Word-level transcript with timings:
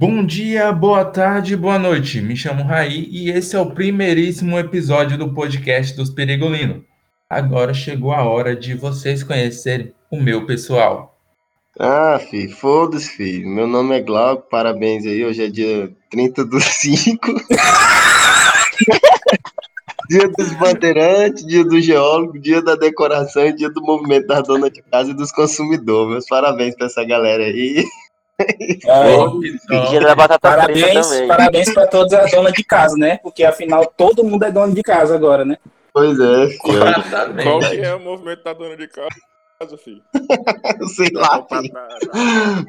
Bom 0.00 0.24
dia, 0.24 0.72
boa 0.72 1.04
tarde, 1.04 1.54
boa 1.54 1.78
noite. 1.78 2.22
Me 2.22 2.34
chamo 2.34 2.62
Raí 2.62 3.06
e 3.10 3.30
esse 3.30 3.54
é 3.54 3.60
o 3.60 3.70
primeiríssimo 3.70 4.58
episódio 4.58 5.18
do 5.18 5.34
podcast 5.34 5.94
dos 5.94 6.08
Perigolinos. 6.08 6.80
Agora 7.28 7.74
chegou 7.74 8.10
a 8.10 8.24
hora 8.24 8.56
de 8.56 8.72
vocês 8.72 9.22
conhecerem 9.22 9.92
o 10.10 10.18
meu 10.18 10.46
pessoal. 10.46 11.18
Ah, 11.78 12.18
filho, 12.18 12.56
foda-se. 12.56 13.44
Meu 13.44 13.66
nome 13.66 13.94
é 13.94 14.00
Glauco, 14.00 14.48
parabéns 14.48 15.04
aí. 15.04 15.22
Hoje 15.22 15.44
é 15.44 15.50
dia 15.50 15.92
30 16.10 16.46
do 16.46 16.58
5. 16.58 17.20
dia 20.08 20.30
dos 20.30 20.54
bandeirantes, 20.54 21.44
dia 21.44 21.62
do 21.62 21.78
geólogo, 21.78 22.38
dia 22.38 22.62
da 22.62 22.74
decoração 22.74 23.44
e 23.44 23.52
dia 23.52 23.68
do 23.68 23.82
movimento 23.82 24.28
da 24.28 24.40
dona 24.40 24.70
de 24.70 24.80
casa 24.80 25.10
e 25.10 25.14
dos 25.14 25.30
consumidores. 25.30 26.10
Meus 26.10 26.26
parabéns 26.26 26.74
pra 26.74 26.86
essa 26.86 27.04
galera 27.04 27.44
aí. 27.44 27.84
Dia 29.90 30.00
da 30.00 30.14
batata 30.14 30.38
parabéns, 30.40 31.08
também. 31.08 31.28
Parabéns 31.28 31.74
pra 31.74 31.86
todas 31.86 32.12
as 32.12 32.30
donas 32.30 32.52
de 32.52 32.64
casa, 32.64 32.96
né? 32.96 33.18
Porque 33.22 33.44
afinal 33.44 33.86
todo 33.86 34.24
mundo 34.24 34.44
é 34.44 34.50
dono 34.50 34.74
de 34.74 34.82
casa 34.82 35.14
agora, 35.14 35.44
né? 35.44 35.56
Pois 35.92 36.18
é, 36.18 36.46
filho. 36.48 36.80
Qual 37.42 37.60
que 37.60 37.80
é 37.80 37.94
o 37.94 38.00
movimento 38.00 38.44
da 38.44 38.52
dona 38.52 38.76
de 38.76 38.88
casa? 38.88 39.08
Filho. 39.78 40.02
Sei 40.94 41.10
lá, 41.12 41.44
filho. 41.46 41.74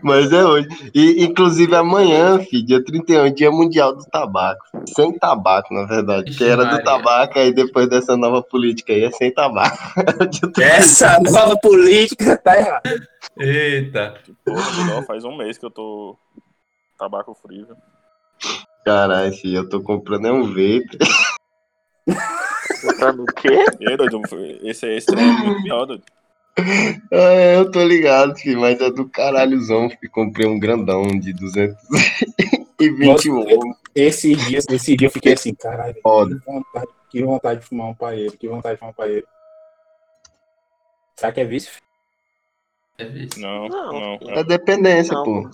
Mas 0.04 0.32
é 0.32 0.44
hoje. 0.44 0.68
E, 0.94 1.24
inclusive 1.24 1.76
amanhã, 1.76 2.40
filho, 2.40 2.66
dia 2.66 2.84
31, 2.84 3.34
dia 3.34 3.52
mundial 3.52 3.96
do 3.96 4.04
tabaco. 4.06 4.62
Sem 4.94 5.18
tabaco, 5.18 5.74
na 5.74 5.86
verdade. 5.86 6.36
Que 6.36 6.44
era 6.44 6.66
do 6.66 6.84
tabaco, 6.84 7.40
aí 7.40 7.54
depois 7.54 7.88
dessa 7.88 8.18
nova 8.18 8.42
política 8.42 8.94
aí 8.94 9.06
é 9.06 9.12
sem 9.12 9.32
tabaco. 9.32 9.78
Essa 10.60 11.20
nova 11.20 11.58
política 11.58 12.38
tá 12.38 12.58
errada. 12.58 13.08
Eita. 13.38 14.16
Porra, 14.44 15.04
faz 15.04 15.24
um 15.24 15.38
mês 15.38 15.58
que 15.58 15.66
eu 15.66 15.72
tô 15.72 16.18
tabaco 16.98 17.34
frio. 17.42 17.68
Caralho, 18.86 19.32
filho, 19.34 19.58
eu 19.58 19.70
tô 19.70 19.82
comprando 19.82 20.28
é 20.28 20.32
um 20.32 20.48
vape. 20.48 20.98
Comprando 22.82 23.24
o 23.24 23.26
quê? 23.26 23.64
Esse 24.64 24.88
é 24.88 24.98
extremamente 24.98 25.62
pior, 25.62 25.86
doido. 25.86 26.04
É, 27.12 27.56
eu 27.56 27.72
tô 27.72 27.84
ligado, 27.84 28.38
filho, 28.38 28.60
mas 28.60 28.82
é 28.82 28.92
do 28.92 29.08
caralhozão. 29.08 29.90
Filho. 29.90 30.12
Comprei 30.12 30.48
um 30.48 30.60
grandão 30.60 31.04
de 31.04 31.34
221. 31.34 33.74
Esse 33.96 34.36
dia, 34.36 34.60
esse 34.70 34.96
dia 34.96 35.08
eu 35.08 35.12
fiquei 35.12 35.34
assim, 35.34 35.54
caralho. 35.54 35.94
Que 35.94 36.02
vontade, 36.02 36.88
que 37.10 37.24
vontade 37.24 37.60
de 37.62 37.66
fumar 37.66 37.88
um 37.88 37.94
paeiro, 37.94 38.38
que 38.38 38.48
vontade 38.48 38.76
de 38.76 38.80
fumar 38.80 38.92
um 38.92 38.96
paeiro. 38.96 39.28
Será 41.16 41.32
que 41.32 41.42
é 41.42 41.46
vício? 41.46 41.72
É 42.98 43.06
vício? 43.06 43.42
Não, 43.42 43.68
não. 43.68 44.18
não. 44.20 44.32
É 44.32 44.44
dependência, 44.44 45.14
não. 45.14 45.24
pô. 45.24 45.50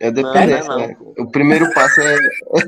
É 0.00 0.10
dependência, 0.10 0.68
não, 0.68 0.78
né? 0.78 0.96
O 1.18 1.30
primeiro 1.30 1.72
passo 1.72 2.00
é. 2.00 2.16
o 2.16 2.60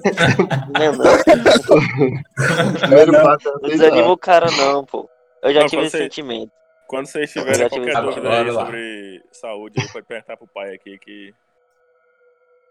primeiro 2.81 3.13
passo 3.13 3.49
é. 3.49 3.53
Não 3.53 3.69
desanima 3.69 4.13
o 4.13 4.17
cara, 4.17 4.49
não, 4.53 4.85
pô. 4.85 5.11
Eu 5.43 5.53
já 5.53 5.67
tive 5.67 5.87
esse 5.87 5.99
sentimento. 5.99 6.62
Quando 6.93 7.07
vocês 7.07 7.33
tiverem 7.33 7.71
qualquer 7.71 8.03
dúvida 8.03 8.29
aí 8.29 8.53
sobre 8.53 9.25
saúde, 9.33 9.81
aí 9.81 9.91
pode 9.91 10.07
perguntar 10.07 10.37
pro 10.37 10.47
pai 10.47 10.75
aqui 10.75 10.99
que. 10.99 11.35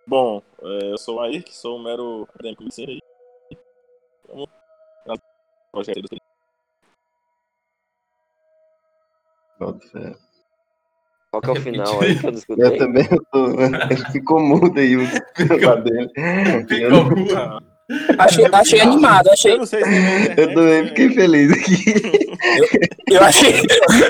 Bom, 0.06 0.44
é, 0.62 0.92
eu 0.92 0.98
sou 1.00 1.20
o 1.20 1.42
que 1.42 1.56
sou 1.56 1.80
um 1.80 1.82
mero 1.82 2.28
acadêmico 2.30 2.64
aí. 2.88 3.00
Vamos 4.28 4.48
projeto 5.72 6.02
do 6.04 6.08
Qual 11.32 11.42
que 11.42 11.50
é 11.50 11.54
o 11.54 11.56
final 11.56 12.02
aí 12.04 12.20
que 12.20 12.28
eu 12.28 12.32
escutei? 12.32 12.66
Eu 12.68 12.78
também 12.78 13.08
tô, 13.32 13.48
ficou 14.14 14.40
mudo 14.40 14.80
aí 14.80 14.98
o 14.98 15.02
dele. 15.82 16.12
Ficou 16.68 17.06
mudo. 17.06 17.71
Achei, 18.18 18.46
achei 18.52 18.82
animado, 18.82 19.30
achei. 19.30 19.54
Eu 19.54 19.58
não 19.60 19.66
sei 19.66 19.84
se 19.84 20.34
Eu 20.38 20.54
também 20.54 20.88
fiquei 20.88 21.10
feliz 21.10 21.52
aqui. 21.52 21.84
Eu, 23.08 23.16
eu, 23.16 23.24
achei, 23.24 23.54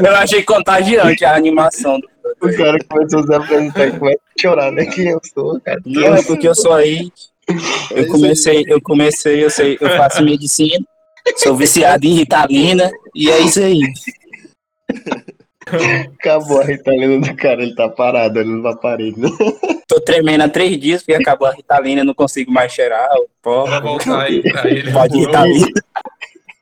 eu 0.05 0.15
achei 0.15 0.43
contagiante 0.43 1.25
a 1.25 1.35
animação. 1.35 1.99
O 2.41 2.55
cara 2.55 2.77
começou 2.87 3.19
a 3.19 3.23
se 3.23 3.33
apresentar 3.33 3.87
e 3.87 3.91
começa 3.91 4.19
a 4.19 4.41
chorar, 4.41 4.71
né? 4.71 4.85
Quem 4.85 5.09
eu 5.09 5.19
sou, 5.33 5.59
cara? 5.61 5.81
Não, 5.85 6.15
é 6.15 6.23
porque 6.23 6.47
eu 6.47 6.55
sou 6.55 6.73
aí. 6.73 7.11
Eu 7.91 8.07
comecei, 8.07 8.63
eu 8.67 8.81
comecei, 8.81 9.43
eu 9.43 9.49
sei, 9.49 9.77
eu 9.81 9.89
faço 9.97 10.23
medicina, 10.23 10.85
sou 11.35 11.55
viciado 11.55 12.05
em 12.05 12.13
Ritalina, 12.13 12.89
e 13.13 13.29
é 13.29 13.39
isso 13.41 13.59
aí. 13.59 13.81
Acabou 15.67 16.61
a 16.61 16.65
Ritalina 16.65 17.19
do 17.19 17.35
cara, 17.35 17.61
ele 17.61 17.75
tá 17.75 17.87
parado 17.87 18.39
ali 18.39 18.49
no 18.49 18.67
aparelho. 18.67 19.29
Tô 19.87 20.01
tremendo 20.01 20.41
há 20.41 20.49
três 20.49 20.79
dias 20.79 21.03
porque 21.03 21.21
acabou 21.21 21.47
a 21.47 21.53
Ritalina, 21.53 22.03
não 22.03 22.13
consigo 22.13 22.51
mais 22.51 22.71
cheirar 22.71 23.09
o 23.15 23.29
pó. 23.41 23.65
voltar 23.81 24.23
aí 24.23 24.41
pra 24.41 24.69
ele. 24.69 24.91
Pode 24.91 25.19
Ritalina. 25.19 25.67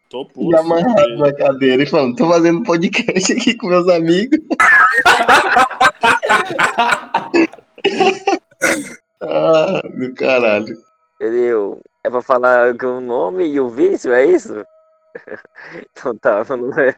Tô 0.10 0.26
puto. 0.26 0.58
Amarrado 0.58 1.18
na 1.18 1.32
cadeira 1.32 1.84
e 1.84 1.86
falando, 1.86 2.16
tô 2.16 2.28
fazendo 2.28 2.64
podcast 2.64 3.32
aqui 3.32 3.56
com 3.56 3.68
meus 3.68 3.88
amigos. 3.88 4.40
ah, 9.22 9.82
meu 9.94 10.16
caralho. 10.16 10.76
Entendeu? 11.22 11.80
É 12.04 12.10
pra 12.10 12.24
falar 12.24 12.76
com 12.76 12.98
o 12.98 13.02
nome 13.02 13.46
e 13.46 13.60
o 13.60 13.70
vício, 13.70 14.12
é 14.12 14.26
isso? 14.26 14.66
então 15.92 16.18
tá, 16.18 16.44
é 16.78 16.96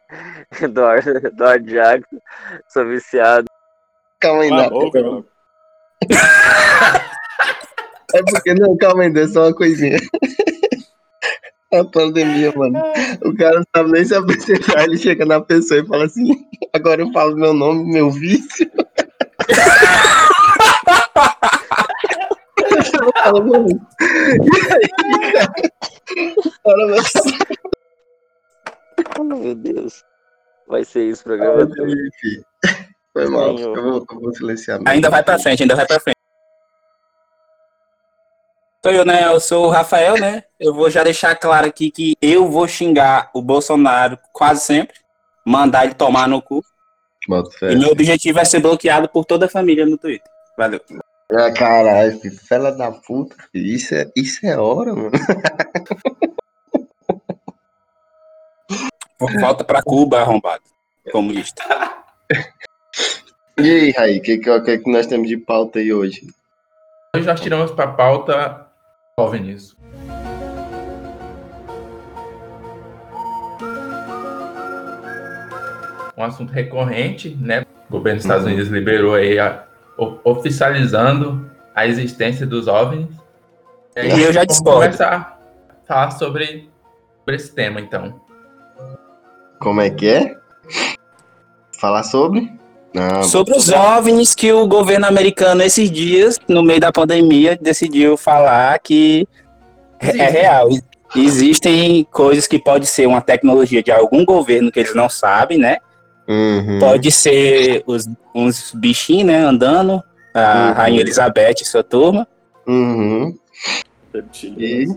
Eduardo, 0.63 1.27
Eduardo 1.27 1.65
Jackson, 1.65 2.17
sou 2.67 2.87
viciado. 2.87 3.45
Calma 4.19 4.43
aí, 4.43 4.49
não. 4.49 5.25
é 8.13 8.21
porque, 8.23 8.53
não, 8.53 8.77
calma 8.77 9.03
aí, 9.03 9.17
é 9.17 9.27
só 9.27 9.47
uma 9.47 9.55
coisinha. 9.55 9.97
A 11.73 11.85
pandemia, 11.85 12.51
mano. 12.53 12.77
O 13.23 13.33
cara 13.33 13.59
não 13.59 13.63
sabe 13.73 13.93
nem 13.93 14.03
se 14.03 14.13
apresentar, 14.13 14.83
ele 14.83 14.97
chega 14.97 15.25
na 15.25 15.39
pessoa 15.39 15.79
e 15.79 15.87
fala 15.87 16.03
assim: 16.03 16.45
agora 16.73 17.01
eu 17.01 17.09
falo 17.13 17.37
meu 17.37 17.53
nome, 17.53 17.93
meu 17.93 18.11
vício. 18.11 18.69
eu 22.75 23.11
falo, 23.23 23.47
mano. 23.47 23.69
E 24.01 24.73
aí, 24.73 24.89
cara? 25.31 25.53
Oh, 29.19 29.23
meu 29.23 29.55
Deus. 29.55 30.03
Vai 30.67 30.85
ser 30.85 31.03
isso 31.03 31.21
o 31.21 31.25
programa. 31.25 31.67
Foi 33.13 33.27
mal, 33.27 33.57
eu 33.57 33.75
vou, 33.75 34.05
eu 34.09 34.19
vou 34.19 34.33
silenciar. 34.33 34.79
Ainda 34.85 35.09
vai 35.09 35.21
pra 35.21 35.37
frente, 35.37 35.63
ainda 35.63 35.75
vai 35.75 35.85
pra 35.85 35.99
frente. 35.99 36.17
Sou 38.83 38.91
eu, 38.91 39.05
né? 39.05 39.25
Eu 39.25 39.39
sou 39.39 39.67
o 39.67 39.69
Rafael, 39.69 40.17
né? 40.17 40.43
Eu 40.59 40.73
vou 40.73 40.89
já 40.89 41.03
deixar 41.03 41.35
claro 41.35 41.67
aqui 41.67 41.91
que 41.91 42.15
eu 42.21 42.49
vou 42.49 42.67
xingar 42.67 43.29
o 43.33 43.41
Bolsonaro 43.41 44.17
quase 44.33 44.61
sempre, 44.61 44.95
mandar 45.45 45.85
ele 45.85 45.93
tomar 45.93 46.27
no 46.27 46.41
cu. 46.41 46.63
E 47.61 47.75
meu 47.75 47.89
objetivo 47.89 48.39
é 48.39 48.45
ser 48.45 48.59
bloqueado 48.59 49.07
por 49.07 49.25
toda 49.25 49.45
a 49.45 49.49
família 49.49 49.85
no 49.85 49.97
Twitter. 49.97 50.27
Valeu. 50.57 50.81
Ah, 51.31 51.51
caralho, 51.51 52.19
fela 52.47 52.71
da 52.71 52.91
puta. 52.91 53.35
Isso 53.53 53.93
é, 53.93 54.09
isso 54.15 54.45
é 54.45 54.57
hora, 54.57 54.95
mano. 54.95 55.11
Volta 59.39 59.63
pra 59.63 59.81
Cuba, 59.83 60.21
arrombado. 60.21 60.63
Comunista. 61.11 61.63
E 63.57 63.69
aí, 63.69 63.91
Raí, 63.91 64.17
o 64.17 64.21
que, 64.21 64.37
que, 64.39 64.77
que 64.79 64.91
nós 64.91 65.05
temos 65.05 65.27
de 65.27 65.37
pauta 65.37 65.77
aí 65.77 65.93
hoje? 65.93 66.21
Hoje 67.15 67.27
nós 67.27 67.39
tiramos 67.39 67.69
pra 67.69 67.89
pauta 67.89 68.65
OVNIs. 69.15 69.75
Um 76.17 76.23
assunto 76.23 76.51
recorrente, 76.51 77.37
né? 77.39 77.63
O 77.87 77.91
governo 77.91 78.17
dos 78.17 78.25
Estados 78.25 78.45
uhum. 78.45 78.53
Unidos 78.53 78.71
liberou 78.71 79.13
aí, 79.13 79.37
a, 79.37 79.63
oficializando 80.23 81.47
a 81.75 81.85
existência 81.85 82.47
dos 82.47 82.67
OVNIs. 82.67 83.13
E, 83.95 83.99
aí, 83.99 84.09
e 84.11 84.23
eu 84.23 84.33
já 84.33 84.43
discordo. 84.43 84.79
Vamos 84.79 84.97
começar 84.97 85.39
a 85.69 85.85
falar 85.85 86.11
sobre, 86.11 86.67
sobre 87.19 87.35
esse 87.35 87.53
tema, 87.53 87.79
então. 87.79 88.19
Como 89.61 89.79
é 89.79 89.91
que 89.91 90.09
é? 90.09 90.35
Falar 91.79 92.03
sobre? 92.03 92.51
Não, 92.93 93.23
sobre 93.23 93.55
os 93.55 93.69
OVNIs 93.69 94.35
que 94.35 94.51
o 94.51 94.67
governo 94.67 95.05
americano 95.05 95.61
esses 95.61 95.89
dias, 95.89 96.37
no 96.47 96.61
meio 96.61 96.79
da 96.79 96.91
pandemia, 96.91 97.57
decidiu 97.61 98.17
falar 98.17 98.77
que 98.79 99.25
é 99.99 100.25
real. 100.25 100.67
Existem 101.15 102.05
coisas 102.11 102.47
que 102.47 102.57
pode 102.57 102.87
ser 102.87 103.07
uma 103.07 103.21
tecnologia 103.21 103.83
de 103.83 103.91
algum 103.91 104.25
governo 104.25 104.71
que 104.71 104.79
eles 104.79 104.95
não 104.95 105.07
sabem, 105.07 105.57
né? 105.57 105.77
Uhum. 106.27 106.79
Pode 106.79 107.11
ser 107.11 107.83
os, 107.85 108.09
uns 108.33 108.73
bichinhos, 108.73 109.25
né, 109.25 109.37
andando, 109.37 110.01
a 110.33 110.67
uhum. 110.69 110.73
Rainha 110.73 111.01
Elizabeth 111.01 111.61
e 111.61 111.65
sua 111.65 111.83
turma. 111.83 112.27
Uhum. 112.67 113.37
E 114.57 114.87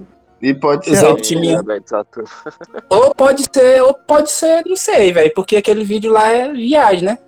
e 0.44 0.52
pode 0.52 0.84
ser. 0.84 1.06
ou 2.90 3.14
pode 3.14 3.44
ser, 3.50 3.82
ou 3.82 3.94
pode 3.94 4.30
ser, 4.30 4.62
não 4.66 4.76
sei, 4.76 5.10
velho. 5.10 5.32
Porque 5.34 5.56
aquele 5.56 5.82
vídeo 5.84 6.12
lá 6.12 6.28
é 6.28 6.52
viagem, 6.52 7.04
né? 7.04 7.18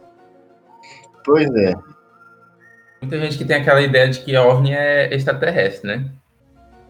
Pois 1.25 1.49
é. 1.57 1.75
muita 3.01 3.19
gente 3.19 3.39
que 3.39 3.45
tem 3.47 3.57
aquela 3.57 3.81
ideia 3.81 4.11
de 4.11 4.21
que 4.21 4.37
OVNI 4.37 4.75
é 4.75 5.15
extraterrestre, 5.15 5.89
né? 5.89 6.05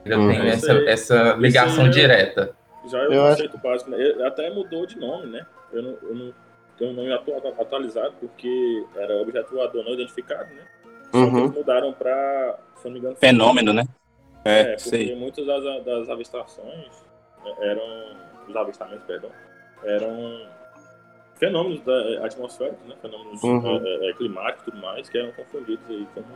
Eu 0.05 0.21
hum. 0.21 0.29
tenho 0.29 0.47
essa, 0.49 0.73
essa 0.89 1.33
ligação 1.35 1.89
direta. 1.89 2.55
Já 2.91 2.99
é 2.99 3.07
o 3.07 3.31
conceito 3.31 3.55
acho... 3.57 3.63
básico, 3.63 3.91
né? 3.91 3.99
Até 4.27 4.51
mudou 4.51 4.85
de 4.85 4.99
nome, 4.99 5.29
né? 5.29 5.47
Eu 5.73 5.83
não, 5.83 5.97
eu 6.03 6.15
não 6.15 6.35
tenho 6.77 6.91
um 6.91 6.95
nome 6.95 7.13
atualizado 7.13 8.15
porque 8.19 8.85
era 8.97 9.15
objeto 9.23 9.55
voador 9.55 9.85
não 9.85 9.93
identificado, 9.93 10.53
né? 10.53 10.63
Só 11.13 11.19
uhum. 11.19 11.31
que 11.31 11.39
eles 11.39 11.55
mudaram 11.55 11.93
para, 11.93 12.59
se 12.75 12.85
não 12.85 12.93
me 12.93 12.99
engano... 12.99 13.17
Fenômeno, 13.17 13.73
né? 13.73 13.85
É, 14.47 14.61
é 14.61 14.77
porque 14.77 15.15
muitas 15.15 15.47
das, 15.47 15.85
das 15.85 16.09
avistações 16.09 17.05
eram... 17.61 18.27
Os 18.49 18.55
avistamentos, 18.55 19.05
perdão, 19.07 19.33
eram 19.83 20.47
fenômenos 21.35 21.81
da, 21.83 22.25
atmosféricos, 22.25 22.87
né? 22.87 22.95
Fenômenos 23.01 23.43
uhum. 23.43 23.85
é, 23.85 24.11
é, 24.11 24.13
climáticos 24.15 24.69
e 24.69 24.71
tudo 24.71 24.81
mais, 24.81 25.09
que 25.09 25.19
eram 25.19 25.33
confundidos 25.33 25.85
aí 25.89 26.07
como 26.15 26.27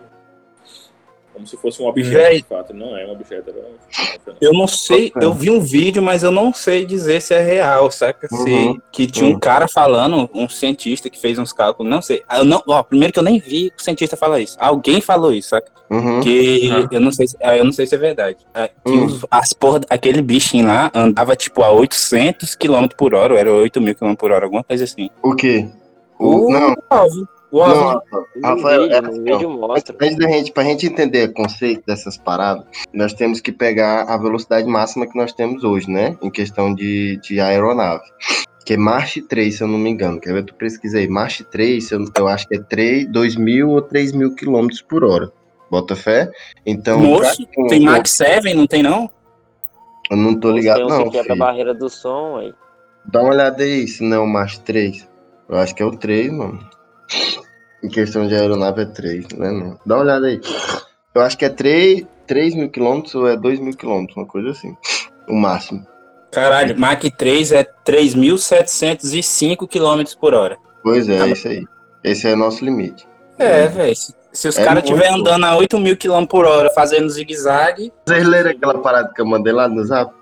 como 1.33 1.47
se 1.47 1.57
fosse 1.57 1.83
um 1.83 1.87
objeto, 1.87 2.13
Véi, 2.13 2.37
de 2.39 2.49
fato. 2.49 2.75
Não 2.75 2.97
é 2.97 3.07
um 3.07 3.13
objeto. 3.13 3.51
É 3.51 3.53
um 3.53 4.35
eu 4.41 4.53
não 4.53 4.67
sei, 4.67 5.13
eu 5.21 5.33
vi 5.33 5.51
um 5.51 5.61
vídeo, 5.61 6.03
mas 6.03 6.23
eu 6.23 6.31
não 6.31 6.53
sei 6.53 6.85
dizer 6.85 7.21
se 7.21 7.35
é 7.35 7.41
real, 7.41 7.91
saca? 7.91 8.29
Uhum. 8.31 8.45
Se, 8.45 8.83
que 8.93 9.07
tinha 9.07 9.29
um 9.29 9.39
cara 9.39 9.67
falando, 9.69 10.29
um 10.35 10.49
cientista 10.49 11.09
que 11.09 11.19
fez 11.19 11.39
uns 11.39 11.53
cálculos, 11.53 11.91
não 11.91 12.03
sei. 12.03 12.23
Eu 12.33 12.45
não, 12.45 12.63
ó, 12.67 12.83
primeiro 12.83 13.13
que 13.13 13.19
eu 13.19 13.23
nem 13.23 13.39
vi 13.39 13.73
o 13.77 13.83
cientista 13.83 14.17
falar 14.17 14.41
isso. 14.41 14.57
Alguém 14.59 15.01
falou 15.01 15.33
isso, 15.33 15.51
saca? 15.51 15.71
Uhum. 15.91 16.21
Que 16.21 16.71
uhum. 16.71 16.89
eu 16.91 17.01
não 17.01 17.13
sei, 17.13 17.27
eu 17.41 17.65
não 17.65 17.73
sei 17.73 17.87
se 17.87 17.95
é 17.95 17.99
verdade. 17.99 18.39
É, 18.55 18.69
que 18.69 18.91
uhum. 18.91 19.07
os, 19.07 19.27
as 19.31 19.53
porra, 19.53 19.81
aquele 19.91 20.23
bichinho 20.23 20.67
lá 20.67 20.91
andava 20.95 21.35
tipo 21.35 21.63
a 21.63 21.71
800 21.71 22.55
km 22.55 22.87
por 22.97 23.15
hora, 23.15 23.35
ou 23.35 23.39
era 23.39 23.53
8 23.53 23.81
mil 23.81 23.95
km 23.95 24.15
por 24.15 24.31
hora, 24.31 24.47
alguma 24.47 24.65
coisa 24.65 24.85
assim. 24.85 25.11
O 25.23 25.35
quê? 25.35 25.69
O, 26.19 26.49
o 26.49 26.53
não. 26.53 26.73
O 26.73 27.40
não, 27.53 28.03
Rafael, 28.43 28.83
vídeo, 28.83 28.95
é, 28.95 28.99
assim, 28.99 29.25
vídeo 29.25 29.51
mostra. 29.51 29.97
Antes 30.01 30.17
da 30.17 30.29
gente, 30.29 30.53
pra 30.53 30.63
gente 30.63 30.87
entender 30.87 31.31
o 31.31 31.33
conceito 31.33 31.83
dessas 31.87 32.17
paradas, 32.17 32.65
nós 32.93 33.13
temos 33.13 33.41
que 33.41 33.51
pegar 33.51 34.05
a 34.05 34.17
velocidade 34.17 34.67
máxima 34.69 35.07
que 35.07 35.17
nós 35.17 35.33
temos 35.33 35.65
hoje, 35.65 35.91
né? 35.91 36.17
Em 36.23 36.31
questão 36.31 36.75
de, 36.75 37.19
de 37.23 37.41
aeronave. 37.41 38.05
Que 38.65 38.75
é 38.75 38.77
Mach 38.77 39.17
3, 39.29 39.55
se 39.55 39.63
eu 39.63 39.69
não 39.69 39.79
me 39.79 39.91
engano. 39.91 40.21
Quer 40.21 40.33
ver? 40.33 40.45
Tu 40.45 40.55
pesquisei. 40.55 41.09
Mach 41.09 41.41
3, 41.51 41.91
eu, 41.91 42.05
eu 42.17 42.29
acho 42.29 42.47
que 42.47 42.57
é 42.57 42.61
3, 42.61 43.07
2 43.09 43.37
mil 43.37 43.71
ou 43.71 43.83
3 43.83 44.13
mil 44.13 44.35
quilômetros 44.35 44.81
por 44.83 45.03
hora. 45.03 45.33
Bota 45.69 45.97
fé? 45.97 46.31
Então. 46.65 47.01
Moço, 47.01 47.47
pra... 47.47 47.67
tem 47.67 47.81
Mach 47.81 48.07
7, 48.07 48.55
não 48.55 48.67
tem 48.67 48.83
não? 48.83 49.11
Eu 50.09 50.17
não 50.17 50.39
tô 50.39 50.53
ligado, 50.53 50.87
não. 50.87 51.11
Tem 51.11 51.21
um 51.21 51.33
a 51.33 51.37
barreira 51.37 51.75
do 51.75 51.89
som 51.89 52.37
aí. 52.39 52.55
Dá 53.07 53.23
uma 53.23 53.31
olhada 53.31 53.63
aí 53.63 53.89
se 53.89 54.05
não 54.05 54.17
é 54.17 54.21
o 54.21 54.27
Mach 54.27 54.59
3. 54.59 55.09
Eu 55.49 55.59
acho 55.59 55.75
que 55.75 55.83
é 55.83 55.87
o 55.87 55.91
3, 55.91 56.33
mano. 56.33 56.70
Em 57.83 57.89
questão 57.89 58.27
de 58.27 58.35
aeronave 58.35 58.83
é 58.83 58.87
3, 58.87 59.29
né? 59.33 59.51
Não. 59.51 59.79
Dá 59.87 59.97
uma 59.97 60.05
olhada 60.05 60.27
aí. 60.27 60.41
Eu 61.15 61.23
acho 61.23 61.37
que 61.37 61.45
é 61.45 61.49
3, 61.49 62.07
3 62.27 62.55
mil 62.55 62.71
quilômetros 62.71 63.15
ou 63.15 63.27
é 63.27 63.37
2 63.37 63.59
mil 63.59 63.77
quilômetros, 63.77 64.17
uma 64.17 64.27
coisa 64.27 64.51
assim. 64.51 64.77
O 65.29 65.35
máximo. 65.35 65.85
Caralho, 66.31 66.79
Mach 66.79 67.03
3 67.03 67.53
é 67.53 67.65
3.705 67.65 69.67
km 69.67 70.17
por 70.21 70.35
hora. 70.35 70.57
Pois 70.83 71.09
é, 71.09 71.19
é 71.19 71.29
isso 71.29 71.49
aí. 71.49 71.65
Esse 72.05 72.29
é 72.29 72.35
o 72.35 72.37
nosso 72.37 72.65
limite. 72.65 73.07
É, 73.39 73.67
velho. 73.67 73.97
Se, 73.97 74.15
se, 74.33 74.49
os 74.49 74.57
é 74.57 74.65
caras 74.65 74.85
estiverem 74.85 75.15
andando 75.15 75.45
a 75.45 75.57
8 75.57 75.79
mil 75.81 75.97
km 75.97 76.25
por 76.27 76.45
hora 76.45 76.71
fazendo 76.71 77.09
zigue-zague. 77.09 77.93
Vocês 78.07 78.27
leram 78.27 78.51
aquela 78.51 78.79
parada 78.79 79.13
que 79.13 79.21
eu 79.21 79.27
mandei 79.27 79.53
lá 79.53 79.69
no 79.69 79.85
zap? 79.85 80.15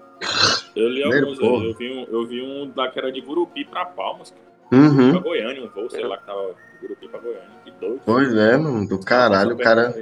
Eu 0.75 0.89
li 0.89 1.03
alguns, 1.03 1.39
eu 1.39 1.75
vi, 1.75 1.93
um, 1.93 2.07
eu 2.11 2.27
vi 2.27 2.43
um 2.43 2.71
da 2.71 2.89
que 2.89 2.99
era 2.99 3.13
de 3.13 3.21
Gurupi 3.21 3.65
pra 3.65 3.85
Palmas. 3.85 4.35
Uhum. 4.73 5.13
Pra 5.13 5.21
Goiânia, 5.21 5.63
um 5.63 5.69
voo, 5.69 5.91
sei 5.91 6.05
lá, 6.05 6.19
que 6.19 6.27
tava 6.27 6.55
Gurupi 6.81 7.09
pra 7.09 7.21
Goiânia. 7.21 7.49
Que 7.65 7.71
doido. 7.73 8.01
Pois 8.05 8.35
é, 8.35 8.57
mano, 8.57 8.87
do 8.87 8.99
caralho, 8.99 9.55
o 9.55 9.59
cara. 9.59 9.95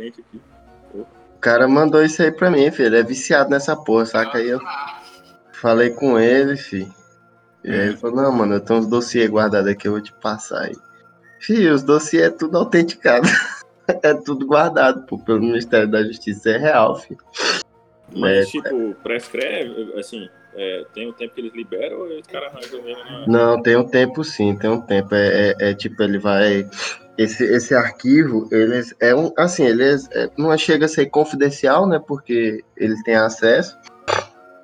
O 0.94 1.38
cara 1.40 1.68
mandou 1.68 2.02
isso 2.02 2.22
aí 2.22 2.32
pra 2.32 2.50
mim, 2.50 2.70
filho. 2.70 2.88
Ele 2.88 2.98
é 2.98 3.02
viciado 3.02 3.50
nessa 3.50 3.76
porra, 3.76 4.06
saca? 4.06 4.38
Aí 4.38 4.48
eu 4.48 4.60
falei 5.52 5.90
com 5.90 6.18
ele, 6.18 6.56
filho. 6.56 6.92
E 7.62 7.70
aí 7.70 7.88
ele 7.88 7.96
falou, 7.96 8.22
não, 8.22 8.32
mano, 8.32 8.54
eu 8.54 8.60
tenho 8.60 8.78
uns 8.80 8.86
dossiês 8.86 9.28
guardados 9.28 9.70
aqui, 9.70 9.88
eu 9.88 9.92
vou 9.92 10.00
te 10.00 10.12
passar 10.12 10.62
aí. 10.62 10.76
Filho, 11.40 11.74
os 11.74 11.82
dossiês 11.82 12.28
é 12.28 12.30
tudo 12.30 12.56
autenticado. 12.56 13.26
é 14.02 14.14
tudo 14.14 14.46
guardado, 14.46 15.02
pô, 15.02 15.18
pelo 15.18 15.40
Ministério 15.40 15.90
da 15.90 16.02
Justiça. 16.02 16.50
É 16.50 16.58
real, 16.58 16.96
filho. 16.98 17.20
Mas, 18.14 18.38
é, 18.38 18.44
tipo, 18.44 18.94
prescreve, 19.02 19.92
assim, 19.98 20.28
é, 20.58 20.86
tem 20.94 21.06
o 21.08 21.12
tempo 21.12 21.34
que 21.34 21.40
eles 21.42 21.54
liberam 21.54 21.98
ou 21.98 22.18
os 22.18 22.26
caras 22.26 22.50
arranjam 22.50 22.82
mesmo? 22.82 23.04
Não, 23.26 23.62
tem 23.62 23.76
um 23.76 23.84
tempo 23.84 24.24
sim, 24.24 24.56
tem 24.56 24.70
um 24.70 24.80
tempo. 24.80 25.14
É, 25.14 25.50
é, 25.50 25.70
é 25.70 25.74
tipo, 25.74 26.02
ele 26.02 26.18
vai. 26.18 26.68
Esse, 27.18 27.44
esse 27.44 27.74
arquivo, 27.74 28.48
eles 28.50 28.94
é 28.98 29.14
um. 29.14 29.32
Assim, 29.36 29.66
ele 29.66 29.84
é, 29.84 30.30
não 30.38 30.56
chega 30.56 30.86
a 30.86 30.88
ser 30.88 31.06
confidencial, 31.06 31.86
né? 31.86 32.00
Porque 32.04 32.64
ele 32.74 32.94
tem 33.02 33.16
acesso, 33.16 33.78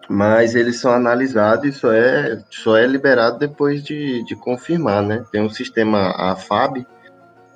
mas 0.09 0.55
eles 0.55 0.79
são 0.79 0.93
analisados 0.93 1.69
e 1.69 1.79
só 1.79 1.93
é, 1.93 2.43
só 2.51 2.77
é 2.77 2.87
liberado 2.87 3.39
depois 3.39 3.83
de, 3.83 4.25
de 4.25 4.35
confirmar, 4.35 5.03
né? 5.03 5.25
Tem 5.31 5.43
um 5.43 5.51
sistema, 5.51 6.15
a 6.17 6.35
FAB, 6.37 6.87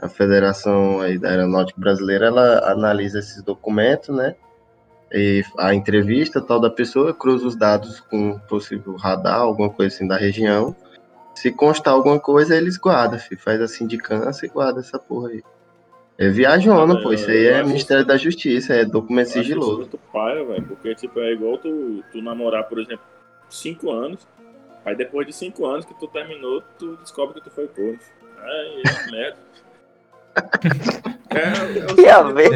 a 0.02 0.08
Federação 0.10 1.00
Aeronáutica 1.00 1.80
Brasileira, 1.80 2.26
ela 2.26 2.70
analisa 2.70 3.18
esses 3.18 3.42
documentos, 3.42 4.14
né? 4.14 4.34
E 5.12 5.44
a 5.58 5.74
entrevista 5.74 6.40
tal 6.40 6.60
da 6.60 6.70
pessoa, 6.70 7.14
cruza 7.14 7.46
os 7.46 7.56
dados 7.56 8.00
com 8.00 8.38
possível 8.40 8.96
radar, 8.96 9.40
alguma 9.40 9.70
coisa 9.70 9.94
assim 9.94 10.06
da 10.06 10.16
região. 10.16 10.74
Se 11.34 11.52
constar 11.52 11.94
alguma 11.94 12.18
coisa, 12.18 12.56
eles 12.56 12.76
guardam, 12.76 13.18
filho. 13.18 13.40
faz 13.40 13.60
a 13.60 13.68
sindicância 13.68 14.46
e 14.46 14.48
guarda 14.48 14.80
essa 14.80 14.98
porra 14.98 15.28
aí. 15.28 15.42
É 16.18 16.30
viajando, 16.30 16.94
ah, 16.94 17.02
pô. 17.02 17.12
Isso 17.12 17.30
aí 17.30 17.46
é 17.46 17.62
Ministério 17.62 18.00
isso... 18.00 18.08
da 18.08 18.16
Justiça, 18.16 18.74
é 18.74 18.84
documento 18.84 19.28
sigiloso. 19.28 19.70
Isso 19.70 19.78
muito 19.80 19.98
paia, 20.12 20.44
velho. 20.44 20.62
Porque, 20.64 20.94
tipo, 20.94 21.20
é 21.20 21.32
igual 21.32 21.58
tu, 21.58 22.02
tu 22.10 22.22
namorar, 22.22 22.64
por 22.64 22.80
exemplo, 22.80 23.04
cinco 23.50 23.92
anos. 23.92 24.26
Aí 24.84 24.96
depois 24.96 25.26
de 25.26 25.32
cinco 25.32 25.66
anos 25.66 25.84
que 25.84 25.92
tu 25.98 26.08
terminou, 26.08 26.62
tu 26.78 26.96
descobre 26.96 27.34
que 27.34 27.42
tu 27.42 27.50
foi 27.50 27.68
corno. 27.68 27.98
Ai, 28.38 28.82
é 28.86 29.10
merda. 29.10 29.36
é, 31.30 31.90
eu 31.90 31.96
que 31.96 32.08
a 32.08 32.22
ver? 32.22 32.50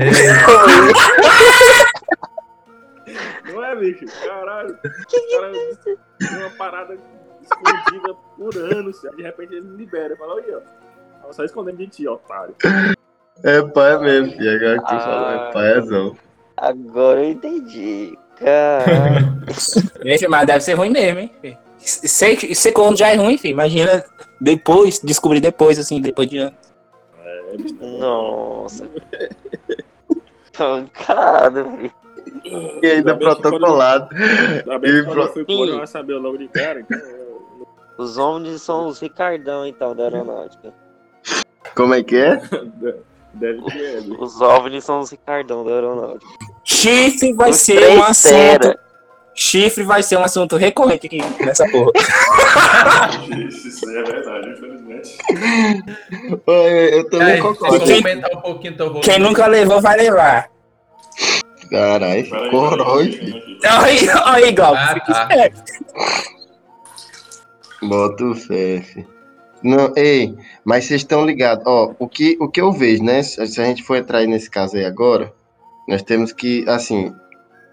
Não 3.44 3.64
é, 3.64 3.76
bicho? 3.76 4.04
Caralho. 4.24 4.74
O 4.74 4.78
cara 4.78 5.52
tem 6.18 6.38
uma 6.38 6.50
parada 6.50 6.98
escondida 7.42 8.14
por 8.36 8.56
anos. 8.56 9.00
De 9.16 9.22
repente 9.22 9.54
ele 9.54 9.76
libera. 9.76 10.16
Fala, 10.16 10.40
aí, 10.40 10.54
ó. 10.54 10.60
Tava 11.20 11.32
só 11.32 11.44
escondendo 11.44 11.78
de 11.78 11.86
ti, 11.88 12.08
otário. 12.08 12.54
É 13.42 13.62
pai 13.62 13.98
mesmo, 13.98 14.32
filho. 14.32 14.54
Agora 14.54 14.78
que 14.78 14.86
tu 14.86 14.94
ah, 14.94 15.00
falou, 15.00 15.30
é 15.30 15.52
paiazão. 15.52 16.16
Agora 16.56 17.22
eu 17.22 17.30
entendi. 17.30 18.18
Caralho. 18.36 19.40
mas 20.28 20.46
deve 20.46 20.60
ser 20.60 20.74
ruim 20.74 20.90
mesmo, 20.90 21.20
hein? 21.20 21.58
Sei, 21.78 22.54
ser 22.54 22.72
quando 22.72 22.98
já 22.98 23.08
é 23.08 23.16
ruim, 23.16 23.38
filho. 23.38 23.52
Imagina 23.52 24.04
depois, 24.40 25.00
descobrir 25.00 25.40
depois, 25.40 25.78
assim, 25.78 26.00
depois 26.00 26.28
de 26.28 26.38
anos. 26.38 26.54
É, 27.24 27.98
Nossa. 27.98 28.88
Pancada, 30.56 31.64
filho. 31.64 31.99
E 32.82 32.86
ainda 32.86 33.16
protocolado. 33.16 34.08
Ainda 34.14 34.78
bem 34.78 34.92
que 34.92 35.02
quando 35.46 35.80
eu 35.80 35.86
saber 35.86 36.14
logo 36.14 36.38
de 36.38 36.48
cara. 36.48 36.80
Então 36.80 36.98
Os 37.98 38.16
homens 38.16 38.62
são 38.62 38.86
os 38.86 39.00
Ricardão, 39.00 39.66
então, 39.66 39.94
da 39.94 40.04
aeronáutica. 40.04 40.72
Como 41.74 41.94
é 41.94 42.02
que 42.02 42.16
é? 42.16 42.40
Deve 43.32 43.62
ser. 43.70 44.10
Os 44.18 44.40
OVNIs 44.40 44.84
são 44.84 45.00
os 45.00 45.10
Ricardão 45.10 45.64
da 45.64 45.72
aeronáutica. 45.72 46.32
Chifre 46.64 47.32
vai 47.32 47.50
os 47.50 47.56
ser 47.56 47.90
um 47.90 48.02
assunto. 48.02 48.78
Chifre 49.34 49.84
vai 49.84 50.02
ser 50.02 50.16
um 50.16 50.24
assunto 50.24 50.56
recorrente 50.56 51.06
aqui 51.06 51.22
nessa 51.44 51.66
porra. 51.68 51.92
Isso 53.48 53.88
aí 53.88 53.96
é 53.96 54.02
verdade, 54.02 54.50
infelizmente. 54.50 55.16
Eu 56.92 57.08
também 57.08 57.40
concordo. 57.40 57.84
Quem, 57.84 58.00
um 58.00 58.40
pouquinho, 58.40 58.74
então, 58.74 59.00
quem 59.00 59.18
nunca 59.18 59.46
levou, 59.46 59.80
vai 59.80 59.96
levar. 59.96 60.50
Caralho, 61.70 62.28
corói. 62.50 63.58
Aí, 63.64 63.98
aí, 64.24 64.52
Glauco, 64.52 64.76
ah, 64.76 64.94
fica 64.94 65.12
tá. 65.12 65.22
esperto. 65.22 65.62
Bota 67.82 68.24
o 68.24 68.34
fé, 68.34 68.82
Não, 69.62 69.92
ei, 69.96 70.34
mas 70.64 70.84
vocês 70.84 71.02
estão 71.02 71.24
ligados, 71.24 71.64
ó, 71.66 71.94
o 71.98 72.08
que, 72.08 72.36
o 72.40 72.48
que 72.48 72.60
eu 72.60 72.72
vejo, 72.72 73.02
né, 73.02 73.22
se 73.22 73.40
a 73.40 73.46
gente 73.46 73.82
for 73.82 73.96
entrar 73.96 74.18
aí 74.18 74.26
nesse 74.26 74.50
caso 74.50 74.76
aí 74.76 74.84
agora, 74.84 75.32
nós 75.88 76.02
temos 76.02 76.30
que, 76.32 76.68
assim, 76.68 77.14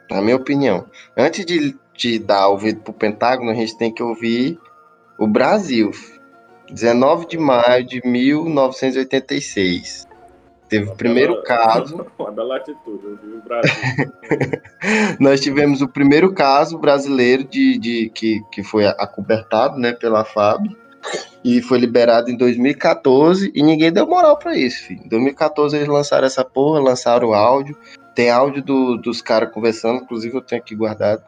na 0.10 0.22
minha 0.22 0.38
opinião, 0.38 0.86
antes 1.18 1.46
de, 1.46 1.76
de 1.94 2.20
dar 2.20 2.48
ouvido 2.48 2.80
pro 2.82 2.94
Pentágono, 2.94 3.52
a 3.52 3.56
gente 3.56 3.78
tem 3.78 3.94
que 3.94 4.02
ouvir 4.02 4.58
o 5.20 5.28
Brasil, 5.28 5.92
19 6.72 7.28
de 7.28 7.38
maio 7.38 7.86
de 7.86 8.02
1986. 8.06 10.07
Teve 10.70 10.90
o 10.90 10.96
primeiro 10.96 11.42
caso. 11.44 12.06
o 12.18 13.42
Brasil. 13.42 14.12
Nós 15.20 15.40
tivemos 15.40 15.82
o 15.82 15.88
primeiro 15.88 16.34
caso 16.34 16.78
brasileiro 16.78 17.44
de, 17.44 17.78
de 17.78 18.10
que, 18.14 18.42
que 18.52 18.64
foi 18.64 18.86
acobertado 18.86 19.80
né, 19.80 19.94
pela 19.94 20.26
FAB. 20.26 20.68
E 21.44 21.62
foi 21.62 21.78
liberado 21.78 22.30
em 22.30 22.36
2014 22.36 23.52
e 23.56 23.64
ninguém 23.64 23.92
deu 23.92 24.06
moral 24.06 24.38
pra 24.38 24.58
isso, 24.58 24.84
filho. 24.84 25.02
Em 25.06 25.08
2014 25.08 25.78
eles 25.78 25.88
lançaram 25.88 26.28
essa 26.28 26.44
porra, 26.44 26.82
lançaram 26.82 27.30
o 27.30 27.34
áudio. 27.34 27.78
Tem 28.14 28.30
áudio 28.30 28.62
do, 28.62 28.98
dos 28.98 29.22
caras 29.22 29.54
conversando, 29.54 30.02
inclusive 30.02 30.36
eu 30.36 30.42
tenho 30.42 30.62
aqui 30.62 30.76
guardado. 30.76 31.24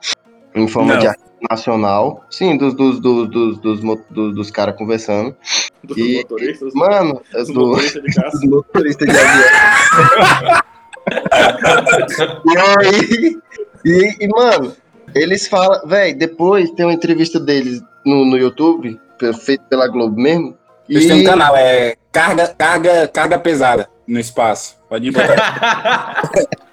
Em 0.54 0.68
forma 0.68 0.94
Não. 0.94 1.00
de 1.00 1.08
arquivo 1.08 1.29
nacional. 1.50 2.26
Sim, 2.30 2.58
dos, 2.58 2.74
dos, 2.74 3.00
dos, 3.00 3.30
dos, 3.30 3.58
dos, 3.60 3.82
dos, 4.10 4.36
dos 4.36 4.52
caras 4.52 4.76
conversando. 4.76 5.36
Dos 5.84 5.98
e, 5.98 6.18
motoristas? 6.18 6.74
Mano, 6.74 7.22
dos 7.32 7.48
do, 7.48 7.68
motoristas 7.68 8.04
de 8.04 8.22
Dos 8.32 8.44
motoristas 8.46 9.08
de 9.08 9.18
avião. 9.18 10.62
e 12.46 12.58
aí, 12.58 13.38
e, 13.86 14.26
e, 14.26 14.28
mano, 14.28 14.76
eles 15.16 15.48
falam, 15.48 15.88
velho, 15.88 16.18
depois 16.18 16.70
tem 16.72 16.86
uma 16.86 16.94
entrevista 16.94 17.40
deles 17.40 17.82
no, 18.06 18.26
no 18.26 18.38
YouTube, 18.38 19.00
feito 19.44 19.64
pela 19.70 19.88
Globo 19.88 20.20
mesmo. 20.20 20.58
Eles 20.88 21.06
e... 21.06 21.08
têm 21.08 21.22
um 21.22 21.24
canal, 21.24 21.56
é 21.56 21.96
carga, 22.12 22.48
carga, 22.48 23.08
carga 23.08 23.40
pesada 23.40 23.90
no 24.08 24.20
espaço. 24.20 24.78
Pode 24.90 25.08
ir 25.08 25.14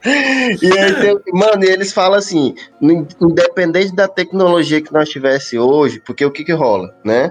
e 0.62 0.78
aí, 0.78 0.94
tem, 0.94 1.18
mano, 1.32 1.64
eles 1.64 1.92
falam 1.92 2.18
assim: 2.18 2.54
independente 3.20 3.94
da 3.94 4.06
tecnologia 4.06 4.80
que 4.80 4.92
nós 4.92 5.08
tivesse 5.08 5.58
hoje, 5.58 6.00
porque 6.04 6.24
o 6.24 6.30
que 6.30 6.44
que 6.44 6.52
rola, 6.52 6.94
né? 7.04 7.30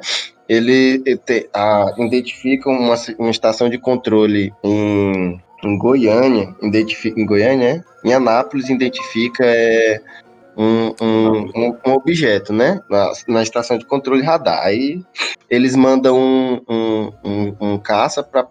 Ele, 0.50 1.02
ele 1.06 1.18
te, 1.18 1.50
a, 1.54 1.94
identifica 1.98 2.70
uma, 2.70 2.96
uma 3.18 3.32
estação 3.32 3.70
de 3.70 3.78
controle 3.78 4.54
em, 4.64 5.42
em 5.64 5.78
Goiânia, 5.78 6.56
identifica 6.62 7.20
em 7.20 7.26
Goiânia, 7.26 7.84
em 8.04 8.14
Anápolis, 8.14 8.70
identifica 8.70 9.46
é, 9.46 10.02
um, 10.56 10.94
um, 11.02 11.52
um, 11.56 11.78
um, 11.86 11.94
objeto, 11.94 12.52
né? 12.52 12.82
Na, 12.90 13.12
na, 13.28 13.44
estação 13.44 13.78
de 13.78 13.86
controle 13.86 14.24
radar. 14.24 14.66
Aí 14.66 15.02
eles 15.50 15.76
mandam 15.76 16.18
um, 16.68 17.12
um 17.60 17.78
caça 17.78 18.24
para 18.24 18.46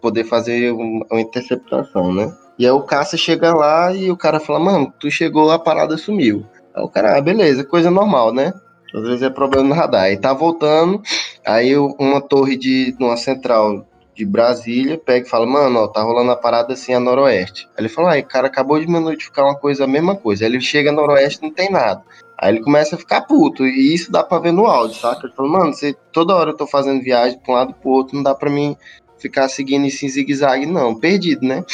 poder 0.00 0.24
fazer 0.24 0.70
uma 0.72 1.20
interceptação, 1.20 2.14
né? 2.14 2.32
E 2.58 2.66
aí 2.66 2.72
o 2.72 2.82
caça 2.82 3.16
chega 3.16 3.54
lá 3.54 3.94
e 3.94 4.10
o 4.10 4.16
cara 4.16 4.40
fala, 4.40 4.58
mano, 4.58 4.92
tu 4.98 5.10
chegou, 5.10 5.50
a 5.50 5.58
parada 5.58 5.96
sumiu. 5.96 6.44
Aí 6.74 6.82
o 6.82 6.88
cara, 6.88 7.16
ah, 7.16 7.20
beleza, 7.20 7.64
coisa 7.64 7.90
normal, 7.90 8.32
né? 8.32 8.52
Às 8.94 9.02
vezes 9.02 9.22
é 9.22 9.30
problema 9.30 9.68
no 9.68 9.74
radar. 9.74 10.04
Aí 10.04 10.16
tá 10.16 10.32
voltando, 10.32 11.00
aí 11.46 11.76
uma 11.76 12.20
torre 12.20 12.56
de 12.56 12.96
uma 12.98 13.16
central 13.16 13.86
de 14.18 14.24
Brasília 14.24 14.98
pega 14.98 15.24
e 15.24 15.30
fala, 15.30 15.46
mano, 15.46 15.78
ó, 15.78 15.86
tá 15.86 16.02
rolando 16.02 16.32
a 16.32 16.36
parada 16.36 16.72
assim 16.72 16.92
a 16.92 16.98
noroeste. 16.98 17.68
Aí 17.76 17.82
ele 17.82 17.88
fala, 17.88 18.16
ah, 18.16 18.22
cara 18.22 18.48
acabou 18.48 18.80
de 18.80 18.88
me 18.88 18.98
notificar 18.98 19.44
uma 19.44 19.54
coisa, 19.54 19.84
a 19.84 19.86
mesma 19.86 20.16
coisa. 20.16 20.44
Aí 20.44 20.50
ele 20.50 20.60
chega 20.60 20.90
a 20.90 20.92
noroeste 20.92 21.40
não 21.40 21.52
tem 21.52 21.70
nada. 21.70 22.02
Aí 22.36 22.52
ele 22.52 22.60
começa 22.60 22.96
a 22.96 22.98
ficar 22.98 23.22
puto, 23.22 23.64
e 23.64 23.94
isso 23.94 24.10
dá 24.10 24.24
pra 24.24 24.38
ver 24.38 24.52
no 24.52 24.66
áudio, 24.66 24.96
saca? 24.96 25.26
Ele 25.26 25.34
fala, 25.34 25.48
mano, 25.48 25.72
você, 25.72 25.94
toda 26.12 26.34
hora 26.34 26.50
eu 26.50 26.56
tô 26.56 26.66
fazendo 26.66 27.02
viagem 27.02 27.38
pra 27.38 27.52
um 27.52 27.56
lado 27.56 27.74
pro 27.74 27.90
outro, 27.90 28.16
não 28.16 28.22
dá 28.22 28.34
pra 28.34 28.50
mim 28.50 28.76
ficar 29.18 29.48
seguindo 29.48 29.86
isso 29.86 30.04
em 30.04 30.08
zigue-zague, 30.08 30.66
não. 30.66 30.94
Perdido, 30.94 31.46
né? 31.46 31.64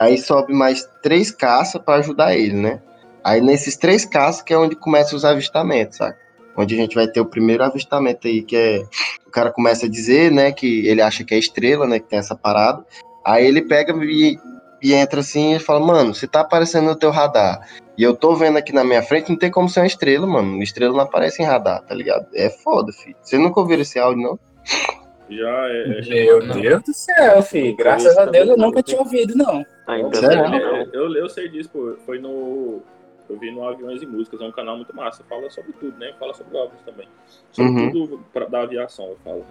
Aí 0.00 0.16
sobe 0.16 0.54
mais 0.54 0.88
três 1.02 1.30
caças 1.30 1.80
para 1.80 2.00
ajudar 2.00 2.34
ele, 2.34 2.54
né? 2.56 2.80
Aí 3.22 3.38
nesses 3.42 3.76
três 3.76 4.06
caças 4.06 4.40
que 4.40 4.54
é 4.54 4.56
onde 4.56 4.74
começam 4.74 5.14
os 5.14 5.26
avistamentos, 5.26 5.98
sabe? 5.98 6.16
Onde 6.56 6.74
a 6.74 6.78
gente 6.78 6.94
vai 6.94 7.06
ter 7.06 7.20
o 7.20 7.26
primeiro 7.26 7.62
avistamento 7.62 8.26
aí, 8.26 8.42
que 8.42 8.56
é. 8.56 8.82
O 9.26 9.30
cara 9.30 9.52
começa 9.52 9.84
a 9.84 9.88
dizer, 9.88 10.32
né, 10.32 10.50
que 10.50 10.86
ele 10.88 11.02
acha 11.02 11.22
que 11.22 11.34
é 11.34 11.38
estrela, 11.38 11.86
né, 11.86 12.00
que 12.00 12.08
tem 12.08 12.18
essa 12.18 12.34
parada. 12.34 12.84
Aí 13.24 13.46
ele 13.46 13.62
pega 13.62 13.94
e, 14.04 14.38
e 14.82 14.94
entra 14.94 15.20
assim 15.20 15.54
e 15.54 15.58
fala, 15.60 15.78
mano, 15.78 16.14
você 16.14 16.26
tá 16.26 16.40
aparecendo 16.40 16.86
no 16.86 16.96
teu 16.96 17.10
radar. 17.10 17.60
E 17.96 18.02
eu 18.02 18.16
tô 18.16 18.34
vendo 18.34 18.56
aqui 18.56 18.72
na 18.72 18.82
minha 18.82 19.02
frente, 19.02 19.28
não 19.28 19.36
tem 19.36 19.50
como 19.50 19.68
ser 19.68 19.80
uma 19.80 19.86
estrela, 19.86 20.26
mano. 20.26 20.62
Estrela 20.62 20.94
não 20.94 21.00
aparece 21.00 21.42
em 21.42 21.46
radar, 21.46 21.82
tá 21.82 21.94
ligado? 21.94 22.26
É 22.34 22.48
foda, 22.48 22.90
filho. 22.90 23.16
Você 23.22 23.36
nunca 23.36 23.60
ouviu 23.60 23.78
esse 23.78 23.98
áudio, 23.98 24.22
não? 24.22 24.38
Já 25.28 25.68
é. 25.68 26.00
é 26.00 26.24
Meu 26.24 26.40
Deus 26.40 26.82
do 26.82 26.94
céu, 26.94 27.42
filho. 27.42 27.76
Graças 27.76 28.16
a 28.16 28.24
Deus 28.24 28.48
eu 28.48 28.56
nunca 28.56 28.82
tinha 28.82 28.98
ouvido, 28.98 29.36
não. 29.36 29.64
Ainda 29.90 30.20
não. 30.20 30.82
Eu, 30.92 31.14
eu 31.14 31.28
sei 31.28 31.48
disso, 31.48 31.70
pô. 31.70 31.96
Foi 32.06 32.18
no. 32.18 32.82
Eu 33.28 33.38
vi 33.38 33.50
no 33.52 33.66
Aviões 33.66 34.02
e 34.02 34.06
Músicas, 34.06 34.40
é 34.40 34.44
um 34.44 34.52
canal 34.52 34.76
muito 34.76 34.94
massa. 34.94 35.22
Fala 35.28 35.48
sobre 35.50 35.72
tudo, 35.72 35.96
né? 35.98 36.12
Fala 36.18 36.34
sobre 36.34 36.56
óbvios 36.56 36.82
também. 36.82 37.08
Sobre 37.52 37.70
uhum. 37.70 37.90
tudo 37.92 38.24
pra, 38.32 38.46
da 38.46 38.62
aviação, 38.62 39.06
eu 39.06 39.18
falo. 39.22 39.46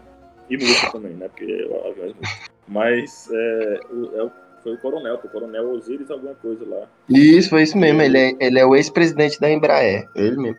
E 0.50 0.58
música 0.58 0.92
também, 0.92 1.14
né? 1.14 1.30
Porque 1.30 1.46
é 1.46 1.90
Aviões 1.90 2.12
e 2.12 2.20
Músicas. 2.20 2.50
Mas 2.68 3.30
é, 3.32 3.80
o, 3.90 4.22
é, 4.22 4.32
foi 4.62 4.74
o 4.74 4.78
coronel, 4.80 5.16
o 5.16 5.30
coronel 5.30 5.72
Osiris, 5.72 6.12
alguma 6.12 6.36
coisa 6.36 6.68
lá. 6.68 6.88
Isso, 7.10 7.50
foi 7.50 7.64
isso 7.64 7.78
mesmo. 7.78 8.02
Ele 8.02 8.18
é, 8.18 8.36
ele 8.40 8.60
é 8.60 8.66
o 8.66 8.76
ex-presidente 8.76 9.40
da 9.40 9.50
Embraer. 9.50 10.10
Ele 10.16 10.36
mesmo. 10.36 10.58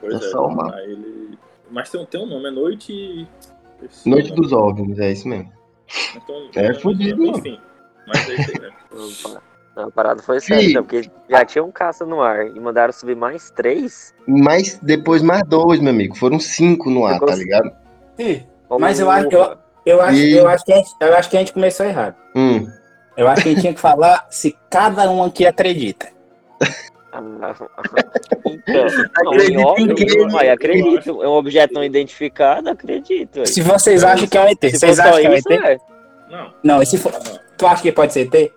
Pois 0.00 0.14
é. 0.14 0.16
é. 0.16 0.20
Só 0.30 0.46
uma... 0.46 0.80
ele... 0.82 1.38
Mas 1.70 1.90
tem, 1.90 2.04
tem 2.06 2.20
um 2.20 2.26
nome, 2.26 2.48
é 2.48 2.50
Noite. 2.50 3.26
Noite 4.06 4.32
dos 4.32 4.52
OVNIs, 4.52 4.98
é 4.98 5.12
isso 5.12 5.28
mesmo. 5.28 5.52
Então, 6.16 6.50
é 6.54 6.74
fodido, 6.74 7.24
Enfim, 7.26 7.58
mas 8.08 8.28
é 8.28 8.34
isso 8.34 8.50
aí 8.50 8.60
mesmo. 8.98 9.40
A 9.76 9.90
parada 9.92 10.20
foi 10.20 10.40
séria, 10.40 10.82
porque 10.82 11.08
já 11.30 11.44
tinha 11.44 11.62
um 11.62 11.70
caça 11.70 12.04
no 12.04 12.20
ar 12.20 12.48
e 12.48 12.58
mandaram 12.58 12.92
subir 12.92 13.14
mais 13.14 13.52
três. 13.52 14.12
Mais, 14.26 14.76
depois 14.82 15.22
mais 15.22 15.44
dois, 15.46 15.78
meu 15.78 15.92
amigo. 15.92 16.16
Foram 16.16 16.40
cinco 16.40 16.90
no 16.90 17.06
ar, 17.06 17.20
tá 17.20 17.36
ligado? 17.36 17.70
Sim. 18.16 18.42
Mas 18.80 18.98
eu 18.98 19.08
acho, 19.08 19.28
eu, 19.28 19.56
eu, 19.86 20.02
acho, 20.02 20.18
e... 20.18 20.36
eu, 20.36 20.48
acho 20.48 20.64
que 20.64 20.72
a 20.72 20.76
gente, 20.76 20.90
eu 21.00 21.14
acho 21.14 21.30
que 21.30 21.36
a 21.36 21.38
gente 21.38 21.52
começou 21.52 21.86
errado. 21.86 22.16
Hum. 22.34 22.66
Eu 23.16 23.28
acho 23.28 23.42
que 23.42 23.48
a 23.48 23.52
gente 23.52 23.60
tinha 23.60 23.74
que 23.74 23.80
falar 23.80 24.26
se 24.30 24.56
cada 24.68 25.08
um 25.10 25.22
aqui 25.22 25.46
acredita. 25.46 26.08
Então, 27.08 27.22
não, 27.22 27.48
óbvio, 29.64 30.38
aí, 30.38 30.50
acredito. 30.50 31.22
É 31.22 31.28
um 31.28 31.32
objeto 31.32 31.72
não 31.72 31.82
identificado, 31.82 32.68
acredito. 32.68 33.46
Se 33.46 33.62
vocês 33.62 34.04
acham 34.04 34.26
que 34.26 34.36
é 34.36 34.40
um 34.40 34.48
ET, 34.48 34.60
se 34.60 34.78
vocês 34.78 34.98
acham 34.98 35.20
que 35.20 35.26
é 35.26 35.30
um 35.30 35.34
ET? 35.34 35.80
Não. 36.30 36.54
Não, 36.62 36.82
e 36.82 36.86
se 36.86 36.98
for. 36.98 37.12
Tu 37.56 37.66
acha 37.66 37.82
que 37.82 37.92
pode 37.92 38.12
ser 38.12 38.28
ET? 38.32 38.52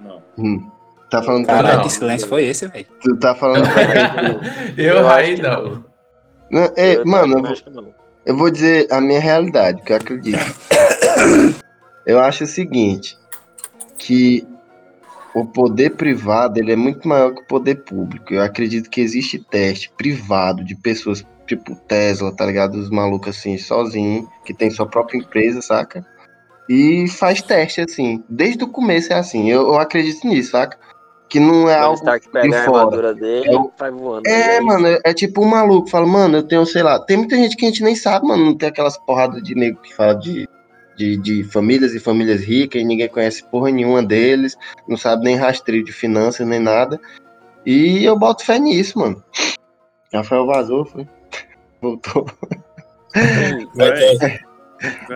Não. 0.00 0.22
Hum. 0.38 0.70
Tá 1.10 1.22
falando 1.22 1.44
Caralho, 1.44 1.82
que 1.82 1.90
silêncio 1.90 2.26
foi 2.26 2.44
esse, 2.44 2.66
velho? 2.68 2.86
Tu 3.02 3.16
tá 3.18 3.34
falando 3.34 3.66
Eu, 4.78 4.94
eu 4.94 5.08
aí 5.10 5.40
não. 5.40 5.84
não 6.50 6.72
é, 6.74 6.96
eu 6.96 7.04
mano, 7.04 7.36
eu 7.36 7.42
vou, 7.42 7.94
eu 8.24 8.36
vou 8.36 8.50
dizer 8.50 8.86
a 8.90 8.98
minha 8.98 9.20
realidade, 9.20 9.82
que 9.82 9.92
eu 9.92 9.96
acredito. 9.96 10.38
eu 12.06 12.18
acho 12.18 12.44
o 12.44 12.46
seguinte, 12.46 13.18
que 13.98 14.48
o 15.34 15.44
poder 15.44 15.90
privado 15.90 16.58
ele 16.58 16.72
é 16.72 16.76
muito 16.76 17.06
maior 17.06 17.34
que 17.34 17.42
o 17.42 17.46
poder 17.46 17.76
público. 17.84 18.32
Eu 18.32 18.42
acredito 18.42 18.88
que 18.88 19.00
existe 19.00 19.38
teste 19.38 19.90
privado 19.96 20.64
de 20.64 20.74
pessoas 20.74 21.22
tipo 21.56 21.74
Tesla, 21.86 22.34
tá 22.34 22.46
ligado? 22.46 22.74
Os 22.76 22.90
malucos 22.90 23.36
assim, 23.36 23.58
sozinho, 23.58 24.28
que 24.44 24.54
tem 24.54 24.70
sua 24.70 24.86
própria 24.86 25.18
empresa, 25.18 25.60
saca? 25.60 26.04
E 26.68 27.08
faz 27.08 27.42
teste 27.42 27.80
assim. 27.80 28.22
Desde 28.28 28.64
o 28.64 28.68
começo 28.68 29.12
é 29.12 29.16
assim. 29.16 29.50
Eu, 29.50 29.62
eu 29.62 29.78
acredito 29.78 30.26
nisso, 30.26 30.52
saca? 30.52 30.78
Que 31.28 31.40
não 31.40 31.68
é 31.68 31.76
algo 31.76 31.96
Stark 31.96 32.28
pega 32.28 32.58
de 32.58 32.64
fora. 32.64 33.14
Dele, 33.14 33.56
é, 33.56 33.58
vai 33.78 33.90
voando, 33.90 34.28
é 34.28 34.60
mano, 34.60 34.86
é, 34.86 35.00
é, 35.04 35.14
tipo 35.14 35.42
um 35.42 35.48
maluco. 35.48 35.88
Fala, 35.88 36.06
mano, 36.06 36.38
eu 36.38 36.42
tenho, 36.42 36.64
sei 36.66 36.82
lá. 36.82 36.98
Tem 37.00 37.16
muita 37.16 37.36
gente 37.36 37.56
que 37.56 37.64
a 37.64 37.68
gente 37.68 37.82
nem 37.82 37.96
sabe, 37.96 38.26
mano. 38.26 38.44
Não 38.44 38.54
tem 38.56 38.68
aquelas 38.68 38.98
porradas 38.98 39.42
de 39.42 39.54
nego 39.54 39.80
que 39.80 39.94
fala 39.94 40.14
de 40.14 40.46
de, 40.96 41.16
de 41.16 41.44
famílias 41.44 41.94
e 41.94 42.00
famílias 42.00 42.42
ricas 42.42 42.80
e 42.80 42.84
ninguém 42.84 43.08
conhece 43.08 43.42
porra 43.44 43.70
nenhuma 43.70 44.02
deles, 44.02 44.56
não 44.86 44.96
sabe 44.96 45.24
nem 45.24 45.36
rastreio 45.36 45.82
de 45.82 45.92
finanças 45.92 46.46
nem 46.46 46.60
nada. 46.60 47.00
E 47.64 48.04
eu 48.04 48.18
boto 48.18 48.44
fé 48.44 48.58
nisso, 48.58 48.98
mano. 48.98 49.22
Rafael 50.12 50.46
vazou, 50.46 50.84
foi. 50.84 51.06
Voltou. 51.82 52.26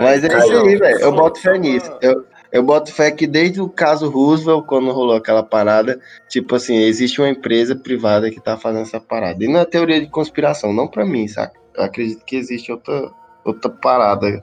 Mas 0.00 0.25
é 0.25 0.38
isso 0.38 0.52
aí, 0.52 0.76
velho. 0.76 1.00
Eu 1.00 1.12
boto 1.12 1.40
fé 1.40 1.56
nisso. 1.56 1.90
Eu, 2.02 2.26
eu 2.52 2.62
boto 2.62 2.92
fé 2.92 3.11
que 3.11 3.26
desde 3.26 3.61
o 3.61 3.68
caso 3.68 4.11
Roosevelt, 4.11 4.66
quando 4.66 4.92
rolou 4.92 5.16
aquela 5.16 5.42
parada, 5.42 6.00
tipo 6.28 6.56
assim, 6.56 6.76
existe 6.76 7.20
uma 7.20 7.28
empresa 7.28 7.76
privada 7.76 8.30
que 8.30 8.40
tá 8.40 8.56
fazendo 8.56 8.82
essa 8.82 9.00
parada. 9.00 9.42
E 9.44 9.49
não 9.49 9.61
é 9.61 9.64
teoria 9.64 10.00
de 10.00 10.08
conspiração, 10.08 10.73
não 10.73 10.88
pra 10.88 11.06
mim, 11.06 11.26
saca? 11.28 11.58
Eu 11.75 11.85
acredito 11.85 12.25
que 12.25 12.37
existe 12.37 12.73
outra, 12.73 13.11
outra 13.44 13.70
parada 13.70 14.42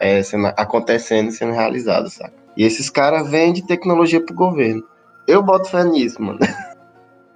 é, 0.00 0.22
sendo, 0.22 0.46
acontecendo 0.56 1.28
e 1.28 1.32
sendo 1.32 1.52
realizada, 1.52 2.08
saca? 2.08 2.34
E 2.56 2.64
esses 2.64 2.90
caras 2.90 3.30
vendem 3.30 3.64
tecnologia 3.64 4.20
pro 4.24 4.34
governo. 4.34 4.82
Eu 5.26 5.42
boto 5.42 5.68
fé 5.68 5.84
nisso, 5.84 6.20
mano. 6.20 6.38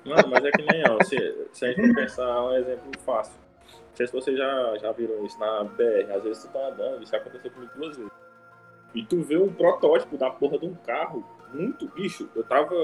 Mano, 0.05 0.29
mas 0.31 0.45
é 0.45 0.51
que 0.53 0.63
nem, 0.63 0.85
ó, 0.89 1.03
se, 1.03 1.17
se 1.53 1.65
a 1.65 1.73
gente 1.73 1.95
pensar 1.95 2.45
um 2.45 2.55
exemplo 2.55 2.91
fácil. 3.05 3.46
Não 3.97 4.07
sei 4.07 4.07
se 4.09 4.13
vocês 4.13 4.37
já, 4.37 4.77
já 4.77 4.93
viram 4.93 5.25
isso 5.25 5.41
na 5.41 5.65
BR, 5.65 6.13
às 6.15 6.23
vezes 6.23 6.45
tu 6.45 6.53
tá 6.53 6.69
andando, 6.69 7.03
isso 7.03 7.17
aconteceu 7.17 7.51
comigo 7.51 7.73
duas 7.75 7.97
vezes. 7.97 8.13
E 8.95 9.03
tu 9.03 9.23
vê 9.23 9.39
um 9.39 9.51
protótipo 9.51 10.19
da 10.19 10.29
porra 10.29 10.59
de 10.59 10.67
um 10.67 10.75
carro, 10.75 11.25
muito 11.55 11.89
bicho. 11.89 12.29
Eu 12.37 12.45
tava, 12.45 12.75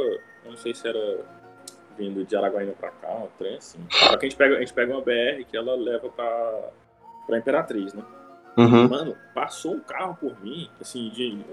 não 0.47 0.57
sei 0.57 0.75
se 0.75 0.89
era 0.89 1.21
vindo 1.99 2.25
de 2.25 2.35
Araguaína 2.35 2.73
pra 2.73 2.91
cá, 2.91 3.13
um 3.13 3.29
trem 3.37 3.57
assim. 3.57 3.79
Só 3.91 4.17
que 4.17 4.25
a 4.25 4.29
gente 4.29 4.39
pega, 4.39 4.57
a 4.57 4.61
gente 4.61 4.73
pega 4.73 4.91
uma 4.91 5.03
BR 5.03 5.45
que 5.47 5.55
ela 5.55 5.75
leva 5.75 6.09
pra, 6.09 6.71
pra 7.27 7.39
Imperatriz, 7.39 7.93
né? 7.93 8.03
Uhum. 8.57 8.89
Mano, 8.89 9.17
passou 9.35 9.75
um 9.75 9.81
carro 9.81 10.17
por 10.19 10.43
mim, 10.43 10.71
assim, 10.81 11.11
de, 11.11 11.45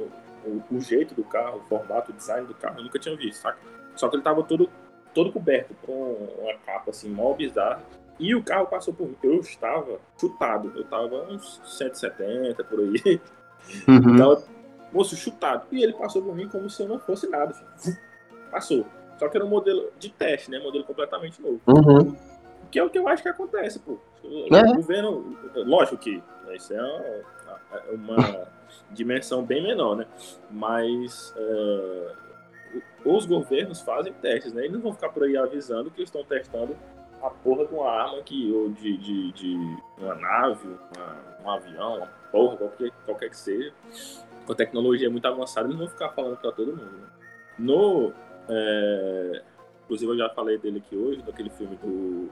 o, 0.46 0.64
o, 0.72 0.80
jeito 0.80 1.14
do 1.14 1.24
carro, 1.26 1.60
o 1.60 1.68
formato, 1.68 2.12
o 2.12 2.16
design 2.16 2.48
do 2.48 2.54
carro, 2.54 2.80
eu 2.80 2.84
nunca 2.84 2.98
tinha 2.98 3.16
visto, 3.16 3.42
saca? 3.42 3.60
Só 3.96 4.08
que 4.08 4.16
ele 4.16 4.24
tava 4.24 4.42
todo, 4.44 4.70
todo 5.14 5.32
coberto 5.32 5.74
com 5.86 6.14
uma 6.40 6.54
capa, 6.66 6.92
assim, 6.92 7.10
mó 7.10 7.34
bizarra. 7.34 7.82
E 8.20 8.36
o 8.36 8.44
carro 8.44 8.68
passou 8.68 8.94
por 8.94 9.08
mim. 9.08 9.16
Eu 9.24 9.40
estava 9.40 10.00
chutado. 10.20 10.72
Eu 10.76 10.82
estava 10.82 11.24
uns 11.32 11.62
170 11.64 12.64
por 12.66 12.80
aí. 12.80 13.22
Uhum. 13.88 14.18
Tava, 14.18 14.44
moço, 14.92 15.16
chutado. 15.16 15.66
E 15.72 15.82
ele 15.82 15.94
passou 15.94 16.22
por 16.22 16.36
mim 16.36 16.50
como 16.50 16.70
se 16.70 16.82
eu 16.82 16.88
não 16.88 17.00
fosse 17.00 17.28
nada. 17.28 17.56
Passou. 18.52 18.86
Só 19.18 19.30
que 19.30 19.38
era 19.38 19.46
um 19.46 19.50
modelo 19.50 19.90
de 19.98 20.10
teste, 20.10 20.52
né? 20.52 20.60
Modelo 20.60 20.84
completamente 20.84 21.42
novo. 21.42 21.62
Uhum. 21.68 22.16
Que 22.70 22.80
é 22.80 22.84
o 22.84 22.90
que 22.90 23.00
eu 23.00 23.08
acho 23.08 23.24
que 23.24 23.30
acontece, 23.30 23.80
pô. 23.80 23.98
O 24.24 24.56
é. 24.56 24.76
governo. 24.76 25.38
Lógico 25.56 25.98
que 25.98 26.22
isso 26.54 26.74
é 26.74 26.82
uma, 26.82 28.18
uma 28.18 28.48
dimensão 28.92 29.44
bem 29.44 29.64
menor, 29.64 29.96
né? 29.96 30.06
Mas. 30.52 31.34
É, 31.38 32.30
os 33.04 33.26
governos 33.26 33.82
fazem 33.82 34.14
testes, 34.14 34.54
né? 34.54 34.62
Eles 34.62 34.74
não 34.74 34.82
vão 34.82 34.94
ficar 34.94 35.10
por 35.10 35.24
aí 35.24 35.36
avisando 35.38 35.90
que 35.90 36.04
estão 36.04 36.24
testando 36.24 36.76
a 37.22 37.30
porra 37.30 37.66
de 37.66 37.74
uma 37.74 37.90
arma 37.90 38.22
que, 38.24 38.52
ou 38.52 38.70
de, 38.70 38.98
de, 38.98 39.32
de 39.34 39.78
uma 39.98 40.16
nave, 40.16 40.68
uma, 40.68 41.44
um 41.44 41.52
avião, 41.52 41.98
uma 41.98 42.08
porra, 42.32 42.58
qualquer, 42.58 42.92
qualquer 43.06 43.30
que 43.30 43.38
seja, 43.38 43.74
com 44.46 44.54
tecnologia 44.54 45.10
muito 45.10 45.28
avançada, 45.28 45.68
eles 45.68 45.78
vão 45.78 45.88
ficar 45.88 46.10
falando 46.10 46.38
para 46.38 46.52
todo 46.52 46.76
mundo. 46.76 46.98
Né? 46.98 47.08
No. 47.58 48.14
É, 48.48 49.42
inclusive, 49.84 50.12
eu 50.12 50.18
já 50.18 50.30
falei 50.30 50.58
dele 50.58 50.82
aqui 50.86 50.96
hoje, 50.96 51.22
daquele 51.22 51.50
filme 51.50 51.76
do 51.76 52.30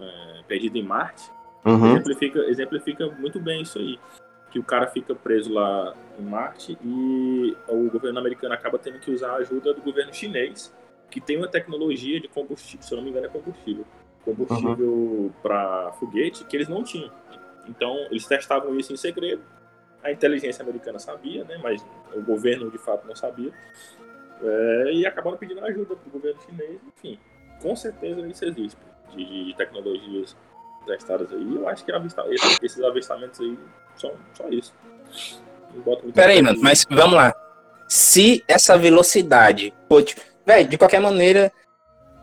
é, 0.00 0.42
Perdido 0.46 0.78
em 0.78 0.82
Marte. 0.82 1.30
Uhum. 1.64 1.96
Exemplifica, 1.96 2.38
exemplifica 2.40 3.06
muito 3.18 3.40
bem 3.40 3.62
isso 3.62 3.78
aí. 3.78 3.98
Que 4.50 4.58
o 4.58 4.62
cara 4.62 4.86
fica 4.86 5.14
preso 5.14 5.52
lá 5.52 5.94
em 6.18 6.22
Marte 6.22 6.78
e 6.84 7.56
o 7.66 7.90
governo 7.90 8.20
americano 8.20 8.54
acaba 8.54 8.78
tendo 8.78 9.00
que 9.00 9.10
usar 9.10 9.32
a 9.32 9.36
ajuda 9.36 9.74
do 9.74 9.82
governo 9.82 10.14
chinês, 10.14 10.72
que 11.10 11.20
tem 11.20 11.36
uma 11.36 11.48
tecnologia 11.48 12.20
de 12.20 12.28
combustível, 12.28 12.86
se 12.86 12.92
eu 12.92 12.96
não 12.96 13.04
me 13.04 13.10
engano, 13.10 13.26
é 13.26 13.28
combustível 13.28 13.84
combustível 14.24 14.90
uhum. 14.90 15.32
para 15.42 15.92
foguete 15.92 16.44
que 16.44 16.56
eles 16.56 16.68
não 16.68 16.82
tinham. 16.82 17.10
Então, 17.68 17.96
eles 18.10 18.26
testavam 18.26 18.76
isso 18.78 18.92
em 18.92 18.96
segredo. 18.96 19.42
A 20.02 20.12
inteligência 20.12 20.62
americana 20.62 20.98
sabia, 20.98 21.44
né? 21.44 21.58
mas 21.62 21.84
o 22.14 22.20
governo 22.20 22.70
de 22.70 22.78
fato 22.78 23.06
não 23.06 23.14
sabia. 23.14 23.52
É, 24.42 24.92
e 24.92 25.06
acabaram 25.06 25.36
pedindo 25.36 25.64
ajuda 25.64 25.96
para 25.96 26.08
o 26.08 26.10
governo 26.10 26.40
chinês. 26.42 26.80
Enfim, 26.96 27.18
com 27.62 27.74
certeza 27.74 28.20
isso 28.26 28.44
existe, 28.44 28.80
de, 29.14 29.46
de 29.46 29.56
tecnologias 29.56 30.36
testadas 30.86 31.32
aí. 31.32 31.54
Eu 31.54 31.68
acho 31.68 31.84
que 31.84 31.92
avista, 31.92 32.24
esses 32.62 32.82
avistamentos 32.82 33.40
aí 33.40 33.58
são 33.96 34.12
só 34.34 34.48
isso. 34.48 34.74
Peraí, 36.14 36.42
mano, 36.42 36.60
mas 36.60 36.84
vamos 36.88 37.14
lá. 37.14 37.34
Se 37.88 38.44
essa 38.46 38.76
velocidade 38.76 39.72
pode. 39.88 40.16
Velho, 40.46 40.68
de 40.68 40.76
qualquer 40.76 41.00
maneira, 41.00 41.50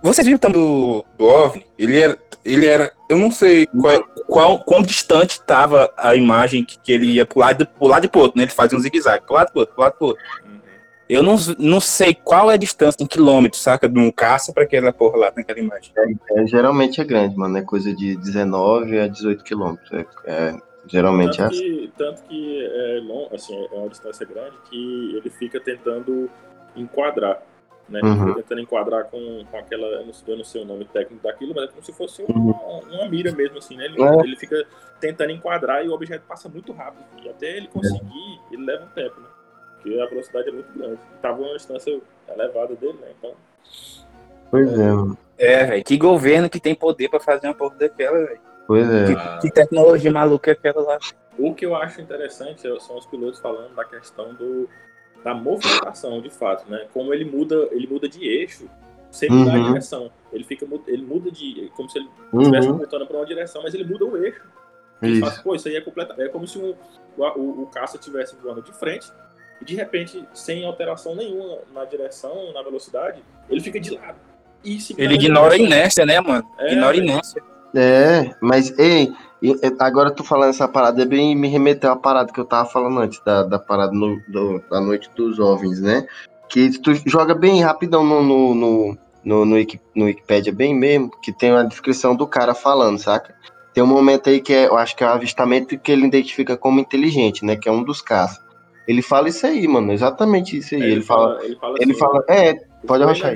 vocês 0.02 0.26
viram 0.26 0.40
também 0.40 0.62
do, 0.62 1.06
do 1.18 1.26
OVNI? 1.26 1.66
Ele 1.78 2.00
era, 2.00 2.18
ele 2.44 2.66
era. 2.66 2.92
Eu 3.08 3.18
não 3.18 3.32
sei 3.32 3.68
qual, 3.68 4.04
qual, 4.28 4.60
quão 4.64 4.82
distante 4.82 5.32
estava 5.32 5.94
a 5.96 6.16
imagem 6.16 6.64
que, 6.66 6.80
que 6.80 6.92
ele 6.92 7.06
ia 7.14 7.26
pro 7.26 7.40
lado, 7.40 7.68
pro 7.68 7.88
lado 7.88 8.06
e 8.06 8.10
pro 8.10 8.22
outro, 8.22 8.38
né? 8.38 8.46
Ele 8.46 8.52
fazia 8.52 8.78
um 8.78 8.82
zigue-zague, 8.82 9.26
pro 9.26 9.36
lado 9.36 9.52
pro 9.52 9.60
outro, 9.60 9.76
pro 9.76 9.84
lado 9.84 9.94
pro 9.94 10.08
outro. 10.08 10.24
Uhum. 10.46 10.60
Eu 11.08 11.22
não, 11.22 11.36
não 11.60 11.80
sei 11.80 12.16
qual 12.16 12.50
é 12.50 12.54
a 12.56 12.58
distância 12.58 13.04
em 13.04 13.06
quilômetros, 13.06 13.62
saca? 13.62 13.88
De 13.88 14.00
um 14.00 14.10
caça 14.12 14.54
para 14.54 14.64
aquela 14.64 14.92
porra 14.92 15.18
lá 15.18 15.34
naquela 15.36 15.60
imagem. 15.60 15.92
É, 15.96 16.42
é, 16.42 16.48
geralmente 16.48 17.02
é 17.02 17.04
grande, 17.04 17.38
mano. 17.38 17.58
É 17.58 17.62
coisa 17.62 17.94
de 17.94 18.16
19 18.16 19.00
a 19.00 19.08
18 19.08 19.44
quilômetros. 19.44 19.92
É, 19.92 20.06
é, 20.26 20.56
geralmente 20.88 21.38
tanto 21.38 21.54
é 21.54 21.58
assim. 21.58 21.64
Que, 21.64 21.94
tanto 21.98 22.24
que 22.24 22.66
é, 22.66 23.00
long, 23.04 23.30
assim, 23.34 23.68
é 23.72 23.76
uma 23.76 23.90
distância 23.90 24.26
grande 24.26 24.56
que 24.70 25.16
ele 25.18 25.30
fica 25.30 25.60
tentando 25.60 26.30
enquadrar 26.76 27.44
né? 27.90 28.00
Uhum. 28.04 28.34
Tentando 28.36 28.62
enquadrar 28.62 29.06
com, 29.06 29.44
com 29.50 29.58
aquela, 29.58 29.86
eu 29.86 30.06
não, 30.38 30.44
sei 30.44 30.62
o 30.62 30.66
nome 30.66 30.86
técnico 30.86 31.24
daquilo, 31.24 31.54
mas 31.56 31.66
é 31.66 31.68
como 31.68 31.84
se 31.84 31.94
fosse 31.94 32.24
uma, 32.24 32.40
uhum. 32.40 32.82
uma 32.90 33.10
mira 33.10 33.32
mesmo, 33.32 33.58
assim, 33.58 33.76
né? 33.76 33.86
Ele, 33.86 34.02
é. 34.02 34.20
ele, 34.24 34.36
fica 34.36 34.66
tentando 35.00 35.32
enquadrar 35.32 35.86
e 35.86 35.90
o 35.90 35.94
objeto 35.94 36.24
passa 36.28 36.48
muito 36.48 36.72
rápido. 36.72 37.04
E 37.24 37.30
até 37.30 37.58
ele 37.58 37.68
conseguir, 37.68 38.40
é. 38.50 38.54
ele 38.54 38.66
leva 38.66 38.86
um 38.86 38.90
tempo, 38.90 39.20
né? 39.20 39.28
Porque 39.76 40.00
a 40.00 40.06
velocidade 40.06 40.50
é 40.50 40.52
muito 40.52 40.72
grande. 40.78 41.00
Tava 41.22 41.42
uma 41.42 41.54
distância 41.56 42.00
elevada 42.30 42.76
dele, 42.76 42.98
né? 43.02 43.08
Então. 43.18 43.34
Pois 44.50 44.72
é, 44.74 44.92
mano. 44.92 45.18
É, 45.38 45.66
velho. 45.66 45.84
Que 45.84 45.98
governo 45.98 46.50
que 46.50 46.60
tem 46.60 46.76
poder 46.76 47.10
pra 47.10 47.20
fazer 47.20 47.48
uma 47.48 47.56
porra 47.56 47.76
daquela, 47.76 48.18
velho. 48.26 48.40
Pois 48.68 48.88
é. 48.90 49.06
Que, 49.06 49.42
que, 49.42 49.52
tecnologia 49.52 50.12
maluca 50.12 50.52
é 50.52 50.54
aquela 50.54 50.82
lá. 50.82 51.00
O 51.38 51.54
que 51.56 51.66
eu 51.66 51.76
acho 51.76 52.00
interessante 52.00 52.62
são 52.80 52.98
os 52.98 53.06
pilotos 53.08 53.40
falando 53.40 53.74
da 53.74 53.84
questão 53.84 54.34
do 54.36 54.70
da 55.24 55.34
movimentação, 55.34 56.22
de 56.22 56.30
fato, 56.30 56.70
né? 56.70 56.88
Como 56.94 57.14
ele 57.14 57.26
muda, 57.26 57.70
ele 57.72 57.88
muda 57.88 58.08
de 58.08 58.26
eixo 58.28 58.70
sem 59.12 59.30
mudar 59.30 59.56
uhum. 59.56 59.66
a 59.66 59.68
direção. 59.68 60.12
Ele 60.32 60.44
fica, 60.44 60.66
ele 60.88 61.04
muda 61.04 61.30
de, 61.30 61.72
como 61.76 61.90
se 61.90 62.00
ele 62.00 62.10
estivesse 62.34 62.68
uhum. 62.68 62.78
voltando 62.78 63.06
para 63.06 63.18
uma 63.18 63.26
direção, 63.26 63.62
mas 63.64 63.74
ele 63.74 63.84
muda 63.84 64.06
o 64.06 64.18
eixo. 64.18 64.42
Ele 65.02 65.14
isso. 65.14 65.22
fala, 65.22 65.44
pô, 65.44 65.56
isso 65.56 65.68
aí 65.68 65.76
é 65.76 65.82
completamente, 65.82 66.28
é 66.28 66.30
como 66.30 66.48
se 66.48 66.58
um, 66.58 66.76
o, 67.18 67.24
o, 67.24 67.64
o 67.64 67.68
caça 67.68 67.98
estivesse 67.98 68.36
voando 68.36 68.62
de 68.62 68.72
frente 68.72 69.12
e 69.62 69.66
de 69.66 69.76
repente, 69.76 70.24
sem 70.34 70.66
alteração 70.66 71.16
nenhuma 71.16 71.60
na 71.74 71.86
direção, 71.86 72.52
na 72.54 72.64
velocidade, 72.64 73.22
ele 73.50 73.62
fica 73.62 73.80
de 73.80 73.96
lado. 73.96 74.18
ele 74.98 75.14
ignora 75.16 75.54
a 75.54 75.58
inércia, 75.58 76.06
né, 76.06 76.20
mano? 76.20 76.48
É, 76.58 76.72
ignora 76.72 76.96
a 76.96 77.00
inércia. 77.00 77.44
É, 77.76 78.36
mas, 78.42 78.78
ei, 78.78 79.14
agora 79.80 80.12
tu 80.12 80.24
falando 80.24 80.52
essa 80.52 80.68
parada, 80.68 81.02
é 81.02 81.06
bem 81.06 81.36
me 81.36 81.48
remeteu 81.48 81.92
à 81.92 81.96
parada 81.96 82.32
que 82.32 82.40
eu 82.40 82.46
tava 82.46 82.70
falando 82.70 83.00
antes, 83.00 83.20
da, 83.24 83.44
da 83.44 83.58
parada 83.58 83.92
no, 83.92 84.22
do, 84.28 84.62
da 84.70 84.80
noite 84.80 85.10
dos 85.16 85.40
OVNIs, 85.40 85.82
né? 85.82 86.06
Que 86.48 86.78
tu 86.80 86.94
joga 87.08 87.34
bem 87.34 87.64
rapidão 87.64 88.04
no, 88.04 88.22
no, 88.22 88.54
no, 88.54 88.98
no, 89.24 89.46
no, 89.46 89.56
no 89.96 90.06
Wikipedia, 90.06 90.54
bem 90.54 90.76
mesmo, 90.76 91.10
que 91.22 91.32
tem 91.32 91.52
uma 91.52 91.66
descrição 91.66 92.16
do 92.16 92.28
cara 92.28 92.54
falando, 92.54 93.00
saca? 93.00 93.34
Tem 93.74 93.84
um 93.84 93.88
momento 93.88 94.30
aí 94.30 94.42
que 94.42 94.54
é, 94.54 94.68
eu 94.68 94.78
acho 94.78 94.96
que 94.96 95.04
é 95.04 95.08
o 95.08 95.12
avistamento 95.12 95.78
que 95.80 95.92
ele 95.92 96.06
identifica 96.06 96.58
como 96.58 96.80
inteligente, 96.80 97.46
né? 97.46 97.56
Que 97.56 97.70
é 97.70 97.72
um 97.72 97.84
dos 97.84 98.02
caças. 98.02 98.44
Ele 98.88 99.02
fala 99.02 99.30
isso 99.30 99.46
aí, 99.48 99.68
mano, 99.68 99.92
exatamente 99.92 100.58
isso 100.58 100.76
aí. 100.76 100.82
É, 100.82 100.86
ele, 100.86 100.94
ele, 100.94 101.02
fala, 101.02 101.36
fala, 101.36 101.46
ele 101.46 101.56
fala, 101.56 101.76
ele 101.80 101.92
assim, 101.92 102.00
fala 102.00 102.26
é, 102.28 102.54
pode 102.86 103.04
arrochar. 103.04 103.34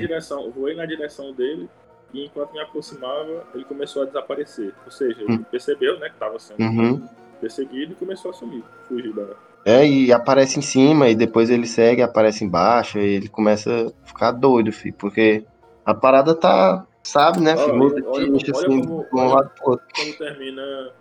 Voei 0.54 0.76
na 0.76 0.84
direção 0.84 1.32
dele, 1.32 1.68
e 2.12 2.24
enquanto 2.24 2.52
me 2.52 2.60
aproximava, 2.60 3.44
ele 3.54 3.64
começou 3.64 4.02
a 4.02 4.06
desaparecer. 4.06 4.72
Ou 4.84 4.90
seja, 4.90 5.20
ele 5.20 5.32
hum. 5.32 5.44
percebeu 5.50 5.98
né, 5.98 6.08
que 6.08 6.14
estava 6.14 6.38
sendo 6.38 6.62
uhum. 6.62 7.08
perseguido 7.40 7.92
e 7.92 7.96
começou 7.96 8.30
a 8.30 8.34
sumir, 8.34 8.62
fugir 8.88 9.12
da. 9.12 9.26
É, 9.64 9.84
e 9.84 10.12
aparece 10.12 10.60
em 10.60 10.62
cima, 10.62 11.08
e 11.08 11.14
depois 11.16 11.50
ele 11.50 11.66
segue, 11.66 12.00
aparece 12.00 12.44
embaixo, 12.44 12.98
e 12.98 13.16
ele 13.16 13.28
começa 13.28 13.88
a 13.88 14.06
ficar 14.06 14.30
doido, 14.30 14.70
filho, 14.70 14.94
porque 14.96 15.44
a 15.84 15.92
parada 15.92 16.36
tá, 16.36 16.86
sabe, 17.02 17.40
né, 17.40 17.56
filho? 17.56 17.82
Olha, 17.82 18.04
olha, 18.06 18.30
olha, 18.30 18.50
assim, 18.52 18.84
como, 18.84 19.06
olha 19.12 19.50
como, 19.60 19.78
termina, 20.16 20.92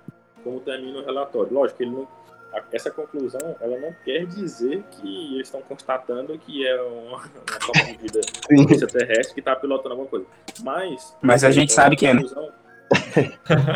como 0.44 0.60
termina 0.62 1.00
o 1.00 1.06
relatório. 1.06 1.54
Lógico, 1.54 1.84
ele 1.84 1.92
não 1.92 2.08
essa 2.72 2.92
conclusão 2.92 3.56
ela 3.60 3.78
não 3.78 3.94
quer 4.04 4.26
dizer 4.26 4.84
que 4.92 5.36
eles 5.36 5.48
estão 5.48 5.62
constatando 5.62 6.38
que 6.38 6.66
é 6.66 6.82
uma, 6.82 7.18
uma 7.18 7.62
forma 7.62 7.84
de 7.86 7.98
vida 7.98 8.20
extraterrestre 8.50 9.34
que 9.34 9.40
está 9.40 9.56
pilotando 9.56 9.92
alguma 9.92 10.10
coisa. 10.10 10.26
Mas, 10.64 11.16
mas 11.22 11.44
a 11.44 11.52
gente 11.52 11.74
sabe 11.74 11.96
que 11.96 12.06
é. 12.06 12.14
Né? 12.14 12.22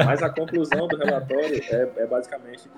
Mas 0.05 0.21
a 0.21 0.29
conclusão 0.29 0.87
do 0.87 0.97
relatório 0.97 1.61
é, 1.69 2.03
é 2.03 2.07
basicamente 2.07 2.69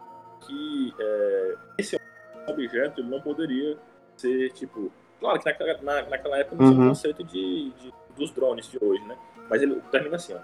que 0.42 0.94
é, 1.00 1.56
esse 1.78 2.00
objeto 2.48 3.02
ele 3.02 3.10
não 3.10 3.22
poderia 3.22 3.78
ser 4.16 4.52
tipo. 4.52 4.92
Claro 5.20 5.40
que 5.40 5.46
naquela, 5.46 5.82
na, 5.82 6.02
naquela 6.10 6.38
época 6.40 6.56
não 6.56 6.72
tinha 6.72 6.80
uhum. 6.80 6.86
o 6.86 6.90
conceito 6.90 7.24
de, 7.24 7.72
de, 7.72 7.94
dos 8.16 8.32
drones 8.32 8.66
de 8.68 8.84
hoje, 8.84 9.04
né? 9.06 9.16
Mas 9.50 9.62
ele 9.62 9.80
termina 9.92 10.16
assim, 10.16 10.34
ó. 10.34 10.40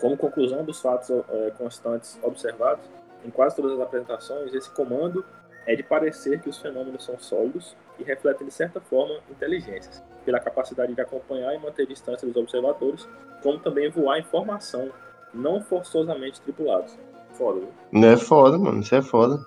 Como 0.00 0.16
conclusão 0.16 0.64
dos 0.64 0.80
fatos 0.80 1.10
é, 1.10 1.50
constantes 1.58 2.18
observados, 2.22 2.84
em 3.24 3.30
quase 3.30 3.56
todas 3.56 3.72
as 3.72 3.80
apresentações, 3.80 4.54
esse 4.54 4.70
comando 4.70 5.24
é 5.66 5.74
de 5.74 5.82
parecer 5.82 6.40
que 6.40 6.48
os 6.48 6.58
fenômenos 6.58 7.04
são 7.04 7.18
sólidos 7.18 7.76
e 7.98 8.04
refletem, 8.04 8.46
de 8.46 8.52
certa 8.52 8.80
forma, 8.80 9.18
inteligências, 9.30 10.02
pela 10.24 10.38
capacidade 10.38 10.94
de 10.94 11.00
acompanhar 11.00 11.54
e 11.54 11.58
manter 11.58 11.86
distância 11.86 12.26
dos 12.26 12.36
observadores, 12.36 13.08
como 13.42 13.58
também 13.58 13.90
voar 13.90 14.18
em 14.18 14.22
formação, 14.22 14.90
não 15.34 15.60
forçosamente 15.60 16.40
tripulados. 16.40 16.96
Foda, 17.32 17.60
viu? 17.60 17.68
Não 17.92 18.08
é 18.08 18.16
foda, 18.16 18.56
mano, 18.56 18.80
isso 18.80 18.94
é 18.94 19.02
foda. 19.02 19.44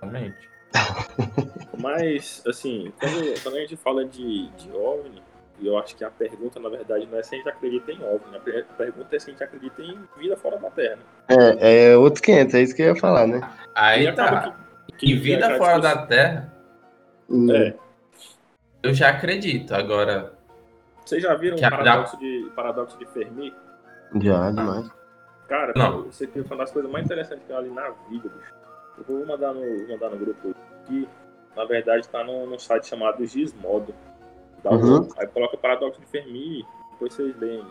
Realmente. 0.00 0.50
Mas, 1.78 2.42
assim, 2.46 2.92
quando, 3.00 3.42
quando, 3.42 3.56
a 3.56 3.60
gente 3.60 3.76
fala 3.76 4.04
de, 4.04 4.48
de 4.50 4.70
OVNI, 4.72 5.22
e 5.60 5.66
eu 5.66 5.78
acho 5.78 5.94
que 5.96 6.04
a 6.04 6.10
pergunta, 6.10 6.58
na 6.58 6.68
verdade, 6.68 7.06
não 7.10 7.18
é 7.18 7.22
se 7.22 7.34
a 7.34 7.38
gente 7.38 7.48
acredita 7.48 7.92
em 7.92 8.02
OVNI. 8.02 8.36
A 8.36 8.74
pergunta 8.74 9.14
é 9.14 9.18
se 9.18 9.30
a 9.30 9.32
gente 9.32 9.44
acredita 9.44 9.82
em 9.82 9.98
vida 10.18 10.36
fora 10.36 10.58
da 10.58 10.70
Terra. 10.70 10.96
Né? 10.96 11.58
É, 11.60 11.90
é 11.90 11.96
outro 11.96 12.22
500, 12.22 12.54
é 12.54 12.60
isso 12.62 12.74
que 12.74 12.82
eu 12.82 12.86
ia 12.86 12.96
falar, 12.96 13.26
né? 13.26 13.40
Aí 13.74 14.12
tá. 14.12 14.56
Que, 14.86 14.96
que 14.96 15.12
em 15.12 15.18
vida 15.18 15.56
fora 15.56 15.78
da 15.78 16.06
Terra, 16.06 16.52
é. 17.50 17.74
eu 18.82 18.92
já 18.92 19.10
acredito. 19.10 19.72
Agora... 19.72 20.32
Vocês 21.04 21.22
já 21.22 21.34
viram 21.34 21.56
o 21.56 21.60
paradoxo, 21.60 22.18
de, 22.18 22.50
paradoxo 22.54 22.98
de 22.98 23.06
Fermi? 23.06 23.54
Já, 24.20 24.50
demais. 24.50 24.90
Cara, 25.48 25.72
não. 25.76 26.04
você 26.04 26.26
tem 26.26 26.42
uma 26.42 26.56
das 26.56 26.70
coisas 26.70 26.90
mais 26.90 27.04
interessantes 27.04 27.44
que 27.44 27.52
eu 27.52 27.56
ali 27.56 27.70
na 27.70 27.90
vida, 28.08 28.28
bicho. 28.28 28.52
Eu 28.98 29.04
vou 29.04 29.26
mandar 29.26 29.52
no, 29.52 29.88
mandar 29.88 30.10
no 30.10 30.16
grupo 30.16 30.54
que, 30.86 31.08
na 31.56 31.64
verdade, 31.64 32.08
tá 32.08 32.22
num, 32.24 32.46
num 32.46 32.58
site 32.58 32.86
chamado 32.86 33.24
Gizmodo. 33.26 33.94
Uhum. 34.64 35.08
Aí 35.18 35.26
coloca 35.26 35.56
o 35.56 35.58
paradoxo 35.58 36.00
de 36.00 36.06
Fermi, 36.06 36.64
depois 36.92 37.14
vocês 37.14 37.36
leem. 37.38 37.64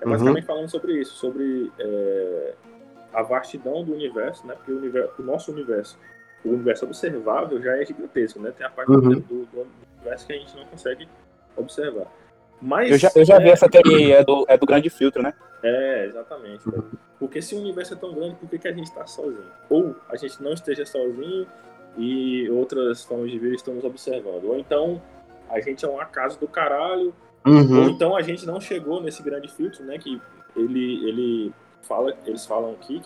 É 0.00 0.06
basicamente 0.06 0.42
uhum. 0.42 0.46
falando 0.46 0.68
sobre 0.68 1.00
isso, 1.00 1.14
sobre 1.14 1.72
é, 1.78 2.54
a 3.12 3.22
vastidão 3.22 3.84
do 3.84 3.94
universo, 3.94 4.46
né? 4.46 4.54
Porque 4.54 4.72
o, 4.72 4.78
universo, 4.78 5.12
o, 5.18 5.22
nosso 5.22 5.52
universo, 5.52 5.98
o 6.44 6.48
universo 6.50 6.84
observável 6.84 7.62
já 7.62 7.76
é 7.76 7.86
gigantesco, 7.86 8.40
né? 8.40 8.52
Tem 8.56 8.66
a 8.66 8.70
parte 8.70 8.90
uhum. 8.90 9.20
do, 9.20 9.46
do, 9.46 9.66
universo 9.96 10.26
que 10.26 10.32
a 10.32 10.36
gente 10.36 10.56
não 10.56 10.64
consegue 10.66 11.08
observar. 11.56 12.06
Mas, 12.60 12.90
eu 12.90 12.98
já, 12.98 13.10
eu 13.14 13.24
já 13.24 13.36
é... 13.36 13.40
vi 13.40 13.50
essa 13.50 13.68
teoria, 13.68 14.18
é 14.18 14.24
do, 14.24 14.44
é 14.48 14.56
do 14.56 14.66
grande 14.66 14.90
filtro, 14.90 15.22
né? 15.22 15.32
É, 15.62 16.06
exatamente. 16.06 16.68
Uhum. 16.68 16.82
Porque 17.18 17.40
se 17.40 17.54
o 17.54 17.58
universo 17.58 17.94
é 17.94 17.96
tão 17.96 18.12
grande, 18.12 18.34
por 18.34 18.48
que, 18.48 18.58
que 18.58 18.68
a 18.68 18.72
gente 18.72 18.86
está 18.86 19.06
sozinho? 19.06 19.50
Ou 19.70 19.94
a 20.10 20.16
gente 20.16 20.42
não 20.42 20.52
esteja 20.52 20.84
sozinho 20.84 21.46
e 21.96 22.50
outras 22.50 23.04
formas 23.04 23.30
de 23.30 23.38
vida 23.38 23.54
estão 23.54 23.74
nos 23.74 23.84
observando. 23.84 24.44
Ou 24.44 24.58
então 24.58 25.00
a 25.54 25.60
gente 25.60 25.84
é 25.84 25.88
um 25.88 26.00
acaso 26.00 26.38
do 26.38 26.48
caralho. 26.48 27.14
Uhum. 27.46 27.82
Ou 27.82 27.88
então 27.90 28.16
a 28.16 28.22
gente 28.22 28.46
não 28.46 28.60
chegou 28.60 29.00
nesse 29.02 29.22
grande 29.22 29.48
filtro, 29.48 29.84
né? 29.84 29.98
Que 29.98 30.20
ele, 30.56 31.08
ele 31.08 31.52
fala, 31.82 32.16
eles 32.26 32.44
falam 32.44 32.72
aqui 32.72 33.00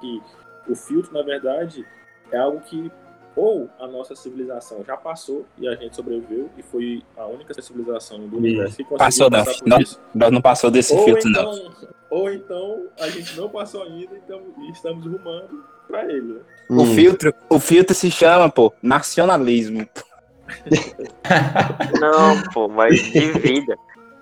que 0.00 0.22
o 0.68 0.74
filtro, 0.74 1.12
na 1.12 1.22
verdade, 1.22 1.86
é 2.30 2.38
algo 2.38 2.60
que 2.60 2.90
ou 3.34 3.68
a 3.78 3.86
nossa 3.86 4.16
civilização 4.16 4.82
já 4.82 4.96
passou 4.96 5.44
e 5.58 5.68
a 5.68 5.74
gente 5.74 5.94
sobreviveu 5.94 6.48
e 6.56 6.62
foi 6.62 7.02
a 7.18 7.26
única 7.26 7.60
civilização 7.60 8.26
do 8.26 8.38
universo 8.38 8.78
que 8.78 8.84
conseguiu 8.84 8.98
passou, 8.98 9.30
não. 9.30 9.44
Não, 9.66 9.78
isso. 9.78 10.00
Nós 10.14 10.32
não 10.32 10.40
passou 10.40 10.70
desse 10.70 10.94
ou 10.94 11.04
filtro, 11.04 11.28
então, 11.28 11.44
não. 11.44 11.72
Ou 12.08 12.32
então 12.32 12.86
a 12.98 13.10
gente 13.10 13.36
não 13.36 13.50
passou 13.50 13.82
ainda 13.82 14.16
então, 14.16 14.40
e 14.60 14.70
estamos 14.70 15.04
rumando 15.04 15.62
para 15.86 16.04
ele. 16.10 16.32
Né? 16.34 16.40
O, 16.70 16.82
hum. 16.82 16.94
filtro, 16.94 17.34
o 17.50 17.60
filtro 17.60 17.94
se 17.94 18.10
chama, 18.10 18.48
pô, 18.48 18.72
nacionalismo. 18.82 19.86
Não, 22.00 22.42
pô, 22.52 22.68
mas 22.68 22.96
de 22.96 23.32
vida. 23.32 23.76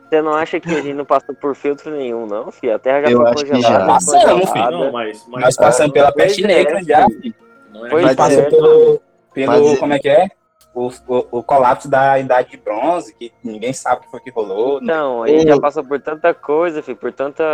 Você 0.09 0.23
não 0.23 0.33
acha 0.33 0.61
que 0.61 0.71
a 0.71 0.81
gente 0.81 0.95
não 0.95 1.05
passou 1.05 1.35
por 1.35 1.57
filtro 1.57 1.91
nenhum, 1.91 2.27
não, 2.27 2.53
filho? 2.53 2.75
A 2.75 2.79
Terra 2.79 3.03
já 3.03 3.11
eu 3.11 3.21
foi 3.21 3.47
congelada. 3.47 3.87
Passamos, 3.87 4.51
filho. 4.51 4.71
Não, 4.71 4.93
mas, 4.93 5.27
mas, 5.29 5.45
Nós 5.45 5.57
passamos 5.57 5.93
pela 5.93 6.13
peste 6.13 6.43
negra 6.47 6.83
já, 6.85 7.07
filho. 7.07 7.35
Não 7.73 7.87
é 7.87 7.91
Foi, 7.91 8.15
passou 8.15 8.43
é, 8.43 8.51
pelo, 8.51 9.03
pelo 9.33 9.77
como 9.77 9.93
é 9.93 9.99
que 9.99 10.09
é? 10.09 10.29
O, 10.73 10.89
o, 10.89 11.39
o, 11.39 11.43
colapso 11.43 11.89
da 11.89 12.19
idade 12.19 12.51
de 12.51 12.57
bronze, 12.57 13.15
que 13.15 13.33
ninguém 13.45 13.73
sabe 13.73 14.01
o 14.01 14.05
que 14.05 14.11
foi 14.11 14.21
que 14.21 14.31
rolou. 14.31 14.81
Né? 14.81 14.93
Não, 14.93 15.23
a 15.23 15.29
gente 15.29 15.47
já 15.47 15.61
passou 15.61 15.85
por 15.85 16.01
tanta 16.01 16.35
coisa, 16.35 16.83
filho, 16.83 16.97
por 16.97 17.13
tanta 17.13 17.45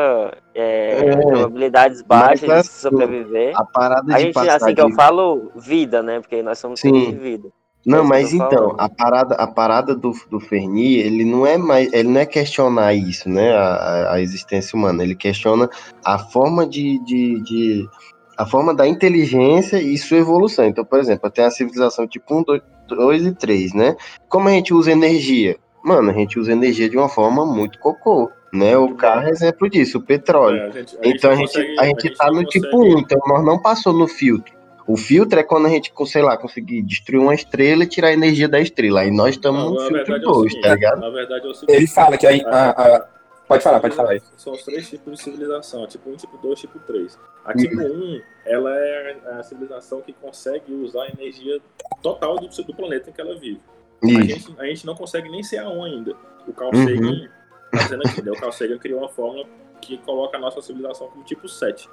é, 0.54 1.04
é, 1.04 1.16
probabilidades 1.16 2.00
baixas 2.00 2.48
de 2.48 2.50
assim, 2.50 2.70
sobreviver. 2.70 3.52
A 3.56 3.64
parada 3.64 4.14
a 4.14 4.16
de 4.16 4.24
gente, 4.24 4.38
assim 4.38 4.74
que 4.74 4.80
eu 4.80 4.90
falo, 4.92 5.52
vida, 5.54 6.02
né? 6.02 6.20
Porque 6.20 6.42
nós 6.42 6.58
somos 6.58 6.80
Sim. 6.80 6.92
de 6.92 7.16
vida. 7.16 7.50
Não, 7.84 8.00
é 8.00 8.02
mas 8.02 8.32
então, 8.32 8.74
a 8.78 8.88
parada, 8.88 9.34
a 9.36 9.46
parada 9.46 9.94
do, 9.94 10.12
do 10.30 10.38
Ferni, 10.38 10.98
ele 10.98 11.24
não 11.24 11.46
é 11.46 11.56
mais, 11.56 11.90
ele 11.92 12.08
não 12.08 12.20
é 12.20 12.26
questionar 12.26 12.92
isso, 12.92 13.28
né, 13.28 13.52
a, 13.52 14.14
a 14.14 14.20
existência 14.20 14.76
humana, 14.76 15.02
ele 15.02 15.14
questiona 15.14 15.68
a 16.04 16.18
forma 16.18 16.66
de, 16.66 16.98
de, 17.04 17.40
de 17.40 17.88
a 18.36 18.46
forma 18.46 18.74
da 18.74 18.86
inteligência 18.86 19.80
e 19.80 19.98
sua 19.98 20.16
evolução. 20.16 20.64
Então, 20.64 20.82
por 20.82 20.98
exemplo, 20.98 21.30
tem 21.30 21.44
a 21.44 21.50
civilização 21.50 22.06
tipo 22.06 22.34
1, 22.34 22.62
2, 22.88 23.26
e 23.26 23.32
3, 23.32 23.74
né? 23.74 23.96
Como 24.28 24.48
a 24.48 24.52
gente 24.52 24.72
usa 24.72 24.90
energia? 24.90 25.58
Mano, 25.84 26.10
a 26.10 26.14
gente 26.14 26.38
usa 26.38 26.52
energia 26.52 26.88
de 26.88 26.96
uma 26.96 27.08
forma 27.08 27.44
muito 27.44 27.78
cocô, 27.78 28.30
né? 28.50 28.76
O 28.78 28.94
carro 28.94 29.26
é 29.26 29.30
exemplo 29.30 29.68
disso, 29.68 29.98
o 29.98 30.02
petróleo. 30.02 30.58
É, 30.58 30.66
a 30.66 30.70
gente, 30.70 30.96
a 30.96 31.08
então 31.08 31.30
a 31.30 31.34
gente, 31.34 31.58
a 31.58 31.62
gente, 31.62 31.78
a 31.80 31.84
gente 31.84 32.16
tá 32.16 32.30
no 32.30 32.44
tipo 32.44 32.70
consegue... 32.70 32.94
1, 32.94 32.98
então 32.98 33.20
nós 33.26 33.44
não 33.44 33.60
passou 33.60 33.92
no 33.92 34.08
filtro. 34.08 34.59
O 34.90 34.96
filtro 34.96 35.38
é 35.38 35.44
quando 35.44 35.66
a 35.66 35.68
gente, 35.68 35.92
sei 36.06 36.20
lá, 36.20 36.36
conseguir 36.36 36.82
destruir 36.82 37.20
uma 37.20 37.32
estrela 37.32 37.84
e 37.84 37.86
tirar 37.86 38.08
a 38.08 38.12
energia 38.12 38.48
da 38.48 38.60
estrela. 38.60 39.02
Aí 39.02 39.10
nós 39.12 39.36
estamos 39.36 39.62
no 39.62 39.78
filtro 39.86 40.20
2, 40.20 40.54
é 40.54 40.60
tá 40.60 40.74
ligado? 40.74 41.00
Na 41.00 41.10
verdade 41.10 41.46
é 41.46 41.48
o 41.48 41.54
seguinte. 41.54 41.76
Ele 41.76 41.86
fala 41.86 42.18
que 42.18 42.26
a, 42.26 42.30
a, 42.30 42.70
a 42.70 43.08
Pode 43.46 43.64
falar, 43.64 43.80
pode 43.80 43.94
falar 43.96 44.10
aí. 44.10 44.22
São 44.36 44.52
os 44.52 44.64
três 44.64 44.88
tipos 44.88 45.12
de 45.12 45.22
civilização, 45.24 45.86
tipo 45.86 46.10
1, 46.10 46.16
tipo 46.16 46.38
2, 46.38 46.60
tipo 46.60 46.78
3. 46.80 47.18
A 47.44 47.52
tipo 47.52 47.80
1, 47.80 48.20
ela 48.46 48.70
é 48.76 49.16
a 49.38 49.42
civilização 49.42 50.00
que 50.02 50.12
consegue 50.12 50.72
usar 50.72 51.02
a 51.02 51.08
energia 51.08 51.60
total 52.02 52.36
do, 52.36 52.48
do 52.48 52.74
planeta 52.74 53.10
em 53.10 53.12
que 53.12 53.20
ela 53.20 53.38
vive. 53.38 53.60
A 54.02 54.06
gente, 54.08 54.54
a 54.56 54.64
gente, 54.66 54.86
não 54.86 54.94
consegue 54.96 55.28
nem 55.28 55.42
ser 55.42 55.58
a 55.58 55.68
1 55.68 55.84
ainda. 55.84 56.16
O 56.46 56.52
Carl 56.52 56.70
uhum. 56.74 56.84
Sagan, 56.84 57.10
uhum. 57.10 57.28
tá 57.72 57.78
dizendo 57.78 58.02
aqui, 58.06 58.22
né? 58.22 58.30
o 58.30 58.40
Carl 58.40 58.52
Sagan 58.52 58.78
criou 58.78 59.00
uma 59.00 59.08
fórmula 59.08 59.44
que 59.80 59.98
coloca 59.98 60.36
a 60.36 60.40
nossa 60.40 60.60
civilização 60.62 61.08
como 61.08 61.24
tipo 61.24 61.48
7, 61.48 61.88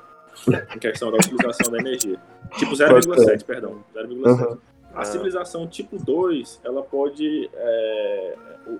em 0.75 0.79
questão 0.79 1.11
da 1.11 1.17
utilização 1.17 1.71
da 1.71 1.79
energia. 1.79 2.19
Tipo 2.57 2.73
0,7, 2.73 3.43
perdão, 3.43 3.83
0,7. 3.95 4.25
Uhum. 4.25 4.57
A 4.95 5.05
civilização 5.05 5.67
tipo 5.67 6.03
2, 6.03 6.61
ela 6.63 6.81
pode 6.81 7.49
é, 7.53 8.35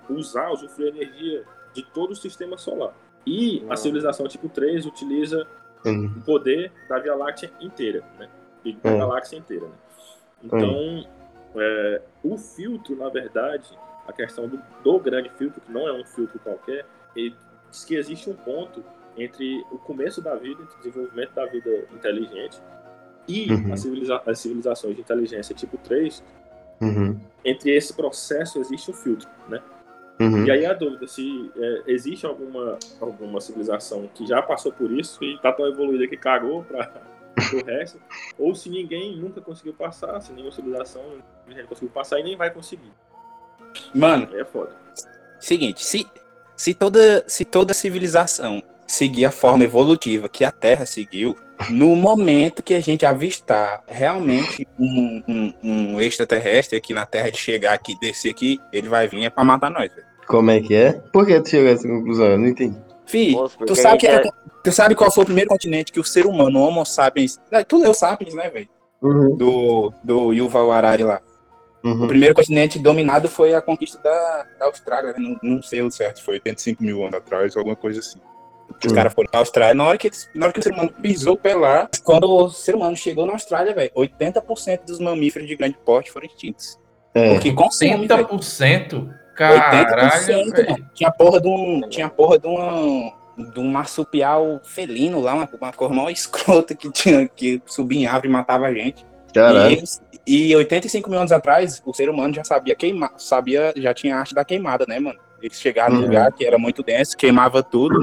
usar, 0.10 0.52
usufruir 0.52 0.96
energia 0.96 1.44
de 1.74 1.84
todo 1.84 2.12
o 2.12 2.16
sistema 2.16 2.58
solar. 2.58 2.94
E 3.26 3.64
a 3.70 3.76
civilização 3.76 4.28
tipo 4.28 4.50
3 4.50 4.86
utiliza 4.86 5.46
uhum. 5.86 6.14
o 6.18 6.22
poder 6.22 6.72
da 6.90 6.98
Via 7.00 7.16
Láctea 7.16 7.52
inteira, 7.60 8.04
né? 8.18 8.30
E 8.64 8.74
da 8.74 8.90
uhum. 8.90 8.98
galáxia 9.00 9.38
inteira, 9.38 9.68
né? 9.68 9.74
Então, 10.44 10.60
uhum. 10.60 11.06
é, 11.56 12.02
o 12.24 12.38
filtro, 12.38 12.96
na 12.96 13.10
verdade, 13.10 13.70
a 14.08 14.14
questão 14.14 14.48
do, 14.48 14.60
do, 14.84 15.00
grande 15.00 15.30
filtro, 15.38 15.62
que 15.62 15.72
não 15.72 15.88
é 15.88 15.94
um 15.94 16.06
filtro 16.06 16.40
qualquer, 16.40 16.86
ele 17.16 17.36
diz 17.70 17.84
que 17.84 17.96
existe 17.96 18.30
um 18.30 18.34
ponto 18.34 18.84
entre 19.18 19.66
o 19.72 19.78
começo 19.78 20.22
da 20.22 20.36
vida, 20.36 20.62
o 20.62 20.78
desenvolvimento 20.78 21.34
da 21.34 21.46
vida 21.46 21.86
inteligente, 21.94 22.62
e 23.28 23.52
uhum. 23.52 23.76
civiliza 23.76 24.22
as 24.26 24.40
civilizações 24.40 24.96
de 24.96 25.02
inteligência 25.02 25.54
tipo 25.54 25.78
3, 25.78 26.24
uhum. 26.82 27.20
entre 27.44 27.76
esse 27.76 27.94
processo 27.94 28.60
existe 28.60 28.90
um 28.90 28.94
filtro, 28.94 29.28
né? 29.50 29.62
Uhum. 30.20 30.46
E 30.46 30.52
aí 30.52 30.66
a 30.66 30.74
dúvida 30.74 31.06
se 31.08 31.52
é, 31.56 31.84
existe 31.88 32.26
alguma, 32.26 32.80
alguma 33.00 33.40
civilização 33.40 34.10
que 34.16 34.26
já 34.26 34.42
passou 34.42 34.72
por 34.72 34.92
isso 34.92 35.24
e 35.24 35.38
tá 35.40 35.52
tão 35.52 35.68
evoluída 35.68 36.08
que 36.08 36.18
cagou 36.18 36.64
para 36.64 36.90
o 37.54 37.66
resto, 37.66 38.00
ou 38.38 38.56
se 38.56 38.70
ninguém 38.70 39.16
nunca 39.16 39.42
conseguiu 39.42 39.74
passar, 39.74 40.20
se 40.22 40.32
nenhuma 40.34 40.52
civilização 40.52 41.04
ninguém 41.48 41.66
conseguiu 41.66 41.90
passar 41.90 42.20
e 42.20 42.24
nem 42.24 42.36
vai 42.36 42.50
conseguir. 42.50 42.92
Mano, 43.94 44.28
é 44.36 44.44
foda. 44.44 44.76
Seguinte, 45.40 45.86
se, 45.86 46.08
se, 46.56 46.74
toda, 46.74 47.24
se 47.28 47.46
toda 47.46 47.74
civilização 47.74 48.64
seguir 48.88 49.26
a 49.26 49.32
forma 49.32 49.64
evolutiva 49.64 50.30
que 50.30 50.46
a 50.46 50.52
Terra 50.52 50.86
seguiu, 50.86 51.36
no 51.70 51.96
momento 51.96 52.64
que 52.64 52.74
a 52.74 52.80
gente 52.80 53.06
avistar 53.06 53.84
realmente 53.88 54.68
um, 54.80 55.24
um, 55.28 55.54
um 55.64 56.02
extraterrestre 56.02 56.78
aqui 56.78 56.94
na 56.94 57.06
Terra 57.06 57.32
de 57.32 57.38
chegar 57.38 57.74
aqui, 57.74 58.00
descer 58.00 58.32
aqui, 58.32 58.60
ele 58.72 58.88
vai 58.88 59.08
vir 59.08 59.26
é 59.26 59.30
pra 59.30 59.44
matar 59.44 59.70
nós, 59.70 59.94
velho. 59.94 60.08
Como 60.28 60.52
é 60.52 60.60
que 60.60 60.76
é? 60.76 60.94
Por 61.12 61.26
que 61.26 61.40
tu 61.40 61.50
chegou 61.50 61.70
a 61.70 61.72
essa 61.72 61.88
conclusão? 61.88 62.28
Eu 62.28 62.38
não 62.38 62.48
entendi. 62.48 62.78
Fih, 63.06 63.36
tu 63.66 63.76
sabe, 63.76 64.00
que 64.00 64.08
é, 64.08 64.22
tu 64.64 64.72
sabe 64.72 64.94
qual 64.94 65.10
foi 65.10 65.24
o 65.24 65.26
primeiro 65.26 65.50
continente 65.50 65.94
que 65.94 66.00
o 66.00 66.04
ser 66.04 66.26
humano, 66.26 66.60
o 66.60 66.64
Homo 66.64 66.86
sapiens. 66.86 67.40
Ah, 67.52 67.64
tu 67.64 67.78
leu 67.78 67.94
Sapiens, 67.94 68.34
né, 68.34 68.50
velho? 68.50 68.68
Uhum. 69.02 69.38
Do, 69.38 69.94
do 70.04 70.34
Yuval 70.34 70.72
Harari 70.72 71.04
lá. 71.04 71.22
Uhum. 71.84 72.04
O 72.04 72.08
primeiro 72.08 72.36
continente 72.36 72.78
dominado 72.78 73.30
foi 73.30 73.54
a 73.54 73.62
conquista 73.62 73.98
da, 74.00 74.46
da 74.60 74.66
Austrália, 74.66 75.14
né? 75.14 75.20
não, 75.20 75.56
não 75.56 75.62
sei 75.62 75.82
o 75.82 75.90
certo, 75.90 76.22
foi 76.22 76.36
85 76.36 76.84
mil 76.84 77.02
anos 77.04 77.16
atrás, 77.16 77.56
alguma 77.56 77.76
coisa 77.76 78.00
assim. 78.00 78.20
Os 78.86 78.92
caras 78.92 79.14
foram 79.14 79.30
pra 79.30 79.40
Austrália. 79.40 79.74
Na 79.74 79.86
hora, 79.86 79.98
que 79.98 80.08
eles, 80.08 80.30
na 80.36 80.46
hora 80.46 80.54
que 80.54 80.60
o 80.60 80.64
ser 80.64 80.74
humano 80.74 80.92
pisou 81.02 81.34
o 81.34 81.38
pé 81.38 81.56
lá, 81.56 81.90
quando 82.04 82.30
o 82.30 82.50
ser 82.50 82.76
humano 82.76 82.96
chegou 82.96 83.26
na 83.26 83.34
Austrália, 83.34 83.74
velho, 83.74 83.92
80% 83.96 84.86
dos 84.86 85.00
mamíferos 85.00 85.48
de 85.48 85.56
grande 85.56 85.78
porte 85.84 86.12
foram 86.12 86.28
extintos. 86.28 86.78
É. 87.14 87.34
Porque 87.34 87.54
consome. 87.54 88.08
80%? 88.08 89.10
Caralho, 89.36 90.52
80%, 90.52 90.86
Tinha 90.94 91.12
porra 91.12 91.40
de 91.42 91.48
um. 91.48 91.82
Tinha 91.90 92.10
porra 92.10 92.38
de 92.38 92.48
um. 92.48 93.12
De 93.38 93.60
um 93.60 93.70
marsupial 93.70 94.60
felino 94.64 95.22
lá, 95.22 95.36
uma, 95.36 95.48
uma 95.62 95.72
cor 95.72 95.94
mal 95.94 96.10
escrota 96.10 96.74
que 96.74 96.92
tinha 96.92 97.28
que 97.28 97.62
subia 97.68 98.00
em 98.00 98.06
árvore 98.08 98.30
e 98.30 98.32
matava 98.32 98.66
a 98.66 98.74
gente. 98.74 99.06
Caralho. 99.32 99.78
E, 100.26 100.50
e 100.50 100.56
85 100.56 101.08
mil 101.08 101.20
anos 101.20 101.32
atrás, 101.32 101.80
o 101.86 101.94
ser 101.94 102.10
humano 102.10 102.34
já 102.34 102.44
sabia 102.44 102.76
queimar, 102.76 103.14
sabia, 103.18 103.72
já 103.78 103.94
tinha 103.94 104.16
a 104.16 104.20
arte 104.22 104.34
da 104.34 104.44
queimada, 104.44 104.86
né, 104.88 105.00
mano? 105.00 105.20
Eles 105.40 105.62
chegaram 105.62 105.94
uhum. 105.94 106.02
num 106.02 106.08
lugar 106.08 106.32
que 106.32 106.44
era 106.44 106.58
muito 106.58 106.82
denso, 106.82 107.16
queimava 107.16 107.62
tudo 107.62 108.00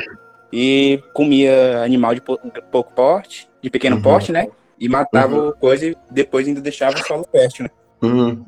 e 0.57 1.03
comia 1.13 1.83
animal 1.83 2.15
de 2.15 2.21
pouco 2.21 2.93
porte, 2.95 3.51
de 3.61 3.69
pequeno 3.69 3.97
uhum. 3.97 4.03
porte, 4.03 4.31
né? 4.31 4.47
E 4.79 4.89
matava 4.89 5.37
uhum. 5.37 5.53
coisa 5.53 5.87
e 5.87 5.97
depois 6.13 6.47
ainda 6.47 6.61
deixava 6.61 6.95
o 6.95 7.05
solo 7.05 7.27
fértil, 7.29 7.65
né? 7.65 7.71
Uhum. 8.01 8.45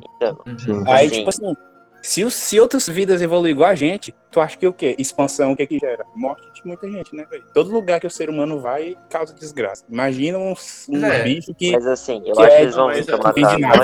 Aí, 0.86 1.10
tipo 1.10 1.28
assim, 1.28 1.52
se, 2.00 2.30
se 2.30 2.60
outras 2.60 2.88
vidas 2.88 3.20
evoluem 3.20 3.50
igual 3.50 3.70
a 3.70 3.74
gente, 3.74 4.14
tu 4.30 4.40
acha 4.40 4.56
que 4.56 4.68
o 4.68 4.72
quê? 4.72 4.94
Expansão, 4.96 5.50
o 5.50 5.56
que 5.56 5.66
que 5.66 5.80
gera? 5.80 6.04
Morte 6.14 6.42
de 6.54 6.64
muita 6.64 6.88
gente, 6.88 7.12
né, 7.12 7.26
velho? 7.28 7.44
Todo 7.52 7.72
lugar 7.72 7.98
que 7.98 8.06
o 8.06 8.10
ser 8.10 8.30
humano 8.30 8.60
vai 8.60 8.96
causa 9.10 9.34
desgraça. 9.34 9.84
Imagina 9.90 10.38
um, 10.38 10.54
um 10.88 11.04
é. 11.04 11.24
bicho 11.24 11.52
que. 11.54 11.72
Mas 11.72 11.88
assim, 11.88 12.22
eu 12.24 12.38
acho 12.38 12.42
é, 12.42 12.56
que 12.56 12.62
eles 12.62 12.76
vão 12.76 12.88
nunca 12.88 13.16
matar. 13.18 13.80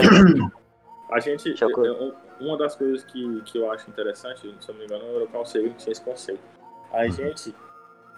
A 1.10 1.18
gente. 1.18 1.54
Eu, 1.60 2.14
uma 2.38 2.56
das 2.56 2.76
coisas 2.76 3.02
que, 3.02 3.42
que 3.46 3.58
eu 3.58 3.68
acho 3.72 3.90
interessante, 3.90 4.42
se 4.60 4.68
eu 4.68 4.74
não 4.74 4.78
me 4.78 4.84
engano, 4.84 5.04
era 5.16 5.24
o 5.24 5.44
que 5.44 5.74
tinha 5.74 5.92
esse 5.92 6.00
conceito. 6.00 6.40
A 6.92 7.08
gente 7.08 7.52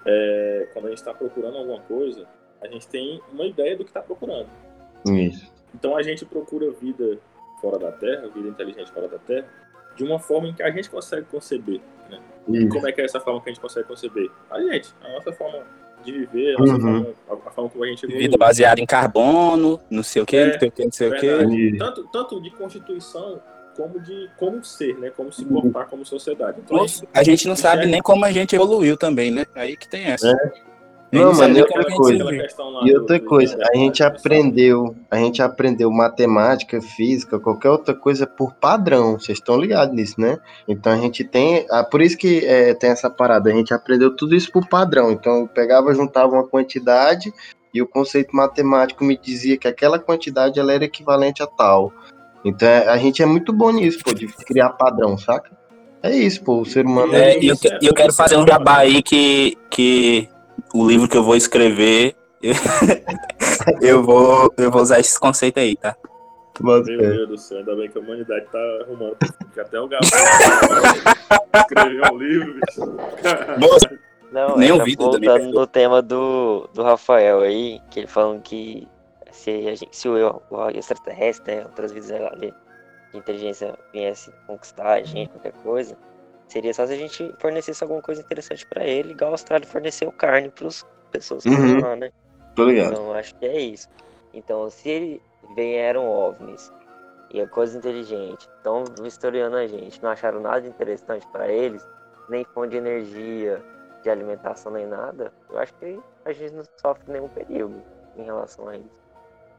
é, 0.07 0.69
quando 0.73 0.87
a 0.87 0.89
gente 0.89 0.99
está 0.99 1.15
procurando 1.15 1.57
alguma 1.57 1.81
coisa, 1.81 2.27
a 2.61 2.69
gente 2.69 2.89
tem 2.89 3.21
uma 3.33 3.45
ideia 3.45 3.77
do 3.77 3.85
que 3.85 3.91
está 3.91 4.01
procurando. 4.01 4.49
Isso. 5.07 5.53
Então 5.75 5.97
a 5.97 6.03
gente 6.03 6.25
procura 6.25 6.71
vida 6.73 7.19
fora 7.61 7.79
da 7.79 7.93
Terra, 7.93 8.29
vida 8.29 8.49
inteligente 8.49 8.91
fora 8.93 9.09
da 9.09 9.19
Terra, 9.19 9.47
de 9.97 10.05
uma 10.05 10.19
forma 10.19 10.49
em 10.49 10.55
que 10.55 10.63
a 10.63 10.71
gente 10.71 10.91
consegue 10.91 11.27
conceber. 11.27 11.81
Né? 12.11 12.21
E 12.49 12.69
como 12.69 12.87
é 12.87 12.93
que 12.93 13.01
é 13.01 13.05
essa 13.05 13.21
forma 13.21 13.41
que 13.41 13.51
a 13.51 13.53
gente 13.53 13.61
consegue 13.61 13.87
conceber? 13.87 14.31
A 14.51 14.61
gente, 14.61 14.95
a 15.03 15.13
nossa 15.13 15.33
forma 15.33 15.63
de 16.05 16.13
viver, 16.13 16.57
a, 16.57 16.59
nossa 16.59 16.75
uhum. 16.75 16.81
forma, 16.81 17.43
a, 17.47 17.51
forma 17.51 17.71
como 17.71 17.85
a 17.85 17.87
gente 17.87 18.05
evolui. 18.05 18.23
Vida 18.23 18.37
baseada 18.37 18.81
em 18.81 18.87
carbono, 18.87 19.81
não 19.91 20.03
sei 20.03 20.23
o 20.23 20.27
que, 20.27 20.37
é, 20.37 20.53
não 20.53 20.59
sei 20.59 20.69
o 20.69 20.73
que, 20.73 20.85
não 20.85 20.93
sei 20.93 21.09
o 21.09 21.19
que. 21.19 21.79
Tanto, 21.79 22.05
tanto 22.09 22.41
de 22.41 22.51
constituição 22.51 23.41
como 23.77 24.01
de 24.01 24.31
como 24.39 24.65
ser, 24.65 24.99
né? 24.99 25.11
Como 25.17 25.33
se 25.33 25.45
comportar 25.45 25.89
como 25.89 26.05
sociedade. 26.05 26.61
Então, 26.65 26.77
Nossa, 26.77 27.07
a 27.13 27.23
gente 27.23 27.47
não 27.47 27.57
sabe 27.57 27.87
nem 27.87 28.01
como 28.01 28.25
a 28.25 28.33
gente 28.33 28.55
evoluiu 28.55 28.97
também, 28.97 29.31
né? 29.31 29.45
Aí 29.55 29.77
que 29.77 29.89
tem 29.89 30.05
essa. 30.05 30.29
É. 30.29 30.75
Não, 31.15 31.33
mas 31.33 31.57
outra 31.57 31.85
coisa. 31.85 32.25
E 32.85 32.97
outra 32.97 33.21
coisa, 33.21 33.57
a 33.73 33.77
gente 33.77 34.03
aprendeu, 34.03 34.97
a 35.09 35.17
gente 35.17 35.41
aprendeu 35.41 35.89
matemática, 35.91 36.83
física, 36.83 37.39
qualquer 37.39 37.71
outra 37.71 37.95
coisa 37.95 38.27
por 38.27 38.53
padrão. 38.55 39.13
Vocês 39.13 39.39
estão 39.39 39.57
ligados 39.57 39.95
nisso, 39.95 40.21
né? 40.21 40.39
Então 40.67 40.93
a 40.93 40.97
gente 40.97 41.23
tem, 41.23 41.67
ah, 41.71 41.85
por 41.85 42.03
isso 42.03 42.19
que 42.19 42.45
é, 42.45 42.75
tem 42.75 42.91
essa 42.91 43.09
parada. 43.09 43.49
A 43.49 43.55
gente 43.55 43.73
aprendeu 43.73 44.17
tudo 44.17 44.35
isso 44.35 44.51
por 44.51 44.69
padrão. 44.69 45.13
Então 45.13 45.41
eu 45.41 45.49
pegava, 45.49 45.95
juntava 45.95 46.33
uma 46.33 46.49
quantidade 46.49 47.33
e 47.73 47.81
o 47.81 47.87
conceito 47.87 48.35
matemático 48.35 49.05
me 49.05 49.17
dizia 49.17 49.57
que 49.57 49.69
aquela 49.69 50.01
quantidade 50.01 50.59
ela 50.59 50.73
era 50.73 50.85
equivalente 50.85 51.43
a 51.43 51.47
tal. 51.47 51.93
Então 52.45 52.69
é, 52.69 52.89
a 52.89 52.99
gente 52.99 53.23
é 53.23 53.27
muito 53.27 53.53
bom 53.53 53.71
nisso, 53.71 53.99
pô, 54.05 54.13
de 54.13 54.27
criar 54.27 54.71
padrão, 54.71 55.17
saca? 55.17 55.51
É 56.03 56.15
isso, 56.15 56.45
pô, 56.45 56.61
o 56.61 56.67
ser 56.67 56.85
humano. 56.85 57.15
É, 57.15 57.35
é 57.35 57.39
eu, 57.43 57.57
eu 57.81 57.95
quero 57.95 58.13
fazer 58.13 58.37
um 58.37 58.47
jabá 58.47 58.79
aí 58.79 59.03
que, 59.03 59.57
que 59.71 60.29
o 60.75 60.87
livro 60.87 61.09
que 61.09 61.17
eu 61.17 61.25
vou 61.25 61.35
escrever, 61.35 62.15
eu, 63.81 64.03
vou, 64.03 64.53
eu 64.59 64.71
vou 64.71 64.83
usar 64.83 65.01
esse 65.01 65.19
conceito 65.19 65.59
aí, 65.59 65.75
tá? 65.75 65.97
Meu 66.61 66.83
Deus 66.83 67.29
do 67.29 67.39
céu, 67.39 67.59
ainda 67.59 67.75
bem 67.75 67.91
que 67.91 67.99
a 67.99 68.01
humanidade 68.01 68.47
tá 68.53 68.59
arrumando, 68.83 69.17
porque 69.17 69.61
até 69.61 69.81
o 69.81 69.89
Gabriel 69.89 70.13
escreveu 71.57 72.03
um 72.13 72.19
livro, 72.19 72.55
bicho. 72.55 72.81
Não, 74.31 74.57
Nem 74.57 74.73
ouvido, 74.73 75.05
voltando 75.05 75.53
no 75.53 75.67
tema 75.67 76.03
do, 76.03 76.69
do 76.75 76.83
Rafael 76.83 77.41
aí, 77.41 77.81
que 77.91 78.01
ele 78.01 78.07
falando 78.07 78.43
que 78.43 78.87
se, 79.45 79.69
a 79.69 79.75
gente, 79.75 79.97
se 79.97 80.09
o, 80.09 80.43
o 80.51 80.71
extraterrestre, 80.71 81.57
né, 81.57 81.63
outras 81.65 81.93
vidas 81.93 82.11
ali, 82.11 82.53
de 83.13 83.19
inteligência 83.19 83.79
viesse 83.93 84.33
conquistar 84.47 84.95
a 84.95 85.03
gente, 85.03 85.31
qualquer 85.31 85.53
coisa, 85.63 85.97
Seria 86.49 86.75
só 86.75 86.87
se 86.87 86.93
a 86.93 86.97
gente 86.97 87.35
fornecesse 87.39 87.83
alguma 87.83 88.03
coisa 88.03 88.21
interessante 88.21 88.67
para 88.67 88.85
ele, 88.85 89.13
igual 89.13 89.31
a 89.31 89.35
Austrália 89.35 89.67
forneceu 89.67 90.13
carne 90.13 90.51
para 90.51 90.69
as 90.69 90.87
pessoas 91.11 91.43
que 91.43 91.49
uhum. 91.49 91.81
lá, 91.81 91.97
né? 91.97 92.13
Tô 92.55 92.65
ligado. 92.65 92.93
Então 92.93 93.13
acho 93.13 93.35
que 93.37 93.47
é 93.47 93.61
isso. 93.61 93.89
Então, 94.33 94.69
se 94.71 94.89
ele 94.89 95.23
vieram 95.57 96.09
ovnis 96.09 96.73
e 97.31 97.41
é 97.41 97.47
coisa 97.47 97.79
inteligente, 97.79 98.49
estão 98.57 98.85
vistoriando 99.01 99.57
a 99.57 99.67
gente, 99.67 100.03
não 100.03 100.11
acharam 100.11 100.41
nada 100.41 100.67
interessante 100.67 101.27
para 101.33 101.49
eles, 101.49 101.87
nem 102.29 102.45
fonte 102.45 102.71
de 102.71 102.77
energia, 102.77 103.63
de 104.03 104.11
alimentação, 104.11 104.73
nem 104.73 104.87
nada, 104.87 105.33
eu 105.51 105.59
acho 105.59 105.75
que 105.75 105.99
a 106.25 106.33
gente 106.33 106.55
não 106.55 106.63
sofre 106.77 107.11
nenhum 107.11 107.29
perigo 107.29 107.83
em 108.17 108.23
relação 108.23 108.69
a 108.69 108.77
isso. 108.77 109.04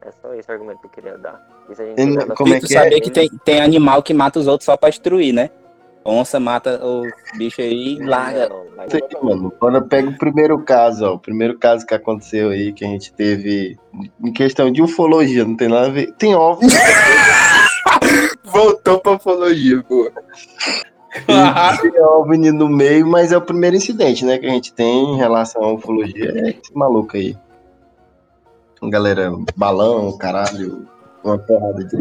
É 0.06 0.12
só 0.22 0.32
esse 0.34 0.48
argumento 0.50 0.78
que 0.78 0.86
eu 0.86 0.90
queria 0.90 1.18
dar. 1.18 1.42
Isso 1.68 1.82
a 1.82 1.84
gente 1.84 2.34
Como 2.36 2.54
é 2.54 2.60
que 2.60 2.68
saber 2.68 2.96
é? 2.96 3.00
que 3.00 3.10
tem, 3.10 3.28
tem 3.44 3.60
animal 3.60 4.04
que 4.04 4.14
mata 4.14 4.38
os 4.38 4.46
outros 4.46 4.64
só 4.64 4.76
pra 4.76 4.88
destruir, 4.88 5.32
né? 5.32 5.50
Onça 6.04 6.38
mata 6.38 6.80
o 6.86 7.02
bicho 7.36 7.60
aí 7.60 7.94
e 7.94 8.04
larga. 8.04 8.48
Sei, 8.88 9.02
mano, 9.20 9.50
quando 9.58 9.78
eu 9.78 9.88
pego 9.88 10.10
o 10.10 10.16
primeiro 10.16 10.62
caso, 10.62 11.04
ó, 11.04 11.14
o 11.14 11.18
primeiro 11.18 11.58
caso 11.58 11.84
que 11.84 11.92
aconteceu 11.92 12.50
aí, 12.50 12.72
que 12.72 12.84
a 12.84 12.88
gente 12.88 13.12
teve 13.12 13.76
em 14.22 14.32
questão 14.32 14.70
de 14.70 14.80
ufologia, 14.80 15.44
não 15.44 15.56
tem 15.56 15.68
nada 15.68 15.88
a 15.88 15.90
ver. 15.90 16.12
Tem 16.12 16.36
óbvio. 16.36 16.68
Voltou 18.44 19.00
pra 19.00 19.12
ufologia, 19.14 19.82
pô. 19.82 20.08
Tem 21.26 22.00
OVNI 22.00 22.52
no 22.52 22.68
meio, 22.68 23.08
mas 23.08 23.32
é 23.32 23.36
o 23.36 23.42
primeiro 23.42 23.74
incidente, 23.74 24.24
né, 24.24 24.38
que 24.38 24.46
a 24.46 24.50
gente 24.50 24.72
tem 24.72 25.14
em 25.14 25.16
relação 25.16 25.64
à 25.64 25.72
ufologia. 25.72 26.32
É 26.36 26.50
esse 26.50 26.72
maluco 26.72 27.16
aí. 27.16 27.36
Galera, 28.90 29.32
balão, 29.56 30.16
caralho, 30.16 30.86
uma 31.24 31.38
porrada 31.38 31.84
de 31.84 31.96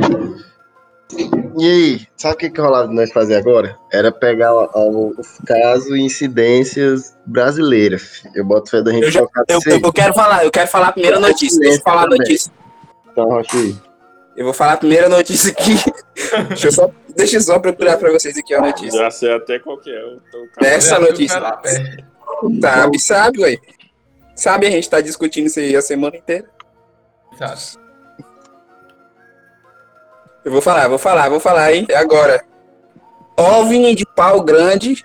e 1.57 1.63
aí, 1.63 2.07
sabe 2.17 2.35
o 2.35 2.37
que, 2.37 2.49
que 2.49 2.59
rolava 2.59 2.91
nós 2.91 3.11
fazer 3.11 3.35
agora? 3.35 3.77
Era 3.91 4.11
pegar 4.11 4.53
o, 4.53 5.11
o 5.11 5.15
caso 5.45 5.95
e 5.95 6.01
incidências 6.01 7.15
brasileiras. 7.25 8.23
Eu 8.35 8.43
boto 8.43 8.71
fé 8.71 8.81
da 8.81 8.91
gente 8.91 9.05
eu, 9.05 9.11
já, 9.11 9.21
eu, 9.21 9.59
eu, 9.83 9.93
quero 9.93 10.13
falar, 10.13 10.43
eu 10.43 10.51
quero 10.51 10.67
falar 10.67 10.87
a 10.87 10.91
primeira 10.91 11.19
notícia. 11.19 11.59
Deixa 11.59 11.77
eu 11.77 11.81
falar 11.81 12.03
a 12.03 12.07
notícia. 12.07 12.51
Então, 13.11 13.25
Rochi. 13.25 13.79
Eu 14.35 14.43
vou 14.43 14.53
falar 14.53 14.73
a 14.73 14.77
primeira 14.77 15.07
notícia 15.07 15.51
aqui. 15.51 15.75
deixa, 16.49 16.67
eu 16.67 16.71
só, 16.73 16.91
deixa 17.15 17.37
eu 17.37 17.41
só 17.41 17.59
procurar 17.59 17.97
pra 17.97 18.11
vocês 18.11 18.37
aqui 18.37 18.53
a 18.53 18.61
notícia. 18.61 18.99
Já 18.99 19.11
sei 19.11 19.33
até 19.33 19.59
qual 19.59 19.77
que 19.77 19.89
é. 19.89 20.17
Essa 20.59 20.99
notícia. 20.99 21.39
Sabe, 22.61 22.99
sabe, 22.99 23.41
ué. 23.41 23.57
Sabe, 24.35 24.67
a 24.67 24.71
gente 24.71 24.89
tá 24.89 24.99
discutindo 24.99 25.45
isso 25.45 25.59
aí 25.59 25.73
a 25.73 25.81
semana 25.81 26.17
inteira. 26.17 26.49
Sabe. 27.37 27.85
Eu 30.43 30.51
vou 30.51 30.61
falar, 30.61 30.87
vou 30.87 30.99
falar, 30.99 31.29
vou 31.29 31.39
falar, 31.39 31.73
hein? 31.73 31.85
É 31.89 31.95
agora. 31.95 32.43
OVNI 33.37 33.95
de 33.95 34.05
pau 34.05 34.41
grande, 34.41 35.03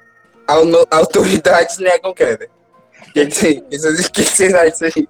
autoridades 0.90 1.78
negam 1.78 2.12
queda. 2.14 2.46
O 3.08 3.12
que, 3.12 3.26
que, 3.26 4.22
vocês 4.22 4.54
acham 4.54 4.70
disso 4.70 4.84
aí? 4.84 5.08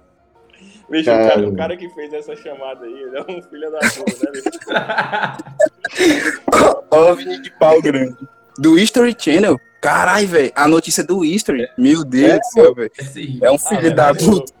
Bicho, 0.89 1.09
o 1.09 1.13
cara, 1.13 1.47
o 1.49 1.55
cara, 1.55 1.77
que 1.77 1.89
fez 1.89 2.11
essa 2.13 2.35
chamada 2.35 2.85
aí, 2.85 2.93
ele 2.93 3.17
é 3.17 3.21
um 3.21 3.41
filho 3.43 3.71
da 3.71 3.79
puta, 3.79 4.31
né, 4.31 4.41
bicho? 4.41 4.59
OVNI 6.91 7.41
de 7.41 7.51
pau 7.51 7.81
grande. 7.81 8.17
Do 8.57 8.77
History 8.77 9.15
Channel? 9.17 9.59
Caralho, 9.81 10.27
velho. 10.27 10.51
A 10.55 10.67
notícia 10.67 11.03
do 11.03 11.23
History. 11.25 11.67
Meu 11.77 12.03
Deus 12.03 12.31
é, 12.31 12.37
do 12.37 12.45
céu, 12.45 12.75
velho. 12.75 12.91
É 13.41 13.51
um 13.51 13.57
filho 13.57 13.91
ah, 13.91 13.93
da 13.93 14.13
puta. 14.13 14.53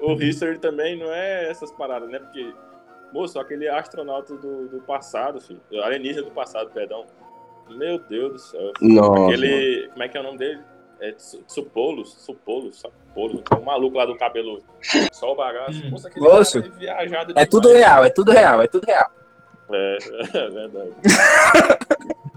O, 0.00 0.12
History 0.14 0.58
também 0.58 0.98
não 0.98 1.12
é 1.12 1.50
essas 1.50 1.70
paradas, 1.72 2.08
né? 2.08 2.18
Porque 2.18 2.52
Moço, 3.12 3.38
aquele 3.38 3.68
astronauta 3.68 4.36
do, 4.36 4.68
do 4.68 4.80
passado, 4.80 5.40
filho. 5.40 5.60
Alienígena 5.82 6.26
do 6.26 6.30
passado, 6.30 6.70
perdão. 6.70 7.06
Meu 7.70 7.98
Deus 7.98 8.32
do 8.32 8.38
céu. 8.38 8.72
Nossa. 8.80 9.24
Aquele. 9.26 9.88
Como 9.88 10.02
é 10.02 10.08
que 10.08 10.16
é 10.16 10.20
o 10.20 10.24
nome 10.24 10.38
dele? 10.38 10.60
É 11.00 11.14
Supolos, 11.16 12.12
Supolos, 12.14 12.80
Supolos. 12.80 13.42
O 13.56 13.64
maluco 13.64 13.96
lá 13.96 14.04
do 14.04 14.16
cabelo. 14.16 14.62
Só 15.12 15.32
o 15.32 15.36
bagaço. 15.36 15.84
Hum. 15.84 15.90
Moça, 15.90 16.08
aquele 16.08 16.26
Moço, 16.26 16.58
é 16.58 16.62
viajado 16.62 17.32
É 17.36 17.46
tudo 17.46 17.72
real, 17.72 18.04
é 18.04 18.10
tudo 18.10 18.32
real, 18.32 18.62
é 18.62 18.66
tudo 18.66 18.84
real. 18.84 19.10
É, 19.70 19.98
é 20.34 20.48
verdade. 20.48 20.92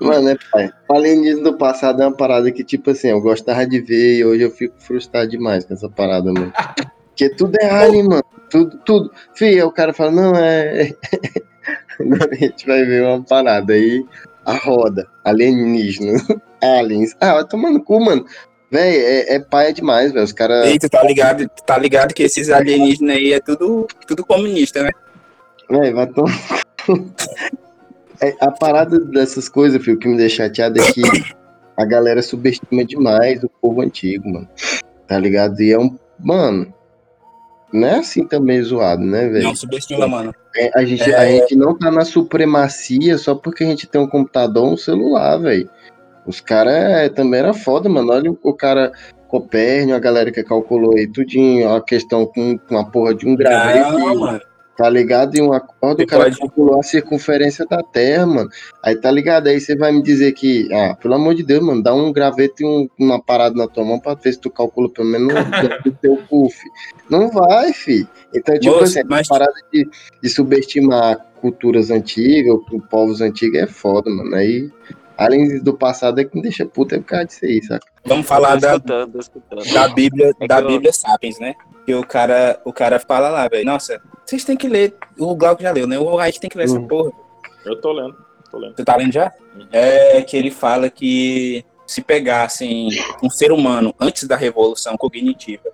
Mano, 0.00 0.30
é 0.30 0.36
pai. 0.50 0.72
Alienígena 0.90 1.44
do 1.44 1.56
passado 1.56 2.02
é 2.02 2.06
uma 2.06 2.16
parada 2.16 2.50
que, 2.50 2.64
tipo 2.64 2.90
assim, 2.90 3.08
eu 3.08 3.20
gostava 3.20 3.64
de 3.64 3.80
ver 3.80 4.18
e 4.18 4.24
hoje 4.24 4.42
eu 4.42 4.50
fico 4.50 4.74
frustrado 4.80 5.30
demais 5.30 5.64
com 5.64 5.74
essa 5.74 5.88
parada, 5.88 6.32
mano. 6.32 6.52
Porque 7.12 7.28
tudo 7.30 7.56
é 7.60 7.70
alien, 7.70 8.08
mano. 8.08 8.24
Tudo, 8.50 8.78
tudo. 8.84 9.12
Fih, 9.34 9.62
o 9.62 9.70
cara 9.70 9.92
fala, 9.92 10.10
não, 10.10 10.34
é. 10.34 10.94
Agora 12.00 12.30
a 12.32 12.34
gente 12.34 12.66
vai 12.66 12.84
ver 12.84 13.04
uma 13.04 13.22
parada 13.22 13.72
aí. 13.74 14.04
A 14.44 14.56
roda, 14.56 15.06
alienígena, 15.24 16.20
aliens. 16.60 17.14
Ah, 17.20 17.34
vai 17.34 17.46
tomando 17.46 17.80
cu, 17.80 18.00
mano. 18.00 18.26
Véi, 18.70 18.96
é, 18.96 19.34
é 19.34 19.38
paia 19.38 19.72
demais, 19.72 20.12
velho. 20.12 20.24
Os 20.24 20.32
caras. 20.32 20.66
Ei, 20.66 20.78
tu 20.78 20.88
tá 20.88 21.02
ligado, 21.04 21.48
tá 21.64 21.78
ligado 21.78 22.14
que 22.14 22.24
esses 22.24 22.50
alienígenas 22.50 23.16
aí 23.16 23.32
é 23.34 23.40
tudo, 23.40 23.86
tudo 24.06 24.26
comunista, 24.26 24.82
né? 24.82 24.90
Véi, 25.70 25.92
vai 25.92 26.06
tomar. 26.08 26.34
é, 28.20 28.34
a 28.40 28.50
parada 28.50 28.98
dessas 28.98 29.48
coisas, 29.48 29.82
filho, 29.82 29.98
que 29.98 30.08
me 30.08 30.16
deixa 30.16 30.44
chateado 30.44 30.80
é 30.80 30.92
que 30.92 31.02
a 31.76 31.84
galera 31.84 32.22
subestima 32.22 32.84
demais 32.84 33.44
o 33.44 33.48
povo 33.60 33.80
antigo, 33.80 34.28
mano. 34.28 34.48
Tá 35.06 35.18
ligado? 35.18 35.60
E 35.60 35.70
é 35.70 35.78
um. 35.78 35.96
Mano, 36.18 36.72
não 37.72 37.88
é 37.88 37.98
assim 37.98 38.26
também 38.26 38.62
zoado, 38.62 39.02
né, 39.02 39.28
velho? 39.28 39.44
Não 39.44 39.54
subestima, 39.54 40.06
mano. 40.06 40.34
É, 40.56 40.70
a, 40.74 40.84
gente, 40.84 41.10
é... 41.10 41.16
a 41.16 41.26
gente 41.26 41.56
não 41.56 41.76
tá 41.76 41.90
na 41.90 42.04
supremacia 42.04 43.16
só 43.18 43.34
porque 43.34 43.64
a 43.64 43.66
gente 43.66 43.86
tem 43.86 44.00
um 44.00 44.06
computador 44.06 44.64
ou 44.64 44.72
um 44.74 44.76
celular, 44.76 45.38
velho. 45.38 45.68
Os 46.26 46.40
caras 46.40 46.74
é, 46.74 47.08
também 47.08 47.40
era 47.40 47.52
foda, 47.52 47.88
mano. 47.88 48.12
Olha 48.12 48.30
o, 48.30 48.54
cara 48.54 48.92
Copérnio, 49.26 49.96
a 49.96 49.98
galera 49.98 50.30
que 50.30 50.42
calculou 50.44 50.94
aí 50.94 51.06
tudinho, 51.06 51.72
a 51.74 51.80
questão 51.80 52.26
com, 52.26 52.56
com 52.58 52.78
a 52.78 52.84
porra 52.84 53.14
de 53.14 53.26
um 53.26 53.34
gravete. 53.34 53.90
Não, 53.90 54.14
mano 54.20 54.51
tá 54.82 54.90
ligado? 54.90 55.36
E 55.36 55.40
uma 55.40 55.60
corda, 55.60 56.02
o 56.02 56.06
cara 56.08 56.24
pode... 56.24 56.38
calculou 56.38 56.80
a 56.80 56.82
circunferência 56.82 57.64
da 57.64 57.80
Terra, 57.84 58.26
mano. 58.26 58.50
Aí 58.82 58.96
tá 58.96 59.12
ligado? 59.12 59.46
Aí 59.46 59.60
você 59.60 59.76
vai 59.76 59.92
me 59.92 60.02
dizer 60.02 60.32
que, 60.32 60.68
ah, 60.74 60.96
pelo 61.00 61.14
amor 61.14 61.36
de 61.36 61.44
Deus, 61.44 61.64
mano, 61.64 61.80
dá 61.80 61.94
um 61.94 62.12
graveto 62.12 62.64
e 62.64 62.66
um, 62.66 62.88
uma 62.98 63.22
parada 63.22 63.54
na 63.54 63.68
tua 63.68 63.84
mão 63.84 64.00
pra 64.00 64.14
ver 64.14 64.32
se 64.32 64.40
tu 64.40 64.50
calcula 64.50 64.90
pelo 64.90 65.06
menos 65.06 65.32
o 65.86 65.92
teu 66.02 66.16
puff. 66.28 66.58
Não 67.08 67.30
vai, 67.30 67.72
fi. 67.72 68.08
Então, 68.34 68.58
tipo 68.58 68.74
Moço, 68.74 68.98
assim, 68.98 69.08
mas... 69.08 69.30
a 69.30 69.34
parada 69.34 69.54
de, 69.72 69.88
de 70.20 70.28
subestimar 70.28 71.28
culturas 71.40 71.88
antigas, 71.88 72.52
ou 72.52 72.80
povos 72.90 73.20
antigos 73.20 73.60
é 73.60 73.68
foda, 73.68 74.10
mano. 74.10 74.34
Aí 74.34 74.68
além 75.16 75.62
do 75.62 75.74
passado 75.74 76.20
é 76.20 76.24
que 76.24 76.34
me 76.34 76.42
deixa 76.42 76.66
puta 76.66 76.96
é 76.96 76.98
por 76.98 77.06
causa 77.06 77.26
disso 77.26 77.44
aí, 77.44 77.62
saca? 77.62 77.86
Vamos 78.04 78.26
falar 78.26 78.56
da, 78.56 78.78
da 78.78 79.88
Bíblia, 79.88 80.32
é 80.40 80.46
da 80.46 80.60
Bíblia 80.60 80.92
Sapiens, 80.92 81.38
né? 81.38 81.54
Que 81.86 81.94
o 81.94 82.04
cara, 82.04 82.60
o 82.64 82.72
cara 82.72 82.98
fala 82.98 83.28
lá, 83.28 83.48
velho, 83.48 83.64
nossa, 83.64 84.00
vocês 84.24 84.44
têm 84.44 84.56
que 84.56 84.68
ler, 84.68 84.94
o 85.18 85.34
Glauco 85.34 85.62
já 85.62 85.70
leu, 85.70 85.86
né? 85.86 85.98
O 85.98 86.16
Reich 86.16 86.40
tem 86.40 86.50
que 86.50 86.56
ler 86.56 86.68
uhum. 86.68 86.76
essa 86.76 86.86
porra. 86.86 87.12
Eu 87.64 87.80
tô 87.80 87.92
lendo. 87.92 88.16
Tô 88.50 88.58
lendo. 88.58 88.76
Você 88.76 88.84
tá 88.84 88.96
lendo 88.96 89.12
já? 89.12 89.32
Uhum. 89.54 89.66
É 89.72 90.22
que 90.22 90.36
ele 90.36 90.50
fala 90.50 90.90
que 90.90 91.64
se 91.86 92.00
pegassem 92.00 92.88
um 93.22 93.28
ser 93.28 93.52
humano 93.52 93.94
antes 94.00 94.24
da 94.24 94.36
revolução 94.36 94.96
cognitiva, 94.96 95.70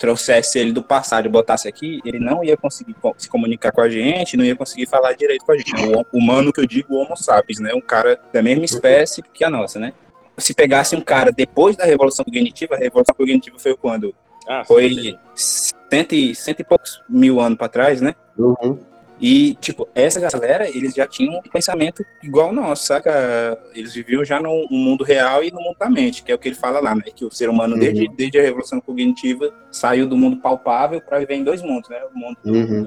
trouxesse 0.00 0.58
ele 0.58 0.72
do 0.72 0.82
passado 0.82 1.26
e 1.26 1.28
botasse 1.28 1.68
aqui, 1.68 2.00
ele 2.06 2.18
não 2.18 2.42
ia 2.42 2.56
conseguir 2.56 2.96
se 3.18 3.28
comunicar 3.28 3.70
com 3.70 3.82
a 3.82 3.88
gente, 3.88 4.34
não 4.34 4.44
ia 4.44 4.56
conseguir 4.56 4.86
falar 4.86 5.12
direito 5.12 5.44
com 5.44 5.52
a 5.52 5.58
gente. 5.58 5.72
O 6.10 6.18
humano 6.18 6.50
que 6.50 6.58
eu 6.58 6.66
digo, 6.66 6.94
o 6.94 6.96
Homo 6.96 7.14
sapiens, 7.14 7.60
né? 7.60 7.74
Um 7.74 7.82
cara 7.82 8.18
da 8.32 8.42
mesma 8.42 8.64
espécie 8.64 9.22
que 9.22 9.44
a 9.44 9.50
nossa, 9.50 9.78
né? 9.78 9.92
Se 10.38 10.54
pegasse 10.54 10.96
um 10.96 11.02
cara 11.02 11.30
depois 11.30 11.76
da 11.76 11.84
revolução 11.84 12.24
cognitiva, 12.24 12.76
a 12.76 12.78
revolução 12.78 13.14
cognitiva 13.14 13.58
foi 13.58 13.76
quando? 13.76 14.14
Ah, 14.48 14.64
Foi 14.64 15.18
cento 15.34 16.14
e, 16.14 16.34
cento 16.34 16.60
e 16.60 16.64
poucos 16.64 17.02
mil 17.06 17.38
anos 17.38 17.58
para 17.58 17.68
trás, 17.68 18.00
né? 18.00 18.14
Uhum. 18.38 18.78
E, 19.20 19.54
tipo, 19.60 19.86
essa 19.94 20.18
galera, 20.18 20.66
eles 20.68 20.94
já 20.94 21.06
tinham 21.06 21.38
um 21.38 21.42
pensamento 21.42 22.04
igual 22.22 22.46
ao 22.48 22.52
nosso, 22.54 22.86
saca? 22.86 23.58
Eles 23.74 23.92
viviam 23.92 24.24
já 24.24 24.40
no, 24.40 24.66
no 24.70 24.78
mundo 24.78 25.04
real 25.04 25.44
e 25.44 25.50
no 25.50 25.60
mundo 25.60 25.76
da 25.78 25.90
mente, 25.90 26.22
que 26.22 26.32
é 26.32 26.34
o 26.34 26.38
que 26.38 26.48
ele 26.48 26.54
fala 26.56 26.80
lá, 26.80 26.94
né? 26.94 27.02
Que 27.14 27.24
o 27.24 27.30
ser 27.30 27.48
humano, 27.50 27.74
Uhum. 27.74 27.80
desde, 27.80 28.08
desde 28.08 28.38
a 28.38 28.42
Revolução 28.42 28.80
Cognitiva, 28.80 29.52
saiu 29.70 30.06
do 30.08 30.16
mundo 30.16 30.38
palpável 30.38 31.00
para 31.02 31.18
viver 31.18 31.34
em 31.34 31.44
dois 31.44 31.60
mundos, 31.62 31.90
né? 31.90 32.00
O 32.14 32.18
mundo 32.18 32.38
Uhum. 32.46 32.84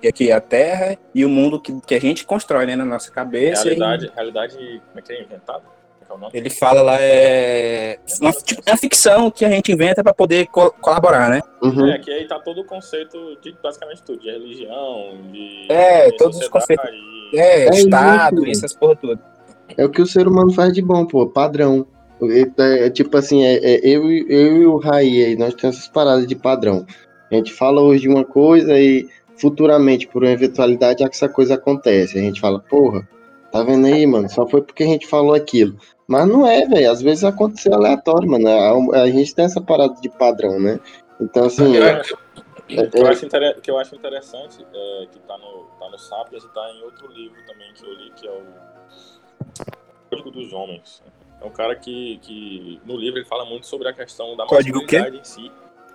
que 0.00 0.08
aqui 0.08 0.30
é 0.30 0.34
a 0.34 0.40
Terra 0.40 0.96
e 1.14 1.24
o 1.24 1.28
mundo 1.28 1.60
que, 1.60 1.78
que 1.82 1.94
a 1.94 2.00
gente 2.00 2.24
constrói, 2.24 2.64
né? 2.66 2.74
Na 2.76 2.84
nossa 2.84 3.10
cabeça. 3.10 3.64
Realidade, 3.64 4.10
realidade, 4.14 4.56
como 4.56 4.98
é 4.98 5.02
que 5.02 5.12
é 5.12 5.22
inventado? 5.22 5.64
É 6.26 6.30
que 6.30 6.36
é 6.36 6.40
ele 6.40 6.50
fala 6.50 6.82
lá, 6.82 6.96
é... 7.00 7.98
Uma, 8.20 8.32
tipo, 8.32 8.62
é 8.66 8.70
uma 8.72 8.76
ficção 8.76 9.30
que 9.30 9.44
a 9.44 9.48
gente 9.50 9.72
inventa 9.72 10.02
para 10.02 10.12
poder 10.14 10.46
co- 10.46 10.70
colaborar, 10.80 11.30
né? 11.30 11.40
Uhum. 11.62 11.88
É, 11.88 11.98
que 11.98 12.10
aí 12.10 12.26
tá 12.26 12.38
todo 12.38 12.60
o 12.60 12.64
conceito 12.64 13.38
de 13.42 13.54
basicamente 13.62 14.02
tudo, 14.02 14.20
de 14.20 14.30
religião, 14.30 15.16
de, 15.32 15.66
É, 15.70 16.10
de 16.10 16.16
todos 16.16 16.38
os 16.38 16.46
sociedade, 16.46 16.96
É, 17.34 17.66
É 17.66 17.70
Estado 17.78 18.36
isso. 18.42 18.46
e 18.46 18.50
essas 18.52 18.74
porra 18.74 18.96
todas. 18.96 19.18
É 19.76 19.84
o 19.84 19.90
que 19.90 20.02
o 20.02 20.06
ser 20.06 20.28
humano 20.28 20.52
faz 20.52 20.72
de 20.72 20.82
bom, 20.82 21.04
pô, 21.06 21.26
padrão. 21.26 21.86
É, 22.22 22.86
é 22.86 22.90
tipo 22.90 23.16
assim, 23.16 23.42
é, 23.44 23.54
é 23.56 23.80
eu, 23.82 24.10
e- 24.10 24.26
eu 24.28 24.56
e 24.62 24.66
o 24.66 24.76
Raí 24.78 25.24
aí, 25.24 25.36
nós 25.36 25.52
temos 25.54 25.76
essas 25.76 25.88
paradas 25.88 26.26
de 26.26 26.36
padrão. 26.36 26.86
A 27.30 27.34
gente 27.34 27.52
fala 27.52 27.80
hoje 27.80 28.02
de 28.02 28.08
uma 28.08 28.24
coisa 28.24 28.78
e 28.78 29.08
futuramente, 29.36 30.06
por 30.06 30.22
uma 30.22 30.30
eventualidade, 30.30 31.02
essa 31.02 31.28
coisa 31.28 31.54
acontece. 31.54 32.16
A 32.16 32.22
gente 32.22 32.40
fala, 32.40 32.60
porra, 32.60 33.06
tá 33.50 33.62
vendo 33.64 33.86
aí, 33.86 34.06
mano? 34.06 34.28
Só 34.30 34.46
foi 34.46 34.62
porque 34.62 34.84
a 34.84 34.86
gente 34.86 35.06
falou 35.08 35.34
aquilo. 35.34 35.76
Mas 36.06 36.28
não 36.28 36.46
é, 36.46 36.66
velho. 36.66 36.90
Às 36.90 37.00
vezes 37.00 37.24
aconteceu 37.24 37.74
aleatório, 37.74 38.30
mano. 38.30 38.92
A, 38.92 39.02
a 39.02 39.10
gente 39.10 39.34
tem 39.34 39.44
essa 39.44 39.60
parada 39.60 39.94
de 40.00 40.08
padrão, 40.08 40.60
né? 40.60 40.78
Então, 41.20 41.46
assim, 41.46 41.76
Eu 41.76 41.84
é, 41.84 42.00
acho- 42.00 42.14
O 42.14 42.90
que 42.90 42.98
eu 42.98 43.06
acho, 43.06 43.26
inter- 43.26 43.60
que 43.60 43.70
eu 43.70 43.78
acho 43.78 43.94
interessante 43.94 44.66
é 44.74 45.06
que 45.12 45.18
tá 45.20 45.36
no, 45.38 45.64
tá 45.78 45.88
no 45.90 45.98
Sapiens 45.98 46.42
e 46.44 46.48
tá 46.48 46.70
em 46.72 46.82
outro 46.82 47.06
livro 47.12 47.36
também 47.46 47.72
que 47.74 47.84
eu 47.86 47.92
li, 47.92 48.10
que 48.16 48.26
é 48.26 48.30
o 48.30 48.42
Código 50.10 50.30
dos 50.30 50.52
Homens. 50.52 51.02
É 51.40 51.44
um 51.44 51.50
cara 51.50 51.76
que, 51.76 52.18
que 52.22 52.80
no 52.86 52.96
livro 52.96 53.18
ele 53.18 53.26
fala 53.26 53.44
muito 53.44 53.66
sobre 53.66 53.88
a 53.88 53.92
questão 53.92 54.34
da 54.36 54.46
Código 54.46 54.78
masculinidade 54.78 55.18
em 55.18 55.24
si 55.24 55.52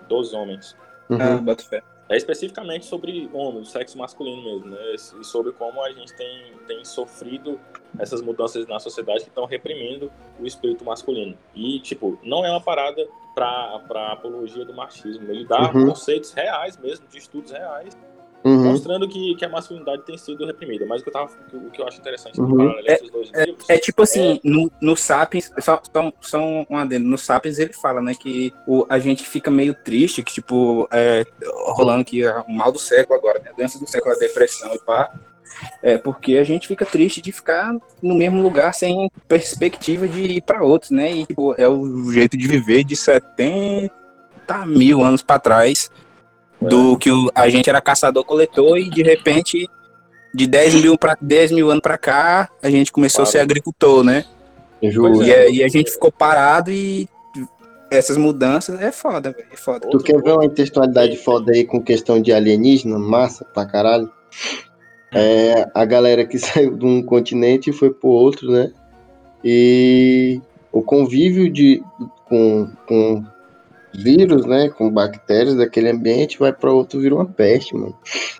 dos 0.08 0.32
homens. 0.32 0.76
Ah, 1.10 1.30
uhum, 1.36 1.44
boto 1.44 1.68
fé. 1.68 1.82
É 2.10 2.16
especificamente 2.16 2.86
sobre 2.86 3.30
homens, 3.32 3.70
sexo 3.70 3.96
masculino 3.96 4.42
mesmo, 4.42 4.66
né? 4.66 4.94
E 4.94 5.24
sobre 5.24 5.52
como 5.52 5.80
a 5.84 5.92
gente 5.92 6.12
tem, 6.16 6.52
tem 6.66 6.84
sofrido 6.84 7.58
essas 7.98 8.20
mudanças 8.20 8.66
na 8.66 8.80
sociedade 8.80 9.20
que 9.22 9.28
estão 9.28 9.44
reprimindo 9.46 10.10
o 10.40 10.44
espírito 10.44 10.84
masculino. 10.84 11.38
E, 11.54 11.78
tipo, 11.80 12.18
não 12.22 12.44
é 12.44 12.50
uma 12.50 12.60
parada 12.60 13.06
pra, 13.34 13.78
pra 13.86 14.12
apologia 14.12 14.64
do 14.64 14.74
machismo. 14.74 15.30
Ele 15.30 15.44
dá 15.46 15.70
Uhum. 15.72 15.86
conceitos 15.86 16.32
reais 16.32 16.76
mesmo, 16.76 17.06
de 17.06 17.18
estudos 17.18 17.52
reais, 17.52 17.96
uhum, 18.44 18.64
mostrando 18.72 19.08
que, 19.08 19.34
que 19.34 19.44
a 19.44 19.48
masculinidade 19.48 20.02
tem 20.02 20.16
sido 20.16 20.46
reprimida. 20.46 20.86
Mas 20.86 21.00
o 21.00 21.04
que 21.04 21.08
eu, 21.10 21.12
tava, 21.12 21.30
o 21.52 21.70
que 21.70 21.80
eu 21.80 21.86
acho 21.86 21.98
interessante 21.98 22.40
Uhum. 22.40 22.48
no 22.48 22.56
paralelo 22.56 22.86
entre 22.88 23.04
os 23.04 23.10
dois 23.10 23.30
livros 23.46 23.70
É 23.70 23.78
tipo 23.78 24.02
assim, 24.02 24.40
no, 24.42 24.70
no 24.80 24.96
Sapiens, 24.96 25.50
só, 25.60 25.80
só, 25.92 26.12
só 26.20 26.38
um 26.68 26.76
adendo, 26.76 27.06
no 27.08 27.18
Sapiens 27.18 27.58
ele 27.58 27.72
fala, 27.72 28.00
né, 28.00 28.14
que 28.14 28.52
o, 28.66 28.86
a 28.88 28.98
gente 28.98 29.24
fica 29.24 29.50
meio 29.50 29.74
triste, 29.74 30.22
que 30.22 30.32
tipo, 30.32 30.88
é, 30.92 31.24
rolando 31.68 32.04
que 32.04 32.22
é 32.22 32.38
o 32.40 32.50
mal 32.50 32.72
do 32.72 32.78
século 32.78 33.18
agora, 33.18 33.40
né, 33.40 33.50
a 33.50 33.56
doença 33.56 33.78
do 33.78 33.88
século, 33.88 34.14
a 34.14 34.18
depressão 34.18 34.72
e 34.74 34.78
pá, 34.78 35.12
é 35.82 35.98
porque 35.98 36.38
a 36.38 36.44
gente 36.44 36.66
fica 36.68 36.86
triste 36.86 37.20
de 37.20 37.32
ficar 37.32 37.74
no 38.02 38.14
mesmo 38.14 38.40
lugar 38.40 38.72
sem 38.72 39.10
perspectiva 39.28 40.08
de 40.08 40.22
ir 40.22 40.42
pra 40.42 40.62
outros, 40.62 40.90
né, 40.90 41.12
e 41.12 41.26
tipo, 41.26 41.54
é 41.58 41.68
o 41.68 42.10
jeito 42.12 42.36
de 42.36 42.46
viver 42.46 42.84
de 42.84 42.96
70 42.96 43.90
mil 44.66 45.02
anos 45.02 45.22
pra 45.22 45.38
trás, 45.38 45.90
do 46.60 46.96
que 46.98 47.10
o, 47.10 47.30
a 47.34 47.48
gente 47.48 47.68
era 47.68 47.80
caçador-coletor 47.80 48.78
e 48.78 48.90
de 48.90 49.02
repente... 49.02 49.68
De 50.32 50.46
10 50.46 50.74
mil, 50.76 50.96
pra, 50.96 51.18
10 51.20 51.50
mil 51.50 51.72
anos 51.72 51.82
pra 51.82 51.98
cá, 51.98 52.48
a 52.62 52.70
gente 52.70 52.92
começou 52.92 53.24
a 53.24 53.26
ser 53.26 53.40
agricultor, 53.40 54.04
né? 54.04 54.24
E 54.80 55.32
aí 55.32 55.64
a 55.64 55.68
gente 55.68 55.90
ficou 55.90 56.12
parado 56.12 56.70
e 56.70 57.08
essas 57.90 58.16
mudanças 58.16 58.80
é 58.80 58.92
foda, 58.92 59.32
velho. 59.32 59.48
É 59.52 59.56
foda. 59.56 59.88
Tu 59.88 59.98
quer 59.98 60.22
ver 60.22 60.32
uma 60.32 60.48
textualidade 60.48 61.16
foda 61.16 61.52
aí 61.52 61.64
com 61.64 61.82
questão 61.82 62.22
de 62.22 62.32
alienígena? 62.32 62.98
Massa 62.98 63.44
pra 63.44 63.66
caralho. 63.66 64.10
É 65.12 65.68
a 65.74 65.84
galera 65.84 66.24
que 66.24 66.38
saiu 66.38 66.76
de 66.76 66.86
um 66.86 67.02
continente 67.02 67.70
e 67.70 67.72
foi 67.72 67.90
pro 67.90 68.08
outro, 68.08 68.50
né? 68.50 68.72
E 69.44 70.40
o 70.70 70.82
convívio 70.82 71.50
de, 71.50 71.82
com, 72.28 72.70
com 72.86 73.24
vírus, 73.92 74.46
né? 74.46 74.68
Com 74.70 74.90
bactérias 74.90 75.56
daquele 75.56 75.90
ambiente 75.90 76.38
vai 76.38 76.52
pra 76.52 76.72
outro 76.72 77.00
vira 77.00 77.14
uma 77.14 77.26
peste, 77.26 77.74
mano. 77.76 77.96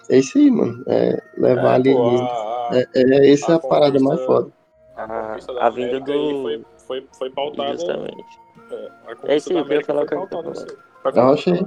É 0.08 0.18
isso 0.18 0.38
aí, 0.38 0.50
mano. 0.50 0.82
É 0.86 1.20
levar 1.36 1.60
É, 1.60 1.62
pô, 1.62 1.68
alienígena. 1.68 2.28
É, 2.72 2.86
é, 2.94 3.32
essa 3.32 3.52
é 3.52 3.54
a 3.54 3.56
a 3.56 3.60
parada 3.60 3.98
mais 4.00 4.20
foda. 4.24 4.50
a 4.96 5.02
A, 5.04 5.06
conquista 5.28 5.54
da 5.54 5.66
a 5.66 5.70
vinda 5.70 6.00
do. 6.00 6.42
foi, 6.42 6.64
foi, 6.86 7.08
foi 7.18 7.30
pautada. 7.30 7.72
Justamente. 7.72 8.24
é, 8.70 8.90
a 9.06 9.32
É 9.32 9.36
isso 9.36 9.50
aí, 9.50 9.56
eu 9.56 9.60
ia 9.60 9.64
América 9.66 9.86
falar 9.86 10.02
o 10.02 10.06
que 10.06 10.14
eu 10.14 10.26
tava 10.26 10.52
aí. 11.50 11.66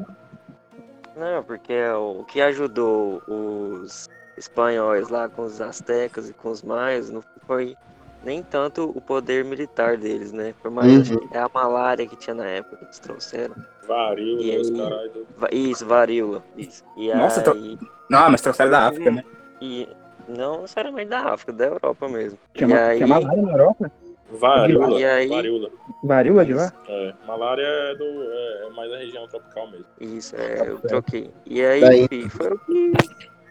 Não, 1.15 1.43
porque 1.43 1.73
o 1.89 2.23
que 2.23 2.41
ajudou 2.41 3.21
os 3.27 4.09
espanhóis 4.37 5.09
lá 5.09 5.29
com 5.29 5.43
os 5.43 5.61
astecas 5.61 6.29
e 6.29 6.33
com 6.33 6.49
os 6.49 6.63
maias 6.63 7.09
não 7.11 7.21
foi 7.45 7.75
nem 8.23 8.41
tanto 8.41 8.91
o 8.95 9.01
poder 9.01 9.45
militar 9.45 9.97
deles, 9.97 10.31
né? 10.31 10.55
Por 10.61 10.71
mais 10.71 11.09
Uhum. 11.09 11.19
que 11.27 11.37
é 11.37 11.39
a 11.39 11.49
malária 11.53 12.07
que 12.07 12.15
tinha 12.15 12.33
na 12.33 12.45
época 12.45 12.77
que 12.77 12.85
eles 12.85 12.99
trouxeram. 12.99 13.55
Varíola, 13.87 14.41
E 14.41 14.57
os 14.57 14.69
aí? 14.69 15.09
do- 15.09 15.27
Va- 15.37 15.49
Isso, 15.51 15.85
varíola. 15.85 16.43
Isso. 16.57 16.83
E 16.97 17.13
Nossa, 17.13 17.41
tro- 17.41 17.53
aí, 17.53 17.77
Não, 18.09 18.29
mas 18.29 18.41
trouxeram 18.41 18.71
da 18.71 18.87
África, 18.87 19.11
né? 19.11 19.23
e 19.61 19.87
não 20.27 20.61
necessariamente 20.61 21.09
da 21.09 21.19
África, 21.33 21.51
da 21.53 21.65
Europa 21.65 22.07
mesmo. 22.07 22.37
Tinha, 22.53 22.67
e 22.69 22.73
ma- 22.73 22.85
aí, 22.87 22.97
tinha 22.97 23.07
malária 23.07 23.41
na 23.41 23.51
Europa? 23.51 23.91
Varíola, 24.31 24.99
E 24.99 25.05
aí? 25.05 25.27
varíola. 25.27 25.69
Varíola 26.03 26.45
de 26.45 26.53
lá? 26.53 26.73
É, 26.87 27.13
malária 27.27 27.61
é, 27.65 27.95
do, 27.95 28.03
é, 28.03 28.67
é 28.67 28.69
mais 28.75 28.91
a 28.91 28.97
região 28.97 29.27
tropical 29.27 29.69
mesmo. 29.69 29.85
Isso, 29.99 30.35
é, 30.35 30.67
eu 30.69 30.79
troquei. 30.79 31.29
E 31.45 31.63
aí, 31.63 31.81
Daí. 31.81 32.07
fi, 32.07 32.29
foi 32.29 32.47
o 32.51 32.57
que 32.59 32.93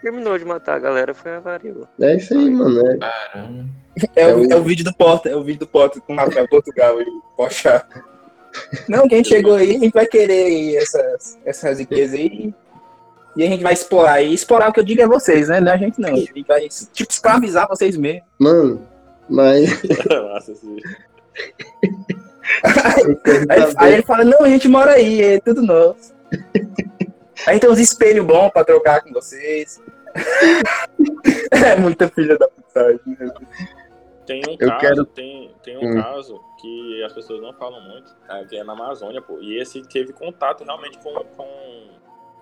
terminou 0.02 0.36
de 0.38 0.44
matar 0.44 0.76
a 0.76 0.78
galera, 0.80 1.14
foi 1.14 1.32
a 1.36 1.40
varíola. 1.40 1.88
É 2.00 2.16
isso 2.16 2.34
aí, 2.34 2.50
mano. 2.50 2.80
É, 2.86 2.96
Caramba. 2.98 3.64
É, 4.16 4.22
É 4.22 4.34
o, 4.34 4.40
o- 4.40 4.52
é 4.52 4.56
o 4.56 4.62
vídeo 4.62 4.84
do 4.84 4.94
Porta, 4.94 5.28
é 5.28 5.36
o 5.36 5.42
vídeo 5.44 5.60
do 5.60 5.66
Porta 5.66 6.00
com 6.00 6.14
o 6.14 6.16
Rafael 6.16 6.48
Portugal 6.48 7.00
e 7.00 7.04
o 7.04 7.22
Pochá. 7.36 7.86
Não, 8.88 9.08
quem 9.08 9.24
chegou 9.24 9.54
aí, 9.54 9.76
a 9.76 9.78
gente 9.78 9.92
vai 9.92 10.06
querer 10.06 10.46
aí 10.46 10.76
essas, 10.76 11.38
essas 11.44 11.78
riquezas 11.78 12.18
aí. 12.18 12.54
E 13.34 13.42
a 13.42 13.46
gente 13.46 13.62
vai 13.62 13.72
explorar. 13.72 14.22
E 14.22 14.34
explorar 14.34 14.68
o 14.68 14.72
que 14.72 14.80
eu 14.80 14.84
digo 14.84 15.00
é 15.00 15.06
vocês, 15.06 15.48
né? 15.48 15.60
Não 15.60 15.72
é 15.72 15.74
a 15.74 15.78
gente 15.78 16.00
não. 16.00 16.10
A 16.10 16.16
gente 16.16 16.44
vai, 16.46 16.68
tipo, 16.68 17.10
escravizar 17.10 17.66
vocês 17.68 17.96
mesmo. 17.96 18.22
mano, 18.38 18.86
mas. 19.28 19.70
Aí, 23.48 23.74
aí 23.76 23.92
ele 23.94 24.02
fala, 24.02 24.24
não, 24.24 24.42
a 24.42 24.48
gente 24.48 24.68
mora 24.68 24.92
aí, 24.92 25.22
é 25.22 25.40
tudo 25.40 25.62
nosso. 25.62 26.12
Aí 27.46 27.58
tem 27.58 27.70
uns 27.70 27.78
espelhos 27.78 28.26
bons 28.26 28.50
pra 28.50 28.64
trocar 28.64 29.00
com 29.02 29.12
vocês. 29.12 29.80
é 31.50 31.76
muita 31.76 32.08
filha 32.08 32.36
da 32.36 32.48
putagem. 32.48 33.00
né? 33.06 33.32
Tem 34.40 34.42
um 34.48 34.56
Eu 34.58 34.68
caso, 34.68 34.80
quero- 34.80 35.04
tem, 35.06 35.50
tem 35.62 35.76
um 35.76 35.90
Hum. 35.90 35.94
caso 36.02 36.40
que 36.60 37.02
as 37.04 37.12
pessoas 37.12 37.40
não 37.42 37.52
falam 37.52 37.80
muito, 37.82 38.14
é, 38.28 38.44
que 38.44 38.56
é 38.56 38.64
na 38.64 38.72
Amazônia, 38.72 39.20
pô. 39.20 39.38
E 39.40 39.58
esse 39.58 39.82
teve 39.82 40.12
contato 40.12 40.64
realmente 40.64 40.98
com, 40.98 41.12
com 41.36 41.88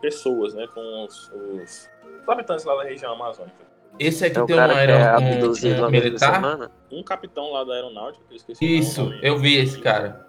pessoas, 0.00 0.54
né? 0.54 0.66
Com 0.72 1.04
os, 1.04 1.30
os 1.32 1.90
habitantes 2.28 2.64
lá 2.64 2.76
da 2.76 2.84
região 2.84 3.12
amazônica. 3.12 3.56
Esse 3.98 4.24
aqui 4.26 4.38
É 4.38 4.44
tem 4.46 4.56
um, 4.56 4.60
é 4.60 4.72
aero- 4.72 5.24
um- 5.24 5.86
um 5.86 5.90
militar? 5.90 6.34
semana? 6.34 6.70
Um 6.92 7.02
capitão 7.02 7.50
lá 7.52 7.64
da 7.64 7.74
aeronáutica, 7.74 8.24
que 8.28 8.32
eu 8.34 8.36
esqueci 8.36 8.78
Isso, 8.78 9.12
eu 9.20 9.36
vi 9.36 9.56
esse 9.56 9.78
cara. 9.80 10.26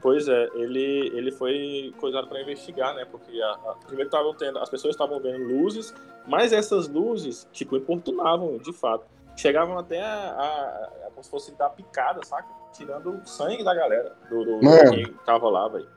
Pois 0.00 0.26
é, 0.26 0.48
ele, 0.54 1.10
ele 1.14 1.30
foi 1.30 1.92
coisado 1.98 2.26
para 2.26 2.40
investigar, 2.40 2.94
né? 2.94 3.04
Porque 3.04 3.38
a, 3.42 3.50
a- 3.50 3.76
primeiro 3.86 4.08
estavam 4.08 4.32
tendo, 4.34 4.58
as 4.58 4.70
pessoas 4.70 4.94
estavam 4.94 5.20
vendo 5.20 5.44
luzes, 5.44 5.94
mas 6.26 6.52
essas 6.54 6.88
luzes, 6.88 7.46
tipo, 7.52 7.76
importunavam 7.76 8.56
de 8.56 8.72
fato. 8.72 9.04
Chegavam 9.36 9.78
até 9.78 10.00
a, 10.00 10.06
a- 10.06 11.06
a- 11.06 11.10
como 11.10 11.22
se 11.22 11.30
fosse 11.30 11.54
dar 11.56 11.70
picada, 11.70 12.20
saca? 12.24 12.48
Tirando 12.72 13.10
o 13.10 13.26
sangue 13.26 13.62
da 13.62 13.74
galera, 13.74 14.14
do, 14.28 14.44
do, 14.44 14.64
Mano. 14.64 14.90
quem 14.90 15.06
tava 15.24 15.48
lá, 15.48 15.68
velho. 15.68 15.88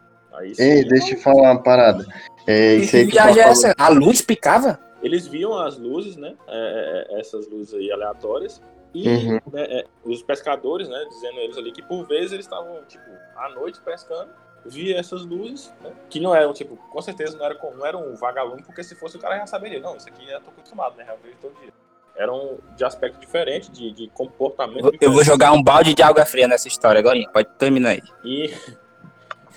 Sim, 0.54 0.64
Ei, 0.64 0.84
deixa 0.86 1.14
eu 1.14 1.18
te 1.18 1.24
falar 1.24 1.54
uma 1.54 1.64
parada. 1.64 2.06
É, 2.46 2.76
isso 2.76 2.96
aí 2.96 3.06
que 3.06 3.14
viagem 3.14 3.42
é 3.42 3.48
essa? 3.48 3.74
A 3.78 3.90
luz 3.90 4.22
picava? 4.22 4.80
Eles 5.02 5.26
viam 5.26 5.58
as 5.58 5.78
luzes, 5.78 6.16
né? 6.18 6.36
é, 6.48 7.08
é, 7.12 7.16
é, 7.16 7.20
essas 7.20 7.48
luzes 7.50 7.74
aí 7.74 7.92
aleatórias. 7.92 8.62
E 8.94 9.08
uhum. 9.08 9.40
né, 9.52 9.64
é, 9.70 9.86
os 10.04 10.22
pescadores, 10.24 10.90
né, 10.90 11.06
dizendo 11.10 11.40
eles 11.40 11.58
ali 11.58 11.72
que 11.72 11.82
por 11.82 12.08
vezes 12.08 12.32
eles 12.32 12.46
estavam, 12.46 12.84
tipo, 12.88 13.06
à 13.36 13.50
noite 13.50 13.80
pescando, 13.82 14.32
via 14.66 14.98
essas 15.00 15.24
luzes, 15.26 15.72
né, 15.82 15.92
que 16.10 16.20
não 16.20 16.34
eram, 16.36 16.54
tipo, 16.54 16.76
com 16.76 17.02
certeza 17.02 17.38
não 17.38 17.46
era, 17.46 17.56
não 17.76 17.86
era 17.86 17.98
um 17.98 18.16
vagalume, 18.16 18.64
porque 18.64 18.84
se 18.84 18.96
fosse 18.96 19.16
o 19.16 19.20
cara 19.20 19.38
já 19.38 19.46
saberia, 19.46 19.80
não, 19.80 19.96
isso 19.96 20.10
aqui 20.10 20.28
eu 20.30 20.42
tô 20.42 20.50
acostumado, 20.50 20.96
né, 20.96 21.06
eu 21.08 21.18
vejo 21.22 21.38
todo 21.40 21.54
dia. 21.62 21.72
Eram 22.16 22.58
de 22.76 22.84
aspecto 22.84 23.20
diferente, 23.20 23.72
de, 23.72 23.94
de 23.94 24.10
comportamento 24.10 24.86
eu, 24.86 24.94
eu 25.00 25.12
vou 25.12 25.24
jogar 25.24 25.54
um 25.54 25.64
balde 25.64 25.94
de 25.94 26.04
água 26.04 26.26
fria 26.26 26.48
nessa 26.48 26.68
história 26.68 27.00
agora, 27.00 27.18
pode 27.32 27.48
terminar 27.58 27.92
aí. 27.92 28.04
E, 28.26 28.54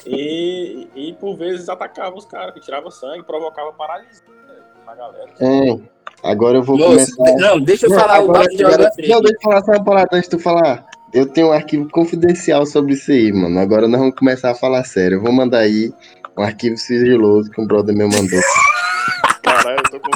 e, 0.07 0.89
e 0.95 1.13
por 1.15 1.37
vezes 1.37 1.69
atacava 1.69 2.17
os 2.17 2.25
caras, 2.25 2.55
que 2.55 2.61
tirava 2.61 2.91
sangue, 2.91 3.25
provocava 3.25 3.73
paralisia 3.73 4.23
né, 4.47 4.55
na 4.87 4.95
galera. 4.95 5.31
É. 5.41 5.93
Agora 6.23 6.59
eu 6.59 6.63
vou 6.63 6.79
Nossa, 6.79 7.17
começar. 7.17 7.37
Não, 7.37 7.61
deixa 7.61 7.87
eu 7.87 7.91
não, 7.91 7.99
falar 7.99 8.17
agora, 8.19 8.45
o 8.45 8.57
de 8.57 8.65
agora, 8.65 8.91
Não, 9.09 9.21
deixa 9.21 9.37
eu 9.37 9.43
falar 9.43 9.65
só 9.65 9.73
uma 9.73 9.85
parada 9.85 10.17
antes 10.17 10.29
de 10.31 10.37
tu 10.37 10.43
falar. 10.43 10.87
Eu 11.13 11.27
tenho 11.27 11.49
um 11.49 11.53
arquivo 11.53 11.89
confidencial 11.91 12.65
sobre 12.65 12.95
isso 12.95 13.11
aí, 13.11 13.33
mano. 13.33 13.59
Agora 13.59 13.89
nós 13.89 14.01
vamos 14.01 14.15
começar 14.15 14.53
a 14.53 14.55
falar 14.55 14.85
sério. 14.85 15.17
Eu 15.17 15.23
vou 15.23 15.33
mandar 15.33 15.59
aí 15.59 15.93
um 16.39 16.43
arquivo 16.43 16.77
sigiloso 16.77 17.51
que 17.51 17.61
um 17.61 17.67
brother 17.67 17.95
meu 17.95 18.09
mandou. 18.09 18.41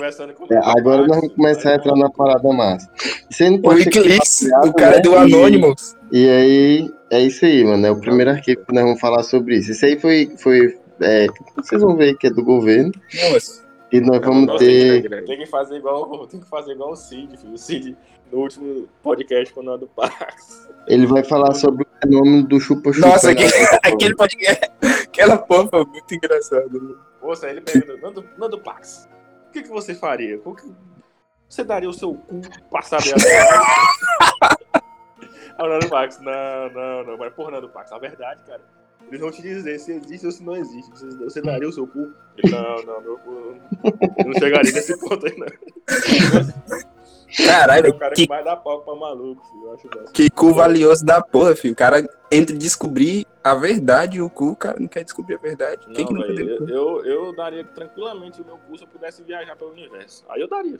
Conversando 0.07 0.35
com 0.35 0.47
é, 0.53 0.61
Agora 0.79 1.07
nós 1.07 1.17
vamos 1.17 1.35
começar 1.35 1.73
a 1.73 1.75
entrar 1.77 1.97
na 1.97 2.09
parada 2.11 2.53
massa. 2.53 2.89
Você 3.29 3.51
não 3.51 3.61
pode 3.61 3.81
o 3.81 3.85
Wikileaks, 3.85 4.43
o 4.65 4.73
cara 4.73 4.97
né? 4.97 5.03
do 5.03 5.17
Anonymous. 5.17 5.97
E, 6.13 6.21
e 6.21 6.31
aí, 6.31 6.95
é 7.11 7.21
isso 7.23 7.45
aí, 7.45 7.65
mano. 7.65 7.87
É 7.87 7.91
o 7.91 7.99
primeiro 7.99 8.31
arquivo 8.31 8.65
que 8.65 8.73
nós 8.73 8.85
vamos 8.85 9.01
falar 9.01 9.23
sobre 9.25 9.57
isso. 9.57 9.73
Isso 9.73 9.85
aí 9.85 9.99
foi. 9.99 10.33
foi 10.39 10.79
é, 11.01 11.27
vocês 11.57 11.83
vão 11.83 11.97
ver 11.97 12.17
que 12.17 12.29
é 12.29 12.31
do 12.31 12.45
governo. 12.45 12.93
Nossa. 13.31 13.67
E 13.91 14.01
nós 14.01 14.21
vamos 14.21 14.57
ter. 14.59 15.09
Tem 15.25 15.39
que 15.39 15.47
fazer 15.47 15.77
igual, 15.77 16.27
tem 16.29 16.41
que 16.41 16.49
fazer 16.49 16.73
igual 16.73 16.93
o 16.93 16.97
Cid, 16.97 17.37
filho. 17.37 17.55
O 17.55 17.59
Cid, 17.59 17.97
no 18.31 18.39
último 18.39 18.89
podcast 19.03 19.53
com 19.53 19.61
o 19.61 19.65
Nando 19.65 19.89
Pax. 19.89 20.69
Ele 20.87 21.07
vai 21.07 21.25
falar 21.25 21.53
sobre 21.55 21.83
o 21.83 21.87
fenômeno 22.01 22.47
do 22.47 22.61
chupa-chupa. 22.61 23.09
Nossa, 23.09 23.31
aquele, 23.33 23.53
aquele 23.83 24.15
podcast. 24.15 24.71
Aquela 25.05 25.39
porra 25.39 25.69
foi 25.69 25.85
muito 25.85 26.15
engraçado. 26.15 26.99
Moça, 27.21 27.49
ele 27.49 27.61
pergunta, 27.61 27.97
Nando, 27.97 28.25
Nando 28.39 28.59
Pax, 28.61 29.09
que, 29.57 29.63
que 29.63 29.69
você 29.69 29.95
faria? 29.95 30.41
Você 31.49 31.65
daria 31.65 31.89
o 31.89 31.95
seu 31.95 32.15
cu 32.15 32.35
dentro 32.35 32.63
Aí 35.59 35.65
o 35.65 35.69
Nando 35.69 35.89
Pax, 35.89 36.21
não, 36.21 36.71
não, 36.71 37.05
não. 37.05 37.17
Mas 37.17 37.33
porra, 37.33 37.53
Nando 37.53 37.69
Pax, 37.71 37.91
a 37.93 37.99
verdade, 37.99 38.43
cara 38.47 38.61
eles 39.09 39.21
vão 39.21 39.31
te 39.31 39.41
dizer 39.41 39.79
se 39.79 39.93
existe 39.93 40.27
ou 40.27 40.33
se 40.33 40.43
não 40.43 40.57
existe. 40.57 40.91
Você 41.19 41.41
daria 41.41 41.69
o 41.69 41.73
seu 41.73 41.87
cu? 41.87 42.13
Não, 42.51 42.83
não, 42.85 43.01
meu 43.01 43.19
cu. 43.19 43.57
Não 44.27 44.33
chegaria 44.33 44.73
nesse 44.73 44.99
ponto 44.99 45.25
aí, 45.25 45.37
não. 45.39 45.47
Caralho, 47.45 47.87
é 47.87 47.91
o 47.91 47.95
cara 47.95 48.15
que, 48.15 48.23
que 48.23 48.29
vai 48.29 48.43
dar 48.43 48.57
pau 48.57 48.81
pra 48.81 48.95
maluco, 48.95 49.45
filho. 49.47 49.67
Eu 49.67 49.75
acho 49.75 50.13
que 50.13 50.31
cu 50.31 50.55
valioso 50.55 51.05
da 51.05 51.21
porra, 51.21 51.55
filho. 51.55 51.75
O 51.75 51.77
cara 51.77 52.09
entre 52.31 52.57
descobrir 52.57 53.27
a 53.45 53.55
verdade 53.55 54.19
e 54.19 54.23
o 54.23 54.31
cu, 54.31 54.51
o 54.51 54.57
cara 54.57 54.79
não 54.81 54.89
quer 54.89 55.05
descobrir 55.05 55.35
a 55.35 55.39
verdade. 55.39 55.87
Não, 55.87 55.95
Quem 55.95 56.07
que 56.07 56.15
não 56.15 56.23
véio, 56.23 56.69
eu, 56.69 57.05
eu, 57.05 57.37
daria 57.37 57.65
tranquilamente 57.65 58.41
o 58.41 58.45
meu 58.45 58.57
cu 58.57 58.79
se 58.79 58.85
eu 58.85 58.89
pudesse 58.89 59.23
viajar 59.23 59.55
pelo 59.57 59.73
universo. 59.73 60.25
Aí 60.29 60.41
eu 60.41 60.49
daria. 60.49 60.77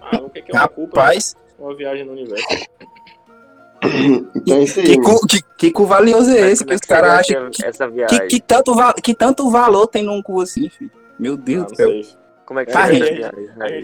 Ah, 0.00 0.18
o 0.20 0.30
que 0.30 0.40
é 0.40 0.44
uma 0.52 0.60
Rapaz, 0.60 1.36
Uma 1.58 1.74
viagem 1.74 2.04
no 2.04 2.12
universo. 2.12 2.46
Então, 4.36 4.58
é 4.58 4.62
isso 4.64 4.78
aí, 4.78 4.86
que, 4.86 5.00
cu, 5.00 5.26
que, 5.26 5.42
que 5.56 5.70
cu 5.70 5.86
valioso 5.86 6.30
é 6.30 6.50
esse 6.50 6.62
que 6.66 6.74
os 6.74 6.82
caras 6.82 7.20
acham? 7.20 7.50
Que, 7.50 8.06
que, 8.06 8.26
que, 8.26 8.40
tanto 8.40 8.74
que 9.02 9.14
tanto 9.14 9.50
valor 9.50 9.86
tem 9.86 10.02
num 10.02 10.20
cu 10.20 10.42
assim, 10.42 10.68
filho? 10.68 10.90
Meu 11.18 11.34
Deus 11.34 11.62
ah, 11.62 11.66
do 11.66 11.76
céu. 11.76 12.19
Como 12.50 12.58
é 12.58 12.66
que 12.66 12.72
tá, 12.72 12.92
gente, 12.92 13.22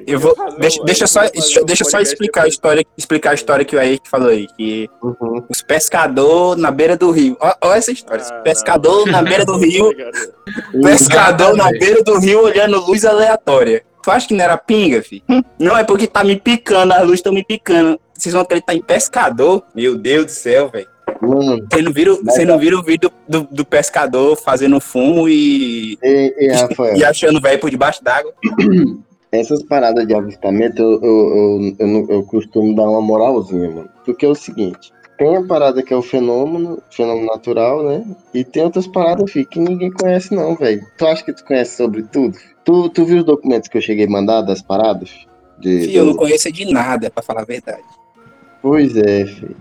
eu 0.09 0.19
vou 0.19 0.35
deixa, 0.59 0.83
deixa 0.83 1.07
só 1.07 1.21
deixa 1.65 1.85
só 1.85 2.01
explicar 2.01 2.47
a 2.47 2.49
história 2.49 2.85
explicar 2.99 3.31
a 3.31 3.35
história 3.35 3.65
que 3.65 3.77
o 3.77 3.81
Henrique 3.81 4.11
falou 4.11 4.29
aí 4.29 4.49
que 4.57 4.91
uhum. 5.01 5.45
os 5.49 5.63
pescador 5.63 6.57
na 6.57 6.73
beira 6.73 6.97
do 6.97 7.13
rio. 7.13 7.37
Olha 7.41 7.79
essa 7.79 7.93
história 7.93 8.25
ah, 8.29 8.41
pescador 8.41 9.07
não. 9.07 9.13
na 9.13 9.23
beira 9.23 9.45
do 9.45 9.57
rio 9.57 9.93
pescador. 10.83 11.57
na 11.57 11.71
beira 11.71 12.03
do 12.03 12.19
rio 12.19 12.43
olhando 12.43 12.85
luz 12.85 13.05
aleatória. 13.05 13.85
Tu 14.03 14.11
acha 14.11 14.27
que 14.27 14.35
não 14.35 14.45
era 14.45 14.57
pinga 14.59 15.01
filho 15.01 15.23
não 15.61 15.77
é 15.77 15.85
porque 15.85 16.09
tá 16.09 16.25
me 16.25 16.35
picando 16.35 16.93
as 16.93 17.03
luzes 17.03 17.21
estão 17.21 17.33
me 17.33 17.45
picando. 17.45 18.01
Vocês 18.15 18.33
vão 18.33 18.43
acreditar 18.43 18.75
em 18.75 18.83
pescador? 18.83 19.63
Meu 19.77 19.97
Deus 19.97 20.27
do 20.27 20.33
céu, 20.33 20.69
velho. 20.71 20.89
Você 21.21 21.83
não 21.83 21.93
vira, 21.93 22.15
você 22.15 22.45
não 22.45 22.59
vira 22.59 22.79
o 22.79 22.83
vídeo 22.83 23.11
do, 23.29 23.45
do, 23.45 23.65
pescador 23.65 24.37
fazendo 24.37 24.81
fumo 24.81 25.29
e, 25.29 25.99
e, 26.03 26.35
e, 26.39 26.99
e 26.99 27.05
achando 27.05 27.41
velho 27.41 27.61
por 27.61 27.71
debaixo 27.71 28.03
d'água? 28.03 28.33
Essas 29.33 29.63
paradas 29.63 30.07
de 30.07 30.15
avistamento, 30.15 30.81
eu, 30.81 31.01
eu, 31.03 31.77
eu, 31.79 31.87
eu, 31.89 32.07
eu 32.11 32.23
costumo 32.25 32.75
dar 32.75 32.89
uma 32.89 33.01
moralzinha, 33.01 33.69
mano. 33.71 33.89
Porque 34.05 34.25
é 34.25 34.29
o 34.29 34.35
seguinte, 34.35 34.93
tem 35.19 35.37
a 35.37 35.43
parada 35.43 35.83
que 35.83 35.93
é 35.93 35.97
o 35.97 36.03
fenômeno, 36.03 36.83
fenômeno 36.91 37.27
natural, 37.27 37.83
né? 37.83 38.05
E 38.35 38.45
tem 38.45 38.63
outras 38.63 38.87
paradas, 38.87 39.31
filho, 39.31 39.47
que 39.47 39.59
ninguém 39.59 39.91
conhece 39.91 40.35
não, 40.35 40.55
velho. 40.55 40.87
Tu 40.97 41.07
acha 41.07 41.25
que 41.25 41.33
tu 41.33 41.45
conhece 41.45 41.77
sobre 41.77 42.03
tudo? 42.03 42.39
Tu, 42.65 42.89
tu 42.91 43.05
viu 43.05 43.19
os 43.19 43.25
documentos 43.25 43.69
que 43.69 43.79
eu 43.79 43.83
cheguei 43.83 44.07
a 44.07 44.11
mandar 44.11 44.43
das 44.43 44.61
paradas? 44.61 45.11
De, 45.59 45.85
Fih, 45.85 45.97
eu 45.97 46.05
não 46.05 46.15
conheço 46.15 46.53
de 46.53 46.71
nada, 46.71 47.11
pra 47.11 47.23
falar 47.23 47.43
a 47.43 47.47
verdade. 47.47 47.83
Pois 48.61 48.95
é, 48.97 49.25
filho. 49.25 49.57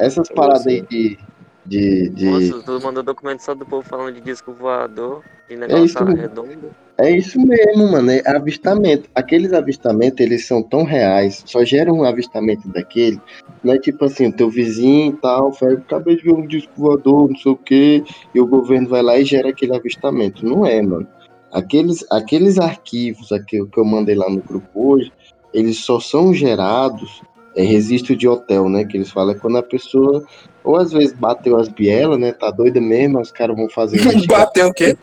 Essas 0.00 0.28
paradas 0.28 0.66
aí 0.66 0.82
de. 0.82 1.18
de, 1.66 2.08
de... 2.08 2.30
Nossa, 2.30 2.62
tu 2.64 2.80
mandou 2.82 3.02
documento 3.02 3.40
só 3.40 3.54
do 3.54 3.66
povo 3.66 3.86
falando 3.86 4.14
de 4.14 4.20
disco 4.20 4.52
voador, 4.52 5.22
de 5.48 5.54
é 5.54 5.58
negócio 5.58 5.82
é 5.82 5.84
isso, 5.84 6.04
redondo. 6.04 6.70
É 6.98 7.10
isso 7.10 7.40
mesmo, 7.40 7.92
mano. 7.92 8.10
É 8.10 8.22
avistamento. 8.26 9.08
Aqueles 9.14 9.52
avistamentos, 9.52 10.20
eles 10.20 10.46
são 10.46 10.62
tão 10.62 10.84
reais, 10.84 11.42
só 11.46 11.64
geram 11.64 11.98
um 11.98 12.04
avistamento 12.04 12.68
daquele. 12.68 13.20
Não 13.62 13.74
é 13.74 13.78
tipo 13.78 14.04
assim, 14.04 14.28
o 14.28 14.32
teu 14.32 14.50
vizinho 14.50 15.12
e 15.12 15.16
tal, 15.16 15.52
fala, 15.52 15.74
acabei 15.74 16.16
de 16.16 16.22
ver 16.22 16.32
um 16.32 16.46
disco 16.46 16.72
voador, 16.76 17.28
não 17.28 17.36
sei 17.36 17.52
o 17.52 17.56
quê, 17.56 18.04
e 18.34 18.40
o 18.40 18.46
governo 18.46 18.88
vai 18.88 19.02
lá 19.02 19.18
e 19.18 19.24
gera 19.24 19.50
aquele 19.50 19.74
avistamento. 19.74 20.44
Não 20.44 20.64
é, 20.64 20.80
mano. 20.82 21.06
Aqueles, 21.52 22.04
aqueles 22.10 22.58
arquivos 22.58 23.32
aqui, 23.32 23.64
que 23.66 23.78
eu 23.78 23.84
mandei 23.84 24.14
lá 24.14 24.30
no 24.30 24.40
grupo 24.40 24.92
hoje, 24.92 25.12
eles 25.52 25.78
só 25.78 25.98
são 25.98 26.32
gerados 26.32 27.22
é 27.54 27.62
registro 27.62 28.16
de 28.16 28.28
hotel, 28.28 28.68
né? 28.68 28.84
Que 28.84 28.96
eles 28.96 29.10
falam 29.10 29.34
é 29.34 29.38
quando 29.38 29.58
a 29.58 29.62
pessoa, 29.62 30.24
ou 30.62 30.76
às 30.76 30.92
vezes 30.92 31.12
bateu 31.12 31.56
as 31.56 31.68
bielas, 31.68 32.18
né? 32.18 32.32
Tá 32.32 32.50
doida 32.50 32.80
mesmo, 32.80 33.20
os 33.20 33.32
caras 33.32 33.56
vão 33.56 33.68
fazer. 33.68 34.00
bateu 34.26 34.68
o 34.68 34.72
quê? 34.72 34.96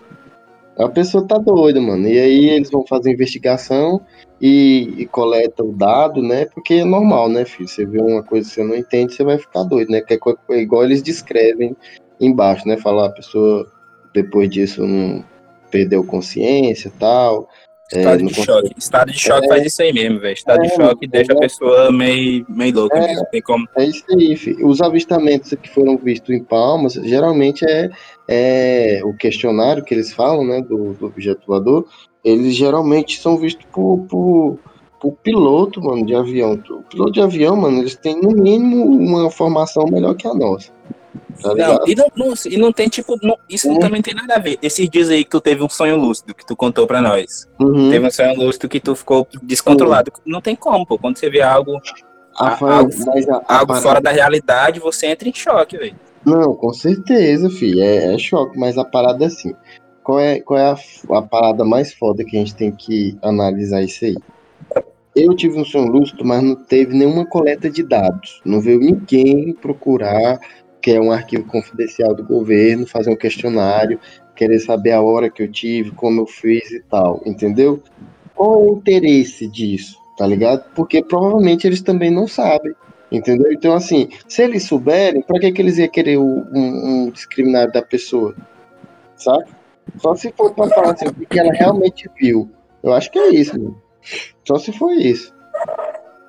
A 0.77 0.87
pessoa 0.87 1.27
tá 1.27 1.37
doida, 1.39 1.81
mano. 1.81 2.07
E 2.07 2.19
aí 2.19 2.49
eles 2.49 2.69
vão 2.69 2.85
fazer 2.85 3.11
investigação 3.11 3.99
e, 4.39 4.93
e 4.97 5.05
coleta 5.07 5.63
o 5.63 5.71
dado, 5.71 6.21
né? 6.21 6.45
Porque 6.45 6.75
é 6.75 6.85
normal, 6.85 7.29
né, 7.29 7.45
filho? 7.45 7.67
Você 7.67 7.85
vê 7.85 7.99
uma 7.99 8.21
coisa 8.21 8.47
que 8.47 8.55
você 8.55 8.63
não 8.63 8.75
entende, 8.75 9.13
você 9.13 9.23
vai 9.23 9.39
ficar 9.39 9.63
doido, 9.63 9.89
né? 9.89 10.01
Que 10.01 10.13
é, 10.13 10.19
é 10.51 10.59
igual 10.59 10.83
eles 10.83 11.01
descrevem 11.01 11.75
embaixo, 12.21 12.67
né? 12.67 12.77
Falar 12.77 13.07
a 13.07 13.11
pessoa 13.11 13.67
depois 14.13 14.49
disso 14.49 14.85
não 14.85 15.23
perdeu 15.71 16.03
consciência 16.03 16.91
tal, 16.99 17.49
Estado 17.93 18.21
é, 18.21 18.25
de 18.25 18.33
choque. 18.33 18.73
Estado 18.77 19.11
de 19.11 19.19
choque 19.19 19.45
é, 19.45 19.49
faz 19.49 19.65
isso 19.65 19.81
aí 19.81 19.93
mesmo, 19.93 20.19
velho. 20.19 20.33
Estado 20.33 20.63
é, 20.63 20.67
de 20.67 20.75
choque 20.75 21.07
deixa 21.07 21.33
a 21.33 21.39
pessoa 21.39 21.91
meio, 21.91 22.45
meio 22.49 22.75
louca 22.75 22.97
é, 22.97 23.07
mesmo. 23.07 23.25
Tem 23.31 23.41
como... 23.41 23.67
É 23.77 23.85
isso 23.85 24.03
aí, 24.11 24.35
filho. 24.35 24.67
Os 24.67 24.81
avistamentos 24.81 25.53
que 25.61 25.69
foram 25.69 25.97
vistos 25.97 26.35
em 26.35 26.43
Palmas, 26.43 26.93
geralmente 26.93 27.65
é, 27.65 27.89
é 28.27 29.01
o 29.05 29.13
questionário 29.13 29.83
que 29.83 29.93
eles 29.93 30.11
falam, 30.11 30.45
né, 30.45 30.61
do, 30.61 30.93
do 30.93 31.05
objeto 31.05 31.47
voador, 31.47 31.85
eles 32.23 32.55
geralmente 32.55 33.19
são 33.19 33.37
vistos 33.37 33.65
por, 33.71 33.99
por, 34.09 34.59
por 34.99 35.13
piloto, 35.23 35.81
mano, 35.81 36.05
de 36.05 36.13
avião. 36.13 36.53
O 36.53 36.83
piloto 36.83 37.13
de 37.13 37.21
avião, 37.21 37.55
mano, 37.55 37.79
eles 37.79 37.95
têm 37.95 38.19
no 38.19 38.31
mínimo 38.31 38.85
uma 38.85 39.31
formação 39.31 39.85
melhor 39.89 40.13
que 40.15 40.27
a 40.27 40.33
nossa. 40.33 40.76
Tá 41.41 41.53
não, 41.53 41.87
e, 41.87 41.95
não, 41.95 42.07
não, 42.15 42.33
e 42.45 42.57
não 42.57 42.71
tem, 42.71 42.89
tipo, 42.89 43.17
não, 43.21 43.37
isso 43.49 43.69
uhum. 43.69 43.79
também 43.79 44.01
tem 44.01 44.13
nada 44.13 44.35
a 44.35 44.39
ver. 44.39 44.57
Esses 44.61 44.89
dias 44.89 45.09
aí 45.09 45.23
que 45.23 45.29
tu 45.29 45.41
teve 45.41 45.63
um 45.63 45.69
sonho 45.69 45.95
lúcido, 45.95 46.33
que 46.33 46.45
tu 46.45 46.55
contou 46.55 46.87
pra 46.87 47.01
nós. 47.01 47.47
Uhum. 47.59 47.89
Teve 47.89 48.07
um 48.07 48.11
sonho 48.11 48.35
lúcido 48.35 48.67
que 48.67 48.79
tu 48.79 48.95
ficou 48.95 49.27
descontrolado. 49.43 50.11
Uhum. 50.15 50.33
Não 50.33 50.41
tem 50.41 50.55
como, 50.55 50.85
pô. 50.85 50.97
Quando 50.97 51.17
você 51.17 51.29
vê 51.29 51.41
algo, 51.41 51.79
a, 52.37 52.49
algo, 52.49 52.91
a, 53.47 53.57
algo 53.59 53.75
fora 53.75 54.01
da 54.01 54.11
realidade, 54.11 54.79
você 54.79 55.07
entra 55.07 55.29
em 55.29 55.33
choque, 55.33 55.77
velho. 55.77 55.95
Não, 56.25 56.53
com 56.55 56.73
certeza, 56.73 57.49
filho. 57.49 57.81
É, 57.81 58.13
é, 58.13 58.17
choque, 58.17 58.57
mas 58.57 58.77
a 58.77 58.83
parada 58.83 59.23
é 59.23 59.27
assim. 59.27 59.53
Qual 60.03 60.19
é, 60.19 60.39
qual 60.39 60.59
é 60.59 60.71
a, 60.71 61.17
a 61.17 61.21
parada 61.21 61.63
mais 61.63 61.93
foda 61.93 62.23
que 62.23 62.35
a 62.35 62.39
gente 62.39 62.55
tem 62.55 62.71
que 62.71 63.17
analisar 63.21 63.81
isso 63.81 64.05
aí? 64.05 64.15
Eu 65.15 65.35
tive 65.35 65.59
um 65.59 65.65
sonho 65.65 65.91
lúcido, 65.91 66.23
mas 66.23 66.43
não 66.43 66.55
teve 66.55 66.95
nenhuma 66.95 67.25
coleta 67.25 67.69
de 67.69 67.81
dados. 67.81 68.39
Não 68.45 68.61
veio 68.61 68.79
ninguém 68.79 69.53
procurar 69.53 70.39
que 70.87 70.93
é 70.93 71.01
um 71.01 71.11
arquivo 71.11 71.43
confidencial 71.43 72.15
do 72.15 72.23
governo, 72.23 72.87
fazer 72.87 73.09
um 73.09 73.15
questionário, 73.17 73.99
querer 74.33 74.57
saber 74.59 74.93
a 74.93 75.01
hora 75.01 75.29
que 75.29 75.43
eu 75.43 75.51
tive, 75.51 75.91
como 75.91 76.21
eu 76.21 76.25
fiz 76.25 76.71
e 76.71 76.79
tal, 76.79 77.21
entendeu? 77.25 77.83
Qual 78.33 78.53
é 78.53 78.57
o 78.69 78.77
interesse 78.77 79.49
disso, 79.49 79.97
tá 80.17 80.25
ligado? 80.25 80.63
Porque 80.73 81.03
provavelmente 81.03 81.67
eles 81.67 81.81
também 81.81 82.09
não 82.09 82.25
sabem, 82.25 82.73
entendeu? 83.11 83.51
Então, 83.51 83.73
assim, 83.73 84.07
se 84.29 84.41
eles 84.41 84.63
souberem, 84.63 85.21
para 85.21 85.41
que, 85.41 85.51
que 85.51 85.61
eles 85.61 85.77
iam 85.77 85.89
querer 85.89 86.17
um, 86.19 86.45
um 86.53 87.11
discriminário 87.11 87.73
da 87.73 87.81
pessoa, 87.81 88.33
sabe? 89.17 89.43
Só 89.97 90.15
se 90.15 90.31
for 90.31 90.53
para 90.53 90.69
falar 90.69 90.91
assim, 90.93 91.07
o 91.07 91.27
que 91.27 91.37
ela 91.37 91.51
realmente 91.51 92.09
viu. 92.17 92.49
Eu 92.81 92.93
acho 92.93 93.11
que 93.11 93.19
é 93.19 93.31
isso, 93.31 93.59
mano. 93.59 93.77
Só 94.45 94.57
se 94.57 94.71
for 94.71 94.93
isso. 94.93 95.35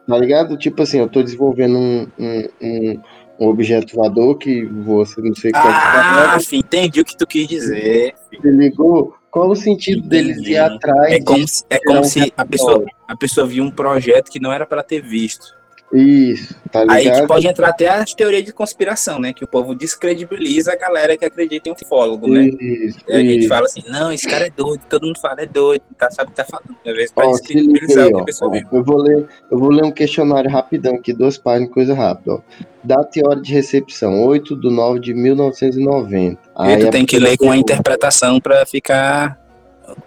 Tá 0.09 0.19
ligado? 0.19 0.57
Tipo 0.57 0.83
assim, 0.83 0.99
eu 0.99 1.09
tô 1.09 1.23
desenvolvendo 1.23 1.79
um, 1.79 2.09
um, 2.19 2.49
um, 2.61 3.01
um 3.39 3.49
objeto 3.49 3.95
voador 3.95 4.37
que 4.39 4.65
você 4.67 5.21
não 5.21 5.35
sei 5.35 5.53
qual 5.53 5.65
Ah, 5.69 6.39
filho, 6.41 6.61
entendi 6.61 7.01
o 7.01 7.05
que 7.05 7.17
tu 7.17 7.27
quis 7.27 7.47
dizer. 7.49 8.15
Você 8.33 8.51
ligou? 8.51 9.15
Qual 9.31 9.51
o 9.51 9.55
sentido 9.57 9.99
Entendi. 10.07 10.33
deles 10.35 10.47
ir 10.49 10.57
atrás? 10.57 11.13
É 11.13 11.21
como, 11.21 11.47
se- 11.47 11.65
é 11.69 11.79
como 11.87 12.01
um 12.01 12.05
se 12.05 12.33
a 12.37 12.45
pessoa, 12.45 12.85
a 13.07 13.17
pessoa 13.17 13.47
viu 13.47 13.63
um 13.63 13.71
projeto 13.71 14.31
que 14.31 14.41
não 14.41 14.53
era 14.53 14.65
pra 14.67 14.83
ter 14.83 15.03
visto. 15.03 15.58
Isso, 15.93 16.55
tá 16.71 16.85
Aí 16.89 17.05
ligado? 17.05 17.23
que 17.23 17.27
pode 17.27 17.47
entrar 17.47 17.69
até 17.69 17.89
as 17.89 18.13
teorias 18.13 18.45
de 18.45 18.53
conspiração, 18.53 19.19
né? 19.19 19.33
Que 19.33 19.43
o 19.43 19.47
povo 19.47 19.75
descredibiliza 19.75 20.73
a 20.73 20.77
galera 20.77 21.17
que 21.17 21.25
acredita 21.25 21.71
em 21.71 21.73
ufólogo, 21.73 22.29
né? 22.29 22.45
Isso, 22.61 22.99
E 23.09 23.13
a 23.13 23.21
gente 23.21 23.49
fala 23.49 23.65
assim, 23.65 23.83
não, 23.89 24.13
esse 24.13 24.29
cara 24.29 24.47
é 24.47 24.51
doido, 24.51 24.83
todo 24.89 25.07
mundo 25.07 25.19
fala, 25.19 25.41
é 25.41 25.47
doido, 25.47 25.83
tá, 25.97 26.11
sabe 26.11 26.29
o 26.29 26.31
que 26.33 26.37
tá 26.37 26.45
falando. 26.45 26.77
Às 26.87 26.95
vezes 26.95 27.13
Ó, 27.17 27.23
pode 27.23 27.39
descredibilizar 27.39 28.05
aí, 28.05 28.13
o 28.13 28.17
que 28.17 28.21
a 28.21 28.25
pessoa 28.25 28.51
Ó, 28.51 28.53
viu. 28.53 28.69
Eu 28.71 28.85
vou, 28.85 28.99
ler, 28.99 29.27
eu 29.51 29.59
vou 29.59 29.71
ler 29.71 29.85
um 29.85 29.91
questionário 29.91 30.51
rapidão 30.51 30.97
aqui, 30.97 31.15
duas 31.15 31.39
páginas, 31.39 31.73
coisa 31.73 31.95
rápida. 31.95 32.35
Ó. 32.35 32.41
Data 32.85 33.19
e 33.19 33.23
hora 33.27 33.41
de 33.41 33.53
recepção, 33.53 34.23
8 34.25 34.61
de 34.61 34.71
9 34.71 35.01
de 35.01 35.15
1990. 35.15 36.33
E 36.33 36.37
Aí 36.55 36.79
tu 36.79 36.89
a 36.89 36.91
tem 36.91 37.07
que 37.07 37.19
ler 37.19 37.37
com 37.39 37.47
pergunta, 37.47 37.57
interpretação 37.61 38.39
pra 38.41 38.67
ficar 38.67 39.39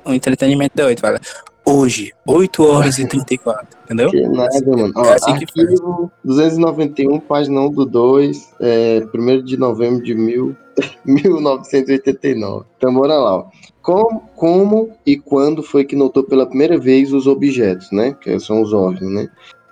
um 0.05 0.13
entretenimento 0.13 0.75
doido. 0.75 0.99
Fala, 0.99 1.19
hoje, 1.65 2.13
8 2.25 2.63
horas 2.63 2.99
e 2.99 3.07
34, 3.07 3.80
entendeu? 3.93 4.09
Que 4.09 4.21
nada, 4.27 4.59
mano. 4.65 4.93
Ó, 4.95 5.05
É 5.05 5.13
assim 5.15 5.37
que 5.37 5.45
faz. 5.53 5.69
arquivo 5.69 6.11
291, 6.23 7.19
página 7.19 7.61
1 7.61 7.71
do 7.71 7.85
2, 7.85 8.53
é, 8.61 9.01
1 9.13 9.43
de 9.43 9.57
novembro 9.57 10.03
de 10.03 10.15
mil, 10.15 10.55
1989. 11.05 12.65
Então, 12.77 12.93
bora 12.93 13.15
lá. 13.17 13.37
Ó. 13.37 13.45
Como, 13.81 14.21
como 14.35 14.89
e 15.05 15.17
quando 15.17 15.63
foi 15.63 15.83
que 15.83 15.95
notou 15.95 16.23
pela 16.23 16.45
primeira 16.45 16.77
vez 16.77 17.11
os 17.13 17.27
objetos, 17.27 17.91
né? 17.91 18.15
Que 18.21 18.39
são 18.39 18.61
os 18.61 18.73
órgãos, 18.73 19.11
né? 19.11 19.27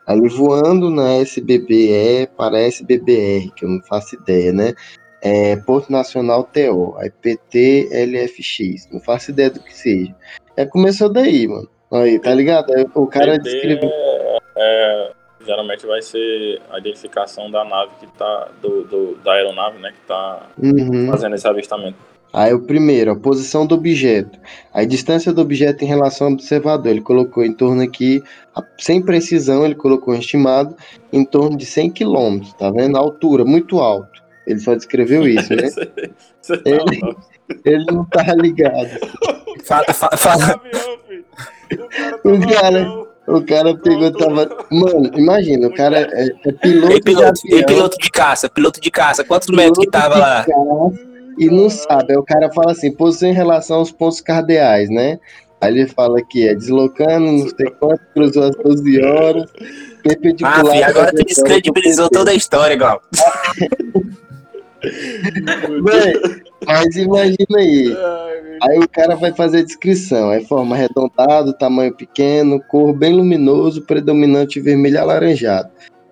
Ali 0.07 0.27
voando 0.27 0.89
na 0.89 1.17
SBBE 1.17 2.27
para 2.35 2.59
SBBR, 2.61 3.51
que 3.55 3.63
eu 3.63 3.69
não 3.69 3.81
faço 3.83 4.15
ideia, 4.15 4.51
né? 4.51 4.73
É, 5.21 5.55
Porto 5.57 5.91
Nacional 5.91 6.43
TO, 6.45 6.95
aí 6.97 7.11
PT 7.11 7.89
LFX, 7.91 8.87
não 8.91 8.99
faço 8.99 9.31
ideia 9.31 9.49
do 9.51 9.59
que 9.59 9.77
seja. 9.77 10.15
É, 10.57 10.65
começou 10.65 11.09
daí, 11.09 11.47
mano. 11.47 11.69
Aí, 11.91 12.19
tá 12.19 12.33
ligado? 12.33 12.71
O 12.93 13.07
cara 13.07 13.33
PT 13.33 13.43
descreveu. 13.49 13.89
é, 13.89 14.39
é, 14.57 15.11
geralmente 15.45 15.85
vai 15.87 16.01
ser 16.01 16.61
a 16.69 16.77
identificação 16.77 17.49
da 17.49 17.63
nave 17.65 17.91
que 17.99 18.07
tá. 18.17 18.49
Do, 18.61 18.83
do- 18.83 19.15
da 19.23 19.33
aeronave, 19.33 19.79
né? 19.79 19.91
Que 19.91 20.07
tá 20.07 20.47
Uhum. 20.61 21.07
fazendo 21.09 21.35
esse 21.35 21.47
avistamento. 21.47 21.97
Aí 22.31 22.53
o 22.53 22.61
primeiro, 22.61 23.11
a 23.11 23.15
posição 23.15 23.65
do 23.65 23.73
objeto. 23.73 24.37
A 24.71 24.83
distância 24.85 25.33
do 25.33 25.41
objeto 25.41 25.83
em 25.83 25.87
relação 25.87 26.27
ao 26.27 26.33
observador. 26.33 26.91
Ele 26.91 27.01
colocou 27.01 27.43
em 27.43 27.51
torno 27.53 27.81
aqui, 27.81 28.21
a- 28.55 28.61
sem 28.77 29.01
precisão, 29.01 29.65
ele 29.65 29.73
colocou 29.73 30.13
um 30.13 30.17
estimado 30.19 30.75
em 31.11 31.25
torno 31.25 31.57
de 31.57 31.65
100 31.65 31.89
km, 31.89 32.41
tá 32.59 32.69
vendo? 32.69 32.97
A 32.97 32.99
altura, 32.99 33.43
muito 33.43 33.79
alto. 33.79 34.21
Ele 34.45 34.59
só 34.59 34.75
descreveu 34.75 35.27
isso, 35.27 35.55
né? 35.55 35.63
Você 36.39 36.55
tá 36.57 36.69
Ele-. 36.69 37.15
Ele 37.65 37.85
não 37.91 38.05
tá 38.05 38.23
ligado. 38.35 38.89
Fala, 39.63 39.85
fala, 39.91 40.15
fala. 40.17 40.61
O 42.23 42.39
cara 42.53 43.05
O 43.27 43.45
cara- 43.45 43.75
pegou, 43.77 44.11
tava. 44.11 44.49
Mano, 44.71 45.11
imagina, 45.15 45.67
o 45.67 45.73
cara 45.73 45.99
é, 45.99 46.27
é 46.45 46.51
piloto, 46.51 46.93
Ei, 46.93 47.01
piloto, 47.01 47.41
de 47.43 47.53
avião, 47.53 47.65
piloto 47.67 47.97
de 47.99 48.09
caça, 48.09 48.49
piloto 48.49 48.81
de 48.81 48.89
caça, 48.91 49.23
quantos 49.23 49.49
metros 49.49 49.77
que 49.77 49.91
tava 49.91 50.15
de 50.15 50.19
lá? 50.21 50.45
E 51.37 51.47
não 51.49 51.69
sabe. 51.69 52.11
Aí 52.13 52.17
o 52.17 52.23
cara 52.23 52.51
fala 52.51 52.71
assim, 52.71 52.91
posição 52.91 53.29
em 53.29 53.33
relação 53.33 53.77
aos 53.77 53.91
pontos 53.91 54.19
cardeais, 54.19 54.89
né? 54.89 55.19
Aí 55.61 55.77
ele 55.77 55.87
fala 55.87 56.21
que 56.29 56.47
é 56.47 56.55
deslocando, 56.55 57.31
não 57.31 57.49
sei 57.49 57.69
quanto, 57.79 58.01
cruzou 58.13 58.43
as 58.43 58.55
12 58.55 59.01
horas, 59.03 59.43
Ah, 59.99 60.01
perpendicular. 60.03 60.65
filho, 60.65 60.85
agora 60.85 61.11
tu 61.13 61.23
descredibilizou 61.25 62.09
toda 62.09 62.31
a 62.31 62.33
história, 62.33 62.73
igual. 62.73 63.01
Véi, 64.81 66.13
mas 66.65 66.95
imagina 66.95 67.57
aí. 67.57 67.95
Ai, 67.97 68.39
Aí 68.61 68.79
o 68.79 68.89
cara 68.89 69.15
vai 69.15 69.33
fazer 69.33 69.59
a 69.59 69.63
descrição. 69.63 70.29
Aí 70.29 70.45
forma 70.45 70.75
arredondado, 70.75 71.53
tamanho 71.53 71.93
pequeno, 71.93 72.61
cor 72.61 72.93
bem 72.93 73.13
luminoso, 73.13 73.83
predominante 73.83 74.59
vermelho 74.59 74.99
alaranjado. 74.99 75.69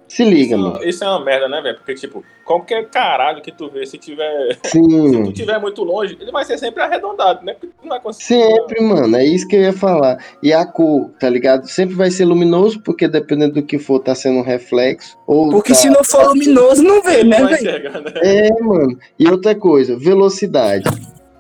Se 0.08 0.24
liga, 0.24 0.56
Isso, 0.56 0.64
mano. 0.64 0.84
isso 0.84 1.04
é 1.04 1.08
uma 1.10 1.24
merda, 1.24 1.50
né, 1.50 1.62
velho? 1.62 1.76
Porque, 1.78 1.94
tipo, 1.94 2.24
qualquer 2.46 2.88
caralho 2.90 3.42
que 3.42 3.52
tu 3.52 3.70
vê, 3.70 3.86
se 3.86 3.98
tiver. 3.98 4.58
Se 4.64 4.72
Sim. 4.72 5.24
tu 5.26 5.34
tiver 5.34 5.60
muito 5.60 5.84
longe, 5.84 6.18
ele 6.20 6.32
vai 6.32 6.46
ser 6.46 6.58
sempre 6.58 6.82
arredondado, 6.82 7.44
né? 7.46 7.54
Porque 7.54 7.68
tu 7.68 7.74
não 7.84 7.90
vai 7.90 8.00
conseguir. 8.00 8.26
Sempre, 8.26 8.82
mano. 8.82 9.18
É 9.18 9.26
isso 9.26 9.48
que 9.48 9.56
eu 9.56 9.62
ia 9.62 9.74
falar. 9.74 10.18
E 10.42 10.54
a 10.54 10.66
cor, 10.66 11.10
tá 11.20 11.30
ligado? 11.30 11.68
Sempre 11.68 11.96
vai 11.96 12.10
ser 12.10 12.24
luminoso, 12.26 12.80
porque 12.82 13.08
dependendo 13.08 13.56
do 13.56 13.64
que 13.64 13.78
for, 13.78 14.00
tá 14.00 14.16
sendo 14.16 14.40
um 14.40 14.44
reflexo. 14.44 15.18
Ou 15.28 15.50
Porque 15.50 15.74
tá... 15.74 15.76
se 15.80 15.90
não 15.90 16.04
for 16.04 16.28
luminoso, 16.30 16.82
não 16.84 17.02
vê, 17.02 17.20
Ele 17.20 17.30
né, 17.30 17.46
velho? 17.46 17.92
né? 18.02 18.12
É, 18.24 18.64
mano. 18.64 18.98
E 19.20 19.28
outra 19.28 19.54
coisa, 19.56 19.98
velocidade. 19.98 20.86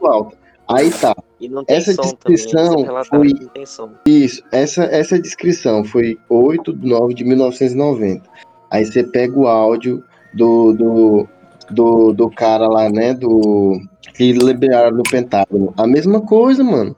Alta. 0.01 0.36
Aí 0.68 0.91
tá. 0.91 1.15
E 1.39 1.47
não 1.47 1.63
tem 1.63 1.78
Essa 1.78 1.93
descrição 1.93 2.74
foi- 3.09 3.34
que 3.34 3.43
não 3.43 3.47
tem 3.49 3.65
som. 3.65 3.91
Isso, 4.05 4.43
essa, 4.51 4.84
essa 4.86 5.18
descrição 5.18 5.84
foi 5.86 6.18
8 6.28 6.74
de 6.74 6.86
9 6.89 7.13
de 7.13 7.24
1990. 7.24 8.24
Aí 8.72 8.86
você 8.86 9.03
pega 9.03 9.38
o 9.38 9.47
áudio 9.47 10.03
do, 10.34 10.74
do, 10.74 11.28
do, 11.70 12.13
do 12.13 12.30
cara 12.30 12.68
lá, 12.68 12.89
né? 12.89 13.13
Do. 13.13 13.80
Que 14.13 14.32
liberaram 14.32 14.97
no 14.97 15.03
Pentágono. 15.03 15.74
A 15.78 15.86
mesma 15.86 16.22
coisa, 16.22 16.63
mano. 16.63 16.95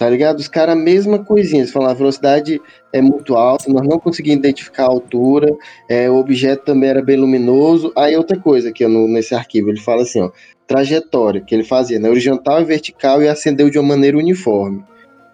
Tá 0.00 0.08
ligado? 0.08 0.38
Os 0.38 0.48
caras, 0.48 0.74
a 0.74 0.78
mesma 0.78 1.18
coisinha. 1.18 1.60
Eles 1.60 1.72
falam, 1.72 1.90
a 1.90 1.94
velocidade 1.94 2.58
é 2.90 3.02
muito 3.02 3.36
alta, 3.36 3.70
nós 3.70 3.86
não 3.86 3.98
conseguimos 3.98 4.38
identificar 4.38 4.84
a 4.84 4.88
altura, 4.88 5.54
é, 5.90 6.08
o 6.08 6.16
objeto 6.16 6.64
também 6.64 6.88
era 6.88 7.02
bem 7.02 7.18
luminoso. 7.18 7.92
Aí 7.94 8.16
outra 8.16 8.38
coisa 8.38 8.70
aqui 8.70 8.86
no, 8.86 9.06
nesse 9.06 9.34
arquivo, 9.34 9.68
ele 9.68 9.78
fala 9.78 10.00
assim, 10.00 10.22
ó, 10.22 10.30
trajetória 10.66 11.42
que 11.42 11.54
ele 11.54 11.64
fazia, 11.64 11.98
né? 11.98 12.08
Horizontal 12.08 12.62
e 12.62 12.64
vertical 12.64 13.22
e 13.22 13.28
acendeu 13.28 13.68
de 13.68 13.78
uma 13.78 13.88
maneira 13.88 14.16
uniforme, 14.16 14.82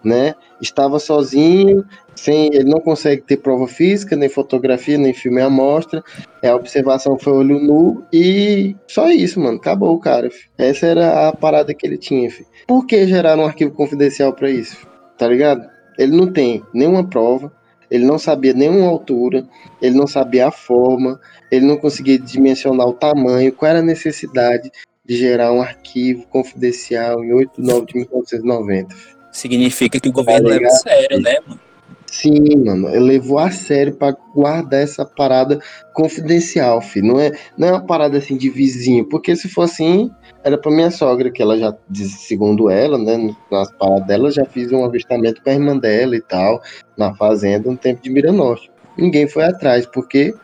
né? 0.05 0.35
Estava 0.61 0.99
sozinho, 0.99 1.85
sem, 2.15 2.47
ele 2.55 2.65
não 2.71 2.81
consegue 2.81 3.23
ter 3.23 3.37
prova 3.37 3.67
física, 3.67 4.17
nem 4.17 4.29
fotografia, 4.29 4.97
nem 4.97 5.13
filme 5.13 5.41
à 5.41 5.51
mostra. 5.51 6.03
É, 6.43 6.49
a 6.49 6.57
observação 6.57 7.19
foi 7.19 7.33
olho 7.33 7.59
nu 7.59 8.05
e 8.13 8.75
só 8.87 9.11
isso, 9.11 9.41
mano. 9.41 9.59
Acabou 9.59 9.95
o 9.95 10.01
cara. 10.01 10.31
Filho. 10.31 10.51
Essa 10.57 10.87
era 10.87 11.29
a 11.29 11.33
parada 11.33 11.75
que 11.75 11.87
ele 11.87 11.99
tinha, 11.99 12.31
filho. 12.31 12.49
Por 12.67 12.87
que 12.87 13.07
gerar 13.07 13.39
um 13.39 13.45
arquivo 13.45 13.73
confidencial 13.73 14.33
para 14.33 14.51
isso? 14.51 14.77
Filho? 14.77 14.93
Tá 15.19 15.29
ligado? 15.29 15.69
Ele 15.99 16.17
não 16.17 16.33
tem 16.33 16.63
nenhuma 16.75 17.09
prova, 17.09 17.51
ele 17.91 18.05
não 18.05 18.19
sabia 18.19 18.53
nenhuma 18.53 18.89
altura, 18.89 19.47
ele 19.81 19.97
não 19.97 20.07
sabia 20.07 20.49
a 20.49 20.51
forma, 20.51 21.19
ele 21.51 21.67
não 21.67 21.77
conseguia 21.77 22.19
dimensionar 22.19 22.87
o 22.87 22.93
tamanho, 22.93 23.53
qual 23.53 23.71
era 23.71 23.79
a 23.79 23.83
necessidade 23.83 24.71
de 25.07 25.17
gerar 25.17 25.53
um 25.53 25.63
arquivo 25.63 26.27
confidencial 26.27 27.25
em 27.25 27.33
8 27.33 27.63
de 27.63 27.67
9 27.67 27.87
de 27.87 27.95
1990. 27.95 29.16
Significa 29.37 30.01
que 30.01 30.09
o 30.09 30.13
governo 30.13 30.49
Tá 30.49 30.55
leva 30.55 30.67
a 30.67 30.71
sério, 30.71 31.21
né, 31.21 31.37
mano? 31.47 31.61
Sim, 32.07 32.65
mano, 32.65 32.89
ele 32.89 33.01
levou 33.01 33.39
a 33.39 33.51
sério 33.51 33.95
pra 33.95 34.17
guardar 34.35 34.81
essa 34.81 35.05
parada 35.05 35.61
confidencial, 35.93 36.81
filho. 36.81 37.09
Não 37.09 37.21
é, 37.21 37.33
não 37.59 37.69
é 37.69 37.73
uma 37.73 37.85
parada 37.85 38.17
assim 38.17 38.35
de 38.35 38.49
vizinho, 38.49 39.05
porque 39.05 39.37
se 39.37 39.47
for 39.47 39.63
assim, 39.63 40.11
era 40.43 40.57
pra 40.57 40.71
minha 40.71 40.91
sogra, 40.91 41.31
que 41.31 41.43
ela 41.43 41.59
já, 41.59 41.77
segundo 41.93 42.71
ela, 42.71 42.97
né, 42.97 43.35
nas 43.53 43.71
paradas 43.73 44.07
dela, 44.07 44.31
já 44.31 44.47
fiz 44.47 44.73
um 44.73 44.87
avistamento 44.87 45.43
com 45.43 45.51
a 45.51 45.53
irmã 45.53 45.77
dela 45.77 46.17
e 46.17 46.23
tal, 46.23 46.63
na 46.97 47.15
fazenda, 47.15 47.71
no 47.71 47.77
tempo 47.77 48.01
de 48.01 48.09
Miranorte. 48.09 48.71
Ninguém 48.97 49.29
foi 49.29 49.45
atrás, 49.45 49.85
porque 49.85 50.35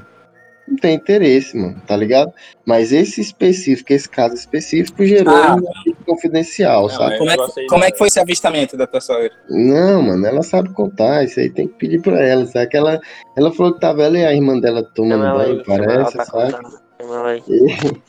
não 0.73 0.77
tem 0.79 0.95
interesse, 0.95 1.57
mano, 1.57 1.81
tá 1.87 1.95
ligado? 1.97 2.33
Mas 2.65 2.93
esse 2.93 3.21
específico, 3.21 3.93
esse 3.93 4.09
caso 4.09 4.35
específico, 4.35 5.05
gerou 5.05 5.35
Ah. 5.35 5.57
um 5.57 5.93
confidencial, 6.07 6.83
Não, 6.83 6.89
sabe? 6.89 7.19
Como 7.19 7.31
é, 7.31 7.35
aí, 7.35 7.67
como 7.69 7.85
é 7.85 7.91
que 7.91 7.99
foi 7.99 8.09
esse 8.09 8.19
avistamento 8.19 8.77
da 8.77 8.87
tua 8.87 9.01
sogra? 9.01 9.31
Não, 9.51 10.03
mano, 10.03 10.27
ela 10.27 10.43
sabe 10.43 10.73
contar, 10.73 11.25
isso 11.25 11.39
aí 11.39 11.51
tem 11.51 11.69
que 11.69 11.75
pedir 11.75 12.01
pra 12.01 12.21
ela, 12.23 12.47
sabe? 12.47 12.69
Que 12.69 12.77
ela, 12.77 13.01
ela 13.37 13.53
falou 13.53 13.75
que 13.75 13.81
tava 13.81 14.03
ela 14.03 14.19
e 14.19 14.25
a 14.25 14.35
irmã 14.35 14.59
dela 14.59 14.83
tomando 14.95 15.25
ela 15.25 15.45
banho, 15.45 15.63
parece, 15.65 16.17
tá 16.17 16.25
sabe? 16.25 16.55
aí. 17.25 17.43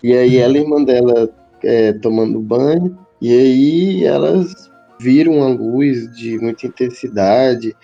E 0.01 0.13
aí 0.15 0.37
ela 0.37 0.53
e 0.53 0.57
a 0.57 0.61
irmã 0.61 0.83
dela 0.83 1.29
é, 1.63 1.93
tomando 1.93 2.39
banho, 2.39 2.97
e 3.21 3.31
aí 3.33 4.05
elas 4.05 4.71
viram 4.99 5.37
uma 5.37 5.49
luz 5.49 6.09
de 6.15 6.37
muita 6.39 6.67
intensidade, 6.67 7.75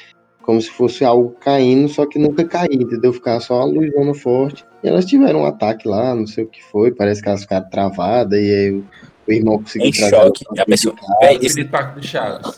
como 0.41 0.61
se 0.61 0.69
fosse 0.71 1.03
algo 1.05 1.35
caindo, 1.39 1.87
só 1.89 2.05
que 2.05 2.17
nunca 2.17 2.43
caía, 2.43 2.73
entendeu? 2.73 3.13
Ficava 3.13 3.39
só 3.39 3.65
uma 3.65 3.79
luzona 3.81 4.13
forte. 4.13 4.65
E 4.83 4.87
elas 4.87 5.05
tiveram 5.05 5.41
um 5.41 5.45
ataque 5.45 5.87
lá, 5.87 6.15
não 6.15 6.25
sei 6.25 6.43
o 6.43 6.47
que 6.47 6.63
foi, 6.63 6.91
parece 6.91 7.21
que 7.21 7.27
elas 7.27 7.41
ficaram 7.41 7.69
travadas, 7.69 8.39
e 8.39 8.53
aí 8.53 8.71
o, 8.71 8.85
o 9.27 9.31
irmão 9.31 9.57
conseguiu 9.59 9.89
Em 9.89 9.91
trazer 9.91 10.15
choque. 10.15 10.45
E 10.53 10.59
a 10.59 10.65
pessoa. 10.65 10.95
Espírito 11.41 11.71
Pacto 11.71 11.99
do 11.99 12.05
Chaves. 12.05 12.57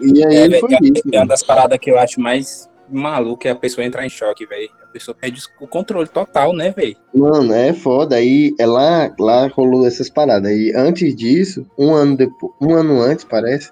E 0.00 0.24
aí 0.24 0.54
é, 0.54 0.60
foi 0.60 0.74
é, 0.74 0.78
isso. 0.82 1.02
é 1.12 1.18
uma 1.18 1.26
das 1.26 1.42
paradas 1.42 1.78
que 1.78 1.90
eu 1.90 1.98
acho 1.98 2.20
mais 2.20 2.70
maluco 2.90 3.46
é 3.48 3.50
a 3.50 3.56
pessoa 3.56 3.84
entrar 3.84 4.04
em 4.04 4.10
choque, 4.10 4.44
velho. 4.46 4.68
A 4.82 4.86
pessoa 4.86 5.14
perde 5.14 5.40
o 5.60 5.66
controle 5.66 6.08
total, 6.08 6.52
né, 6.54 6.70
velho? 6.70 6.96
Mano, 7.14 7.52
é 7.52 7.72
foda. 7.72 8.16
Aí 8.16 8.54
é 8.58 8.66
lá, 8.66 9.12
lá 9.18 9.46
rolou 9.48 9.86
essas 9.86 10.10
paradas. 10.10 10.50
E 10.52 10.72
antes 10.74 11.14
disso, 11.14 11.66
um 11.78 11.92
ano 11.92 12.16
depois, 12.16 12.52
um 12.60 12.74
ano 12.74 13.00
antes, 13.00 13.24
parece, 13.24 13.70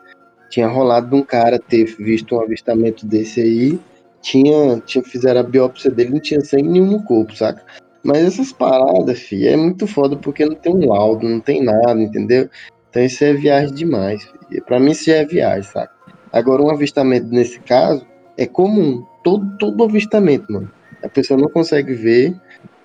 tinha 0.49 0.69
rolado 0.69 1.11
de 1.11 1.17
um 1.17 1.23
cara 1.23 1.59
ter 1.59 1.85
visto 1.85 2.35
um 2.35 2.41
avistamento 2.41 3.07
desse 3.07 3.41
aí 3.41 3.79
tinha, 4.21 4.81
tinha 4.81 5.03
fizeram 5.03 5.41
a 5.41 5.45
biópsia 5.45 5.91
dele, 5.91 6.11
não 6.11 6.21
tinha 6.21 6.41
sangue 6.41 6.69
nenhum 6.69 6.91
no 6.91 7.03
corpo, 7.05 7.35
saca? 7.35 7.63
Mas 8.03 8.19
essas 8.19 8.53
paradas, 8.53 9.19
fi, 9.19 9.47
é 9.47 9.57
muito 9.57 9.87
foda 9.87 10.17
porque 10.17 10.45
não 10.45 10.55
tem 10.55 10.75
um 10.75 10.89
laudo, 10.89 11.29
não 11.29 11.41
tem 11.41 11.63
nada, 11.63 12.01
entendeu? 12.01 12.49
Então 12.89 13.03
isso 13.03 13.23
é 13.25 13.33
viagem 13.33 13.75
demais. 13.75 14.23
Fi. 14.25 14.61
Pra 14.63 14.81
mim 14.81 14.91
isso 14.93 15.05
já 15.05 15.17
é 15.17 15.25
viagem, 15.25 15.63
saca? 15.63 15.93
Agora 16.33 16.63
um 16.63 16.71
avistamento 16.71 17.27
nesse 17.29 17.61
caso 17.61 18.07
é 18.37 18.47
comum. 18.47 19.05
Todo, 19.23 19.57
todo 19.59 19.85
avistamento, 19.85 20.51
mano. 20.51 20.71
A 21.03 21.09
pessoa 21.09 21.39
não 21.39 21.49
consegue 21.49 21.93
ver, 21.93 22.35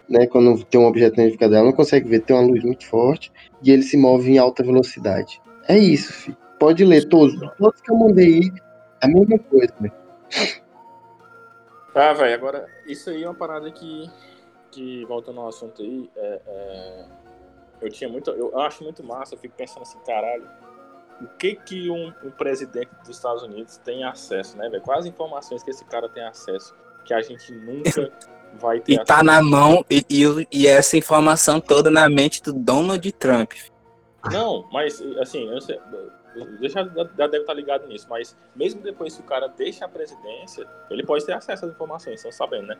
né? 0.10 0.28
Quando 0.28 0.64
tem 0.66 0.80
um 0.80 0.86
objeto 0.86 1.14
identificado 1.14 1.54
dela, 1.54 1.66
não 1.66 1.74
consegue 1.74 2.10
ver, 2.10 2.20
tem 2.22 2.36
uma 2.36 2.46
luz 2.46 2.64
muito 2.64 2.86
forte 2.86 3.32
e 3.64 3.72
ele 3.72 3.84
se 3.84 3.96
move 3.98 4.32
em 4.32 4.38
alta 4.38 4.64
velocidade. 4.64 5.42
É 5.68 5.78
isso, 5.78 6.12
fi. 6.12 6.38
Pode 6.60 6.84
ler 6.84 7.06
todos. 7.06 7.36
Todos 7.58 7.82
que 7.82 7.92
eu 7.92 7.96
mandei 7.96 8.26
aí, 8.26 8.52
é 9.02 9.06
a 9.06 9.08
mesma 9.08 9.38
coisa, 9.40 9.74
velho. 9.80 9.94
Ah, 11.96 12.12
velho, 12.12 12.36
agora, 12.36 12.68
isso 12.86 13.10
aí 13.10 13.24
é 13.24 13.28
uma 13.28 13.34
parada 13.34 13.72
que, 13.72 14.12
que 14.70 15.06
voltando 15.06 15.40
ao 15.40 15.48
assunto 15.48 15.82
aí, 15.82 16.10
é, 16.18 16.42
é, 16.46 17.06
eu 17.82 17.90
tinha 17.90 18.10
muito, 18.10 18.32
eu 18.32 18.60
acho 18.60 18.84
muito 18.84 19.02
massa, 19.02 19.36
eu 19.36 19.40
fico 19.40 19.56
pensando 19.56 19.84
assim, 19.84 19.98
caralho, 20.06 20.46
o 21.22 21.28
que 21.38 21.56
que 21.56 21.90
um, 21.90 22.14
um 22.24 22.32
presidente 22.32 22.90
dos 23.00 23.16
Estados 23.16 23.44
Unidos 23.44 23.78
tem 23.78 24.04
acesso, 24.04 24.58
né, 24.58 24.68
velho? 24.68 24.84
Quais 24.84 25.06
informações 25.06 25.64
que 25.64 25.70
esse 25.70 25.86
cara 25.86 26.10
tem 26.10 26.24
acesso 26.24 26.76
que 27.06 27.14
a 27.14 27.22
gente 27.22 27.54
nunca 27.54 28.12
vai 28.60 28.82
ter 28.82 28.94
E 28.94 28.98
tá 28.98 29.22
acesso? 29.22 29.24
na 29.24 29.42
mão, 29.42 29.86
e, 29.90 30.06
e, 30.10 30.48
e 30.52 30.68
essa 30.68 30.98
informação 30.98 31.62
toda 31.62 31.90
na 31.90 32.10
mente 32.10 32.44
do 32.44 32.52
Donald 32.52 33.10
Trump. 33.14 33.54
Não, 34.30 34.68
mas 34.70 35.02
assim, 35.20 35.48
eu 35.50 35.62
sei, 35.62 35.80
deixa 36.60 36.84
já 36.84 37.28
deve 37.28 37.40
estar 37.40 37.54
ligado 37.54 37.88
nisso, 37.88 38.08
mas 38.10 38.38
mesmo 38.56 38.82
depois 38.82 39.16
que 39.16 39.22
o 39.22 39.26
cara 39.26 39.48
deixa 39.48 39.86
a 39.86 39.88
presidência, 39.88 40.68
ele 40.90 41.06
pode 41.06 41.26
ter 41.26 41.34
acesso 41.34 41.66
às 41.66 41.72
informações, 41.72 42.16
estão 42.16 42.32
sabendo, 42.32 42.68
né? 42.68 42.78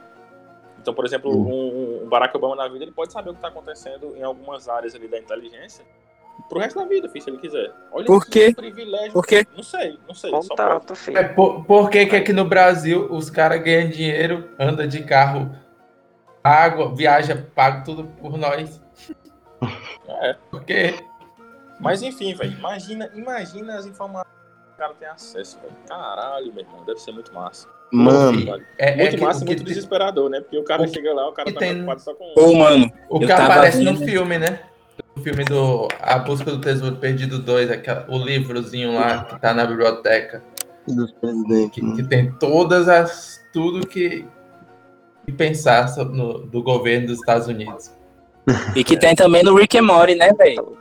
Então, 0.80 0.94
por 0.94 1.06
exemplo, 1.06 1.32
um, 1.32 2.04
um 2.04 2.10
Barack 2.10 2.36
Obama 2.36 2.56
na 2.56 2.68
vida, 2.68 2.84
ele 2.84 2.92
pode 2.92 3.12
saber 3.12 3.30
o 3.30 3.34
que 3.34 3.40
está 3.40 3.48
acontecendo 3.48 4.16
em 4.16 4.24
algumas 4.24 4.70
áreas 4.70 4.94
ali 4.94 5.08
da 5.08 5.18
inteligência 5.18 5.86
pro 6.50 6.60
resto 6.60 6.80
da 6.80 6.86
vida, 6.86 7.10
filho, 7.10 7.24
se 7.24 7.30
ele 7.30 7.38
quiser. 7.38 7.72
Olha 7.92 8.06
Por 8.06 8.26
que 8.26 8.48
quê? 8.48 8.54
privilégio. 8.56 9.14
Por 9.14 9.26
quê? 9.26 9.46
Não 9.56 9.64
sei, 9.64 9.98
não 10.08 10.14
sei. 10.14 10.30
Só. 10.32 10.42
Contato, 10.42 10.96
filho. 10.96 11.18
É, 11.18 11.24
por, 11.24 11.64
por 11.66 11.90
que, 11.90 12.06
que 12.06 12.16
aqui 12.16 12.34
no 12.34 12.46
Brasil 12.46 13.08
os 13.12 13.30
caras 13.30 13.62
ganham 13.64 13.90
dinheiro, 13.90 14.50
andam 14.60 14.88
de 14.88 15.04
carro, 15.04 15.56
água, 16.44 16.94
viaja, 16.94 17.50
paga 17.56 17.84
tudo 17.84 18.06
por 18.20 18.38
nós? 18.38 18.82
É. 20.08 20.36
Por 20.52 20.64
quê? 20.64 20.94
Mas 21.80 22.02
enfim, 22.02 22.34
velho, 22.34 22.54
imagina, 22.58 23.10
imagina 23.14 23.76
as 23.78 23.86
informações 23.86 24.28
que 24.66 24.74
o 24.74 24.78
cara 24.78 24.94
tem 25.00 25.08
acesso, 25.08 25.60
velho. 25.62 25.74
Caralho, 25.88 26.54
meu 26.54 26.64
irmão, 26.64 26.84
deve 26.86 27.00
ser 27.00 27.12
muito 27.12 27.34
massa. 27.34 27.68
Mano. 27.92 28.62
É, 28.78 28.92
é 28.94 28.96
Muito 28.98 29.16
que, 29.18 29.24
massa 29.24 29.44
e 29.44 29.46
muito 29.48 29.60
tem- 29.60 29.68
desesperador, 29.68 30.30
né? 30.30 30.42
Porque 30.42 30.58
o 30.58 30.64
cara 30.64 30.84
o 30.84 30.88
chega 30.88 31.14
lá, 31.14 31.30
o 31.30 31.32
cara 31.34 31.54
tá 31.54 31.60
tem- 31.60 31.70
preocupado 31.70 32.02
só 32.02 32.14
com. 32.16 32.34
Ô, 32.38 32.56
mano, 32.56 32.92
o 33.10 33.20
que 33.20 33.28
tava 33.28 33.44
aparece 33.46 33.84
no 33.84 33.96
filme, 33.98 34.38
né? 34.40 34.60
O 35.16 35.22
filme 35.22 35.46
do 35.46 35.88
A 36.02 36.18
Busca 36.20 36.52
do 36.52 36.60
Tesouro 36.60 36.96
Perdido 36.98 37.40
2, 37.40 37.70
aquela, 37.72 38.06
o 38.10 38.18
livrozinho 38.18 38.96
lá 38.96 39.24
que 39.26 39.40
tá 39.40 39.54
na 39.54 39.66
biblioteca, 39.66 40.44
dos 40.88 41.12
presidentes. 41.14 41.70
que, 41.72 41.82
né? 41.84 41.96
que 41.96 42.04
tem 42.04 42.32
todas 42.34 42.90
as. 42.90 43.40
tudo 43.54 43.86
que, 43.88 44.26
que 45.26 45.32
pensar 45.32 45.96
no- 45.98 46.40
do 46.40 46.62
governo 46.64 47.08
dos 47.08 47.20
Estados 47.20 47.48
Unidos. 47.48 47.94
E 48.76 48.84
que 48.84 48.98
tem 48.98 49.16
também 49.16 49.44
no 49.44 49.56
Rick 49.56 49.78
and 49.78 49.84
Morty, 49.84 50.16
né, 50.16 50.34
velho? 50.34 50.78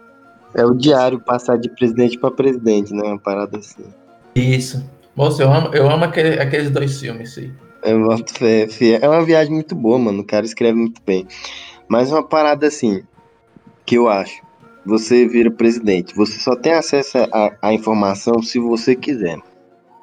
É 0.55 0.65
o 0.65 0.75
diário 0.75 1.21
passar 1.21 1.59
de 1.59 1.69
presidente 1.69 2.19
pra 2.19 2.31
presidente, 2.31 2.93
né? 2.95 3.03
Uma 3.03 3.19
parada 3.19 3.59
assim. 3.59 3.85
Isso. 4.35 4.85
Moço, 5.17 5.43
eu 5.43 5.53
amo, 5.53 5.75
eu 5.75 5.89
amo 5.91 6.05
aquele- 6.05 6.41
aqueles 6.41 6.71
dois 6.71 7.01
filmes, 7.01 7.35
sim. 7.35 7.53
Eu 7.83 8.03
boto 8.05 8.33
fé, 8.35 8.67
fi. 8.69 8.95
É 8.95 9.09
uma 9.09 9.25
viagem 9.25 9.53
muito 9.53 9.75
boa, 9.75 9.99
mano. 9.99 10.21
O 10.23 10.25
cara 10.27 10.45
escreve 10.47 10.79
muito 10.79 11.01
bem. 11.05 11.27
Mas 11.89 12.11
uma 12.11 12.23
parada 12.23 12.67
assim, 12.67 13.03
que 13.85 13.97
eu 13.97 14.09
acho. 14.09 14.43
Você 14.87 15.27
vira 15.27 15.51
presidente. 15.51 16.15
Você 16.15 16.39
só 16.39 16.55
tem 16.57 16.73
acesso 16.73 17.19
à 17.61 17.73
informação 17.73 18.43
se 18.43 18.59
você 18.59 18.95
quiser. 18.95 19.39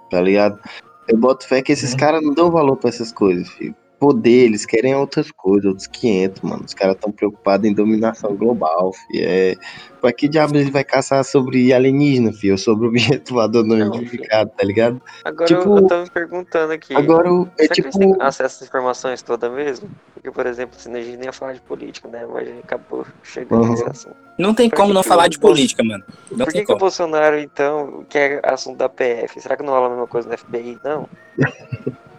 Tá 0.09 0.21
ligado? 0.21 0.59
Eu 1.07 1.17
boto 1.17 1.47
fé 1.47 1.61
que 1.61 1.71
esses 1.71 1.91
Uhum. 1.93 1.97
caras 1.97 2.21
não 2.23 2.33
dão 2.33 2.51
valor 2.51 2.77
pra 2.77 2.89
essas 2.89 3.11
coisas, 3.11 3.49
filho. 3.49 3.75
Poder, 4.01 4.45
eles 4.45 4.65
querem 4.65 4.95
outras 4.95 5.29
coisas, 5.31 5.65
outros 5.65 5.85
500, 5.85 6.41
mano. 6.41 6.63
Os 6.65 6.73
caras 6.73 6.95
estão 6.95 7.11
preocupados 7.11 7.69
em 7.69 7.73
dominação 7.75 8.35
global, 8.35 8.91
filho. 8.93 9.23
É... 9.27 9.55
Pra 10.01 10.11
que 10.11 10.27
diabos 10.27 10.59
ele 10.59 10.71
vai 10.71 10.83
caçar 10.83 11.23
sobre 11.23 11.71
alienígena, 11.71 12.33
filho? 12.33 12.53
Ou 12.53 12.57
sobre 12.57 12.87
objeto 12.87 13.31
voador 13.35 13.63
não 13.63 13.77
Não, 13.77 13.93
identificado, 13.93 14.49
tá 14.57 14.65
ligado? 14.65 14.99
Agora 15.23 15.45
Tipo, 15.45 15.61
eu, 15.61 15.75
eu 15.77 15.87
tô 15.87 16.01
me 16.01 16.09
perguntando 16.09 16.73
aqui. 16.73 16.95
Agora, 16.95 17.31
o- 17.31 17.47
é 17.59 17.61
será 17.61 17.75
que 17.75 17.81
eles 17.81 17.93
tipo. 17.95 18.17
têm 18.17 18.25
acesso 18.27 18.63
às 18.63 18.67
informações 18.67 19.21
todas 19.21 19.51
mesmo? 19.51 19.87
Porque, 20.15 20.31
por 20.31 20.47
exemplo, 20.47 20.79
se 20.79 20.89
a 20.89 20.99
gente 20.99 21.17
nem 21.17 21.25
ia 21.25 21.31
falar 21.31 21.53
de 21.53 21.61
política, 21.61 22.07
né? 22.07 22.25
Mas 22.25 22.47
a 22.47 22.51
gente 22.51 22.63
acabou 22.63 23.05
chegando 23.21 23.61
Uhum. 23.65 23.69
nesse 23.69 23.87
assunto. 23.87 24.15
Não 24.39 24.55
tem 24.55 24.67
Por 24.67 24.77
como 24.77 24.87
que 24.87 24.93
não 24.95 25.03
que 25.03 25.09
falar 25.09 25.27
de 25.27 25.37
política, 25.37 25.83
mano. 25.83 26.03
Não 26.31 26.45
Por 26.45 26.51
tem 26.53 26.61
que, 26.61 26.65
que 26.65 26.73
o. 26.73 26.77
Bolsonaro, 26.79 27.37
então, 27.37 28.03
quer 28.09 28.41
assunto 28.43 28.77
da 28.77 28.89
PF? 28.89 29.39
Será 29.39 29.55
que 29.55 29.61
não 29.61 29.73
rola 29.73 29.85
a 29.85 29.89
mesma 29.91 30.07
coisa 30.07 30.27
no 30.27 30.35
FBI? 30.35 30.79
Não. 30.83 31.07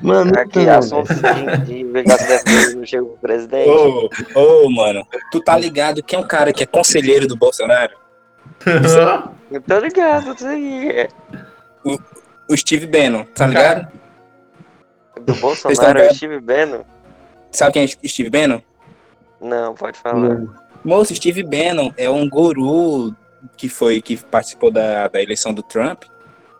Mano, 0.00 0.32
que 0.48 0.60
então, 0.60 0.78
assunto 0.78 1.12
de, 1.64 1.84
de 2.84 3.02
presidente? 3.20 3.68
Ô, 3.68 4.10
ô, 4.64 4.70
mano, 4.70 5.06
tu 5.30 5.40
tá 5.40 5.56
ligado 5.56 6.02
que 6.02 6.16
é 6.16 6.18
um 6.18 6.26
cara 6.26 6.52
que 6.52 6.62
é 6.62 6.66
conselheiro 6.66 7.26
do 7.26 7.36
Bolsonaro? 7.36 7.92
Eu 9.50 9.60
tô 9.60 9.78
ligado, 9.78 10.34
isso 10.34 10.46
aí. 10.46 10.88
É. 10.88 11.08
O 12.48 12.56
Steve 12.56 12.86
Bannon, 12.86 13.24
tá 13.34 13.46
ligado? 13.46 13.88
Do 15.20 15.34
Bolsonaro 15.34 15.98
é 15.98 16.10
o? 16.10 16.14
Steve 16.14 16.40
Bannon? 16.40 16.82
Sabe 17.50 17.72
quem 17.72 17.84
é 17.84 18.08
Steve 18.08 18.30
Bannon? 18.30 18.60
Não, 19.40 19.74
pode 19.74 19.98
falar. 19.98 20.42
Moço, 20.84 21.14
Steve 21.14 21.42
Bannon 21.42 21.92
é 21.96 22.10
um 22.10 22.28
guru 22.28 23.14
que 23.56 23.68
foi 23.68 24.02
que 24.02 24.16
participou 24.16 24.70
da, 24.70 25.08
da 25.08 25.22
eleição 25.22 25.52
do 25.52 25.62
Trump, 25.62 26.04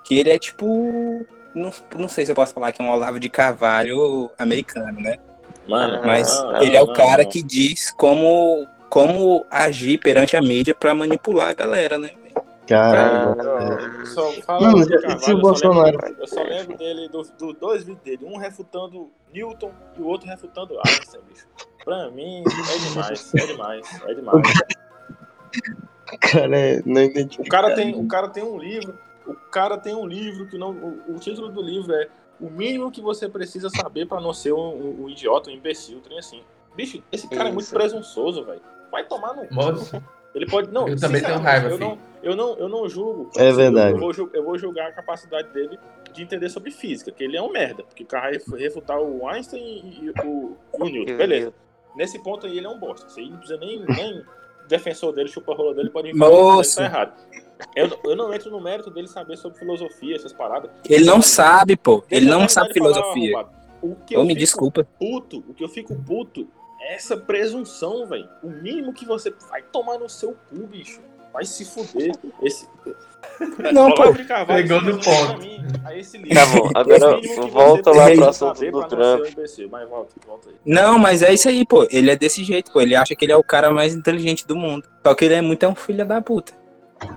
que 0.04 0.18
ele 0.18 0.30
é 0.30 0.38
tipo. 0.38 1.26
Não, 1.54 1.72
não 1.96 2.08
sei 2.08 2.26
se 2.26 2.32
eu 2.32 2.36
posso 2.36 2.52
falar 2.52 2.72
que 2.72 2.82
é 2.82 2.84
um 2.84 2.90
Olavo 2.90 3.20
de 3.20 3.28
Carvalho 3.28 4.30
americano, 4.38 5.00
né? 5.00 5.18
Mano, 5.68 6.00
Mas 6.04 6.28
Ah, 6.40 6.58
ele 6.62 6.76
é 6.76 6.82
o 6.82 6.86
não, 6.86 6.92
cara 6.94 7.22
não. 7.22 7.30
que 7.30 7.42
diz 7.42 7.90
como, 7.92 8.66
como 8.90 9.46
agir 9.50 9.98
perante 9.98 10.36
a 10.36 10.42
mídia 10.42 10.74
pra 10.74 10.94
manipular 10.94 11.48
a 11.50 11.54
galera, 11.54 11.96
né? 11.98 12.10
Caralho. 12.66 13.36
Ah, 13.40 13.78
Eu 14.00 14.06
Só 14.06 14.32
fala 14.42 14.60
Carvalho, 14.72 14.84
se 15.20 15.32
o 15.34 15.38
eu 15.40 15.54
só 15.54 15.70
lembro- 15.72 16.14
Eu 16.18 16.26
só 16.26 16.42
lembro 16.42 16.76
dele, 16.78 17.08
do, 17.08 17.22
do 17.22 17.52
dois 17.52 17.84
vídeos 17.84 18.02
dele. 18.02 18.24
Um 18.24 18.36
refutando 18.38 19.10
Newton 19.32 19.70
e 19.98 20.00
o 20.02 20.06
outro 20.06 20.28
refutando 20.28 20.74
Einstein, 20.86 21.20
bicho. 21.28 21.46
Pra 21.84 22.10
mim, 22.10 22.42
é 22.42 22.88
demais, 22.88 23.34
é 23.34 23.46
demais, 23.46 24.00
é 24.06 24.14
demais. 24.14 24.42
O 26.12 26.18
cara 26.18 26.58
é 26.58 26.82
não 26.86 27.00
O 27.02 27.04
identificado. 27.04 27.48
cara 27.64 27.74
tem, 27.74 27.94
o 27.94 28.06
cara 28.08 28.28
tem 28.28 28.42
um 28.42 28.58
livro, 28.58 28.98
o 29.26 29.34
cara 29.34 29.76
tem 29.78 29.94
um 29.94 30.06
livro 30.06 30.46
que 30.46 30.58
não, 30.58 30.70
o, 30.72 31.14
o 31.14 31.18
título 31.18 31.48
do 31.50 31.62
livro 31.62 31.94
é 31.94 32.08
o 32.40 32.50
mínimo 32.50 32.90
que 32.90 33.00
você 33.00 33.28
precisa 33.28 33.68
saber 33.70 34.06
pra 34.06 34.20
não 34.20 34.32
ser 34.32 34.52
um, 34.52 34.58
um- 34.58 35.04
um 35.04 35.08
idiota, 35.08 35.50
um 35.50 35.52
imbecil, 35.52 35.98
um 35.98 36.00
trem 36.00 36.18
assim. 36.18 36.42
Bicho, 36.76 37.02
esse 37.12 37.28
cara 37.28 37.48
é 37.48 37.52
muito 37.52 37.70
presunçoso, 37.70 38.44
velho. 38.44 38.60
Vai 38.90 39.04
tomar 39.06 39.34
no 39.34 39.46
cu. 39.46 40.02
Ele 40.34 40.46
pode. 40.46 40.68
Não, 40.72 40.88
Eu 40.88 40.98
também 40.98 41.22
tenho 41.22 41.38
raiva, 41.38 41.68
eu 41.68 41.78
não, 41.78 41.98
eu 42.22 42.34
não, 42.36 42.56
eu 42.58 42.68
não 42.68 42.88
julgo. 42.88 43.30
É 43.36 43.52
verdade. 43.52 43.90
Eu, 43.96 44.02
eu 44.10 44.12
vou, 44.14 44.30
eu 44.34 44.44
vou 44.44 44.58
julgar 44.58 44.88
a 44.88 44.92
capacidade 44.92 45.48
dele 45.50 45.78
de 46.12 46.22
entender 46.22 46.48
sobre 46.48 46.72
física, 46.72 47.12
que 47.12 47.22
ele 47.22 47.36
é 47.36 47.42
um 47.42 47.50
merda. 47.52 47.84
Porque 47.84 48.02
o 48.02 48.06
cara 48.06 48.36
vai 48.48 48.60
refutar 48.60 48.98
o 49.00 49.28
Einstein 49.28 49.62
e, 49.62 50.06
e 50.06 50.10
o, 50.26 50.56
e 50.78 50.82
o 50.82 50.84
Newton. 50.86 51.16
Beleza. 51.16 51.54
Nesse 51.94 52.20
ponto 52.20 52.46
aí 52.46 52.58
ele 52.58 52.66
é 52.66 52.68
um 52.70 52.78
bosta. 52.78 53.06
Isso 53.06 53.20
aí 53.20 53.30
não 53.30 53.36
precisa 53.38 53.58
nem. 53.60 53.84
nem 53.86 54.24
defensor 54.66 55.12
dele, 55.12 55.28
chupa-rola 55.28 55.74
dele, 55.74 55.90
pode 55.90 56.12
Moço. 56.14 56.80
ele 56.80 56.88
tá 56.88 56.94
errado. 56.96 57.12
Eu, 57.74 57.90
eu 58.04 58.16
não 58.16 58.32
entro 58.32 58.50
no 58.50 58.60
mérito 58.60 58.90
dele 58.90 59.08
saber 59.08 59.36
sobre 59.36 59.58
filosofia, 59.58 60.16
essas 60.16 60.32
paradas. 60.32 60.70
Ele 60.88 61.04
não 61.04 61.22
sabe, 61.22 61.76
pô. 61.76 62.04
Ele 62.10 62.26
eu 62.26 62.30
não 62.38 62.48
sabe 62.48 62.74
falar, 62.76 62.92
filosofia. 62.94 63.36
arrombado. 63.38 63.64
O 63.82 63.94
que 64.06 64.16
Ô, 64.16 64.20
eu 64.20 64.24
me 64.24 64.34
desculpa. 64.34 64.86
puto, 64.98 65.44
o 65.48 65.54
que 65.54 65.62
eu 65.62 65.68
fico 65.68 65.94
puto 65.94 66.48
é 66.80 66.94
essa 66.94 67.16
presunção, 67.16 68.06
velho. 68.06 68.28
O 68.42 68.48
mínimo 68.48 68.92
que 68.92 69.04
você 69.04 69.32
vai 69.50 69.62
tomar 69.62 69.98
no 69.98 70.08
seu 70.08 70.36
cu, 70.48 70.66
bicho. 70.66 71.00
Vai 71.32 71.44
se 71.44 71.64
fuder. 71.64 72.12
Esse. 72.42 72.68
Não, 73.74 73.92
pô. 73.92 74.04
pegou 74.46 74.80
no 74.80 74.92
ponto. 74.92 75.26
pra 75.26 75.36
mim 75.38 75.58
a 75.84 75.96
esse 75.96 76.16
livro. 76.16 76.34
Tá 76.34 76.46
bom, 76.46 76.68
O 76.68 76.78
agora 76.78 77.20
volta 77.50 77.90
lá 77.90 78.10
pro 78.10 78.28
assunto 78.28 78.70
do 78.70 78.88
Trump. 78.88 79.20
um 79.22 79.26
imbecil. 79.26 79.68
Mas 79.68 79.88
volta, 79.88 80.14
volta 80.24 80.48
aí. 80.50 80.54
Não, 80.64 80.96
mas 80.98 81.22
é 81.22 81.34
isso 81.34 81.48
aí, 81.48 81.66
pô. 81.66 81.86
Ele 81.90 82.10
é 82.10 82.16
desse 82.16 82.44
jeito, 82.44 82.72
pô. 82.72 82.80
Ele 82.80 82.94
acha 82.94 83.16
que 83.16 83.24
ele 83.24 83.32
é 83.32 83.36
o 83.36 83.42
cara 83.42 83.70
mais 83.72 83.94
inteligente 83.94 84.46
do 84.46 84.54
mundo. 84.54 84.88
Só 85.04 85.14
que 85.14 85.24
ele 85.24 85.34
é 85.34 85.40
muito 85.40 85.64
é 85.64 85.68
um 85.68 85.74
filho 85.74 86.06
da 86.06 86.22
puta. 86.22 86.52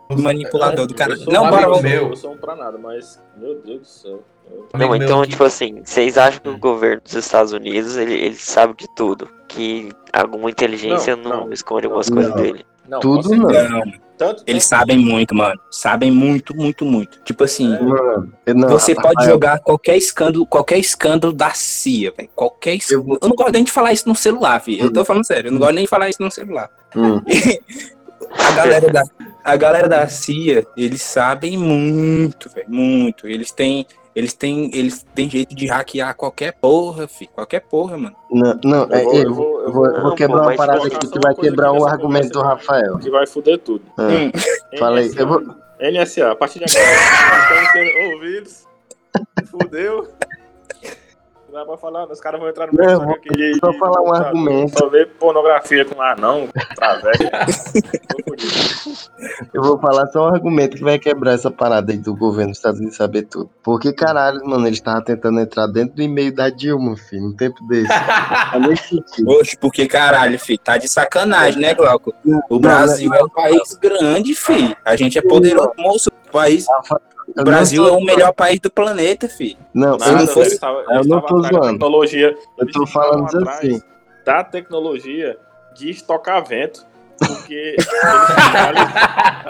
Manipulador 0.10 0.88
do 0.88 0.94
cara. 0.94 1.16
Não, 1.28 1.46
um 1.46 1.50
bora, 1.50 1.82
meu. 1.82 2.10
Eu 2.10 2.16
sou 2.16 2.34
um 2.34 2.38
pra 2.38 2.56
nada, 2.56 2.78
mas. 2.78 3.22
Meu 3.38 3.56
Deus 3.62 3.80
do 3.80 3.86
céu. 3.88 4.24
Eu- 4.50 4.68
Não, 4.74 4.96
então, 4.96 5.20
meu 5.20 5.28
tipo 5.28 5.44
assim, 5.44 5.82
vocês 5.84 6.18
acham 6.18 6.40
que 6.42 6.50
o 6.50 6.58
governo 6.58 7.02
dos 7.04 7.14
Estados 7.14 7.52
Unidos, 7.52 7.98
ele, 7.98 8.14
ele 8.14 8.36
sabe 8.36 8.76
de 8.78 8.88
tudo? 8.96 9.28
Que 9.48 9.92
alguma 10.14 10.50
inteligência 10.50 11.16
Não, 11.16 11.24
não, 11.24 11.46
não, 11.46 11.54
esconde 11.54 11.84
não. 11.84 11.90
algumas 11.90 12.10
coisas 12.10 12.34
Não. 12.34 12.42
dele? 12.42 12.66
Não, 12.88 13.00
Tudo 13.02 13.36
não. 13.36 13.50
Não, 13.50 13.84
Tanto, 14.18 14.44
Eles 14.48 14.64
sabem 14.64 14.98
muito, 14.98 15.36
mano. 15.36 15.60
Sabem 15.70 16.10
muito, 16.10 16.56
muito, 16.56 16.84
muito. 16.84 17.22
Tipo 17.24 17.44
assim, 17.44 17.76
é. 17.76 17.80
mano, 17.80 18.34
não, 18.48 18.70
você 18.70 18.96
pode 18.96 19.24
jogar 19.24 19.60
qualquer 19.60 19.96
escândalo, 19.96 20.46
qualquer 20.48 20.80
escândalo 20.80 21.32
da 21.32 21.52
CIA, 21.52 22.12
velho. 22.18 22.30
Qualquer 22.34 22.76
escândalo. 22.76 23.14
Eu, 23.14 23.20
eu, 23.22 23.30
não 23.30 23.36
gosto 23.36 23.52
nem 23.52 23.64
de 23.64 23.72
falar 23.72 23.94
isso 23.94 24.10
no 24.10 24.16
celular, 24.16 24.60
filho. 24.60 24.84
Hum. 24.84 24.88
Eu 24.88 24.94
tô 24.94 25.02
hum. 25.02 25.06
falando 25.06 25.24
sério, 25.24 25.50
eu 25.50 25.52
não 25.52 25.60
gosto 25.60 25.74
nem 25.74 25.84
de 25.84 25.90
falar 25.90 26.10
isso 26.10 26.24
no 26.24 26.32
celular. 26.32 26.68
Hum. 26.96 27.22
a 28.40 28.52
galera 28.54 28.92
da 28.92 29.04
a 29.48 29.56
galera 29.56 29.88
da 29.88 30.06
CIA, 30.10 30.66
eles 30.76 31.02
sabem 31.02 31.58
muito, 31.58 32.50
velho, 32.50 32.70
muito. 32.70 33.26
Eles 33.28 33.50
têm 33.50 33.88
eles 34.14 34.34
têm, 34.34 34.72
eles 34.74 35.06
têm 35.14 35.30
jeito 35.30 35.56
de 35.56 35.68
hackear 35.68 36.16
qualquer 36.16 36.52
porra, 36.54 37.08
filho. 37.08 37.30
Qualquer 37.36 37.62
porra, 37.62 37.98
mano. 37.98 38.16
Não, 38.32 38.60
não, 38.64 38.84
eu 38.90 39.04
vou, 39.04 39.14
é, 39.14 39.26
eu 39.26 39.34
vou, 39.34 39.62
eu 39.62 39.72
vou, 39.72 40.02
vou 40.02 40.16
quebrar 40.16 40.42
uma 40.42 40.56
parada 40.56 40.88
aqui 40.88 41.08
que 41.08 41.20
vai 41.20 41.36
quebrar 41.36 41.72
o 41.72 41.86
argumento 41.86 42.30
do 42.30 42.42
Rafael. 42.42 42.98
Que 42.98 43.12
vai 43.12 43.28
foder 43.28 43.60
tudo. 43.60 43.86
Ah, 43.96 44.08
hum. 44.08 44.32
Fala 44.80 45.00
aí. 45.00 45.12
Eu 45.16 45.28
vou... 45.28 45.42
NSA, 45.80 46.32
a 46.32 46.36
partir 46.36 46.58
de 46.58 46.66
agora, 46.66 46.96
estamos 47.44 47.72
sendo 47.72 48.12
ouvidos. 48.12 48.68
Fudeu 49.52 50.08
dá 51.58 51.66
pra 51.66 51.78
falar, 51.78 52.06
os 52.06 52.22
caras 52.22 52.40
vão 52.40 52.50
entrar 52.50 52.68
no 52.68 52.74
meu 52.74 53.00
não, 53.00 53.12
aqui 53.12 53.54
Só 53.60 53.74
falar 53.74 54.02
um 54.02 54.14
argumento. 54.14 54.78
Só 54.78 54.88
ver 54.90 55.08
pornografia 55.20 55.84
com 55.86 56.00
anão, 56.00 56.48
traveco. 56.76 57.24
eu 59.54 59.64
vou 59.64 59.80
falar 59.80 60.08
só 60.08 60.30
um 60.30 60.34
argumento 60.34 60.78
que 60.78 60.84
vai 60.84 61.00
quebrar 61.00 61.34
essa 61.34 61.50
parada 61.50 61.92
aí 61.92 61.98
do 61.98 62.16
governo 62.16 62.52
dos 62.52 62.60
Estados 62.60 62.80
Unidos 62.80 62.98
saber 62.98 63.24
tudo. 63.24 63.50
Porque, 63.64 63.92
caralho, 63.92 64.46
mano, 64.46 64.68
eles 64.68 64.78
estavam 64.78 65.02
tentando 65.02 65.40
entrar 65.40 65.68
dentro 65.68 65.96
do 65.96 66.02
e-mail 66.02 66.34
da 66.34 66.50
Dilma, 66.50 66.96
filho, 66.96 67.26
um 67.26 67.36
tempo 67.36 67.66
desse. 67.68 67.88
Oxe, 69.26 69.58
porque, 69.58 69.88
caralho, 69.88 70.40
filho, 70.40 70.60
tá 70.60 70.78
de 70.78 70.88
sacanagem, 70.88 71.60
né, 71.60 71.74
Glauco? 71.74 72.14
O 72.50 72.60
Brasil 72.60 73.14
é 73.14 73.24
um 73.24 73.30
país 73.30 73.74
grande, 73.82 74.36
filho. 74.36 74.76
A 74.86 74.96
gente 74.96 75.18
é 75.18 75.22
poderoso, 75.22 76.12
país. 76.38 76.66
O 77.38 77.44
Brasil 77.44 77.88
é 77.88 77.92
o 77.92 78.02
melhor 78.02 78.34
país 78.34 78.60
do 78.60 78.72
planeta, 78.72 79.28
filho. 79.28 79.58
Não, 79.74 79.98
Nada, 79.98 80.12
eu 80.12 80.18
não, 80.18 80.28
fosse... 80.28 80.60
tava, 80.60 80.84
eu 80.90 81.04
não 81.04 81.22
tô 81.22 81.42
zoando. 81.42 81.72
Tecnologia, 81.74 82.38
eu 82.58 82.72
tô 82.72 82.86
falando 82.88 83.50
assim. 83.50 83.82
Da 84.26 84.44
tecnologia 84.44 85.38
de 85.76 85.90
estocar 85.90 86.46
vento. 86.46 86.86
Porque 87.20 87.76
ali, 88.54 88.80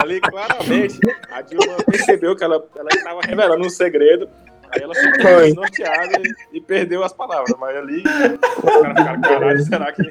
ali, 0.02 0.20
claramente 0.22 0.98
a 1.30 1.42
Dilma 1.42 1.76
percebeu 1.84 2.34
que 2.34 2.42
ela, 2.42 2.64
ela 2.74 2.88
estava 2.90 3.20
revelando 3.20 3.66
um 3.66 3.70
segredo. 3.70 4.28
Aí 4.70 4.82
ela 4.82 4.94
ficou 4.94 5.40
desnorteada 5.40 6.18
e, 6.52 6.56
e 6.56 6.60
perdeu 6.60 7.04
as 7.04 7.12
palavras. 7.12 7.54
Mas 7.58 7.76
ali, 7.76 8.02
cara 8.02 8.94
ficaram, 8.94 9.20
caralho, 9.20 9.62
será 9.62 9.92
que 9.92 10.02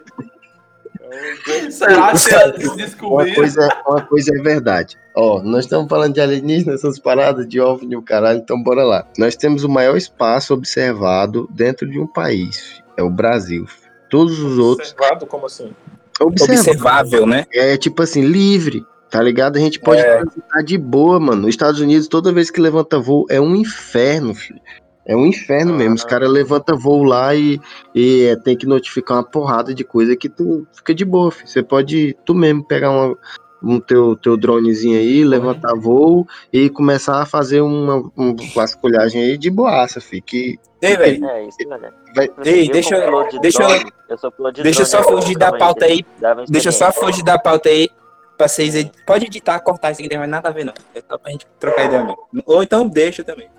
Será 1.71 2.13
que 2.51 2.75
descobrir? 2.75 3.29
Uma 3.29 3.35
coisa, 3.35 3.69
uma 3.87 4.01
coisa 4.01 4.31
é 4.35 4.41
verdade. 4.41 4.97
Ó, 5.15 5.41
nós 5.41 5.65
estamos 5.65 5.87
falando 5.89 6.13
de 6.13 6.21
alienígenas, 6.21 6.83
essas 6.83 6.99
paradas 6.99 7.47
de 7.47 7.59
OVNI 7.59 7.95
o 7.95 8.01
caralho, 8.01 8.39
então 8.39 8.61
bora 8.61 8.83
lá. 8.83 9.07
Nós 9.17 9.35
temos 9.35 9.63
o 9.63 9.69
maior 9.69 9.97
espaço 9.97 10.53
observado 10.53 11.47
dentro 11.51 11.89
de 11.89 11.99
um 11.99 12.07
país, 12.07 12.81
é 12.95 13.03
o 13.03 13.09
Brasil. 13.09 13.65
Todos 14.09 14.39
os 14.39 14.57
outros. 14.57 14.91
Observado 14.91 15.25
como 15.25 15.45
assim? 15.45 15.71
Observável, 16.19 17.25
né? 17.25 17.45
É 17.51 17.77
tipo 17.77 18.01
assim, 18.01 18.21
livre. 18.21 18.85
Tá 19.09 19.21
ligado? 19.21 19.55
A 19.55 19.59
gente 19.59 19.79
pode 19.79 20.01
é. 20.01 20.17
transitar 20.17 20.63
de 20.63 20.77
boa, 20.77 21.17
mano. 21.17 21.43
Nos 21.43 21.51
Estados 21.51 21.79
Unidos, 21.79 22.09
toda 22.09 22.33
vez 22.33 22.51
que 22.51 22.59
levanta 22.59 22.99
voo, 22.99 23.25
é 23.29 23.39
um 23.39 23.55
inferno, 23.55 24.35
filho. 24.35 24.59
É 25.07 25.15
um 25.15 25.25
inferno 25.25 25.73
mesmo. 25.73 25.95
Os 25.95 26.03
caras 26.03 26.29
levantam 26.29 26.77
voo 26.77 27.03
lá 27.03 27.33
e, 27.33 27.59
e 27.95 28.25
é, 28.25 28.35
tem 28.35 28.57
que 28.57 28.65
notificar 28.65 29.17
uma 29.17 29.23
porrada 29.23 29.73
de 29.73 29.85
coisa 29.85 30.17
que 30.17 30.27
tu 30.27 30.67
fica 30.73 30.93
de 30.93 31.05
boa. 31.05 31.31
Filho. 31.31 31.47
Você 31.47 31.63
pode 31.63 32.15
tu 32.25 32.35
mesmo 32.35 32.61
pegar 32.63 32.91
uma, 32.91 33.17
um 33.63 33.79
teu, 33.79 34.17
teu 34.17 34.35
dronezinho 34.35 34.99
aí, 34.99 35.23
levantar 35.23 35.73
voo 35.75 36.27
e 36.51 36.69
começar 36.69 37.21
a 37.21 37.25
fazer 37.25 37.61
uma, 37.61 38.11
uma 38.17 38.35
vasculhagem 38.53 39.21
aí 39.21 39.37
de 39.37 39.49
boaça, 39.49 40.01
filho. 40.01 40.23
Que, 40.23 40.59
Ei, 40.81 40.97
velho. 40.97 41.25
É, 41.25 41.47
isso, 41.47 41.57
né? 41.69 41.89
Vai... 42.13 42.29
Ei, 42.43 42.69
deixa, 42.69 42.97
eu, 42.97 43.39
deixa, 43.39 43.63
eu, 43.63 44.51
deixa 44.61 44.81
eu 44.81 44.85
só 44.85 45.03
fugir 45.03 45.37
da 45.37 45.53
pauta 45.53 45.85
aí. 45.85 46.05
Deixa 46.49 46.67
eu 46.67 46.73
só 46.73 46.91
fugir 46.91 47.23
da 47.23 47.39
pauta 47.39 47.69
aí. 47.69 47.89
Pra 48.37 48.47
vocês. 48.47 48.91
Pode 49.05 49.25
editar, 49.25 49.59
cortar 49.61 49.91
isso 49.91 50.01
aqui, 50.01 50.13
não 50.13 50.21
tem 50.21 50.29
nada 50.29 50.49
a 50.49 50.51
ver, 50.51 50.63
não. 50.65 50.73
É 50.93 51.01
só 51.01 51.17
pra 51.17 51.31
gente 51.31 51.47
trocar 51.59 51.85
ideia 51.85 52.03
mesmo. 52.03 52.43
Ou 52.45 52.61
então 52.61 52.87
deixa 52.87 53.23
também. 53.23 53.49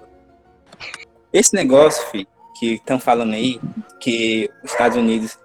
Esse 1.32 1.54
negócio, 1.54 2.04
filho, 2.10 2.26
que 2.58 2.74
estão 2.74 2.98
falando 2.98 3.34
aí, 3.34 3.60
que 4.00 4.50
os 4.64 4.70
Estados 4.70 4.96
Unidos. 4.96 5.38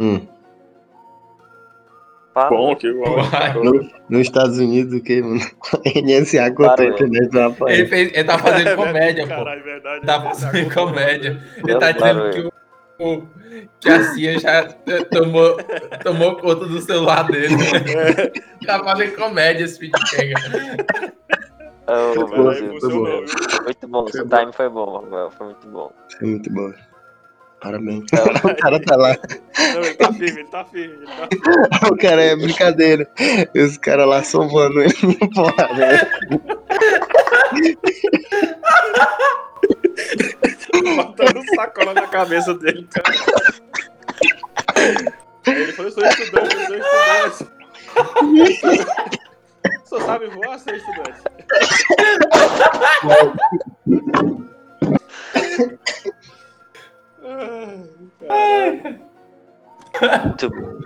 Hum. 0.00 0.26
Bom, 2.48 2.76
que 2.76 2.92
bom. 2.92 3.16
No, 3.64 3.90
nos 4.08 4.20
Estados 4.20 4.58
Unidos, 4.58 4.94
o 4.94 5.02
que, 5.02 5.20
mano? 5.20 5.40
NSA 5.96 6.52
contou 6.52 6.86
a 6.86 6.88
internet 6.88 7.30
do 7.30 7.40
Rafael. 7.40 7.74
Ele, 7.74 7.86
fez, 7.86 8.12
ele 8.12 8.24
tá 8.24 8.38
fazendo 8.38 8.68
é 8.68 8.76
comédia, 8.76 9.22
pô. 9.24 9.34
Caralho, 9.34 9.64
verdade. 9.64 10.06
Tá 10.06 10.20
fazendo 10.22 10.74
comédia. 10.74 11.42
Ele 11.56 11.78
tá 11.78 11.90
dizendo 11.90 12.30
que, 12.30 12.48
o, 13.02 13.22
que 13.80 13.88
a 13.88 14.04
CIA 14.04 14.38
já 14.38 14.64
tomou, 15.10 15.56
tomou 16.04 16.36
conta 16.36 16.66
do 16.66 16.80
celular 16.80 17.24
dele. 17.24 17.54
É. 18.60 18.66
Tá 18.66 18.84
fazendo 18.84 19.16
comédia 19.16 19.64
esse 19.64 19.78
de 19.78 19.90
Oh, 21.90 22.14
foi, 22.14 22.24
bom, 22.26 22.80
foi 22.80 22.92
bom. 22.92 23.24
Muito 23.64 23.88
bom, 23.88 24.06
seu 24.08 24.28
time 24.28 24.52
foi 24.52 24.68
bom, 24.68 25.00
Rafael. 25.00 25.30
Foi 25.30 25.46
muito 25.46 25.68
bom. 25.68 25.92
Foi 26.18 26.28
muito 26.28 26.52
bom. 26.52 26.72
Parabéns. 27.60 28.04
Não, 28.12 28.24
o 28.52 28.56
cara 28.56 28.80
tá 28.80 28.96
lá. 28.96 29.16
Não, 29.74 29.82
ele 29.82 29.94
tá 29.94 30.12
firme, 30.12 30.40
ele 30.40 30.48
tá 30.50 30.64
firme. 30.66 30.94
Ele 30.94 31.06
tá 31.06 31.28
firme. 31.28 31.90
o 31.90 31.96
cara 31.96 32.22
é 32.22 32.36
brincadeira. 32.36 33.10
Os 33.54 33.78
caras 33.78 34.06
lá 34.06 34.22
sovando 34.22 34.80
ele. 34.80 34.92
Porra, 35.34 35.74
velho. 35.74 36.06
Botando 40.94 41.42
sacola 41.54 41.94
na 41.94 42.06
cabeça 42.06 42.54
dele, 42.54 42.86
cara. 42.90 43.14
Ele 45.46 45.72
falou: 45.72 45.90
eu 45.90 45.94
sou 45.94 46.04
estudante, 46.04 46.54
eu 46.54 46.66
sou 46.66 46.76
estudante. 48.76 49.18
Só 49.84 50.00
sabe 50.00 50.26
voar, 50.28 50.58
seu 50.58 50.76
estudante. 50.76 51.22
Muito 60.24 60.50
bom. 60.50 60.78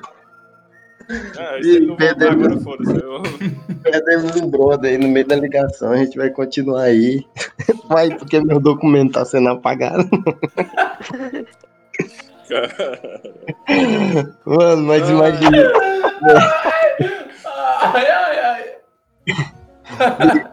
Ah, 1.38 1.58
e 1.60 1.96
perdemos, 1.96 2.64
perdemos 3.82 4.36
um 4.36 4.48
brother 4.48 4.92
aí 4.92 4.98
no 4.98 5.08
meio 5.08 5.26
da 5.26 5.36
ligação. 5.36 5.90
A 5.92 5.96
gente 5.96 6.16
vai 6.16 6.30
continuar 6.30 6.84
aí. 6.84 7.26
Vai, 7.88 8.08
porque 8.16 8.40
meu 8.40 8.58
documento 8.58 9.12
tá 9.12 9.24
sendo 9.24 9.50
apagado. 9.50 10.08
Mano, 14.46 14.82
mas 14.84 15.08
imagina. 15.10 15.72
Ai, 17.82 18.06
ai, 18.06 18.10
ai. 18.10 18.31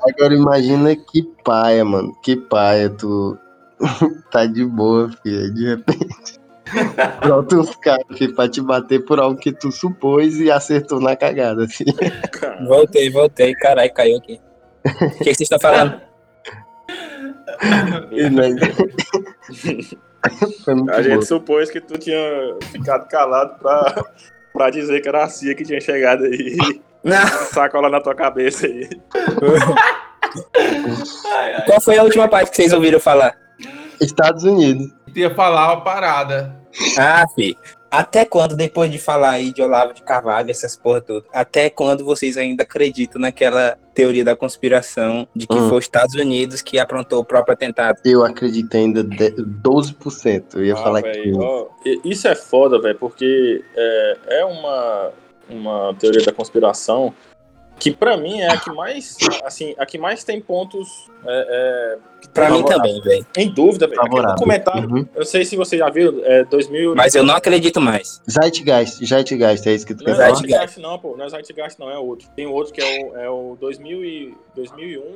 Agora 0.08 0.34
imagina 0.34 0.96
que 0.96 1.24
paia, 1.44 1.86
mano. 1.86 2.16
Que 2.22 2.36
paia, 2.36 2.90
tu 2.90 3.38
tá 4.32 4.46
de 4.46 4.66
boa, 4.66 5.10
filho. 5.24 5.54
De 5.54 5.70
repente. 5.70 6.40
Pronto, 7.22 7.60
os 7.60 7.76
caras, 7.78 8.06
filho, 8.16 8.36
pra 8.36 8.48
te 8.48 8.62
bater 8.62 9.04
por 9.04 9.20
algo 9.20 9.40
que 9.40 9.52
tu 9.52 9.72
supôs 9.72 10.40
e 10.40 10.52
acertou 10.52 11.00
na 11.00 11.16
cagada, 11.16 11.68
filho. 11.68 11.94
Voltei, 12.68 13.10
voltei. 13.10 13.54
Caralho, 13.56 13.94
caiu 13.94 14.18
aqui. 14.18 14.40
O 14.86 15.10
que, 15.18 15.24
vocês 15.24 15.42
estão 15.42 15.60
falando? 15.60 16.00
a 20.92 21.02
gente 21.02 21.26
supôs 21.26 21.72
que 21.72 21.82
tu 21.82 21.98
tinha 21.98 22.20
ficado 22.72 23.08
calado 23.10 23.58
pra, 23.60 24.06
pra 24.54 24.70
dizer 24.70 25.02
que 25.02 25.10
era 25.10 25.24
a 25.24 25.30
Cia 25.30 25.56
que 25.56 25.64
tinha 25.64 25.82
chegado 25.82 26.26
aí. 26.26 26.58
Sacola 27.52 27.90
na 27.90 28.02
tua 28.02 28.16
cabeça 28.16 28.68
aí. 28.68 28.90
Qual 31.66 31.82
foi 31.82 31.98
a 31.98 32.04
última 32.04 32.28
parte 32.28 32.52
que 32.52 32.58
vocês 32.58 32.74
ouviram 32.74 33.00
falar? 33.00 33.36
Estados 34.02 34.44
Unidos. 34.44 34.90
Ia 35.16 35.34
falar 35.34 35.74
uma 35.74 35.82
parada. 35.82 36.56
Ah, 36.98 37.26
fi. 37.36 37.58
Até 37.92 38.24
quando, 38.24 38.56
depois 38.56 38.92
de 38.92 39.00
falar 39.00 39.32
aí 39.32 39.52
de 39.52 39.64
Olavo 39.64 39.94
de 39.96 40.04
Carvalho, 40.04 40.52
essas 40.52 40.76
porra 40.76 41.02
todas, 41.02 41.28
até 41.34 41.72
quando 41.72 42.06
vocês 42.06 42.38
ainda 42.38 42.62
acreditam 42.62 43.20
naquela 43.20 43.76
teoria 43.96 44.24
da 44.24 44.36
conspiração 44.36 45.28
de 45.36 45.48
que 45.48 45.56
hum. 45.56 45.70
foi 45.70 45.80
os 45.80 45.86
Estados 45.86 46.14
Unidos 46.14 46.62
que 46.62 46.78
aprontou 46.78 47.20
o 47.20 47.26
próprio 47.26 47.54
atentado? 47.54 47.98
Eu 48.06 48.24
acredito 48.24 48.76
ainda 48.78 49.04
12%. 49.04 50.44
Eu 50.54 50.66
ia 50.66 50.74
ah, 50.74 50.78
falar 50.78 51.02
véio, 51.02 51.24
que. 51.24 51.34
Ó, 51.36 51.68
isso 52.06 52.28
é 52.28 52.36
foda, 52.36 52.80
velho, 52.80 52.98
porque 53.00 53.64
é, 53.76 54.18
é 54.42 54.46
uma 54.46 55.12
uma 55.50 55.94
teoria 55.96 56.24
da 56.24 56.32
conspiração 56.32 57.14
que 57.80 57.92
para 57.92 58.18
mim 58.18 58.42
é 58.42 58.52
a 58.52 58.58
que 58.58 58.70
mais, 58.72 59.16
assim, 59.44 59.74
a 59.78 59.86
que 59.86 59.98
mais 59.98 60.24
tem 60.24 60.42
pontos. 60.42 61.10
É, 61.26 61.98
é, 62.26 62.28
para 62.34 62.52
mim 62.52 62.64
também, 62.64 63.02
velho. 63.02 63.26
Em 63.38 63.50
dúvida, 63.50 63.88
velho. 63.88 64.02
Um 64.04 64.36
comentário. 64.36 64.90
Uhum. 64.90 65.08
Eu 65.16 65.26
sei 65.26 65.46
se 65.46 65.56
você 65.56 65.78
já 65.78 65.90
viu, 65.90 66.24
é 66.26 66.44
2000. 66.44 66.94
Mas 66.96 67.16
eu 67.16 67.24
não 67.24 67.34
acredito 67.34 67.80
mais. 67.80 68.22
Zeitgeist, 68.30 69.04
Zeitgeist, 69.06 69.68
é 69.68 69.74
isso 69.74 69.88
que 69.88 69.96
tu 69.96 70.04
quer 70.04 70.16
falar? 70.16 70.28
Não 70.28 70.34
é 70.34 70.36
Zeitgeist, 70.36 70.80
não, 70.80 71.00
pô. 71.00 71.16
Não 71.16 71.26
é 71.26 71.30
Zeitgeist, 71.30 71.80
não, 71.80 71.90
é 71.90 71.98
outro. 71.98 72.28
Tem 72.36 72.46
outro 72.46 72.74
que 72.74 72.82
é 72.82 73.06
o, 73.06 73.18
é 73.18 73.30
o 73.30 73.58
2000 73.60 74.04
e, 74.04 74.38
2001. 74.56 75.16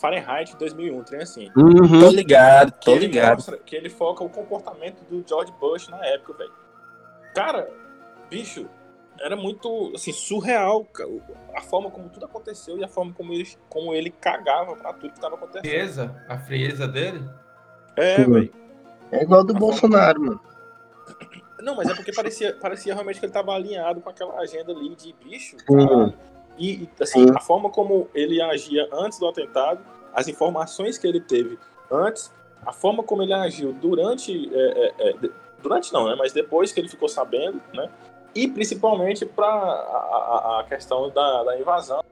Fahrenheit 0.00 0.54
2001, 0.58 1.02
trem 1.04 1.22
assim. 1.22 1.50
Uhum. 1.56 2.00
Tô 2.00 2.10
ligado, 2.10 2.70
tô 2.84 2.92
que 2.92 2.98
ligado. 2.98 3.36
Mostra, 3.36 3.58
que 3.58 3.74
ele 3.74 3.88
foca 3.88 4.22
o 4.22 4.28
comportamento 4.28 5.02
do 5.10 5.24
George 5.26 5.52
Bush 5.58 5.88
na 5.88 6.04
época, 6.04 6.34
velho. 6.34 6.52
Cara, 7.34 7.68
bicho, 8.28 8.68
era 9.20 9.36
muito 9.36 9.92
assim 9.94 10.12
surreal 10.12 10.86
a 11.54 11.60
forma 11.60 11.90
como 11.90 12.08
tudo 12.08 12.26
aconteceu 12.26 12.78
e 12.78 12.84
a 12.84 12.88
forma 12.88 13.12
como 13.12 13.32
ele, 13.32 13.48
como 13.68 13.94
ele 13.94 14.10
cagava 14.10 14.76
para 14.76 14.92
tudo 14.92 15.10
que 15.10 15.18
estava 15.18 15.34
acontecendo. 15.34 15.66
A 15.66 15.68
frieza, 15.68 16.24
a 16.28 16.38
frieza 16.38 16.88
dele? 16.88 17.28
É, 17.96 18.16
velho. 18.16 18.52
É 19.10 19.22
igual 19.22 19.44
do 19.44 19.56
a 19.56 19.58
Bolsonaro, 19.58 20.18
forma... 20.20 20.42
mano. 20.42 20.56
Não, 21.60 21.74
mas 21.74 21.88
é 21.88 21.94
porque 21.94 22.12
parecia, 22.12 22.54
parecia 22.54 22.94
realmente 22.94 23.18
que 23.18 23.26
ele 23.26 23.30
estava 23.30 23.52
alinhado 23.52 24.00
com 24.00 24.10
aquela 24.10 24.38
agenda 24.38 24.72
ali 24.72 24.94
de 24.94 25.12
bicho. 25.14 25.56
Uhum. 25.68 26.12
E, 26.58 26.88
assim, 27.00 27.24
uhum. 27.24 27.36
a 27.36 27.40
forma 27.40 27.70
como 27.70 28.08
ele 28.14 28.40
agia 28.40 28.88
antes 28.92 29.18
do 29.18 29.26
atentado, 29.26 29.80
as 30.14 30.28
informações 30.28 30.96
que 30.98 31.06
ele 31.06 31.20
teve 31.20 31.58
antes, 31.90 32.32
a 32.64 32.72
forma 32.72 33.02
como 33.02 33.22
ele 33.22 33.32
agiu 33.32 33.72
durante. 33.72 34.50
É, 34.54 34.94
é, 34.98 35.10
é, 35.10 35.30
durante 35.62 35.92
não, 35.92 36.08
né? 36.08 36.14
Mas 36.16 36.32
depois 36.32 36.72
que 36.72 36.80
ele 36.80 36.88
ficou 36.88 37.08
sabendo, 37.08 37.60
né? 37.74 37.90
E 38.36 38.46
principalmente 38.46 39.24
para 39.24 39.46
a, 39.46 40.60
a, 40.60 40.64
questão 40.68 41.08
da, 41.10 41.42
da, 41.42 41.58
invasão 41.58 42.04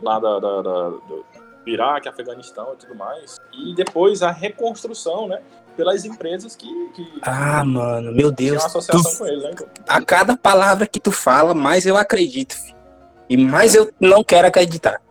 lá 0.00 0.20
da, 0.20 0.38
da, 0.38 0.62
da, 0.62 0.88
do 0.90 1.24
Iraque, 1.66 2.08
Afeganistão 2.08 2.74
e 2.74 2.76
tudo 2.76 2.94
mais, 2.94 3.38
e 3.52 3.74
depois 3.74 4.22
a 4.22 4.30
reconstrução, 4.30 5.26
né, 5.26 5.42
pelas 5.76 6.04
empresas 6.04 6.54
que, 6.54 6.68
que 6.94 7.04
ah, 7.22 7.64
mano, 7.64 8.12
meu 8.12 8.30
Deus, 8.30 8.62
uma 8.62 8.66
associação 8.66 9.12
tu, 9.12 9.18
com 9.18 9.26
eles, 9.26 9.42
né, 9.42 9.50
então. 9.52 9.66
A 9.88 10.00
cada 10.00 10.36
palavra 10.36 10.86
que 10.86 11.00
tu 11.00 11.10
fala, 11.10 11.52
mais 11.52 11.84
eu 11.84 11.96
acredito, 11.96 12.54
filho. 12.54 12.76
e 13.28 13.36
mais 13.36 13.74
eu 13.74 13.92
não 13.98 14.22
quero 14.22 14.46
acreditar. 14.46 15.02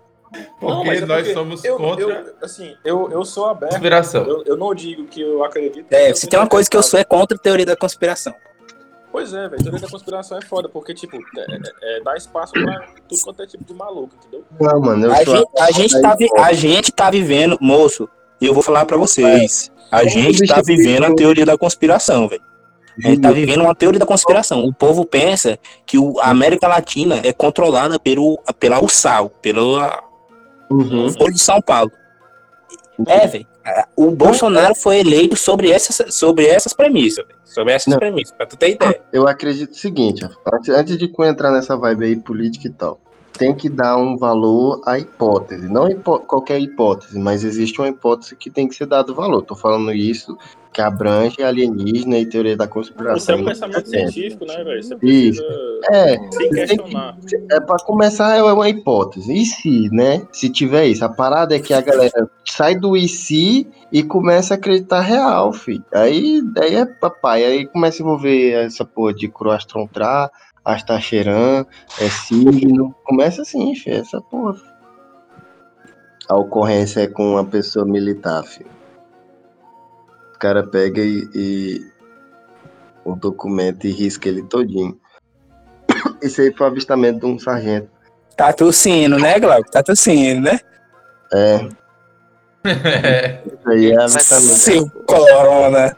Porque 0.60 0.66
não, 0.66 0.92
é 0.92 1.02
nós 1.02 1.18
porque 1.20 1.34
somos 1.34 1.64
eu, 1.64 1.78
contra. 1.78 2.04
Eu, 2.04 2.36
assim, 2.42 2.76
eu, 2.84 3.10
eu 3.10 3.24
sou 3.24 3.48
aberto. 3.48 3.72
Conspiração. 3.72 4.24
Eu, 4.26 4.44
eu 4.46 4.58
não 4.58 4.76
digo 4.76 5.06
que 5.06 5.22
eu 5.22 5.44
acredito. 5.46 5.88
É, 5.90 6.14
se 6.14 6.28
tem 6.28 6.38
uma 6.38 6.48
coisa 6.48 6.70
que 6.70 6.76
eu 6.76 6.84
sou 6.84 7.00
é 7.00 7.06
contra 7.06 7.38
a 7.38 7.40
teoria 7.40 7.66
da 7.66 7.76
conspiração. 7.76 8.34
Pois 9.16 9.34
é, 9.34 9.48
velho. 9.48 9.64
Teoria 9.64 9.80
da 9.80 9.88
conspiração 9.88 10.38
é 10.38 10.42
foda, 10.42 10.68
porque, 10.68 10.94
tipo, 10.94 11.16
é, 11.16 11.20
é, 11.40 11.98
é, 12.00 12.04
dá 12.04 12.18
espaço 12.18 12.52
pra 12.52 12.86
tudo 13.08 13.22
quanto 13.22 13.44
é 13.44 13.48
tipo 13.48 13.64
de 13.64 13.74
maluco, 13.74 14.14
entendeu? 14.18 14.44
Não, 14.60 14.82
mano, 14.82 15.10
a, 15.10 15.24
gente, 15.24 15.48
a, 15.58 15.72
gente 15.72 16.02
tá 16.02 16.16
vi, 16.16 16.28
a 16.38 16.52
gente 16.52 16.92
tá 16.92 17.10
vivendo, 17.10 17.58
moço, 17.62 18.10
e 18.42 18.46
eu 18.46 18.54
vou 18.54 18.62
falar 18.62 18.86
pra 18.86 18.98
vocês. 18.98 19.72
A 19.90 20.04
gente 20.04 20.46
tá 20.46 20.62
vivendo 20.62 21.06
a 21.06 21.16
teoria 21.16 21.46
da 21.46 21.58
conspiração, 21.58 22.28
velho. 22.28 22.42
A 22.98 23.08
gente 23.08 23.22
tá 23.22 23.32
vivendo 23.32 23.62
uma 23.62 23.74
teoria 23.74 24.02
da 24.02 24.06
conspiração. 24.06 24.66
O 24.66 24.74
povo 24.74 25.06
pensa 25.06 25.58
que 25.86 25.98
a 26.20 26.30
América 26.30 26.68
Latina 26.68 27.22
é 27.24 27.32
controlada 27.32 27.98
pelo, 27.98 28.38
pela 28.60 28.84
USAL, 28.84 29.30
pela 29.42 30.04
uhum. 30.70 31.10
Folha 31.14 31.32
de 31.32 31.40
São 31.40 31.62
Paulo. 31.62 31.90
É, 33.08 33.26
velho. 33.28 33.48
O 33.96 34.12
Bolsonaro 34.12 34.76
foi 34.76 35.00
eleito 35.00 35.36
sobre 35.36 35.72
essas, 35.72 36.14
sobre 36.14 36.46
essas 36.46 36.74
premissas, 36.74 37.26
sobre 37.44 37.74
essas 37.74 37.92
Não. 37.92 37.98
premissas, 37.98 38.36
pra 38.36 38.46
tu 38.46 38.58
ter 38.58 38.72
ideia. 38.72 39.02
Eu 39.12 39.28
acredito 39.28 39.72
o 39.72 39.76
seguinte, 39.76 40.28
antes, 40.54 40.70
antes 40.70 40.98
de 40.98 41.12
entrar 41.22 41.52
nessa 41.52 41.76
vibe 41.76 42.06
aí 42.06 42.16
política 42.16 42.68
e 42.68 42.72
tal, 42.72 43.00
tem 43.38 43.54
que 43.54 43.70
dar 43.70 43.98
um 43.98 44.18
valor 44.18 44.82
à 44.86 44.98
hipótese. 45.00 45.68
Não 45.68 45.90
hipó 45.90 46.20
qualquer 46.20 46.60
hipótese, 46.60 47.18
mas 47.20 47.44
existe 47.44 47.80
uma 47.80 47.90
hipótese 47.90 48.36
que 48.36 48.50
tem 48.50 48.68
que 48.68 48.76
ser 48.76 48.86
dado 48.86 49.16
valor. 49.16 49.42
Tô 49.42 49.56
falando 49.56 49.92
isso 49.92 50.38
que 50.76 50.82
abrange 50.82 51.42
alienígena 51.42 52.20
e 52.20 52.26
teoria 52.26 52.58
da 52.58 52.68
conspiração. 52.68 53.16
Isso 53.16 53.32
é 53.32 53.36
um 53.36 53.46
pensamento 53.46 53.90
científico, 53.90 54.46
né, 54.46 54.62
velho? 54.62 54.84
Você 54.84 54.98
Isso. 55.02 55.42
É, 55.90 56.18
que, 56.18 57.38
é 57.50 57.60
para 57.62 57.78
começar 57.86 58.36
é 58.36 58.44
uma 58.44 58.68
hipótese. 58.68 59.34
E 59.34 59.46
se, 59.46 59.90
né? 59.90 60.28
Se 60.34 60.50
tiver 60.50 60.88
isso, 60.88 61.06
a 61.06 61.08
parada 61.08 61.56
é 61.56 61.60
que 61.60 61.74
a 61.74 61.80
galera 61.80 62.30
sai 62.46 62.76
do 62.76 62.98
e 62.98 63.08
se 63.08 63.66
e 63.90 64.04
começa 64.04 64.54
a 64.54 64.58
acreditar 64.58 65.00
real, 65.00 65.54
filho. 65.54 65.86
Aí, 65.94 66.44
aí 66.60 66.76
é 66.76 66.86
papai, 66.86 67.46
aí 67.46 67.66
começa 67.66 68.02
a 68.02 68.04
envolver 68.04 68.52
essa 68.66 68.84
porra 68.84 69.14
de 69.14 69.30
Croastrontra, 69.30 70.30
Astacheran, 70.66 71.66
é 72.02 72.10
signo. 72.10 72.94
Começa 73.06 73.44
assim, 73.44 73.74
filho, 73.76 73.96
essa 73.96 74.20
porra. 74.20 74.60
A 76.28 76.36
ocorrência 76.36 77.00
é 77.00 77.08
com 77.08 77.32
uma 77.32 77.46
pessoa 77.46 77.86
militar, 77.86 78.44
filho. 78.44 78.75
O 80.36 80.38
cara 80.38 80.68
pega 80.68 81.02
e, 81.02 81.30
e 81.34 81.92
o 83.06 83.16
documento 83.16 83.88
e 83.88 83.92
risca 83.92 84.28
ele 84.28 84.44
todinho. 84.44 85.00
Esse 86.22 86.42
aí 86.42 86.54
foi 86.54 86.68
o 86.68 86.70
avistamento 86.70 87.22
de 87.22 87.26
um 87.26 87.40
sargento. 87.40 87.90
Tá 88.36 88.52
tossindo, 88.52 89.18
né, 89.18 89.40
Glauco? 89.40 89.72
Tá 89.72 89.82
tossindo, 89.82 90.42
né? 90.42 90.60
É. 91.32 91.70
Isso 92.66 93.70
aí 93.70 93.92
é 93.92 94.02
avistamento. 94.02 94.56
Sim, 94.56 94.90
corona. 95.08 95.96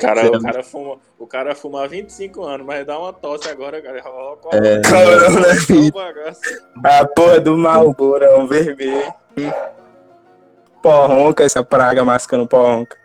Cara, 0.00 0.26
o 0.26 0.42
cara 0.42 0.62
fuma, 0.62 0.98
o 1.18 1.26
cara 1.26 1.54
fuma 1.54 1.84
há 1.84 1.86
25 1.86 2.42
anos, 2.42 2.66
mas 2.66 2.84
dá 2.84 2.98
uma 2.98 3.12
tosse 3.12 3.48
agora, 3.48 3.80
cara. 3.80 3.98
É, 3.98 4.02
corona, 4.82 5.48
A 6.84 7.06
porra 7.06 7.40
do 7.40 7.56
Malborão 7.56 8.46
vermelho. 8.46 9.14
Porronca, 10.82 11.44
essa 11.44 11.62
praga 11.62 12.04
mascando 12.04 12.46
porronca. 12.46 12.96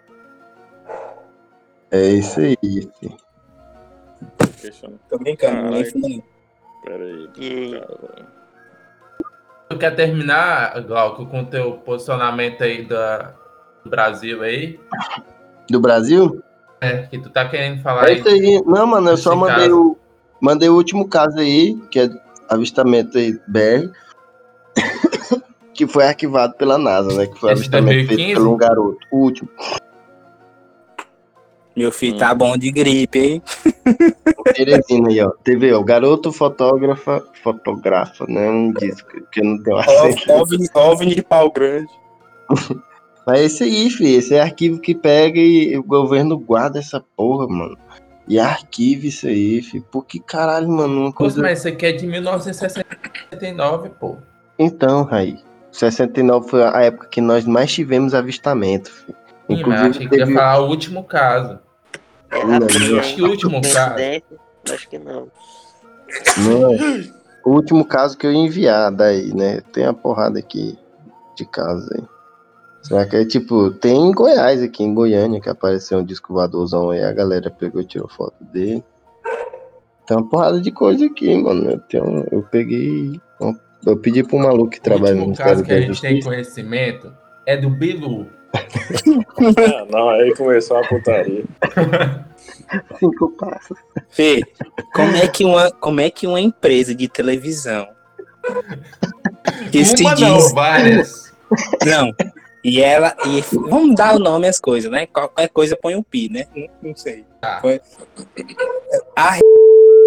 É 1.91 2.07
isso 2.07 2.39
aí. 2.39 2.57
Tô 5.07 5.17
brincando, 5.19 5.69
nem 5.69 5.85
fumando. 5.85 6.23
Peraí, 6.83 7.29
cara. 7.71 8.37
Tu 9.69 9.77
quer 9.77 9.95
terminar, 9.95 10.81
Glauco, 10.81 11.25
com 11.25 11.41
o 11.41 11.45
teu 11.45 11.73
posicionamento 11.73 12.63
aí 12.63 12.85
da, 12.85 13.33
do 13.83 13.89
Brasil 13.89 14.41
aí? 14.41 14.79
Do 15.69 15.79
Brasil? 15.79 16.41
É, 16.81 17.03
que 17.03 17.19
tu 17.19 17.29
tá 17.29 17.47
querendo 17.47 17.81
falar 17.81 18.09
é 18.09 18.13
isso 18.13 18.27
aí. 18.27 18.61
Não, 18.65 18.87
mano, 18.87 19.09
eu 19.09 19.17
só 19.17 19.35
mandei 19.35 19.71
o, 19.71 19.97
mandei 20.41 20.69
o 20.69 20.75
último 20.75 21.07
caso 21.07 21.39
aí, 21.39 21.75
que 21.91 21.99
é 21.99 22.09
avistamento 22.49 23.17
aí 23.17 23.39
BR 23.47 23.91
que 25.77 25.85
foi 25.85 26.05
arquivado 26.05 26.55
pela 26.55 26.77
NASA, 26.77 27.13
né? 27.13 27.27
Que 27.27 27.39
foi 27.39 27.51
avistamento 27.51 28.07
feito 28.07 28.39
por 28.39 28.47
um 28.47 28.57
garoto. 28.57 28.97
O 29.11 29.17
último. 29.19 29.47
Meu 31.75 31.91
filho 31.91 32.17
tá 32.17 32.33
hum. 32.33 32.37
bom 32.37 32.57
de 32.57 32.71
gripe, 32.71 33.19
hein? 33.19 33.43
Teresina 34.55 35.09
aí, 35.09 35.21
ó. 35.21 35.29
TV, 35.43 35.73
o 35.73 35.83
garoto 35.83 36.31
fotógrafa, 36.31 37.23
fotografa, 37.43 38.25
né? 38.27 38.49
Um 38.49 38.73
disco, 38.73 39.07
que 39.31 39.43
não 39.43 39.61
tem 39.61 39.79
acento. 39.79 40.33
OVNI, 40.33 40.67
OVNI 40.73 41.15
de 41.15 41.21
pau 41.21 41.51
grande. 41.51 41.91
Mas 43.27 43.39
é 43.39 43.43
esse 43.43 43.63
aí, 43.63 43.89
filho, 43.91 44.17
esse 44.17 44.33
é 44.33 44.41
arquivo 44.41 44.79
que 44.79 44.95
pega 44.95 45.37
e 45.37 45.77
o 45.77 45.83
governo 45.83 46.39
guarda 46.39 46.79
essa 46.79 46.99
porra, 47.15 47.45
mano. 47.47 47.77
E 48.27 48.39
arquiva 48.39 49.05
isso 49.05 49.27
aí, 49.27 49.61
filho. 49.61 49.85
Por 49.91 50.05
que 50.05 50.19
caralho, 50.19 50.67
mano? 50.69 51.01
Uma 51.01 51.13
coisa... 51.13 51.39
mas 51.41 51.59
isso 51.59 51.67
aqui 51.67 51.85
é 51.85 51.91
de 51.91 52.07
1969, 52.07 53.89
pô. 53.99 54.17
Então, 54.57 55.03
Raí. 55.03 55.46
69 55.79 56.49
foi 56.49 56.63
a 56.63 56.81
época 56.81 57.07
que 57.07 57.21
nós 57.21 57.45
mais 57.45 57.71
tivemos 57.71 58.13
avistamento. 58.13 58.91
Filho. 58.91 59.17
Inclusive, 59.49 59.83
Sim, 59.83 59.89
achei 59.89 60.07
que 60.09 60.15
ia 60.17 60.27
falar 60.27 60.59
o 60.59 60.69
último 60.69 61.03
caso. 61.03 61.59
É, 62.29 62.43
não, 62.43 62.59
não. 62.59 62.99
Acho 62.99 63.15
que 63.15 63.21
o 63.21 63.29
último 63.29 63.61
caso. 63.61 63.95
Acho 64.73 64.89
que 64.89 64.97
não. 64.97 65.31
Não, 66.37 66.75
o 67.45 67.51
último 67.51 67.85
caso 67.85 68.17
que 68.17 68.27
eu 68.27 68.31
ia 68.31 68.39
enviar 68.39 68.91
daí, 68.91 69.33
né? 69.33 69.61
Tem 69.71 69.83
uma 69.85 69.93
porrada 69.93 70.39
aqui 70.39 70.77
de 71.35 71.45
casos 71.45 71.89
aí. 71.91 72.03
Será 72.81 73.05
que 73.05 73.15
é 73.17 73.25
tipo, 73.25 73.71
tem 73.71 73.97
em 73.97 74.11
Goiás 74.11 74.61
aqui, 74.61 74.83
em 74.83 74.93
Goiânia, 74.93 75.41
que 75.41 75.49
apareceu 75.49 75.99
um 75.99 76.03
disco 76.03 76.33
voadorzão 76.33 76.89
aí, 76.89 77.03
a 77.03 77.11
galera 77.11 77.49
pegou 77.49 77.81
e 77.81 77.85
tirou 77.85 78.07
foto 78.07 78.41
dele. 78.45 78.83
Tem 80.05 80.15
uma 80.15 80.29
porrada 80.29 80.61
de 80.61 80.71
coisa 80.71 81.05
aqui, 81.05 81.35
mano. 81.35 81.71
Eu, 81.71 81.79
tenho, 81.79 82.25
eu 82.31 82.43
peguei 82.43 83.19
eu 83.85 83.97
pedi 83.97 84.23
para 84.23 84.35
um 84.37 84.43
maluco 84.43 84.71
que 84.71 84.81
trabalha 84.81 85.15
no 85.15 85.35
caso 85.35 85.63
que 85.63 85.71
a 85.71 85.81
gente 85.81 86.01
tem 86.01 86.21
conhecimento 86.21 87.13
é 87.45 87.55
do 87.55 87.69
Bilu. 87.69 88.27
ah, 88.55 89.85
não, 89.91 90.09
aí 90.09 90.33
começou 90.35 90.77
a 90.77 90.87
putaria. 90.87 91.43
Cinco 92.99 93.29
passos. 93.37 93.77
Fê, 94.09 94.41
como 94.93 95.15
é 95.15 95.27
que 95.27 95.45
uma, 95.45 95.71
como 95.71 96.01
é 96.01 96.09
que 96.09 96.27
uma 96.27 96.41
empresa 96.41 96.93
de 96.93 97.07
televisão 97.07 97.87
que 99.71 99.85
se 99.85 100.03
não, 100.03 100.15
diz... 100.15 100.53
várias. 100.53 101.33
Não. 101.85 102.13
E 102.63 102.81
ela. 102.81 103.15
E, 103.25 103.41
vamos 103.69 103.95
dar 103.95 104.15
o 104.15 104.19
nome 104.19 104.47
às 104.47 104.59
coisas, 104.59 104.91
né? 104.91 105.05
Qualquer 105.07 105.47
coisa 105.49 105.77
põe 105.81 105.95
um 105.95 106.03
pi, 106.03 106.29
né? 106.29 106.47
Não, 106.55 106.67
não 106.83 106.95
sei. 106.95 107.25
Ah. 107.41 107.59
Foi, 107.61 107.79
a 109.15 109.39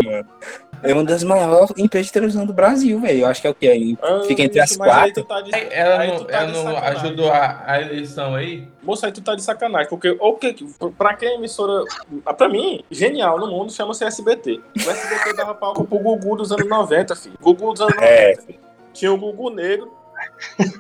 mano 0.05 0.27
é 0.83 0.93
uma 0.93 1.05
das 1.05 1.23
maiores 1.23 1.71
empresas 1.77 2.07
de 2.07 2.13
televisão 2.13 2.47
do 2.47 2.53
Brasil, 2.53 3.01
velho. 3.01 3.21
Eu 3.21 3.27
acho 3.27 3.41
que 3.41 3.47
é 3.47 3.51
o 3.51 3.55
que? 3.55 3.99
Ah, 4.03 4.23
Fica 4.27 4.43
entre 4.43 4.61
as 4.61 4.77
quatro. 4.77 5.25
Tá 5.25 5.41
de... 5.41 5.51
Ela 5.55 6.07
não, 6.07 6.25
tá 6.25 6.35
ela 6.35 6.53
não 6.53 6.79
ajudou 6.79 7.31
a, 7.31 7.63
a, 7.67 7.81
eleição 7.81 8.35
aí? 8.35 8.67
Moça, 8.83 9.07
aí 9.07 9.13
tu 9.13 9.21
tá 9.21 9.35
de 9.35 9.43
sacanagem. 9.43 9.89
Porque 9.89 10.17
o 10.19 10.35
que, 10.35 10.57
pra 10.97 11.15
quem 11.15 11.29
é 11.29 11.35
emissora. 11.35 11.85
Pra 12.37 12.49
mim, 12.49 12.83
genial 12.91 13.39
no 13.39 13.49
mundo, 13.49 13.73
chama-se 13.73 14.05
SBT. 14.05 14.61
O 14.77 14.91
SBT 14.91 15.35
dava 15.35 15.55
palco 15.55 15.85
pro 15.85 15.99
Gugu 15.99 16.37
dos 16.37 16.53
anos 16.53 16.69
90, 16.69 17.17
filho. 17.17 17.39
Gugu 17.41 17.73
dos 17.73 17.81
anos 17.81 17.95
90. 17.95 18.11
É. 18.11 18.37
Tinha 18.93 19.13
o 19.13 19.19
Gugu 19.19 19.51
Negro. 19.51 19.93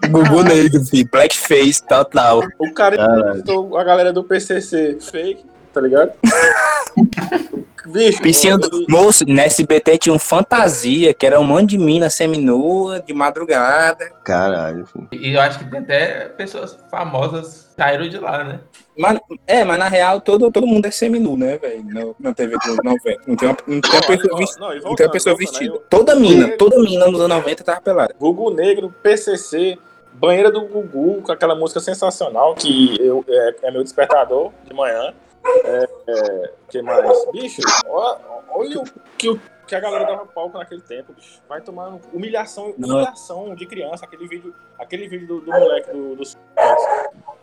Gugu 0.08 0.42
Negro, 0.42 0.84
filho. 0.84 1.08
Blackface, 1.10 1.82
total. 1.86 2.42
O 2.58 2.72
cara 2.72 2.96
entrevistou 2.96 3.76
a 3.76 3.84
galera 3.84 4.12
do 4.12 4.24
PCC 4.24 4.98
fake, 5.00 5.44
tá 5.72 5.80
ligado? 5.80 6.12
Bicho, 7.86 8.22
Piscina 8.22 8.58
do... 8.58 8.84
Moço, 8.88 9.24
na 9.26 9.42
SBT 9.44 9.98
tinha 9.98 10.14
um 10.14 10.18
fantasia, 10.18 11.14
que 11.14 11.26
era 11.26 11.40
um 11.40 11.44
monte 11.44 11.70
de 11.70 11.78
mina 11.78 12.10
seminua, 12.10 13.00
de 13.00 13.12
madrugada. 13.12 14.10
Caralho. 14.24 14.86
E 15.12 15.34
eu 15.34 15.40
acho 15.40 15.58
que 15.58 15.70
tem 15.70 15.80
até 15.80 16.26
pessoas 16.28 16.78
famosas 16.90 17.72
saíram 17.76 18.08
de 18.08 18.18
lá, 18.18 18.44
né? 18.44 18.60
Mas, 18.96 19.18
é, 19.46 19.64
mas 19.64 19.78
na 19.78 19.88
real 19.88 20.20
todo, 20.20 20.50
todo 20.50 20.66
mundo 20.66 20.84
é 20.84 20.90
seminu, 20.90 21.36
né, 21.36 21.56
velho? 21.56 22.14
Na, 22.20 22.34
TV 22.34 22.56
dos 22.58 22.76
90. 22.84 23.22
Não 23.26 23.36
tem 23.36 23.48
uma, 23.48 23.56
não 23.66 23.80
tem 23.80 23.90
uma 23.92 24.06
pessoa, 24.06 24.38
vestida, 24.38 24.60
não, 24.60 24.74
não 24.74 24.94
tem 24.94 25.06
uma 25.06 25.12
pessoa 25.12 25.36
vestida. 25.36 25.78
Toda 25.88 26.14
mina, 26.14 26.48
toda 26.58 26.78
mina 26.78 27.06
nos 27.06 27.20
anos 27.20 27.36
90 27.38 27.64
tava 27.64 27.80
pelada. 27.80 28.14
Gugu 28.18 28.50
Negro, 28.50 28.94
PCC, 29.02 29.78
Banheira 30.12 30.50
do 30.50 30.60
Gugu, 30.66 31.22
com 31.22 31.32
aquela 31.32 31.54
música 31.54 31.80
sensacional 31.80 32.54
que 32.54 33.00
eu, 33.00 33.24
é, 33.26 33.54
é 33.62 33.70
meu 33.70 33.82
despertador 33.82 34.52
de 34.66 34.74
manhã. 34.74 35.14
É, 35.44 35.88
é, 36.08 36.52
que 36.68 36.82
mais? 36.82 37.30
Bicho, 37.32 37.62
olha 37.86 38.80
o 38.80 38.84
que, 39.16 39.30
o 39.30 39.40
que 39.66 39.74
a 39.74 39.80
galera 39.80 40.04
dava 40.04 40.26
palco 40.26 40.58
naquele 40.58 40.82
tempo, 40.82 41.12
bicho. 41.12 41.40
Vai 41.48 41.60
tomar 41.60 41.98
humilhação, 42.12 42.74
humilhação 42.76 43.54
de 43.54 43.66
criança, 43.66 44.04
aquele 44.04 44.28
vídeo, 44.28 44.54
aquele 44.78 45.08
vídeo 45.08 45.26
do, 45.26 45.40
do 45.40 45.50
moleque 45.50 45.92
do, 45.92 46.16
do 46.16 46.22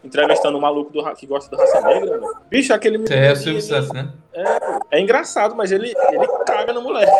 entrevistando 0.04 0.58
o 0.58 0.62
maluco 0.62 0.91
do, 0.91 1.16
que 1.16 1.26
gosta 1.26 1.54
do 1.54 1.60
raça 1.60 1.82
negra, 1.82 2.18
né? 2.18 2.28
Bicho, 2.50 2.74
aquele. 2.74 3.04
É 3.12 3.32
o 3.32 3.36
Silvio 3.36 3.62
Santos, 3.62 3.91
né? 3.91 4.12
É, 4.34 4.98
é 4.98 5.02
engraçado, 5.02 5.56
mas 5.56 5.72
ele, 5.72 5.93
ele 6.12 6.28
caga 6.45 6.74
no 6.74 6.82
moleque. 6.82 7.12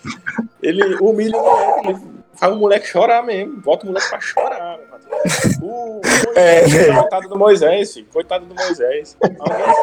ele 0.62 0.96
humilha 0.96 1.36
o 1.36 1.42
moleque, 1.42 1.88
ele 1.88 2.15
faz 2.36 2.52
o 2.52 2.56
moleque 2.56 2.86
chorar 2.86 3.22
mesmo, 3.22 3.60
bota 3.60 3.84
o 3.84 3.88
moleque 3.88 4.08
pra 4.08 4.20
chorar, 4.20 4.78
o, 5.62 6.00
é, 6.36 6.92
coitado 6.92 7.28
do 7.28 7.38
Moisés, 7.38 7.94
filho. 7.94 8.06
coitado 8.12 8.46
do 8.46 8.54
Moisés. 8.54 9.16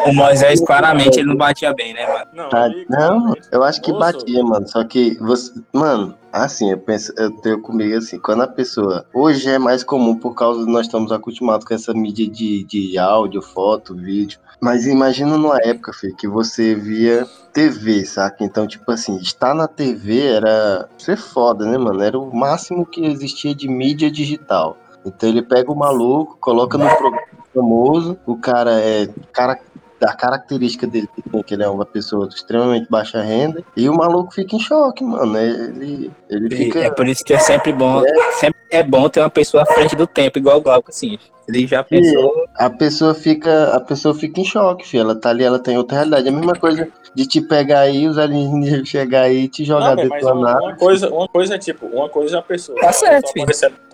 O 0.06 0.14
Moisés, 0.14 0.62
claramente, 0.62 1.20
ele 1.20 1.28
não 1.28 1.36
batia 1.36 1.74
bem, 1.74 1.94
né, 1.94 2.06
mano? 2.08 2.30
Não, 2.34 2.50
tá, 2.50 2.70
não 2.90 3.34
eu 3.52 3.64
acho 3.64 3.82
que 3.82 3.92
batia, 3.92 4.44
mano. 4.44 4.68
Só 4.68 4.84
que 4.84 5.18
você. 5.20 5.52
Mano, 5.72 6.16
assim, 6.32 6.72
eu 6.72 6.78
penso, 6.78 7.14
eu 7.18 7.32
tenho 7.42 7.62
comigo 7.62 7.98
assim, 7.98 8.20
quando 8.20 8.44
a 8.44 8.48
pessoa. 8.48 9.06
Hoje 9.14 9.50
é 9.50 9.60
mais 9.60 9.84
comum 9.84 10.18
por 10.18 10.36
causa 10.36 10.66
de 10.66 10.72
nós 10.72 10.86
estamos 10.86 11.12
acostumados 11.12 11.66
com 11.66 11.74
essa 11.74 11.94
mídia 11.94 12.28
de, 12.28 12.64
de 12.64 12.98
áudio, 12.98 13.42
foto, 13.42 13.96
vídeo. 13.96 14.40
Mas 14.60 14.86
imagina 14.86 15.38
numa 15.38 15.58
época, 15.62 15.94
filho, 15.94 16.16
que 16.16 16.28
você 16.28 16.74
via 16.76 17.28
TV, 17.52 18.06
saca? 18.06 18.44
Então, 18.44 18.66
tipo 18.66 18.92
assim, 18.92 19.18
estar 19.18 19.54
na 19.54 19.68
TV 19.68 20.28
era 20.28 20.88
ser 20.98 21.18
foda, 21.18 21.66
né, 21.66 21.78
mano? 21.78 22.02
Era 22.02 22.18
o 22.18 22.36
máximo 22.36 22.86
que 22.86 23.06
existia 23.06 23.54
de 23.54 23.68
mídia 23.68 24.10
digital. 24.10 24.78
Então 25.06 25.28
ele 25.30 25.42
pega 25.42 25.72
o 25.72 25.76
maluco, 25.76 26.38
coloca 26.40 26.78
no 26.78 26.88
programa 26.88 27.22
famoso, 27.54 28.18
o 28.26 28.38
cara 28.38 28.80
é 28.80 29.08
cara 29.32 29.60
da 30.00 30.14
característica 30.14 30.86
dele 30.86 31.08
que 31.46 31.54
ele 31.54 31.64
é 31.64 31.70
uma 31.70 31.86
pessoa 31.86 32.28
de 32.28 32.36
extremamente 32.36 32.90
baixa 32.90 33.22
renda 33.22 33.64
e 33.76 33.88
o 33.88 33.94
maluco 33.94 34.34
fica 34.34 34.56
em 34.56 34.60
choque, 34.60 35.02
mano. 35.04 35.38
Ele, 35.38 36.12
ele 36.30 36.56
fica. 36.56 36.80
É 36.80 36.90
por 36.90 37.08
isso 37.08 37.24
que 37.24 37.34
é 37.34 37.40
sempre 37.40 37.72
bom, 37.72 38.04
é. 38.06 38.32
sempre 38.34 38.60
é 38.76 38.84
bom 38.84 39.08
ter 39.10 39.20
uma 39.20 39.30
pessoa 39.30 39.64
à 39.64 39.66
frente 39.66 39.96
do 39.96 40.08
tempo, 40.08 40.38
igual 40.38 40.58
o 40.58 40.62
Glauco, 40.62 40.90
assim. 40.90 41.18
Ele 41.48 41.68
já 41.68 41.84
pensou. 41.84 42.46
E 42.60 42.64
a 42.64 42.70
pessoa 42.70 43.14
fica, 43.14 43.76
a 43.76 43.80
pessoa 43.80 44.16
fica 44.16 44.40
em 44.40 44.46
choque, 44.46 44.88
filho. 44.88 45.02
Ela 45.02 45.16
tá 45.16 45.30
ali, 45.30 45.44
ela 45.44 45.60
tem 45.60 45.78
outra 45.78 45.98
realidade. 45.98 46.28
É 46.28 46.30
a 46.30 46.34
mesma 46.34 46.56
coisa 46.56 46.88
de 47.14 47.28
te 47.28 47.42
pegar 47.42 47.82
aí, 47.82 48.08
os 48.08 48.18
alienígenas 48.18 48.88
chegar 48.90 49.24
aí 49.24 49.44
e 49.44 49.48
te 49.48 49.64
jogar 49.66 49.96
não, 49.96 50.04
dentro 50.08 50.34
uma, 50.34 50.58
uma 50.58 50.76
coisa, 50.76 51.10
uma 51.10 51.28
coisa 51.28 51.56
é 51.56 51.58
tipo, 51.58 51.86
uma 51.88 52.08
coisa 52.08 52.38
é 52.38 52.40
a 52.40 52.42
pessoa. 52.42 52.80
Tá 52.80 52.94
certo, 52.94 53.32
filho. 53.34 53.46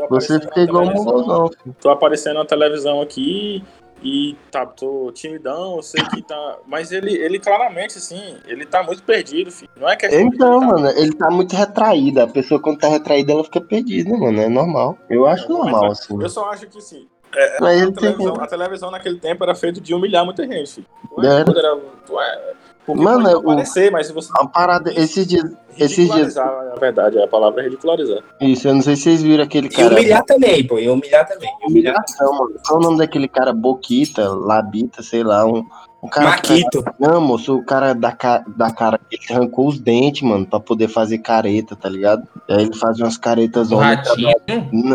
Você 0.09 0.39
fica 0.39 0.61
igual 0.61 0.85
um 0.85 0.93
mongolzão, 0.93 1.49
filho. 1.49 1.75
Tô 1.81 1.89
aparecendo 1.89 2.35
na 2.35 2.45
televisão 2.45 3.01
aqui 3.01 3.63
e 4.01 4.35
tá, 4.49 4.65
tô 4.65 5.11
timidão, 5.11 5.77
eu 5.77 5.83
sei 5.83 6.03
que 6.05 6.21
tá. 6.21 6.57
Mas 6.65 6.91
ele, 6.91 7.13
ele 7.13 7.39
claramente, 7.39 7.97
assim, 7.97 8.37
ele 8.45 8.65
tá 8.65 8.81
muito 8.81 9.03
perdido, 9.03 9.51
filho. 9.51 9.69
Não 9.75 9.89
é 9.89 9.95
que 9.95 10.07
Então, 10.07 10.61
mano, 10.61 10.87
ele 10.89 11.13
tá 11.13 11.29
muito 11.29 11.55
retraído. 11.55 12.21
A 12.21 12.27
pessoa, 12.27 12.61
quando 12.61 12.79
tá 12.79 12.87
retraída, 12.87 13.33
ela 13.33 13.43
fica 13.43 13.59
perdida, 13.59 14.15
mano. 14.17 14.41
É 14.41 14.47
normal. 14.47 14.97
Eu 15.09 15.25
acho 15.25 15.45
é, 15.45 15.49
normal, 15.49 15.89
mas, 15.89 15.99
assim. 15.99 16.21
Eu 16.21 16.29
só 16.29 16.49
acho 16.51 16.67
que, 16.67 16.77
assim. 16.77 17.07
É, 17.35 17.57
a, 17.57 17.91
televisão, 17.91 18.33
tem... 18.33 18.43
a, 18.43 18.47
televisão, 18.47 18.91
naquele 18.91 19.19
tempo 19.19 19.43
era 19.43 19.53
feita 19.53 19.79
de 19.79 19.93
humilhar 19.93 20.25
muita 20.25 20.47
gente, 20.47 20.75
filho. 20.75 20.87
Era. 21.19 21.45
Era, 21.51 22.55
porque 22.89 23.03
Mano, 23.03 23.23
pode 23.23 23.35
aparecer, 23.37 23.91
mas 23.91 24.07
se 24.07 24.13
você. 24.13 24.31
A 24.35 24.47
parada, 24.47 24.91
esses 24.91 25.27
dias. 25.27 25.51
Esses 25.77 26.11
dias. 26.11 26.33
Na 26.33 26.75
verdade, 26.79 27.21
a 27.21 27.27
palavra 27.27 27.61
é 27.61 27.65
ridicularizar. 27.65 28.23
Isso, 28.41 28.67
eu 28.67 28.73
não 28.73 28.81
sei 28.81 28.95
se 28.95 29.03
vocês 29.03 29.21
viram 29.21 29.43
aquele 29.43 29.69
cara. 29.69 29.93
E 29.93 29.97
humilhar 29.97 30.25
também, 30.25 30.65
pô. 30.65 30.79
E 30.79 30.89
humilhar 30.89 31.27
também. 31.27 31.49
Humilhação, 31.63 32.33
mano. 32.33 32.55
Qual 32.65 32.79
o 32.79 32.83
nome 32.83 32.97
daquele 32.97 33.27
cara? 33.27 33.53
Boquita, 33.53 34.27
Labita, 34.27 35.03
sei 35.03 35.23
lá. 35.23 35.45
Um, 35.45 35.63
um 36.01 36.09
cara. 36.09 36.31
Maquito. 36.31 36.81
Cara... 36.81 36.95
Não, 36.99 37.21
moço, 37.21 37.55
o 37.55 37.63
cara 37.63 37.93
da, 37.93 38.11
ca... 38.11 38.43
da 38.47 38.71
cara. 38.71 38.99
Ele 39.11 39.21
arrancou 39.29 39.67
os 39.67 39.79
dentes, 39.79 40.23
mano, 40.23 40.47
pra 40.47 40.59
poder 40.59 40.87
fazer 40.87 41.19
careta, 41.19 41.75
tá 41.75 41.87
ligado? 41.87 42.27
E 42.47 42.53
aí 42.53 42.63
ele 42.63 42.75
fazia 42.75 43.05
umas 43.05 43.17
caretas. 43.17 43.71
O 43.71 43.77
ratinho? 43.77 44.33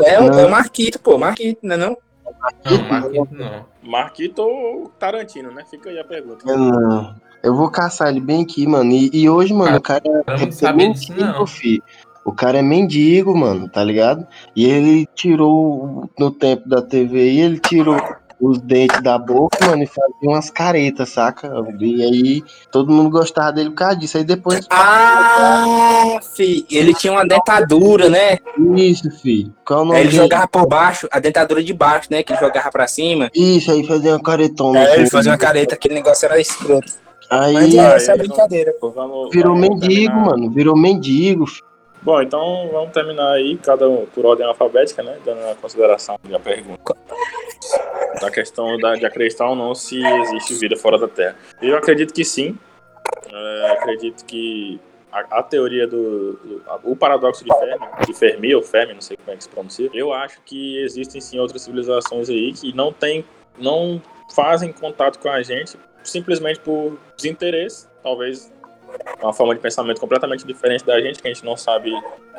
É, 0.05 0.20
o, 0.20 0.32
é 0.32 0.47
o 0.47 0.51
Marquito, 0.51 0.99
pô. 0.99 1.16
Marquito, 1.16 1.61
não 1.62 1.74
é 1.74 1.78
não? 1.78 1.97
Não, 2.64 2.88
Marquito 2.88 3.28
não. 3.30 3.64
Marquito 3.82 4.42
ou 4.42 4.88
Tarantino, 4.99 5.53
né? 5.53 5.64
Fica 5.70 5.90
aí 5.90 5.99
a 5.99 6.05
pergunta. 6.05 6.45
Não. 6.45 7.14
Eu 7.45 7.55
vou 7.55 7.70
caçar 7.70 8.09
ele 8.09 8.20
bem 8.20 8.42
aqui, 8.42 8.66
mano. 8.66 8.90
E, 8.90 9.11
e 9.12 9.28
hoje, 9.28 9.53
mano, 9.53 9.76
ah, 9.76 9.78
o 9.78 9.82
cara 9.82 10.03
é, 10.03 10.66
é 10.66 10.72
mendigo, 10.72 11.47
filho. 11.47 11.82
O 12.24 12.32
cara 12.32 12.59
é 12.59 12.62
mendigo, 12.62 13.36
mano, 13.36 13.68
tá 13.68 13.84
ligado? 13.84 14.26
E 14.57 14.64
ele 14.64 15.07
tirou 15.14 16.11
no 16.18 16.30
tempo 16.30 16.66
da 16.66 16.80
TV 16.80 17.32
e 17.32 17.40
ele 17.42 17.61
tirou 17.61 18.01
os 18.40 18.59
dentes 18.62 19.03
da 19.03 19.18
boca, 19.18 19.59
mano, 19.66 19.82
e 19.82 19.86
fazia 19.86 20.14
umas 20.22 20.49
caretas, 20.49 21.11
saca? 21.11 21.51
E 21.78 22.03
aí 22.03 22.45
todo 22.70 22.90
mundo 22.90 23.11
gostava 23.11 23.53
dele 23.53 23.68
por 23.68 23.76
causa 23.76 23.97
disso. 23.97 24.16
Aí 24.16 24.24
depois. 24.24 24.66
Ah, 24.70 26.18
fi, 26.34 26.64
ele 26.70 26.95
tinha 26.95 27.12
uma 27.12 27.26
dentadura, 27.26 28.09
né? 28.09 28.38
Isso, 28.74 29.11
fi. 29.11 29.53
Qual 29.66 29.92
aí 29.92 30.01
ele 30.01 30.11
jogava 30.11 30.49
por 30.49 30.66
baixo, 30.66 31.07
a 31.11 31.20
dentadura 31.20 31.62
de 31.62 31.74
baixo, 31.74 32.09
né? 32.11 32.22
Que 32.22 32.32
ele 32.32 32.40
jogava 32.40 32.70
pra 32.70 32.86
cima. 32.86 33.30
Isso, 33.34 33.70
aí 33.70 33.86
fazia 33.86 34.12
uma 34.12 34.22
caretona. 34.22 34.80
É, 34.80 34.95
ele 34.97 35.11
fazia 35.11 35.32
uma 35.32 35.38
careta, 35.38 35.74
aquele 35.74 35.95
negócio 35.95 36.24
era 36.24 36.40
escroto. 36.40 37.03
Aí, 37.31 37.53
Mas 37.55 37.75
é, 37.75 37.97
essa 37.97 38.12
é 38.12 38.14
a 38.14 38.18
brincadeira, 38.18 38.72
pô. 38.75 38.91
Vamos, 38.91 39.31
virou 39.31 39.55
vamos 39.55 39.68
mendigo, 39.68 40.12
terminar. 40.12 40.27
mano. 40.27 40.51
Virou 40.51 40.77
mendigo. 40.77 41.45
Bom, 42.03 42.20
então 42.20 42.68
vamos 42.70 42.93
terminar 42.93 43.33
aí, 43.33 43.57
cada 43.57 43.89
um 43.89 44.05
por 44.07 44.27
ordem 44.27 44.47
alfabética, 44.47 45.03
né? 45.03 45.18
Dando 45.25 45.41
a 45.49 45.55
consideração 45.55 46.18
da 46.29 46.39
pergunta. 46.39 46.95
Da 48.20 48.31
questão 48.31 48.79
da, 48.79 48.95
de 48.95 49.07
acreditar 49.07 49.49
ou 49.49 49.57
não 49.57 49.75
se 49.75 50.05
existe 50.05 50.55
vida 50.55 50.77
fora 50.77 50.99
da 50.99 51.09
Terra. 51.09 51.37
Eu 51.62 51.77
acredito 51.77 52.12
que 52.12 52.25
sim. 52.25 52.59
É, 53.33 53.70
acredito 53.70 54.25
que 54.27 54.79
a, 55.11 55.39
a 55.39 55.43
teoria 55.43 55.87
do, 55.87 56.35
do 56.35 56.62
a, 56.66 56.79
o 56.85 56.95
paradoxo 56.95 57.43
de 57.43 57.51
Fermi, 57.59 57.87
de 58.07 58.14
Fermi 58.14 58.55
ou 58.55 58.62
Fermi, 58.62 58.95
não 58.95 59.01
sei 59.01 59.16
como 59.16 59.31
é 59.31 59.37
que 59.37 59.45
se 59.45 59.49
pronuncia. 59.49 59.89
Eu 59.95 60.12
acho 60.12 60.41
que 60.45 60.79
existem 60.83 61.20
sim 61.20 61.39
outras 61.39 61.62
civilizações 61.62 62.29
aí 62.29 62.53
que 62.53 62.75
não 62.75 62.93
tem, 62.93 63.25
não 63.59 64.01
fazem 64.35 64.72
contato 64.72 65.18
com 65.18 65.31
a 65.31 65.43
gente 65.43 65.79
simplesmente 66.05 66.61
por 66.61 66.98
desinteresse, 67.16 67.88
talvez 68.02 68.52
uma 69.20 69.32
forma 69.32 69.55
de 69.55 69.61
pensamento 69.61 70.00
completamente 70.00 70.46
diferente 70.46 70.84
da 70.84 71.00
gente, 71.00 71.20
que 71.20 71.28
a 71.28 71.32
gente 71.32 71.44
não 71.44 71.57
sabe 71.57 71.90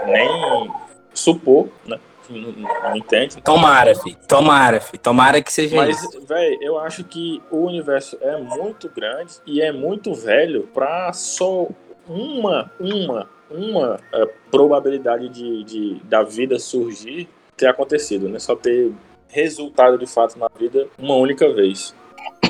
nem 0.06 0.72
supor, 1.14 1.70
né? 1.86 2.00
Não, 2.30 2.52
não 2.52 2.98
entende. 2.98 3.42
Tomara, 3.42 3.94
fi. 3.96 4.16
Tomara, 4.28 4.80
fi. 4.82 4.98
Tomara 4.98 5.42
que 5.42 5.54
seja 5.54 5.76
Mas, 5.76 5.98
velho, 6.28 6.58
eu 6.62 6.80
acho 6.80 7.04
que 7.04 7.42
o 7.52 7.58
universo 7.58 8.18
é 8.22 8.38
muito 8.38 8.90
grande 8.90 9.34
e 9.46 9.62
é 9.62 9.72
muito 9.72 10.14
velho 10.14 10.68
para 10.74 11.14
só 11.14 11.68
uma, 12.08 12.72
uma, 12.80 13.30
uma 13.50 14.00
é, 14.12 14.26
probabilidade 14.50 15.30
de, 15.30 15.64
de, 15.64 15.96
da 16.06 16.24
vida 16.24 16.58
surgir 16.58 17.30
ter 17.56 17.68
acontecido, 17.68 18.28
né? 18.28 18.40
Só 18.40 18.56
ter 18.56 18.92
resultado 19.28 19.98
de 19.98 20.08
fato 20.08 20.38
na 20.40 20.50
vida 20.58 20.88
uma 20.98 21.16
única 21.16 21.52
vez. 21.54 21.96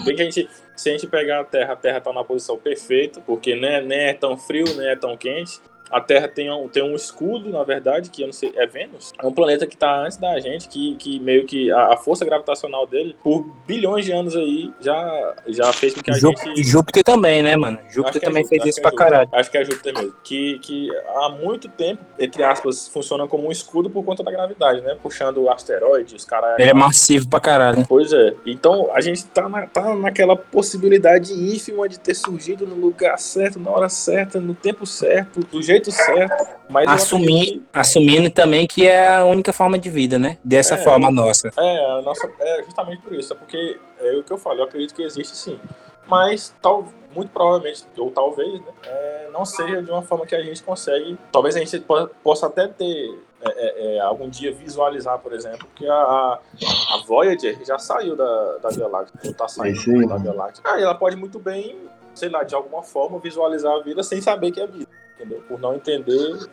Bem 0.05 0.15
que 0.15 0.21
a 0.21 0.25
gente 0.25 0.49
se 0.75 0.89
a 0.89 0.91
gente 0.93 1.07
pegar 1.07 1.41
a 1.41 1.43
Terra, 1.43 1.73
a 1.73 1.75
Terra 1.75 1.97
está 1.99 2.11
na 2.11 2.23
posição 2.23 2.57
perfeita, 2.57 3.21
porque 3.21 3.55
nem 3.55 3.75
é, 3.75 3.81
nem 3.81 3.99
é 3.99 4.13
tão 4.13 4.37
frio, 4.37 4.65
nem 4.75 4.87
é 4.87 4.95
tão 4.95 5.15
quente. 5.15 5.61
A 5.89 6.01
Terra 6.01 6.27
tem 6.27 6.51
um, 6.51 6.67
tem 6.67 6.83
um 6.83 6.95
escudo, 6.95 7.49
na 7.49 7.63
verdade, 7.63 8.09
que 8.09 8.21
eu 8.21 8.27
não 8.27 8.33
sei, 8.33 8.51
é 8.55 8.65
Vênus. 8.65 9.13
É 9.21 9.25
um 9.25 9.31
planeta 9.31 9.65
que 9.67 9.75
está 9.75 10.03
antes 10.03 10.17
da 10.17 10.39
gente, 10.39 10.67
que, 10.67 10.95
que 10.95 11.19
meio 11.19 11.45
que 11.45 11.71
a, 11.71 11.93
a, 11.93 11.97
força 11.97 12.25
gravitacional 12.25 12.85
dele, 12.87 13.15
por 13.23 13.45
bilhões 13.65 14.05
de 14.05 14.11
anos 14.11 14.35
aí, 14.35 14.71
já, 14.79 15.35
já 15.47 15.71
fez 15.73 15.93
com 15.93 16.01
que 16.01 16.11
a 16.11 16.13
Júpiter, 16.13 16.55
gente. 16.55 16.63
Júpiter 16.63 17.03
também, 17.03 17.41
né, 17.41 17.55
mano? 17.55 17.79
Júpiter 17.89 18.21
é 18.21 18.25
também 18.25 18.43
Júpiter, 18.43 18.63
fez 18.63 18.73
isso 18.73 18.79
é 18.79 18.81
pra 18.81 18.91
caralho. 18.91 19.29
Acho 19.31 19.51
que 19.51 19.57
é 19.57 19.65
Júpiter 19.65 19.93
mesmo. 19.93 20.13
Que, 20.23 20.59
que 20.59 20.89
há 21.15 21.29
muito 21.29 21.69
tempo, 21.69 22.03
entre 22.19 22.43
aspas, 22.43 22.87
funciona 22.87 23.27
como 23.27 23.47
um 23.47 23.51
escudo 23.51 23.89
por 23.89 24.03
conta 24.03 24.23
da 24.23 24.31
gravidade, 24.31 24.81
né? 24.81 24.97
Puxando 25.01 25.49
asteroides, 25.49 26.13
os 26.13 26.25
caras. 26.25 26.59
Ele 26.59 26.69
é 26.69 26.73
massivo 26.73 27.27
pra 27.29 27.39
caralho. 27.39 27.85
Pois 27.87 28.11
é. 28.11 28.33
Então 28.45 28.89
a 28.93 29.01
gente 29.01 29.25
tá, 29.25 29.47
na, 29.47 29.67
tá 29.67 29.95
naquela 29.95 30.35
possibilidade 30.35 31.33
ínfima 31.33 31.87
de 31.87 31.99
ter 31.99 32.15
surgido 32.15 32.65
no 32.65 32.75
lugar 32.75 33.17
certo, 33.17 33.59
na 33.59 33.69
hora 33.69 33.89
certa, 33.89 34.39
no 34.39 34.53
tempo 34.53 34.85
certo, 34.85 35.39
do 35.41 35.61
jeito 35.61 35.74
certo. 35.83 36.47
Mas 36.69 36.87
Assumir. 36.87 37.63
Assumindo 37.73 38.29
também 38.29 38.67
que 38.67 38.87
é 38.87 39.15
a 39.15 39.25
única 39.25 39.53
forma 39.53 39.77
de 39.77 39.89
vida, 39.89 40.17
né? 40.17 40.37
Dessa 40.43 40.75
é, 40.75 40.77
forma 40.77 41.11
nossa. 41.11 41.51
É, 41.57 41.85
a 41.91 42.01
nossa, 42.01 42.29
é 42.39 42.63
justamente 42.63 43.01
por 43.01 43.13
isso. 43.13 43.33
É 43.33 43.35
porque 43.35 43.79
é 43.99 44.15
o 44.17 44.23
que 44.23 44.31
eu 44.31 44.37
falo, 44.37 44.59
eu 44.59 44.63
acredito 44.65 44.93
que 44.93 45.03
existe 45.03 45.35
sim. 45.35 45.59
Mas 46.07 46.53
tal, 46.61 46.85
muito 47.13 47.31
provavelmente, 47.31 47.83
ou 47.97 48.11
talvez, 48.11 48.61
né, 48.61 48.67
é, 48.85 49.29
não 49.31 49.45
seja 49.45 49.81
de 49.81 49.89
uma 49.89 50.01
forma 50.01 50.25
que 50.25 50.35
a 50.35 50.43
gente 50.43 50.61
consegue. 50.61 51.17
Talvez 51.31 51.55
a 51.55 51.59
gente 51.59 51.83
possa 52.23 52.47
até 52.47 52.67
ter 52.67 53.17
é, 53.41 53.49
é, 53.49 53.95
é, 53.95 53.99
algum 53.99 54.29
dia 54.29 54.51
visualizar, 54.51 55.19
por 55.19 55.31
exemplo, 55.31 55.67
que 55.75 55.87
a, 55.87 55.93
a 55.93 57.03
Voyager 57.05 57.63
já 57.65 57.77
saiu 57.77 58.15
da, 58.15 58.57
da 58.57 58.69
Via 58.69 58.87
Láctea, 58.87 59.19
ou 59.23 59.33
tá 59.33 59.47
saindo 59.47 60.07
da 60.07 60.17
Via 60.17 60.33
Láctea. 60.33 60.63
Aí 60.65 60.81
ela 60.81 60.95
pode 60.95 61.15
muito 61.15 61.37
bem, 61.37 61.77
sei 62.13 62.29
lá, 62.29 62.43
de 62.43 62.55
alguma 62.55 62.81
forma 62.81 63.19
visualizar 63.19 63.73
a 63.73 63.81
vida 63.81 64.01
sem 64.03 64.21
saber 64.21 64.51
que 64.51 64.61
é 64.61 64.67
vida, 64.67 64.89
entendeu? 65.15 65.43
Por 65.47 65.59
não 65.59 65.73
entender, 65.73 66.47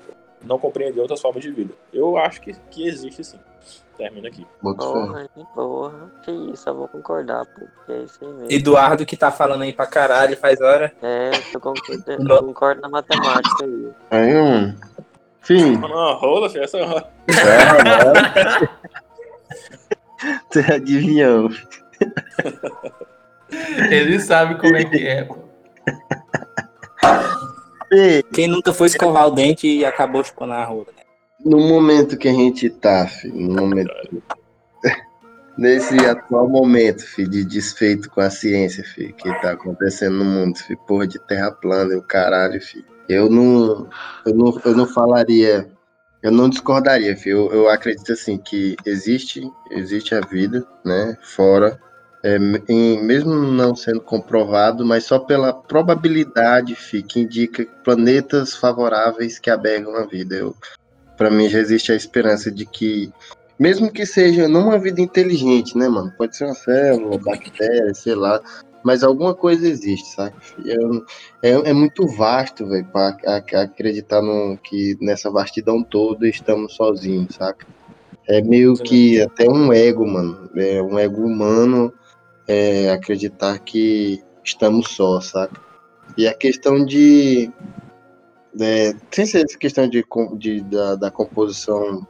não 0.45 0.59
compreender 0.59 1.01
outras 1.01 1.21
formas 1.21 1.43
de 1.43 1.51
vida. 1.51 1.75
Eu 1.93 2.17
acho 2.17 2.41
que, 2.41 2.55
que 2.71 2.87
existe 2.87 3.23
sim. 3.25 3.39
Termina 3.97 4.29
aqui. 4.29 4.47
Porra, 4.61 5.29
porra, 5.55 6.11
que 6.23 6.31
isso, 6.31 6.69
eu 6.69 6.75
vou 6.75 6.89
concordar, 6.89 7.45
pô. 7.45 7.67
Que 7.87 7.93
é 7.93 7.99
isso 7.99 8.19
aí 8.23 8.33
mesmo. 8.33 8.51
Eduardo 8.51 9.07
que 9.07 9.17
tá 9.17 9.31
falando 9.31 9.63
aí 9.63 9.73
pra 9.73 9.87
caralho 9.87 10.37
faz 10.37 10.61
hora. 10.61 10.93
É, 11.03 11.31
eu 11.53 11.61
concordo, 11.61 12.05
eu 12.09 12.43
concordo 12.43 12.81
na 12.81 12.89
matemática 12.89 13.65
aí. 13.65 13.91
Aí, 14.11 14.35
mano. 14.35 14.75
Fim. 15.43 15.77
Não, 15.77 16.15
rola, 16.19 16.49
filho, 16.49 16.65
essa 16.65 16.85
rola. 16.85 17.13
Você 20.51 20.61
adivinhou. 20.73 21.51
Ele 23.91 24.21
sabe 24.21 24.55
como 24.59 24.77
é 24.77 24.85
que 24.85 25.07
é, 25.07 25.25
pô. 25.25 25.37
Quem 28.33 28.49
nunca 28.49 28.73
foi 28.73 28.87
escovar 28.87 29.27
o 29.27 29.31
dente 29.31 29.67
e 29.67 29.85
acabou 29.85 30.25
chupando 30.25 30.53
a 30.53 30.65
rola, 30.65 30.87
né? 30.97 31.03
no 31.45 31.59
momento 31.61 32.17
que 32.17 32.29
a 32.29 32.33
gente 32.33 32.71
tá, 32.71 33.07
filho, 33.07 33.35
no 33.35 33.63
momento. 33.63 33.93
Nesse 35.59 35.99
atual 36.07 36.49
momento, 36.49 37.05
filho, 37.05 37.31
de 37.31 37.45
desfeito 37.45 38.09
com 38.11 38.21
a 38.21 38.31
ciência, 38.31 38.83
filho, 38.83 39.15
que 39.15 39.29
tá 39.43 39.53
acontecendo 39.53 40.17
no 40.17 40.25
mundo, 40.25 40.59
filho, 40.59 40.79
porra 40.87 41.07
de 41.07 41.19
terra 41.19 41.51
plana 41.51 41.93
e 41.93 41.97
o 41.97 42.03
caralho, 42.03 42.61
filho. 42.61 42.87
Eu 43.09 43.29
não, 43.29 43.89
eu 44.25 44.35
não, 44.35 44.61
eu 44.65 44.75
não 44.75 44.87
falaria, 44.87 45.71
eu 46.23 46.31
não 46.31 46.49
discordaria, 46.49 47.15
filho. 47.17 47.49
Eu, 47.51 47.53
eu 47.53 47.69
acredito 47.69 48.13
assim 48.13 48.39
que 48.39 48.77
existe, 48.87 49.43
existe 49.71 50.15
a 50.15 50.21
vida, 50.21 50.67
né, 50.85 51.19
fora, 51.21 51.79
é, 52.23 52.39
em, 52.69 53.03
mesmo 53.03 53.35
não 53.35 53.75
sendo 53.75 54.01
comprovado, 54.01 54.87
mas 54.87 55.05
só 55.05 55.19
pela 55.19 55.53
probabilidade, 55.53 56.75
filho, 56.77 57.05
que 57.05 57.21
indica 57.21 57.67
planetas 57.83 58.55
favoráveis 58.55 59.39
que 59.39 59.51
abergam 59.51 59.97
a 59.97 60.07
vida. 60.07 60.53
Para 61.17 61.31
mim 61.31 61.49
já 61.49 61.59
existe 61.59 61.91
a 61.91 61.97
esperança 61.97 62.51
de 62.51 62.65
que, 62.65 63.13
mesmo 63.59 63.91
que 63.91 64.07
seja 64.07 64.47
não 64.47 64.69
uma 64.69 64.79
vida 64.79 65.01
inteligente, 65.01 65.77
né, 65.77 65.89
mano? 65.89 66.13
Pode 66.17 66.37
ser 66.37 66.45
uma 66.45 66.55
célula, 66.55 67.19
bactéria, 67.19 67.93
sei 67.93 68.15
lá, 68.15 68.41
mas 68.85 69.03
alguma 69.03 69.35
coisa 69.35 69.67
existe, 69.67 70.15
sabe? 70.15 70.35
É, 71.43 71.51
é, 71.51 71.71
é 71.71 71.73
muito 71.73 72.07
vasto, 72.07 72.67
velho, 72.67 72.87
para 72.87 73.17
acreditar 73.63 74.23
no, 74.23 74.57
que 74.59 74.97
nessa 75.01 75.29
vastidão 75.29 75.83
toda 75.83 76.29
estamos 76.29 76.75
sozinhos, 76.75 77.35
saca? 77.35 77.67
É 78.29 78.41
meio 78.41 78.75
que 78.75 79.21
até 79.21 79.49
um 79.49 79.73
ego, 79.73 80.07
mano. 80.07 80.49
É 80.55 80.81
um 80.81 80.97
ego 80.97 81.27
humano 81.27 81.93
é, 82.47 82.91
acreditar 82.91 83.59
que 83.59 84.23
estamos 84.45 84.89
só, 84.89 85.21
saca? 85.21 85.61
E 86.17 86.27
a 86.27 86.35
questão 86.35 86.85
de 86.85 87.51
é, 88.61 88.95
sem 89.11 89.25
ser 89.25 89.45
essa 89.45 89.57
questão 89.57 89.89
de, 89.89 90.05
de 90.37 90.61
da, 90.63 90.95
da, 90.95 91.11
composição 91.11 92.07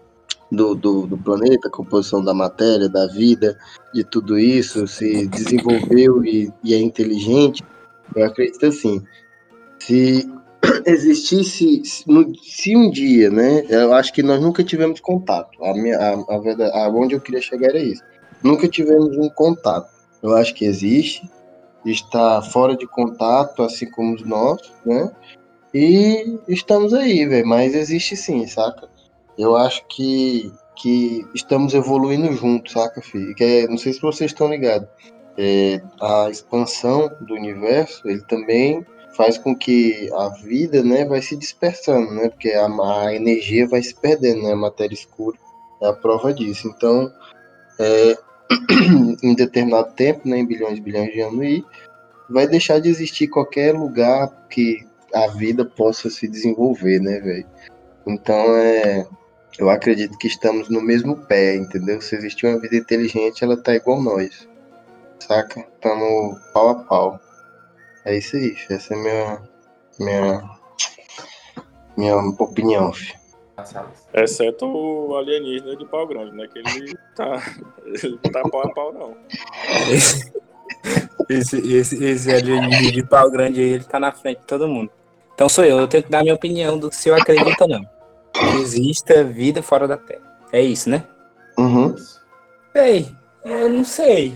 do, 0.51 0.75
do, 0.75 1.07
do, 1.07 1.17
planeta, 1.17 1.71
composição 1.71 2.23
da 2.23 2.35
matéria, 2.35 2.89
da 2.89 3.07
vida, 3.07 3.57
de 3.95 4.03
tudo 4.03 4.39
isso, 4.39 4.87
se 4.87 5.27
desenvolveu 5.29 6.25
e, 6.25 6.53
e 6.65 6.75
é 6.75 6.79
inteligente, 6.79 7.63
eu 8.15 8.25
acredito 8.27 8.67
assim, 8.67 9.03
se 9.79 10.29
existisse, 10.85 11.83
se, 11.85 12.05
se 12.43 12.77
um 12.77 12.91
dia, 12.91 13.31
né, 13.31 13.65
eu 13.69 13.93
acho 13.93 14.13
que 14.13 14.23
nós 14.23 14.41
nunca 14.41 14.65
tivemos 14.65 15.01
contato, 15.01 15.63
a 15.65 15.73
minha, 15.75 15.97
a, 15.97 16.35
a 16.35 16.39
verdade, 16.39 16.77
aonde 16.77 17.15
eu 17.15 17.21
queria 17.21 17.41
chegar 17.41 17.69
era 17.69 17.79
isso, 17.79 18.03
nunca 18.43 18.69
tivemos 18.69 19.17
um 19.17 19.29
contato, 19.29 19.92
eu 20.23 20.35
acho 20.37 20.55
que 20.55 20.65
existe, 20.65 21.29
está 21.85 22.41
fora 22.43 22.77
de 22.77 22.87
contato, 22.87 23.63
assim 23.63 23.91
como 23.91 24.17
nós, 24.25 24.73
né, 24.87 25.11
e 25.75 26.39
estamos 26.49 26.93
aí, 26.93 27.25
velho. 27.27 27.47
Mas 27.47 27.75
existe 27.75 28.17
sim, 28.17 28.47
saca? 28.47 28.89
Eu 29.39 29.57
acho 29.57 29.85
que, 29.87 30.53
que 30.77 31.27
estamos 31.35 31.73
evoluindo 31.73 32.33
juntos, 32.33 32.73
saca, 32.73 33.01
filho? 33.01 33.35
Que 33.35 33.45
é, 33.45 33.69
não 33.69 33.79
sei 33.79 33.93
se 33.93 34.01
vocês 34.01 34.31
estão 34.31 34.51
ligados. 34.51 34.89
É, 35.39 35.81
a 36.01 36.29
expansão 36.29 37.11
do 37.23 37.35
universo, 37.35 38.07
ele 38.07 38.23
também 38.25 38.85
faz 39.17 39.39
com 39.39 39.57
que 39.57 40.11
a 40.13 40.29
vida, 40.29 40.83
né, 40.83 41.07
vai 41.07 41.23
se 41.23 41.37
dispersando, 41.37 42.13
né? 42.13 42.29
Porque 42.29 42.51
a, 42.51 42.67
a 42.67 43.15
energia 43.15 43.67
vai 43.67 43.83
se 43.83 43.95
perdendo, 43.95 44.43
né? 44.43 44.53
A 44.53 44.57
matéria 44.57 44.95
escura 44.95 45.39
é 45.81 45.89
a 45.89 45.93
prova 45.95 46.35
disso. 46.35 46.69
Então, 46.69 47.11
é, 47.79 48.19
em 49.23 49.35
determinado 49.35 49.93
tempo, 49.93 50.29
né, 50.29 50.39
em 50.39 50.47
bilhões 50.47 50.79
e 50.79 50.81
bilhões 50.81 51.13
de 51.13 51.21
anos, 51.21 51.41
aí, 51.41 51.65
vai 52.29 52.47
deixar 52.47 52.81
de 52.81 52.89
existir 52.89 53.29
qualquer 53.29 53.75
lugar 53.75 54.31
que 54.49 54.87
a 55.15 55.27
vida 55.29 55.65
possa 55.65 56.09
se 56.09 56.27
desenvolver, 56.27 57.01
né, 57.01 57.21
velho? 57.21 57.47
Então 58.07 58.57
é. 58.57 59.07
Eu 59.59 59.69
acredito 59.69 60.17
que 60.17 60.27
estamos 60.27 60.71
no 60.71 60.81
mesmo 60.81 61.15
pé, 61.15 61.57
entendeu? 61.57 62.01
Se 62.01 62.17
existe 62.17 62.47
uma 62.47 62.59
vida 62.59 62.75
inteligente, 62.75 63.45
ela 63.45 63.55
tá 63.55 63.75
igual 63.75 64.01
nós. 64.01 64.49
Saca? 65.21 65.61
Estamos 65.61 66.41
pau 66.55 66.71
a 66.71 66.75
pau. 66.77 67.21
É 68.07 68.17
isso 68.17 68.37
aí, 68.37 68.57
essa 68.71 68.95
é 68.95 68.97
minha. 68.97 69.43
Minha. 70.01 70.43
Minha 71.99 72.17
opinião, 72.17 72.91
filho. 72.95 73.22
Exceto 74.15 74.67
o 74.67 75.17
alienígena 75.17 75.77
de 75.77 75.85
pau 75.87 76.07
grande, 76.07 76.37
né? 76.37 76.49
Que 76.49 76.59
ele 76.59 76.97
tá. 77.15 77.43
Ele 77.85 78.19
não 78.25 78.33
tá 78.33 78.43
pau 78.49 78.63
a 78.63 78.75
pau, 78.75 78.93
não. 78.93 79.17
Esse, 81.29 81.57
esse, 81.59 82.05
esse 82.05 82.31
alienígena 82.31 82.91
de 82.91 83.07
pau 83.07 83.31
grande 83.31 83.61
aí, 83.61 83.69
ele 83.69 83.85
tá 83.85 84.01
na 84.01 84.11
frente 84.11 84.41
de 84.41 84.47
todo 84.47 84.67
mundo. 84.67 84.91
Então 85.35 85.49
sou 85.49 85.65
eu, 85.65 85.79
eu 85.79 85.89
tenho 85.89 86.03
que 86.03 86.11
dar 86.11 86.23
minha 86.23 86.35
opinião 86.35 86.77
do 86.77 86.93
se 86.93 87.09
eu 87.09 87.15
acredito 87.15 87.61
ou 87.61 87.69
não. 87.69 87.83
Que 88.33 88.61
exista 88.61 89.23
vida 89.23 89.63
fora 89.63 89.87
da 89.87 89.97
Terra. 89.97 90.21
É 90.53 90.61
isso, 90.61 90.91
né? 90.91 91.05
Uhum. 91.57 91.95
Ei, 92.75 93.09
eu 93.45 93.69
não 93.69 93.85
sei. 93.85 94.35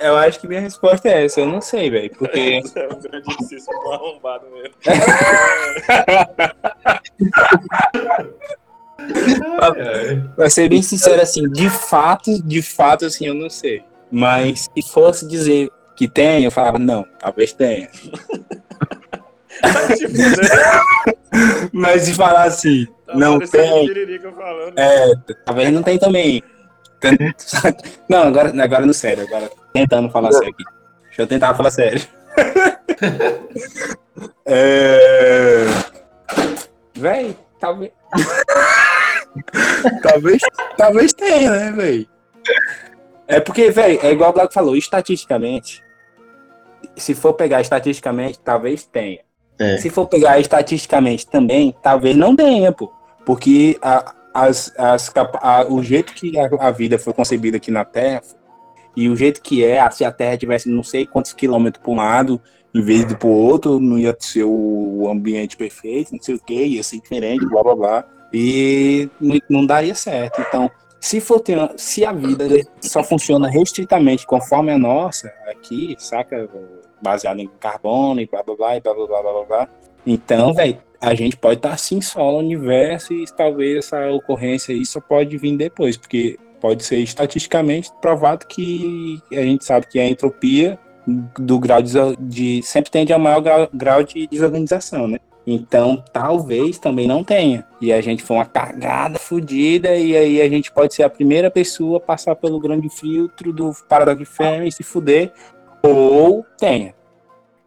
eu 0.00 0.16
acho 0.16 0.40
que 0.40 0.48
minha 0.48 0.60
resposta 0.60 1.08
é 1.08 1.24
essa, 1.24 1.40
eu 1.40 1.46
não 1.46 1.60
sei, 1.60 1.90
velho. 1.90 2.10
Porque. 2.16 2.60
É 2.76 2.88
um 2.92 3.00
grandíssimo 3.00 3.92
arrombado 3.92 4.46
mesmo. 4.50 4.74
pra 10.34 10.50
ser 10.50 10.68
bem 10.68 10.82
sincero, 10.82 11.20
assim, 11.20 11.48
de 11.50 11.70
fato, 11.70 12.42
de 12.42 12.62
fato, 12.62 13.06
assim, 13.06 13.26
eu 13.26 13.34
não 13.34 13.48
sei. 13.48 13.84
Mas 14.10 14.68
se 14.74 14.82
fosse 14.90 15.26
dizer 15.26 15.70
que 15.96 16.08
tem, 16.08 16.44
eu 16.44 16.50
falava, 16.50 16.78
não, 16.78 17.06
talvez 17.18 17.52
tenha. 17.52 17.88
Mas 21.72 22.06
de 22.06 22.14
falar 22.14 22.44
assim, 22.44 22.86
tá 23.06 23.14
não 23.14 23.38
tem. 23.38 23.88
É, 24.76 25.12
talvez 25.44 25.72
não 25.72 25.82
tem 25.82 25.98
também. 25.98 26.42
Não, 28.08 28.22
agora, 28.22 28.62
agora 28.62 28.86
no 28.86 28.94
sério, 28.94 29.24
agora 29.24 29.50
tentando 29.72 30.10
falar 30.10 30.32
sério 30.32 30.48
aqui. 30.48 30.64
Deixa 31.04 31.22
eu 31.22 31.26
tentar 31.26 31.54
falar 31.54 31.70
sério. 31.70 32.02
é... 34.46 35.64
Véi, 36.94 37.36
talvez. 37.60 37.92
talvez, 40.02 40.42
talvez 40.76 41.12
tenha, 41.12 41.50
né, 41.50 41.72
véi? 41.72 42.08
É 43.28 43.40
porque, 43.40 43.70
velho, 43.70 43.98
é 44.02 44.12
igual 44.12 44.30
o 44.30 44.32
Black 44.32 44.54
falou, 44.54 44.76
estatisticamente, 44.76 45.82
se 46.96 47.14
for 47.14 47.34
pegar 47.34 47.60
estatisticamente, 47.60 48.38
talvez 48.38 48.84
tenha. 48.84 49.20
É. 49.58 49.78
Se 49.78 49.90
for 49.90 50.06
pegar 50.06 50.38
estatisticamente 50.38 51.26
também, 51.26 51.74
talvez 51.82 52.16
não 52.16 52.36
tenha, 52.36 52.72
pô. 52.72 52.92
Porque 53.24 53.76
a, 53.82 54.14
as, 54.36 54.72
as, 54.76 55.10
a, 55.40 55.66
o 55.66 55.82
jeito 55.82 56.12
que 56.12 56.38
a, 56.38 56.48
a, 56.60 56.70
vida 56.70 56.98
foi 56.98 57.14
concebida 57.14 57.56
aqui 57.56 57.70
na 57.70 57.86
Terra 57.86 58.22
e 58.94 59.08
o 59.08 59.16
jeito 59.16 59.40
que 59.40 59.64
é, 59.64 59.88
se 59.90 60.04
a 60.04 60.12
Terra 60.12 60.36
tivesse 60.36 60.68
não 60.68 60.82
sei 60.82 61.06
quantos 61.06 61.32
quilômetros 61.32 61.82
para 61.82 61.92
um 61.92 61.96
lado, 61.96 62.40
em 62.74 62.82
vez 62.82 63.06
de 63.06 63.16
para 63.16 63.28
o 63.28 63.32
outro, 63.32 63.80
não 63.80 63.98
ia 63.98 64.14
ser 64.18 64.44
o 64.44 65.08
ambiente 65.10 65.56
perfeito, 65.56 66.12
não 66.12 66.22
sei 66.22 66.34
o 66.34 66.38
que, 66.38 66.54
ia 66.54 66.82
ser 66.82 67.00
diferente, 67.00 67.46
blá 67.46 67.62
blá 67.62 67.74
blá. 67.74 68.04
E 68.32 69.08
não, 69.48 69.64
daria 69.64 69.94
certo. 69.94 70.42
Então, 70.42 70.70
se 71.00 71.20
for 71.20 71.40
ter, 71.40 71.58
se 71.76 72.04
a 72.04 72.12
vida 72.12 72.44
só 72.80 73.02
funciona 73.02 73.48
restritamente 73.48 74.26
conforme 74.26 74.72
a 74.72 74.78
nossa, 74.78 75.32
aqui, 75.48 75.96
saca? 75.98 76.48
Baseada 77.00 77.40
em 77.40 77.48
carbono 77.60 78.20
e 78.20 78.26
blá 78.26 78.42
blá 78.42 78.56
blá 78.56 78.76
e 78.76 78.80
blá 78.80 78.94
blá 78.94 79.06
blá 79.06 79.22
blá 79.22 79.44
blá. 79.44 79.68
Então, 80.06 80.52
velho, 80.52 80.78
a 81.06 81.14
gente 81.14 81.36
pode 81.36 81.60
estar 81.60 81.72
assim 81.72 82.00
só 82.00 82.32
no 82.32 82.38
universo 82.38 83.12
e 83.12 83.24
talvez 83.26 83.76
essa 83.76 84.10
ocorrência 84.10 84.74
aí 84.74 84.84
só 84.84 85.00
pode 85.00 85.38
vir 85.38 85.56
depois, 85.56 85.96
porque 85.96 86.36
pode 86.60 86.82
ser 86.82 86.96
estatisticamente 86.96 87.92
provado 88.02 88.44
que 88.44 89.22
a 89.30 89.42
gente 89.42 89.64
sabe 89.64 89.86
que 89.86 90.00
a 90.00 90.08
entropia 90.08 90.76
do 91.38 91.60
grau 91.60 91.80
de, 91.80 91.92
de 92.18 92.60
sempre 92.64 92.90
tende 92.90 93.12
a 93.12 93.18
maior 93.20 93.40
grau, 93.40 93.68
grau 93.72 94.02
de 94.02 94.26
desorganização, 94.26 95.06
né? 95.06 95.18
Então, 95.46 96.02
talvez 96.12 96.76
também 96.76 97.06
não 97.06 97.22
tenha. 97.22 97.64
E 97.80 97.92
a 97.92 98.00
gente 98.00 98.24
foi 98.24 98.38
uma 98.38 98.44
cagada 98.44 99.16
fodida, 99.16 99.94
e 99.94 100.16
aí 100.16 100.42
a 100.42 100.48
gente 100.48 100.72
pode 100.72 100.92
ser 100.92 101.04
a 101.04 101.08
primeira 101.08 101.52
pessoa 101.52 101.98
a 101.98 102.00
passar 102.00 102.34
pelo 102.34 102.58
grande 102.58 102.88
filtro 102.88 103.52
do 103.52 103.70
paradoxo 103.88 104.18
de 104.18 104.24
Fermi 104.24 104.66
e 104.66 104.72
se 104.72 104.82
fuder, 104.82 105.32
ou 105.84 106.44
tenha. 106.58 106.96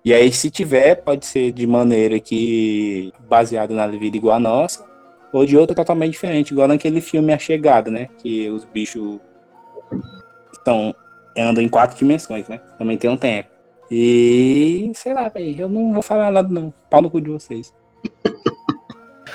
E 0.03 0.13
aí, 0.13 0.31
se 0.31 0.49
tiver, 0.49 0.95
pode 0.95 1.25
ser 1.25 1.51
de 1.51 1.67
maneira 1.67 2.19
que 2.19 3.11
baseado 3.27 3.73
na 3.73 3.85
vida 3.87 4.15
igual 4.15 4.37
a 4.37 4.39
nossa, 4.39 4.85
ou 5.31 5.45
de 5.45 5.57
outra 5.57 5.75
totalmente 5.75 6.11
diferente, 6.11 6.51
igual 6.51 6.67
naquele 6.67 7.01
filme 7.01 7.33
A 7.33 7.37
Chegada, 7.37 7.91
né? 7.91 8.09
Que 8.17 8.49
os 8.49 8.63
bichos 8.65 9.19
estão 10.53 10.95
andam 11.37 11.63
em 11.63 11.69
quatro 11.69 11.97
dimensões, 11.97 12.47
né? 12.47 12.59
Também 12.77 12.97
tem 12.97 13.09
um 13.09 13.17
tempo. 13.17 13.49
E 13.91 14.91
sei 14.95 15.13
lá, 15.13 15.27
véio, 15.29 15.61
eu 15.61 15.69
não 15.69 15.93
vou 15.93 16.01
falar 16.01 16.31
nada 16.31 16.47
não. 16.47 16.73
Pau 16.89 17.01
no 17.01 17.09
cu 17.09 17.19
de 17.19 17.29
vocês. 17.29 17.73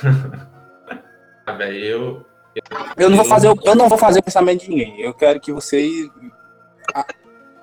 ah, 1.46 1.52
velho, 1.52 1.84
eu, 1.84 2.26
eu, 2.96 3.10
não 3.10 3.16
vou 3.16 3.26
fazer 3.26 3.48
eu 3.48 3.74
não 3.74 3.88
vou 3.88 3.98
fazer 3.98 4.20
o 4.20 4.22
pensamento 4.22 4.62
de 4.62 4.70
ninguém. 4.70 5.00
Eu 5.00 5.12
quero 5.12 5.40
que 5.40 5.52
vocês 5.52 6.08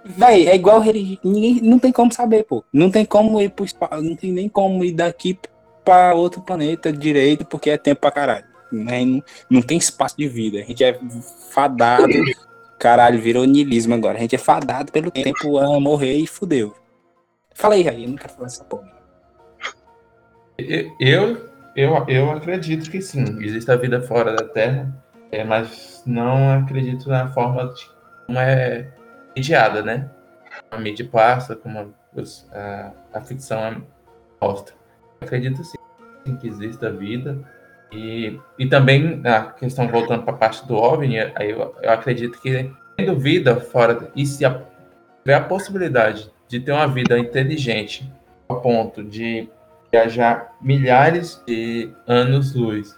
Véi, 0.03 0.47
é 0.47 0.55
igual. 0.55 0.81
Ninguém 1.23 1.61
não 1.61 1.79
tem 1.79 1.91
como 1.91 2.11
saber, 2.11 2.43
pô. 2.43 2.63
Não 2.73 2.89
tem 2.89 3.05
como 3.05 3.41
ir 3.41 3.49
pro 3.49 3.65
espaço. 3.65 4.01
Não 4.01 4.15
tem 4.15 4.31
nem 4.31 4.49
como 4.49 4.83
ir 4.83 4.93
daqui 4.93 5.37
pra 5.83 6.13
outro 6.13 6.41
planeta 6.41 6.91
direito, 6.91 7.45
porque 7.45 7.69
é 7.69 7.77
tempo 7.77 8.01
pra 8.01 8.11
caralho. 8.11 8.45
Né? 8.71 9.05
Não, 9.05 9.23
não 9.49 9.61
tem 9.61 9.77
espaço 9.77 10.17
de 10.17 10.27
vida. 10.27 10.59
A 10.59 10.63
gente 10.63 10.83
é 10.83 10.99
fadado. 11.51 12.07
Caralho, 12.79 13.21
virou 13.21 13.45
niilismo 13.45 13.93
agora. 13.93 14.17
A 14.17 14.21
gente 14.21 14.35
é 14.35 14.39
fadado 14.39 14.91
pelo 14.91 15.11
tempo 15.11 15.57
a 15.59 15.79
morrer 15.79 16.15
e 16.15 16.25
fudeu. 16.25 16.73
Fala 17.53 17.75
aí, 17.75 17.83
Raí, 17.83 18.03
eu 18.03 18.09
não 18.09 18.17
quero 18.17 18.33
falar 18.33 18.47
essa 18.47 18.63
porra. 18.63 18.91
Eu, 20.99 21.51
eu, 21.75 22.05
eu 22.07 22.31
acredito 22.31 22.89
que 22.89 23.01
sim, 23.01 23.23
existe 23.39 23.69
a 23.71 23.75
vida 23.75 24.01
fora 24.01 24.35
da 24.35 24.43
Terra, 24.47 24.91
é, 25.31 25.43
mas 25.43 26.03
não 26.05 26.51
acredito 26.51 27.09
na 27.09 27.27
forma 27.29 27.65
de 27.73 27.89
como 28.25 28.39
é 28.39 28.91
mediada, 29.35 29.81
né? 29.81 30.09
A 30.69 30.77
mídia 30.77 31.07
passa, 31.09 31.55
como 31.55 31.93
a, 32.51 32.91
a 33.13 33.21
ficção 33.21 33.83
mostra. 34.41 34.75
Eu 35.19 35.27
acredito 35.27 35.63
sim 35.63 35.77
que 36.39 36.47
existe 36.47 36.85
a 36.85 36.89
vida. 36.89 37.39
E, 37.91 38.39
e 38.57 38.67
também 38.67 39.21
a 39.25 39.43
questão 39.51 39.87
voltando 39.87 40.23
para 40.23 40.33
a 40.33 40.37
parte 40.37 40.65
do 40.65 40.75
OVNI, 40.75 41.33
aí 41.35 41.51
eu, 41.51 41.75
eu 41.81 41.91
acredito 41.91 42.39
que 42.39 42.71
tendo 42.95 43.19
vida 43.19 43.59
fora 43.59 44.09
e 44.15 44.25
se 44.25 44.37
tiver 44.37 45.33
a 45.33 45.41
possibilidade 45.41 46.31
de 46.47 46.59
ter 46.59 46.71
uma 46.71 46.87
vida 46.87 47.19
inteligente 47.19 48.09
ao 48.47 48.61
ponto 48.61 49.03
de 49.03 49.49
viajar 49.91 50.53
milhares 50.61 51.43
de 51.45 51.91
anos-luz 52.07 52.97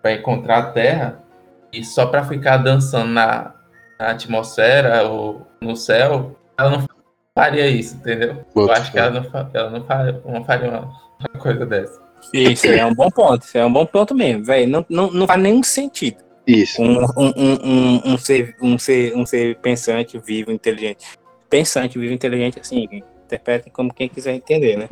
para 0.00 0.12
encontrar 0.12 0.58
a 0.58 0.70
Terra 0.70 1.22
e 1.70 1.84
só 1.84 2.06
para 2.06 2.24
ficar 2.24 2.56
dançando 2.58 3.12
na, 3.12 3.54
na 3.98 4.10
atmosfera 4.10 5.08
ou 5.08 5.46
no 5.60 5.76
céu, 5.76 6.36
ela 6.58 6.70
não 6.70 6.86
faria 7.34 7.66
isso, 7.68 7.96
entendeu? 7.96 8.44
Eu 8.54 8.72
acho 8.72 8.90
que 8.90 8.98
ela 8.98 9.10
não, 9.10 9.48
ela 9.54 9.70
não 9.70 9.84
faria, 9.84 10.22
não 10.24 10.44
faria 10.44 10.68
uma, 10.70 10.80
uma 10.80 11.40
coisa 11.40 11.66
dessa. 11.66 12.00
Isso 12.32 12.66
é 12.66 12.84
um 12.84 12.94
bom 12.94 13.10
ponto, 13.10 13.44
isso 13.44 13.58
é 13.58 13.64
um 13.64 13.72
bom 13.72 13.86
ponto 13.86 14.14
mesmo, 14.14 14.44
velho. 14.44 14.68
Não, 14.68 14.86
não, 14.88 15.10
não 15.10 15.26
faz 15.26 15.40
nenhum 15.40 15.62
sentido. 15.62 16.24
Isso. 16.46 16.80
Um, 16.80 17.04
um, 17.16 17.32
um, 17.36 18.12
um, 18.12 18.18
ser, 18.18 18.56
um, 18.62 18.78
ser, 18.78 19.14
um 19.16 19.26
ser 19.26 19.56
pensante, 19.58 20.18
vivo, 20.18 20.52
inteligente. 20.52 21.04
Pensante, 21.50 21.98
vivo, 21.98 22.12
inteligente, 22.12 22.60
assim, 22.60 22.88
interpretem 23.24 23.72
como 23.72 23.92
quem 23.92 24.08
quiser 24.08 24.34
entender, 24.34 24.76
né? 24.76 24.88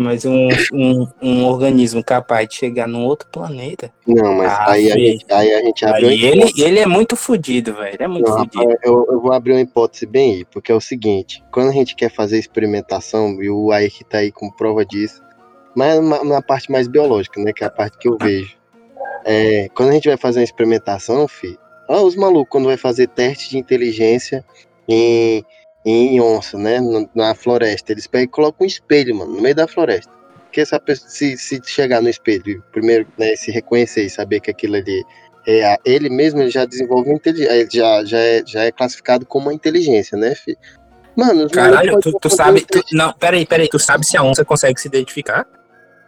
Mas 0.00 0.24
um, 0.24 0.48
um, 0.72 1.06
um 1.20 1.44
organismo 1.44 2.02
capaz 2.02 2.48
de 2.48 2.54
chegar 2.54 2.88
num 2.88 3.04
outro 3.04 3.28
planeta. 3.28 3.92
Não, 4.06 4.32
mas 4.32 4.50
ah, 4.50 4.70
aí, 4.70 4.90
a 4.90 4.96
gente, 4.96 5.26
aí 5.30 5.52
a 5.52 5.62
gente 5.62 5.84
abre. 5.84 6.08
Aí 6.08 6.24
ele, 6.24 6.50
ele 6.56 6.78
é 6.78 6.86
muito 6.86 7.14
fodido, 7.16 7.74
velho. 7.74 7.98
É 7.98 8.08
muito 8.08 8.32
fodido. 8.32 8.78
Eu, 8.82 9.06
eu 9.10 9.20
vou 9.20 9.30
abrir 9.30 9.52
uma 9.52 9.60
hipótese 9.60 10.06
bem 10.06 10.36
aí, 10.36 10.44
porque 10.46 10.72
é 10.72 10.74
o 10.74 10.80
seguinte: 10.80 11.44
quando 11.52 11.68
a 11.68 11.72
gente 11.72 11.94
quer 11.94 12.10
fazer 12.10 12.38
experimentação, 12.38 13.42
e 13.42 13.50
o 13.50 13.70
Aik 13.72 14.02
tá 14.04 14.18
aí 14.18 14.32
com 14.32 14.50
prova 14.50 14.86
disso, 14.86 15.20
mas 15.76 16.02
na, 16.02 16.24
na 16.24 16.40
parte 16.40 16.72
mais 16.72 16.88
biológica, 16.88 17.38
né? 17.38 17.52
Que 17.52 17.62
é 17.62 17.66
a 17.66 17.70
parte 17.70 17.98
que 17.98 18.08
eu 18.08 18.16
vejo. 18.18 18.56
É, 19.26 19.68
quando 19.74 19.90
a 19.90 19.92
gente 19.92 20.08
vai 20.08 20.16
fazer 20.16 20.38
uma 20.38 20.44
experimentação, 20.44 21.28
fi, 21.28 21.58
ó, 21.86 22.00
os 22.00 22.16
malucos, 22.16 22.48
quando 22.48 22.64
vai 22.64 22.78
fazer 22.78 23.06
teste 23.08 23.50
de 23.50 23.58
inteligência 23.58 24.42
em 24.88 25.44
em 25.84 26.20
onça, 26.20 26.58
né? 26.58 26.78
Na 27.14 27.34
floresta. 27.34 27.92
Eles 27.92 28.06
pegam 28.06 28.24
e 28.24 28.28
colocam 28.28 28.64
um 28.64 28.66
espelho, 28.66 29.14
mano, 29.14 29.32
no 29.32 29.40
meio 29.40 29.54
da 29.54 29.66
floresta. 29.66 30.12
Porque 30.44 30.60
essa 30.60 30.80
pessoa, 30.80 31.08
se, 31.08 31.36
se 31.36 31.60
chegar 31.64 32.02
no 32.02 32.08
espelho, 32.08 32.62
primeiro, 32.72 33.06
né, 33.16 33.36
se 33.36 33.52
reconhecer 33.52 34.04
e 34.04 34.10
saber 34.10 34.40
que 34.40 34.50
aquilo 34.50 34.76
ali 34.76 35.04
é 35.46 35.64
a, 35.64 35.78
ele 35.84 36.10
mesmo, 36.10 36.40
ele 36.40 36.50
já 36.50 36.64
desenvolve 36.64 37.12
inteligência, 37.12 37.52
ele 37.52 37.68
já, 37.72 38.04
já, 38.04 38.18
é, 38.18 38.42
já 38.44 38.64
é 38.64 38.72
classificado 38.72 39.24
como 39.24 39.46
uma 39.46 39.54
inteligência, 39.54 40.18
né, 40.18 40.34
filho? 40.34 40.58
Mano, 41.16 41.48
Caralho, 41.50 41.98
tu, 42.00 42.12
tu 42.20 42.30
sabe. 42.30 42.64
Tu, 42.64 42.82
não, 42.92 43.12
peraí, 43.12 43.46
peraí, 43.46 43.68
tu 43.68 43.78
sabe 43.78 44.04
se 44.06 44.16
a 44.16 44.22
onça 44.22 44.44
consegue 44.44 44.80
se 44.80 44.88
identificar? 44.88 45.46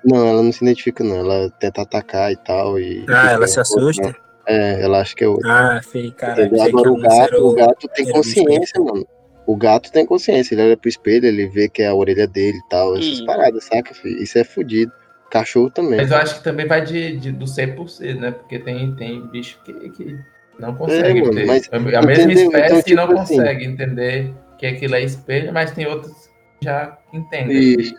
Não, 0.04 0.26
ela 0.26 0.42
não 0.42 0.52
se 0.52 0.64
identifica, 0.64 1.04
não. 1.04 1.16
Ela 1.16 1.50
tenta 1.50 1.82
atacar 1.82 2.32
e 2.32 2.36
tal. 2.36 2.78
E, 2.78 3.04
ah, 3.08 3.32
ela 3.32 3.46
se 3.46 3.60
assusta? 3.60 4.08
Né? 4.08 4.14
É, 4.46 4.82
ela 4.82 5.00
acha 5.00 5.14
que 5.14 5.22
é 5.22 5.28
outra. 5.28 5.76
Ah, 5.76 5.82
filho, 5.82 6.12
cara. 6.12 6.44
Agora 6.44 6.90
o 6.90 6.96
gato, 6.96 7.46
o 7.46 7.54
gato 7.54 7.88
tem 7.94 8.10
consciência, 8.10 8.80
mano. 8.80 9.06
O 9.47 9.56
gato 9.56 9.90
tem 9.90 10.06
consciência, 10.06 10.55
ele 10.55 10.62
olha 10.62 10.77
pro 10.77 10.89
espelho, 10.89 11.27
ele 11.27 11.48
vê 11.48 11.69
que 11.69 11.82
é 11.82 11.89
a 11.89 11.94
orelha 11.94 12.27
dele 12.27 12.59
e 12.59 12.69
tal, 12.69 12.97
essas 12.97 13.19
e... 13.19 13.27
paradas, 13.27 13.64
saca, 13.64 13.93
filho? 13.94 14.23
Isso 14.23 14.39
é 14.39 14.44
fodido. 14.44 14.93
Cachorro 15.31 15.70
também. 15.70 15.97
Mas 15.97 16.10
eu 16.10 16.16
acho 16.19 16.36
que 16.36 16.44
também 16.44 16.66
vai 16.66 16.85
de, 16.85 17.16
de, 17.16 17.32
do 17.32 17.47
ser 17.47 17.74
por 17.74 17.89
ser, 17.89 18.16
né? 18.16 18.32
Porque 18.32 18.59
tem, 18.59 18.94
tem 18.94 19.27
bicho 19.28 19.59
que, 19.64 19.73
que 19.90 20.19
não 20.59 20.74
consegue 20.74 21.20
é, 21.20 21.31
ter. 21.31 21.47
Mas, 21.47 21.69
a 21.73 21.78
mesma 21.78 22.12
entendeu? 22.12 22.44
espécie 22.44 22.66
então, 22.66 22.82
tipo 22.82 22.97
não 22.97 23.20
assim, 23.20 23.36
consegue 23.36 23.64
entender 23.64 24.35
que 24.59 24.66
aquilo 24.66 24.94
é 24.94 25.02
espelho, 25.02 25.52
mas 25.52 25.70
tem 25.70 25.86
outros 25.86 26.12
que 26.60 26.66
já 26.66 26.98
entendem. 27.12 27.81
Isso. 27.81 27.94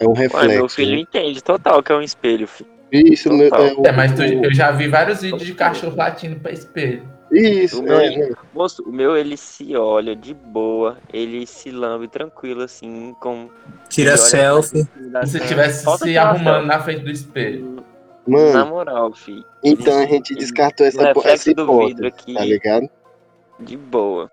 É 0.00 0.06
um 0.06 0.12
reflexo. 0.12 0.36
Mano, 0.36 0.52
meu 0.52 0.68
filho 0.68 0.92
né? 0.92 1.00
entende 1.00 1.42
total 1.42 1.82
que 1.82 1.92
é 1.92 1.94
um 1.94 2.02
espelho, 2.02 2.48
filho. 2.48 2.70
Isso, 2.90 3.32
meu, 3.32 3.54
é, 3.54 3.88
é, 3.88 3.92
mas 3.92 4.12
tu, 4.12 4.22
eu 4.22 4.54
já 4.54 4.70
vi 4.70 4.88
vários 4.88 5.20
vídeos 5.20 5.44
de 5.44 5.54
cachorro 5.54 5.96
latindo 5.96 6.36
pra 6.36 6.52
espelho. 6.52 7.02
Isso, 7.30 7.80
o 7.80 7.82
meu, 7.82 7.98
é, 7.98 8.30
moço, 8.54 8.82
o 8.84 8.92
meu 8.92 9.16
ele 9.16 9.36
se 9.36 9.76
olha 9.76 10.14
de 10.14 10.32
boa, 10.32 10.96
ele 11.12 11.44
se 11.46 11.70
lambe 11.70 12.06
tranquilo, 12.06 12.62
assim, 12.62 13.14
com. 13.20 13.50
Tira 13.88 14.16
selfie. 14.16 14.86
Se 15.26 15.40
tivesse 15.40 15.84
se 15.98 16.16
arrumando 16.16 16.66
na 16.66 16.80
frente 16.80 17.02
do 17.02 17.10
espelho. 17.10 17.84
Mano, 18.26 18.52
na 18.52 18.64
moral, 18.64 19.12
filho. 19.12 19.44
Então 19.62 19.98
a 19.98 20.06
gente 20.06 20.34
descartou 20.34 20.86
essa, 20.86 21.12
essa 21.24 21.50
hipótese, 21.50 22.06
aqui, 22.06 22.34
tá 22.34 22.44
ligado? 22.44 22.88
De 23.60 23.76
boa. 23.76 24.30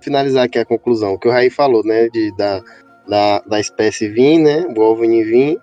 Finalizar 0.00 0.44
aqui 0.44 0.58
a 0.58 0.64
conclusão, 0.64 1.14
o 1.14 1.18
que 1.18 1.28
o 1.28 1.30
Raí 1.30 1.50
falou, 1.50 1.82
né, 1.84 2.08
de, 2.08 2.34
da, 2.36 2.62
da, 3.06 3.40
da 3.40 3.60
espécie 3.60 4.08
vir, 4.08 4.38
né, 4.38 4.66
o 4.76 4.80
OVNI 4.80 5.24
vir, 5.24 5.60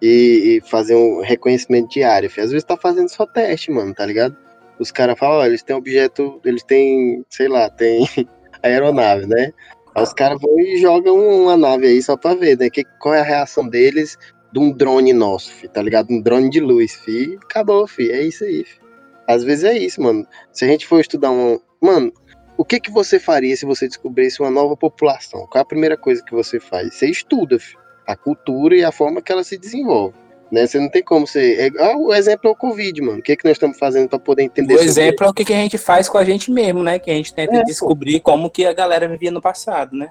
e, 0.00 0.60
e, 0.62 0.68
fazer 0.68 0.94
um 0.94 1.20
reconhecimento 1.20 1.88
diário. 1.90 2.30
Filho. 2.30 2.44
Às 2.44 2.50
vezes 2.50 2.64
tá 2.64 2.76
fazendo 2.76 3.08
só 3.08 3.26
teste, 3.26 3.70
mano, 3.70 3.94
tá 3.94 4.04
ligado? 4.06 4.36
Os 4.78 4.90
caras 4.90 5.18
falam, 5.18 5.44
eles 5.44 5.62
têm 5.62 5.76
objeto, 5.76 6.40
eles 6.44 6.62
têm, 6.62 7.24
sei 7.28 7.48
lá, 7.48 7.68
tem 7.70 8.06
aeronave, 8.62 9.26
né? 9.26 9.52
Aí 9.94 10.02
os 10.02 10.12
caras 10.12 10.40
vão 10.40 10.58
e 10.60 10.78
jogam 10.78 11.16
uma 11.16 11.56
nave 11.56 11.86
aí 11.86 12.02
só 12.02 12.16
pra 12.16 12.34
ver, 12.34 12.58
né? 12.58 12.70
Que, 12.70 12.84
qual 13.00 13.14
é 13.14 13.20
a 13.20 13.24
reação 13.24 13.68
deles 13.68 14.16
de 14.52 14.58
um 14.58 14.70
drone 14.70 15.12
nosso, 15.12 15.52
fi, 15.52 15.68
tá 15.68 15.82
ligado? 15.82 16.10
Um 16.10 16.20
drone 16.20 16.50
de 16.50 16.60
luz, 16.60 16.94
fi. 16.94 17.38
Acabou, 17.42 17.86
fi. 17.86 18.10
É 18.10 18.22
isso 18.22 18.44
aí, 18.44 18.64
fi. 18.64 18.78
Às 19.26 19.44
vezes 19.44 19.64
é 19.64 19.76
isso, 19.76 20.00
mano. 20.00 20.26
Se 20.52 20.64
a 20.64 20.68
gente 20.68 20.86
for 20.86 21.00
estudar 21.00 21.30
um. 21.30 21.58
Mano, 21.80 22.12
o 22.56 22.64
que 22.64 22.80
que 22.80 22.90
você 22.90 23.18
faria 23.18 23.56
se 23.56 23.66
você 23.66 23.86
descobrisse 23.86 24.40
uma 24.40 24.50
nova 24.50 24.76
população? 24.76 25.46
Qual 25.46 25.60
é 25.60 25.62
a 25.62 25.66
primeira 25.66 25.96
coisa 25.96 26.22
que 26.24 26.34
você 26.34 26.58
faz? 26.58 26.94
Você 26.94 27.08
estuda, 27.08 27.58
fi. 27.58 27.76
a 28.06 28.16
cultura 28.16 28.76
e 28.76 28.84
a 28.84 28.92
forma 28.92 29.20
que 29.20 29.30
ela 29.30 29.44
se 29.44 29.58
desenvolve. 29.58 30.16
Né? 30.50 30.66
Você 30.66 30.78
não 30.78 30.88
tem 30.88 31.02
como 31.02 31.26
ser. 31.26 31.72
É, 31.76 31.96
o 31.96 32.12
exemplo 32.14 32.48
é 32.48 32.52
o 32.52 32.56
Covid, 32.56 33.02
mano. 33.02 33.18
O 33.18 33.22
que, 33.22 33.32
é 33.32 33.36
que 33.36 33.44
nós 33.44 33.52
estamos 33.52 33.78
fazendo 33.78 34.08
para 34.08 34.18
poder 34.18 34.44
entender 34.44 34.74
O 34.74 34.80
exemplo 34.80 35.26
é 35.26 35.28
o 35.28 35.34
que, 35.34 35.44
que 35.44 35.52
a 35.52 35.56
gente 35.56 35.76
faz 35.76 36.08
com 36.08 36.16
a 36.16 36.24
gente 36.24 36.50
mesmo, 36.50 36.82
né? 36.82 36.98
Que 36.98 37.10
a 37.10 37.14
gente 37.14 37.34
tenta 37.34 37.56
é, 37.56 37.62
descobrir 37.64 38.20
pô. 38.20 38.32
como 38.32 38.50
que 38.50 38.64
a 38.64 38.72
galera 38.72 39.06
vivia 39.06 39.30
no 39.30 39.42
passado, 39.42 39.94
né? 39.94 40.08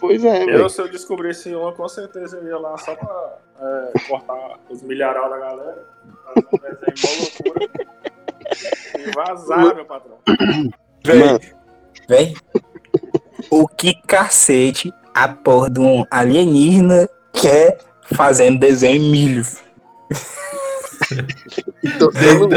Pois 0.00 0.24
é. 0.24 0.42
Eu, 0.42 0.46
véio. 0.46 0.70
se 0.70 0.80
eu 0.80 0.88
descobrisse 0.88 1.54
uma, 1.54 1.72
com 1.72 1.88
certeza 1.88 2.38
eu 2.38 2.46
ia 2.46 2.58
lá 2.58 2.76
só 2.78 2.94
pra 2.94 3.38
é, 3.60 3.98
cortar 4.08 4.58
os 4.70 4.82
milharal 4.82 5.28
da 5.28 5.38
galera, 5.38 5.86
fazer 6.24 6.46
um 6.52 6.58
desenho 6.58 7.20
loucura. 7.20 7.70
e 8.98 9.10
vazar, 9.14 9.74
meu 9.74 9.84
patrão. 9.84 10.18
Vem, 11.04 11.38
vem. 12.08 12.34
O 13.50 13.68
que 13.68 13.94
cacete 14.06 14.92
a 15.14 15.28
porra 15.28 15.68
de 15.68 15.80
um 15.80 16.04
alienígena 16.10 17.08
quer 17.32 17.78
fazendo 18.14 18.58
desenho 18.58 19.02
em 19.02 19.10
milho? 19.10 19.63
Então, 21.82 22.10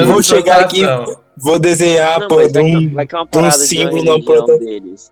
vou 0.05 0.21
chegar 0.21 0.61
aqui, 0.61 0.81
vou 1.35 1.59
desenhar 1.59 2.19
não, 2.19 2.27
de 2.27 2.59
um, 2.59 2.93
vai 2.93 3.07
que 3.07 3.15
é 3.15 3.19
uma 3.19 3.27
um 3.47 3.51
símbolo 3.51 4.03
na 4.03 4.23
porta 4.23 4.57
deles. 4.57 5.11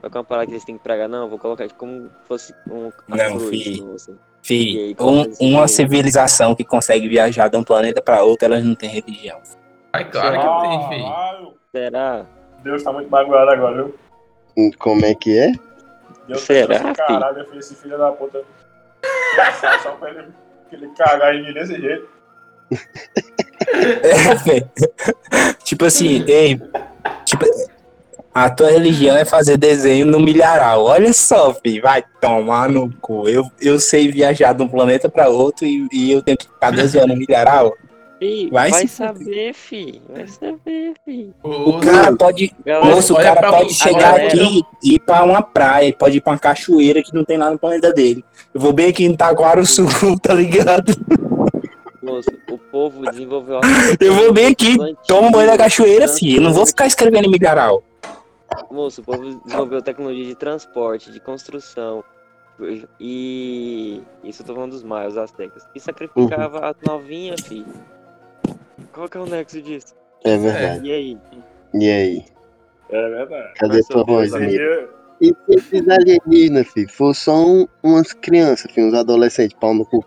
Vai 0.00 0.10
que 0.10 0.16
é 0.16 0.20
uma 0.20 0.24
parada 0.24 0.46
que 0.46 0.52
eles 0.52 0.64
têm 0.64 0.76
que 0.76 0.82
pregar, 0.82 1.08
não, 1.08 1.28
vou 1.28 1.38
colocar 1.38 1.68
como 1.72 2.10
fosse 2.26 2.54
um. 2.70 2.90
Não, 3.08 3.40
filho. 3.40 3.96
Fih, 4.42 4.96
um, 5.00 5.32
uma 5.40 5.68
civilização 5.68 6.54
que 6.54 6.64
consegue 6.64 7.08
viajar 7.08 7.48
de 7.48 7.56
um 7.56 7.64
planeta 7.64 8.00
para 8.00 8.22
outro, 8.22 8.46
elas 8.46 8.64
não 8.64 8.74
tem 8.74 8.88
religião. 8.88 9.38
Ai, 9.92 10.08
claro 10.10 10.38
que 10.40 10.68
tem, 10.68 10.88
filho. 10.88 11.54
Será? 11.72 12.26
Deus 12.62 12.82
tá 12.82 12.92
muito 12.92 13.10
magoado 13.10 13.50
agora, 13.50 13.84
viu? 14.54 14.72
Como 14.78 15.04
é 15.04 15.14
que 15.14 15.38
é? 15.38 15.52
Deus 16.26 16.40
Será? 16.42 16.80
Tá 16.80 16.94
caralho, 16.94 17.38
eu 17.38 17.46
fui 17.46 17.58
esse 17.58 17.74
filho 17.74 17.98
da 17.98 18.12
puta. 18.12 18.42
Só 19.82 19.92
pra 19.92 20.10
ele, 20.10 20.28
ele 20.76 20.88
cagar 20.96 21.34
em 21.34 21.46
mim 21.46 21.54
desse 21.54 21.80
jeito. 21.80 22.08
É, 23.70 24.64
tipo 25.64 25.84
assim, 25.84 26.24
ei, 26.26 26.60
tipo, 27.24 27.44
a 28.32 28.48
tua 28.48 28.70
religião 28.70 29.16
é 29.16 29.24
fazer 29.24 29.56
desenho 29.56 30.06
no 30.06 30.20
milharal. 30.20 30.84
Olha 30.84 31.12
só, 31.12 31.52
filho, 31.54 31.82
vai 31.82 32.04
tomar 32.20 32.68
no 32.68 32.92
cu. 33.00 33.28
Eu, 33.28 33.50
eu 33.60 33.80
sei 33.80 34.10
viajar 34.10 34.52
de 34.52 34.62
um 34.62 34.68
planeta 34.68 35.08
para 35.08 35.28
outro 35.28 35.66
e, 35.66 35.88
e, 35.92 36.12
eu 36.12 36.22
tenho 36.22 36.38
que 36.38 36.46
ficar 36.46 36.70
desenhando 36.70 37.14
no 37.14 37.16
milharal. 37.16 37.74
Fih, 38.18 38.50
vai, 38.50 38.70
vai 38.70 38.88
saber, 38.88 39.54
fi. 39.54 40.02
Vai 40.08 40.26
saber, 40.26 40.94
fi. 41.04 41.32
O 41.42 41.78
cara 41.78 42.16
pode. 42.16 42.52
moço, 42.84 43.14
o 43.14 43.16
cara 43.16 43.50
pode 43.50 43.74
chegar 43.74 44.16
aqui 44.16 44.62
e 44.82 44.94
ir 44.94 44.98
pra 44.98 45.22
uma 45.22 45.40
praia, 45.40 45.92
pode 45.92 46.16
ir 46.16 46.20
pra 46.20 46.32
uma 46.32 46.38
cachoeira 46.38 47.00
que 47.00 47.14
não 47.14 47.24
tem 47.24 47.38
nada 47.38 47.52
no 47.52 47.58
planeta 47.58 47.92
dele. 47.92 48.24
Eu 48.52 48.60
vou 48.60 48.72
bem 48.72 48.88
aqui 48.88 49.04
em 49.04 49.16
Taguara 49.16 49.64
Sul, 49.64 49.86
tá 50.20 50.34
ligado? 50.34 50.92
Moço, 52.02 52.30
o 52.50 52.58
povo 52.58 53.08
desenvolveu. 53.08 53.60
Eu 54.00 54.14
vou 54.14 54.32
bem 54.32 54.48
aqui, 54.48 54.76
tomo 55.06 55.30
banho 55.30 55.46
da 55.46 55.56
cachoeira, 55.56 56.08
fi. 56.08 56.36
Eu 56.36 56.42
não 56.42 56.52
vou 56.52 56.66
ficar 56.66 56.86
escrevendo 56.86 57.26
em 57.26 57.30
milharal. 57.30 57.84
Moço, 58.68 59.00
o 59.00 59.04
povo 59.04 59.22
desenvolveu 59.44 59.80
tecnologia 59.80 60.24
de 60.24 60.34
transporte, 60.34 61.12
de 61.12 61.20
construção. 61.20 62.02
E. 62.98 64.02
Isso 64.24 64.42
eu 64.42 64.46
tô 64.46 64.54
falando 64.54 64.72
dos 64.72 64.82
maios, 64.82 65.16
aztecas. 65.16 65.64
E 65.72 65.78
sacrificava 65.78 66.58
uhum. 66.58 66.64
a 66.64 66.74
novinha, 66.84 67.36
filho. 67.38 67.66
Qual 68.92 69.08
que 69.08 69.16
é 69.16 69.20
o 69.20 69.26
nexo 69.26 69.60
disso? 69.62 69.94
É 70.24 70.36
verdade. 70.36 70.86
E 70.86 70.92
aí? 70.92 71.18
E 71.74 71.90
aí? 71.90 72.24
É 72.90 73.08
verdade. 73.10 73.54
Cadê 73.56 73.82
tua 73.84 74.04
voz? 74.04 74.32
E 75.20 75.26
se 75.28 75.34
esses 75.48 75.88
alienígenas, 75.88 76.68
filho, 76.68 76.88
for 76.88 77.14
só 77.14 77.44
um, 77.44 77.66
umas 77.82 78.12
crianças, 78.12 78.70
filho, 78.70 78.88
uns 78.88 78.94
adolescentes, 78.94 79.56
pau 79.58 79.74
no 79.74 79.84
cu, 79.84 80.04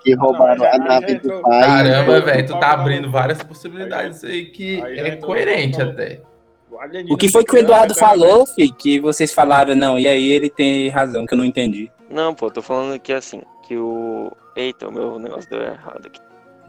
que 0.00 0.14
roubaram 0.14 0.62
não, 0.62 0.72
a 0.72 0.78
nave 0.78 1.16
do 1.16 1.42
pai. 1.42 1.60
Caramba, 1.60 2.20
velho, 2.20 2.46
tu 2.46 2.60
tá 2.60 2.70
abrindo 2.72 3.10
várias 3.10 3.42
possibilidades 3.42 4.22
aí 4.22 4.46
que 4.46 4.80
aí 4.80 4.98
é 4.98 5.16
coerente 5.16 5.82
até. 5.82 6.20
O 7.10 7.16
que 7.16 7.28
foi 7.28 7.44
que 7.44 7.56
o 7.56 7.58
Eduardo 7.58 7.94
falou, 7.94 8.46
filho, 8.46 8.72
que 8.74 9.00
vocês 9.00 9.32
falaram, 9.32 9.74
não, 9.74 9.98
e 9.98 10.06
aí 10.06 10.30
ele 10.30 10.48
tem 10.48 10.88
razão, 10.88 11.26
que 11.26 11.34
eu 11.34 11.38
não 11.38 11.44
entendi. 11.44 11.90
Não, 12.08 12.32
pô, 12.32 12.48
tô 12.50 12.62
falando 12.62 12.98
que 13.00 13.12
assim, 13.12 13.42
que 13.66 13.76
o... 13.76 14.30
Eita, 14.54 14.88
o 14.88 14.92
meu 14.92 15.18
negócio 15.18 15.50
deu 15.50 15.60
errado 15.60 16.06
aqui. 16.06 16.20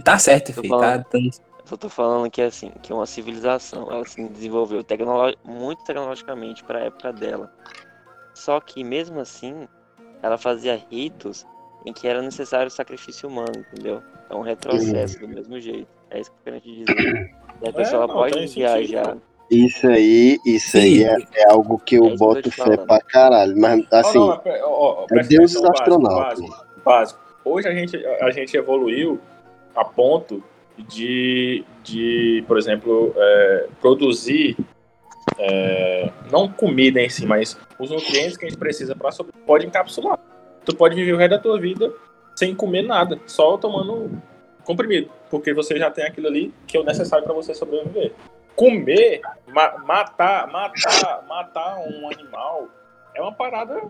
Tá 0.03 0.17
certo, 0.17 0.53
filho. 0.53 0.69
Falando, 0.69 1.03
tá, 1.03 1.19
Só 1.65 1.77
tô 1.77 1.89
falando 1.89 2.29
que 2.29 2.41
assim, 2.41 2.71
que 2.81 2.93
uma 2.93 3.05
civilização, 3.05 3.91
ela 3.91 4.05
se 4.05 4.23
desenvolveu 4.29 4.83
tecnolo 4.83 5.35
muito 5.43 5.83
tecnologicamente 5.83 6.63
para 6.63 6.79
a 6.79 6.83
época 6.83 7.13
dela. 7.13 7.51
Só 8.33 8.59
que 8.59 8.83
mesmo 8.83 9.19
assim, 9.19 9.67
ela 10.21 10.37
fazia 10.37 10.79
ritos 10.89 11.45
em 11.85 11.93
que 11.93 12.07
era 12.07 12.21
necessário 12.21 12.67
o 12.67 12.71
sacrifício 12.71 13.27
humano, 13.27 13.65
entendeu? 13.71 14.01
É 14.29 14.35
um 14.35 14.41
retrocesso 14.41 15.19
do 15.19 15.27
mesmo 15.27 15.59
jeito. 15.59 15.87
É 16.09 16.19
isso 16.19 16.31
que 16.31 16.37
eu 16.37 16.53
quero 16.53 16.61
te 16.61 16.85
dizer. 16.85 17.35
E 17.61 17.67
a 17.67 17.73
pessoa 17.73 18.03
é, 18.03 18.07
não, 18.07 18.13
pode 18.13 18.47
viajar. 18.47 19.17
Isso 19.49 19.87
aí, 19.87 20.37
isso 20.45 20.77
aí 20.77 21.03
é, 21.03 21.17
é, 21.35 21.51
algo 21.51 21.79
que 21.79 21.95
eu 21.95 22.05
é 22.05 22.15
boto 22.15 22.51
fé 22.51 22.77
pra 22.77 23.01
caralho. 23.01 23.59
Mas 23.59 23.85
assim, 23.91 24.19
oh, 24.19 24.27
não, 24.27 24.41
oh, 24.65 25.05
oh, 25.09 25.19
é 25.19 25.23
deuses 25.23 25.63
astronautas. 25.63 26.39
Básico, 26.39 26.65
básico. 26.85 27.19
Hoje 27.43 27.67
a 27.67 27.73
gente, 27.73 27.97
a 28.05 28.31
gente 28.31 28.55
evoluiu 28.55 29.19
a 29.75 29.85
ponto 29.85 30.43
de, 30.77 31.63
de 31.83 32.43
por 32.47 32.57
exemplo, 32.57 33.13
é, 33.15 33.67
produzir 33.81 34.57
é, 35.37 36.09
não 36.31 36.47
comida 36.47 37.01
em 37.01 37.09
si, 37.09 37.25
mas 37.25 37.57
os 37.77 37.91
nutrientes 37.91 38.37
que 38.37 38.45
a 38.45 38.49
gente 38.49 38.57
precisa 38.57 38.95
para 38.95 39.11
sobreviver, 39.11 39.45
pode 39.45 39.65
encapsular. 39.65 40.19
Tu 40.65 40.75
pode 40.75 40.95
viver 40.95 41.13
o 41.13 41.17
resto 41.17 41.31
da 41.31 41.39
tua 41.39 41.59
vida 41.59 41.91
sem 42.35 42.55
comer 42.55 42.83
nada, 42.83 43.19
só 43.25 43.57
tomando 43.57 44.21
comprimido, 44.63 45.09
porque 45.29 45.53
você 45.53 45.77
já 45.77 45.89
tem 45.89 46.05
aquilo 46.05 46.27
ali 46.27 46.53
que 46.67 46.77
é 46.77 46.79
o 46.79 46.83
necessário 46.83 47.25
para 47.25 47.33
você 47.33 47.53
sobreviver. 47.53 48.13
Comer, 48.55 49.21
ma 49.47 49.77
matar, 49.79 50.47
matar, 50.51 51.25
matar 51.27 51.79
um 51.79 52.09
animal 52.09 52.67
é 53.15 53.21
uma 53.21 53.33
parada 53.33 53.81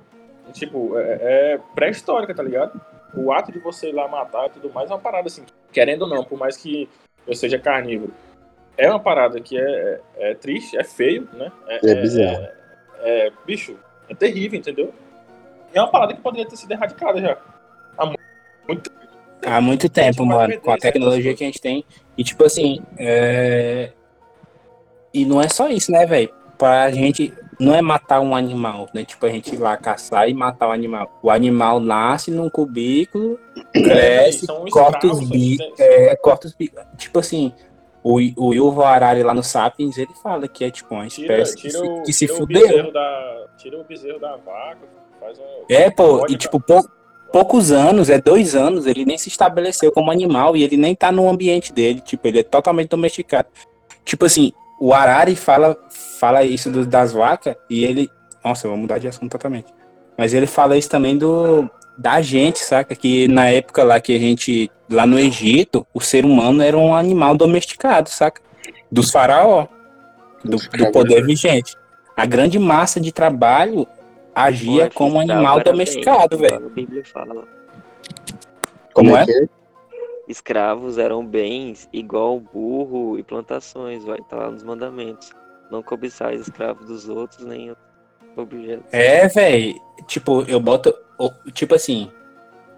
tipo 0.54 0.98
é, 0.98 1.54
é 1.54 1.60
pré-histórica, 1.76 2.34
tá 2.34 2.42
ligado? 2.42 2.80
o 3.14 3.32
ato 3.32 3.52
de 3.52 3.60
você 3.60 3.90
ir 3.90 3.94
lá 3.94 4.08
matar 4.08 4.48
e 4.48 4.50
tudo 4.52 4.72
mais 4.72 4.90
é 4.90 4.94
uma 4.94 5.00
parada 5.00 5.28
assim, 5.28 5.46
querendo 5.72 6.04
ou 6.04 6.08
não, 6.08 6.24
por 6.24 6.38
mais 6.38 6.58
que 6.58 6.90
eu 7.28 7.34
seja 7.34 7.60
carnívoro, 7.60 8.14
é 8.78 8.90
uma 8.90 9.00
parada 9.00 9.40
que 9.40 9.58
é, 9.58 10.02
é, 10.18 10.32
é 10.32 10.36
triste, 10.36 10.78
é 10.78 10.84
feio, 10.84 11.28
né? 11.34 11.52
É, 11.68 11.92
é 11.92 11.96
bizarro. 11.96 12.48
É, 13.00 13.28
é, 13.28 13.32
bicho, 13.46 13.78
é 14.08 14.16
terrível, 14.16 14.58
entendeu? 14.58 14.94
E 15.74 15.78
é 15.78 15.82
uma 15.82 15.92
parada 15.92 16.14
que 16.14 16.22
poderia 16.22 16.48
ter 16.48 16.56
sido 16.56 16.72
erradicada 16.72 17.20
já. 17.20 17.38
Há 17.98 18.06
muito, 18.68 18.92
Há 19.46 19.62
muito 19.62 19.90
tempo, 19.90 20.26
mano, 20.26 20.60
com 20.60 20.72
a 20.72 20.78
tecnologia 20.78 21.34
que 21.34 21.44
a 21.44 21.48
gente 21.48 21.62
tem. 21.62 21.86
E 22.18 22.24
tipo 22.24 22.44
assim, 22.44 22.82
é... 22.98 23.92
e 25.14 25.26
não 25.26 25.42
é 25.42 25.48
só 25.48 25.70
isso, 25.70 25.92
né, 25.92 26.06
velho? 26.06 26.34
Pra 26.58 26.92
gente 26.92 27.34
não 27.60 27.76
é 27.76 27.82
matar 27.82 28.22
um 28.22 28.36
animal, 28.36 28.88
né? 28.94 29.04
Tipo, 29.04 29.26
a 29.26 29.30
gente 29.30 29.54
ir 29.54 29.58
lá 29.58 29.76
caçar 29.76 30.30
e 30.30 30.34
matar 30.34 30.70
o 30.70 30.72
animal. 30.72 31.20
O 31.22 31.30
animal 31.30 31.80
nasce 31.80 32.32
num 32.32 32.50
cubículo, 32.50 33.38
cresce, 33.74 34.48
corta 34.72 35.08
os 35.08 35.28
bicos, 35.28 35.68
é, 35.80 36.16
corta 36.16 36.48
os 36.48 36.54
bicos. 36.54 36.82
Tipo 36.98 37.20
assim, 37.20 37.52
o, 38.02 38.16
o 38.38 38.54
Yuval 38.54 38.86
Harari 38.86 39.24
lá 39.24 39.34
no 39.34 39.44
Sapiens, 39.44 39.98
ele 39.98 40.14
fala 40.24 40.48
que 40.48 40.64
é 40.64 40.72
tipo 40.72 40.96
uma 40.96 41.06
espécie 41.06 41.56
tira, 41.58 41.72
tira 41.74 41.82
que, 41.82 41.98
se, 41.98 42.04
que 42.06 42.14
se 42.14 42.28
fudeu. 42.28 42.94
Da, 42.94 43.46
tira 43.58 43.78
o 43.78 43.84
bezerro 43.84 44.20
da 44.20 44.38
vaca, 44.38 44.88
faz 45.20 45.38
um... 45.38 45.44
É, 45.70 45.90
pô, 45.90 46.26
e 46.30 46.38
tipo, 46.38 46.62
pou, 46.62 46.82
poucos 47.32 47.74
anos, 47.74 48.10
é 48.10 48.22
dois 48.22 48.56
anos, 48.56 48.86
ele 48.86 49.04
nem 49.04 49.18
se 49.18 49.28
estabeleceu 49.28 49.92
como 49.92 50.12
animal 50.12 50.56
e 50.56 50.64
ele 50.64 50.78
nem 50.78 50.96
tá 50.96 51.12
no 51.12 51.30
ambiente 51.30 51.74
dele, 51.74 52.00
tipo, 52.00 52.26
ele 52.26 52.40
é 52.40 52.44
totalmente 52.44 52.90
domesticado. 52.90 53.50
Tipo 54.06 54.26
assim, 54.26 54.54
o 54.80 54.94
Harari 54.94 55.36
fala, 55.36 55.78
fala 55.90 56.44
isso 56.44 56.72
do, 56.72 56.86
das 56.86 57.12
vacas 57.12 57.56
e 57.70 57.84
ele. 57.84 58.10
Nossa, 58.44 58.66
eu 58.66 58.72
vou 58.72 58.80
mudar 58.80 58.98
de 58.98 59.08
assunto 59.08 59.32
totalmente. 59.32 59.68
Mas 60.18 60.34
ele 60.34 60.48
fala 60.48 60.78
isso 60.78 60.90
também 60.90 61.18
do 61.18 61.70
da 61.98 62.22
gente, 62.22 62.60
saca? 62.60 62.96
Que 62.96 63.28
na 63.28 63.50
época 63.50 63.84
lá 63.84 64.00
que 64.00 64.16
a 64.16 64.20
gente. 64.20 64.72
Lá 64.90 65.06
no 65.06 65.20
Egito, 65.20 65.86
o 65.94 66.02
ser 66.02 66.26
humano 66.26 66.64
era 66.64 66.76
um 66.76 66.96
animal 66.96 67.36
domesticado, 67.36 68.10
saca? 68.10 68.42
Dos 68.92 69.12
faraó. 69.12 69.68
Do, 70.44 70.58
do 70.58 70.92
poder 70.92 71.26
vigente. 71.26 71.76
A 72.16 72.26
grande 72.26 72.58
massa 72.58 73.00
de 73.00 73.12
trabalho 73.12 73.86
agia 74.34 74.90
como 74.90 75.18
um 75.18 75.20
animal 75.20 75.62
domesticado, 75.62 76.38
velho. 76.38 76.72
Como 78.94 79.16
é? 79.16 79.26
Escravos 80.30 81.00
eram 81.00 81.26
bens 81.26 81.90
igual 81.92 82.40
burro 82.40 83.18
e 83.18 83.24
plantações, 83.24 84.06
vai 84.06 84.20
estar 84.20 84.38
tá 84.38 84.44
lá 84.44 84.52
nos 84.52 84.64
mandamentos. 84.64 85.34
Não 85.72 85.82
cobiçais 85.82 86.42
escravos 86.42 86.86
dos 86.88 87.10
outros, 87.10 87.44
nem 87.44 87.76
objetos. 88.36 88.86
É, 88.94 89.28
velho. 89.28 89.76
Tipo, 90.08 90.44
eu 90.48 90.60
boto. 90.60 90.94
Tipo 91.54 91.76
assim. 91.76 92.12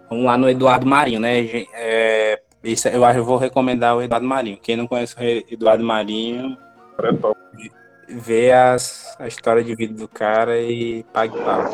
Vamos 0.08 0.26
lá 0.26 0.36
no 0.36 0.48
Eduardo 0.48 0.86
Marinho, 0.86 1.20
né? 1.20 1.66
É, 1.72 2.40
isso, 2.62 2.88
eu 2.88 3.04
acho 3.04 3.14
que 3.14 3.20
eu 3.20 3.24
vou 3.24 3.38
recomendar 3.38 3.96
o 3.96 4.02
Eduardo 4.02 4.26
Marinho. 4.26 4.58
Quem 4.58 4.76
não 4.76 4.86
conhece 4.86 5.16
o 5.18 5.52
Eduardo 5.54 5.82
Marinho, 5.82 6.56
vê 8.08 8.52
as, 8.52 9.16
a 9.18 9.26
história 9.26 9.64
de 9.64 9.74
vida 9.74 9.94
do 9.94 10.06
cara 10.06 10.60
e 10.60 11.02
pague 11.14 11.38
pau. 11.38 11.64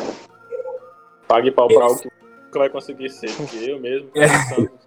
Pague 1.27 1.51
pau 1.51 1.67
pra 1.67 1.85
algo 1.85 2.01
nunca 2.49 2.59
vai 2.59 2.71
conseguir 2.71 3.11
ser, 3.11 3.31
porque 3.37 3.71
eu 3.71 3.79
mesmo, 3.79 4.11
é. 4.17 4.25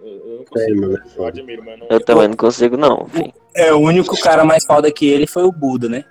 eu 0.02 0.38
não 0.38 0.46
consigo, 0.46 0.96
é, 0.96 1.02
eu 1.16 1.26
admiro, 1.26 1.64
mas 1.64 1.80
não... 1.80 1.88
Eu 1.90 2.04
também 2.04 2.28
não 2.28 2.36
consigo 2.36 2.76
não, 2.76 3.06
filho. 3.08 3.34
É, 3.56 3.72
o 3.72 3.80
único 3.80 4.20
cara 4.20 4.44
mais 4.44 4.66
foda 4.66 4.92
que 4.92 5.08
ele 5.08 5.28
foi 5.28 5.44
o 5.44 5.52
Buda, 5.52 5.88
né? 5.88 6.04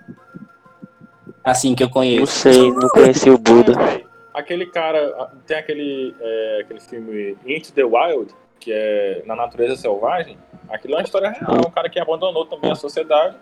Assim 1.43 1.75
que 1.75 1.83
eu 1.83 1.89
conheço. 1.89 2.19
Não 2.19 2.53
sei, 2.53 2.71
não 2.71 2.89
conheci 2.89 3.29
o 3.29 3.37
Buda. 3.37 3.73
Aquele 4.33 4.65
cara, 4.65 5.29
tem 5.45 5.57
aquele, 5.57 6.15
é, 6.17 6.61
aquele 6.61 6.79
filme 6.79 7.37
Into 7.45 7.73
the 7.73 7.83
Wild, 7.83 8.33
que 8.61 8.71
é 8.71 9.21
Na 9.25 9.35
Natureza 9.35 9.75
Selvagem, 9.75 10.37
aquilo 10.69 10.93
é 10.93 10.97
uma 10.97 11.03
história 11.03 11.31
real, 11.31 11.57
um 11.67 11.69
cara 11.69 11.89
que 11.89 11.99
abandonou 11.99 12.45
também 12.45 12.71
a 12.71 12.75
sociedade, 12.75 13.35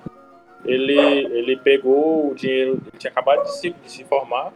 ele, 0.65 0.97
ele 0.97 1.57
pegou 1.57 2.31
o 2.31 2.33
dinheiro, 2.33 2.81
ele 2.87 2.97
tinha 2.97 3.11
acabado 3.11 3.43
de 3.43 3.55
se, 3.55 3.69
de 3.69 3.91
se 3.91 4.03
formar, 4.03 4.51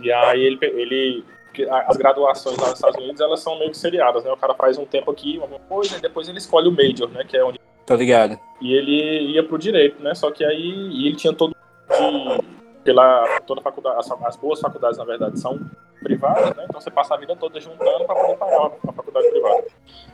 e 0.00 0.10
aí 0.10 0.42
ele, 0.42 0.58
ele 0.62 1.24
as 1.62 1.96
graduações 1.96 2.56
lá 2.58 2.68
nos 2.68 2.74
Estados 2.74 3.00
Unidos, 3.00 3.20
elas 3.20 3.40
são 3.40 3.58
meio 3.58 3.70
que 3.70 3.76
seriadas, 3.76 4.24
né? 4.24 4.32
O 4.32 4.36
cara 4.36 4.54
faz 4.54 4.76
um 4.76 4.84
tempo 4.84 5.10
aqui, 5.10 5.38
uma 5.38 5.58
coisa, 5.60 5.96
e 5.96 6.00
depois 6.00 6.28
ele 6.28 6.38
escolhe 6.38 6.68
o 6.68 6.72
major, 6.72 7.08
né? 7.10 7.24
Que 7.24 7.36
é 7.36 7.44
onde... 7.44 7.60
Tô 7.86 7.94
ligado. 7.94 8.38
E 8.60 8.72
ele 8.72 9.32
ia 9.32 9.44
pro 9.44 9.58
direito, 9.58 10.02
né? 10.02 10.14
Só 10.14 10.30
que 10.30 10.44
aí 10.44 11.06
ele 11.06 11.16
tinha 11.16 11.32
todo 11.32 11.54
de, 11.54 12.44
pela 12.82 13.40
toda 13.40 13.60
a 13.60 13.64
faculdade, 13.64 13.98
as, 13.98 14.10
as, 14.10 14.36
boas 14.36 14.60
faculdades, 14.60 14.98
na 14.98 15.04
verdade, 15.04 15.38
são 15.38 15.58
privadas, 16.02 16.54
né? 16.56 16.64
Então 16.68 16.80
você 16.80 16.90
passa 16.90 17.14
a 17.14 17.16
vida 17.18 17.34
toda 17.36 17.60
juntando 17.60 18.04
para 18.04 18.14
poder 18.14 18.36
pagar 18.36 18.72
a 18.88 18.92
faculdade 18.92 19.30
privada. 19.30 19.64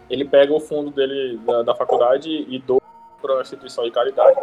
Ele 0.09 0.25
pega 0.25 0.53
o 0.53 0.61
fundo 0.61 0.91
dele 0.91 1.39
da, 1.45 1.63
da 1.63 1.75
faculdade 1.75 2.29
e 2.29 2.59
doa 2.61 2.81
uma 3.29 3.43
instituição 3.43 3.85
de 3.85 3.91
caridade. 3.91 4.39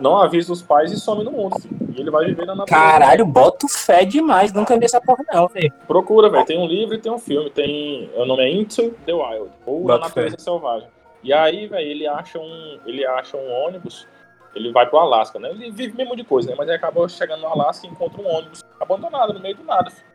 Não 0.00 0.16
avisa 0.16 0.52
os 0.52 0.60
pais 0.60 0.90
e 0.92 0.98
some 0.98 1.24
no 1.24 1.30
mundo. 1.30 1.58
Filho. 1.60 1.94
E 1.96 2.00
ele 2.00 2.10
vai 2.10 2.26
viver 2.26 2.46
na 2.46 2.54
natureza. 2.54 2.86
Caralho, 2.86 3.24
boto 3.26 3.68
fé 3.68 4.04
demais. 4.04 4.52
Nunca 4.52 4.76
vi 4.78 4.84
essa 4.84 5.00
porra, 5.00 5.24
não, 5.32 5.46
velho. 5.48 5.72
Procura, 5.86 6.28
velho. 6.28 6.44
Tem 6.44 6.58
um 6.58 6.66
livro 6.66 6.94
e 6.94 6.98
tem 6.98 7.12
um 7.12 7.18
filme. 7.18 7.50
Tem. 7.50 8.10
O 8.16 8.24
nome 8.24 8.42
é 8.42 8.50
Into 8.50 8.90
the 9.06 9.12
Wild. 9.12 9.50
Ou 9.64 9.82
Boto 9.82 10.00
Na 10.00 10.06
Natureza 10.06 10.36
fé. 10.36 10.42
Selvagem. 10.42 10.88
E 11.22 11.32
aí, 11.32 11.66
velho, 11.66 11.88
ele 11.88 12.06
acha 12.06 12.38
um. 12.38 12.78
Ele 12.84 13.06
acha 13.06 13.36
um 13.36 13.50
ônibus. 13.66 14.06
Ele 14.54 14.72
vai 14.72 14.86
pro 14.86 14.98
Alasca, 14.98 15.38
né? 15.38 15.50
Ele 15.50 15.70
vive 15.70 15.96
mesmo 15.96 16.16
de 16.16 16.24
coisa, 16.24 16.50
né? 16.50 16.54
Mas 16.58 16.66
ele 16.66 16.76
acaba 16.76 17.08
chegando 17.08 17.40
no 17.40 17.46
Alasca 17.46 17.86
e 17.86 17.90
encontra 17.90 18.20
um 18.20 18.26
ônibus 18.26 18.62
abandonado 18.80 19.32
no 19.32 19.40
meio 19.40 19.56
do 19.56 19.64
nada. 19.64 19.90
Filho. 19.90 20.12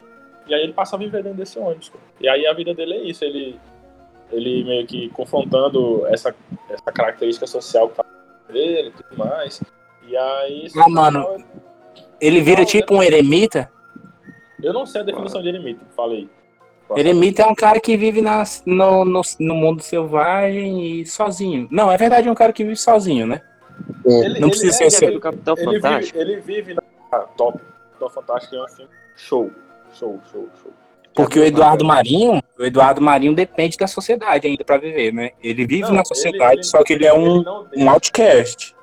E 0.47 0.53
aí 0.53 0.61
ele 0.61 0.73
passa 0.73 0.95
a 0.95 0.99
viver 0.99 1.23
dentro 1.23 1.37
desse 1.37 1.57
ônibus. 1.57 1.91
E 2.19 2.27
aí 2.27 2.45
a 2.45 2.53
vida 2.53 2.73
dele 2.73 2.93
é 2.93 3.01
isso. 3.03 3.23
Ele 3.23 3.59
ele 4.31 4.63
meio 4.63 4.85
que 4.85 5.09
confrontando 5.09 6.05
essa, 6.07 6.35
essa 6.69 6.91
característica 6.91 7.47
social 7.47 7.89
que 7.89 7.95
tá 7.95 8.05
dele 8.49 8.89
e 8.89 9.03
tudo 9.03 9.17
mais. 9.17 9.61
E 10.07 10.15
aí. 10.15 10.67
Ah, 10.77 10.89
mano. 10.89 11.43
Ele 12.19 12.41
vira 12.41 12.65
tipo 12.65 12.95
um 12.95 13.03
eremita? 13.03 13.71
Eu 14.61 14.73
não 14.73 14.85
sei 14.85 15.01
a 15.01 15.03
definição 15.03 15.41
de 15.41 15.49
eremita, 15.49 15.85
falei. 15.95 16.27
Eremita 16.95 17.43
é 17.43 17.45
um 17.45 17.53
cara 17.53 17.79
que 17.79 17.97
vive 17.97 18.21
nas, 18.21 18.63
no, 18.65 19.03
no, 19.03 19.21
no, 19.39 19.55
mundo 19.55 19.83
selvagem 19.83 21.01
e 21.01 21.05
sozinho. 21.05 21.67
Não, 21.69 21.91
é 21.91 21.97
verdade, 21.97 22.27
é 22.27 22.31
um 22.31 22.35
cara 22.35 22.53
que 22.53 22.63
vive 22.63 22.77
sozinho, 22.77 23.27
né? 23.27 23.41
Ele, 24.05 24.39
não 24.39 24.49
precisa 24.49 24.85
é, 24.85 24.89
ser 24.89 25.13
é, 25.13 25.19
Capitão 25.19 25.55
ele 25.57 25.65
Fantástico. 25.65 26.17
Vive, 26.17 26.31
ele 26.31 26.41
vive 26.41 26.73
na 26.73 26.81
ah, 27.11 27.19
top. 27.35 27.59
Capitão 27.59 28.09
Fantástico 28.09 28.55
é 28.55 28.63
um 28.63 28.67
filme 28.69 28.91
show. 29.15 29.51
Show, 29.93 30.19
show, 30.31 30.47
show. 30.61 30.71
Porque 31.17 31.39
o 31.39 31.43
Eduardo 31.43 31.83
Marinho, 31.83 32.43
o 32.59 32.63
Eduardo 32.63 33.01
Marinho 33.01 33.33
depende 33.33 33.75
da 33.75 33.87
sociedade 33.87 34.45
ainda 34.45 34.63
para 34.63 34.77
viver, 34.77 35.11
né? 35.11 35.31
Ele 35.41 35.65
vive 35.65 35.81
não, 35.81 35.93
na 35.93 36.05
sociedade, 36.05 36.51
ele, 36.51 36.59
ele, 36.59 36.63
só 36.63 36.83
que 36.83 36.93
ele 36.93 37.07
é 37.07 37.13
um, 37.13 37.43
um 37.75 37.89
outcast. 37.89 38.77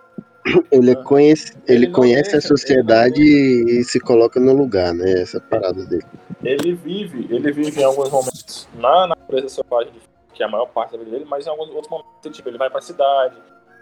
Ele, 0.70 0.90
é 0.90 0.94
conhece, 0.94 1.56
ele, 1.66 1.86
ele 1.86 1.90
conhece 1.90 2.32
deixa, 2.32 2.36
a 2.36 2.40
sociedade 2.42 3.18
e 3.22 3.82
se 3.82 3.98
coloca 3.98 4.38
no 4.38 4.52
lugar, 4.52 4.92
né? 4.92 5.22
Essa 5.22 5.40
parada 5.40 5.86
dele. 5.86 6.04
Ele 6.42 6.74
vive, 6.74 7.26
ele 7.34 7.50
vive 7.50 7.80
em 7.80 7.84
alguns 7.84 8.10
momentos 8.10 8.68
na 8.74 9.06
natureza 9.06 9.48
selvagem, 9.48 9.94
que 10.34 10.42
é 10.42 10.46
a 10.46 10.48
maior 10.50 10.66
parte 10.66 10.92
da 10.92 10.98
vida 10.98 11.12
dele, 11.12 11.24
mas 11.26 11.46
em 11.46 11.48
alguns 11.48 11.70
outros 11.70 11.88
momentos, 11.88 12.36
tipo, 12.36 12.46
ele 12.46 12.58
vai 12.58 12.68
pra 12.68 12.82
cidade, 12.82 13.36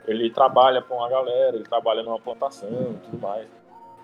ele 0.07 0.31
trabalha 0.31 0.81
com 0.83 0.95
uma 0.95 1.09
galera, 1.09 1.57
ele 1.57 1.65
trabalha 1.65 2.05
numa 2.05 2.20
plantação 2.20 2.69
e 2.70 3.07
tudo 3.07 3.20
mais. 3.20 3.49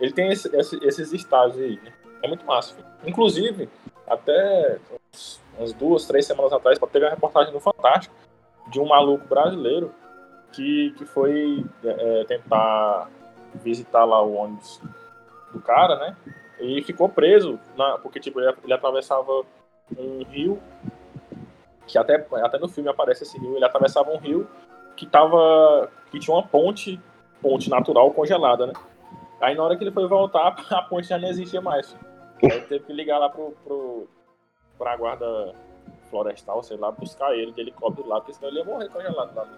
Ele 0.01 0.13
tem 0.13 0.33
esse, 0.33 0.49
esse, 0.57 0.85
esses 0.85 1.13
estágios 1.13 1.63
aí, 1.63 1.77
né? 1.77 1.93
É 2.25 2.27
muito 2.27 2.45
massa. 2.45 2.75
Filho. 2.75 2.87
Inclusive, 3.07 3.69
até 4.09 4.79
umas 5.57 5.73
duas, 5.73 6.07
três 6.07 6.27
semanas 6.27 6.53
atrás, 6.53 6.79
teve 6.93 7.05
uma 7.05 7.11
reportagem 7.11 7.53
no 7.53 7.61
Fantástico 7.61 8.15
de 8.69 8.81
um 8.81 8.87
maluco 8.87 9.27
brasileiro 9.27 9.93
que, 10.53 10.93
que 10.97 11.05
foi 11.05 11.65
é, 11.85 12.25
tentar 12.25 13.09
visitar 13.55 14.05
lá 14.05 14.23
o 14.23 14.35
ônibus 14.35 14.81
do 15.53 15.61
cara, 15.61 15.97
né? 15.97 16.17
E 16.61 16.83
ficou 16.83 17.09
preso, 17.09 17.59
na, 17.77 17.99
porque 17.99 18.19
tipo, 18.21 18.41
ele, 18.41 18.53
ele 18.65 18.73
atravessava 18.73 19.43
um 19.97 20.23
rio, 20.25 20.61
que 21.87 21.97
até, 21.97 22.27
até 22.43 22.59
no 22.59 22.69
filme 22.69 22.91
aparece 22.91 23.23
esse 23.23 23.39
rio, 23.39 23.57
ele 23.57 23.65
atravessava 23.65 24.11
um 24.11 24.19
rio 24.19 24.49
que 24.97 25.07
tava. 25.07 25.91
que 26.11 26.19
tinha 26.19 26.35
uma 26.35 26.43
ponte, 26.43 27.01
ponte 27.41 27.71
natural 27.71 28.11
congelada, 28.11 28.67
né? 28.67 28.73
Aí 29.41 29.55
na 29.55 29.63
hora 29.63 29.77
que 29.77 29.85
ele 29.85 29.93
foi 29.93 30.07
voltar, 30.09 30.57
a 30.71 30.83
ponte 30.83 31.09
já 31.09 31.19
não 31.19 31.29
existia 31.29 31.61
mais. 31.61 31.97
Aí 32.43 32.61
teve 32.63 32.85
que 32.85 32.93
ligar 32.93 33.19
lá 33.19 33.29
pro, 33.29 33.53
pro, 33.65 34.09
pra 34.79 34.97
guarda 34.97 35.55
florestal, 36.11 36.63
sei 36.63 36.77
lá, 36.77 36.91
buscar 36.91 37.35
ele 37.35 37.53
de 37.53 37.61
helicóptero 37.61 38.09
lá, 38.09 38.21
porque 38.21 38.35
senão 38.35 38.49
ele 38.49 38.59
ia 38.59 38.65
morrer 38.65 38.89
congelado 38.89 39.35
lá. 39.35 39.49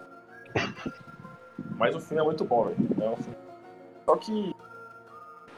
Mas 1.77 1.95
o 1.95 1.99
filme 1.99 2.21
é 2.21 2.25
muito 2.25 2.43
bom, 2.43 2.65
velho. 2.65 2.77
É 3.01 3.09
um 3.09 3.15
filme... 3.15 3.37
Só 4.05 4.15
que. 4.17 4.55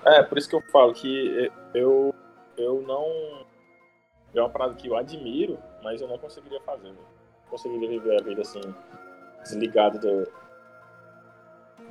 É, 0.05 0.21
por 0.21 0.37
isso 0.37 0.49
que 0.49 0.55
eu 0.55 0.61
falo 0.63 0.93
que 0.93 1.51
eu, 1.73 2.13
eu 2.57 2.81
não. 2.81 3.45
É 4.35 4.41
uma 4.41 4.49
parada 4.49 4.73
que 4.73 4.87
eu 4.87 4.97
admiro, 4.97 5.57
mas 5.83 6.01
eu 6.01 6.07
não 6.07 6.17
conseguiria 6.17 6.59
fazer, 6.61 6.83
velho. 6.83 6.97
Não 6.97 7.49
conseguiria 7.49 7.89
viver 7.89 8.19
a 8.19 8.23
vida 8.23 8.41
assim, 8.41 8.61
desligado 9.43 9.99
do. 9.99 10.27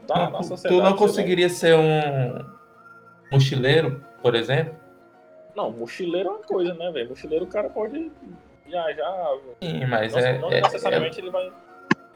Da, 0.07 0.31
da 0.31 0.43
sociedade. 0.43 0.81
Tu 0.81 0.83
não 0.83 0.97
conseguiria 0.97 1.49
ser 1.49 1.77
um 1.77 2.45
mochileiro, 3.31 4.05
por 4.21 4.35
exemplo? 4.35 4.82
Não, 5.55 5.71
mochileiro 5.71 6.29
é 6.29 6.33
uma 6.33 6.43
coisa, 6.43 6.75
né, 6.75 6.91
velho? 6.91 7.11
Mochileiro 7.11 7.45
o 7.45 7.49
cara 7.49 7.69
pode 7.69 8.11
viajar. 8.67 9.39
Sim, 9.63 9.85
mas 9.87 10.13
não, 10.13 10.21
é. 10.21 10.39
Não 10.39 10.51
é, 10.51 10.61
necessariamente 10.61 11.19
é... 11.19 11.23
ele 11.23 11.31
vai. 11.31 11.53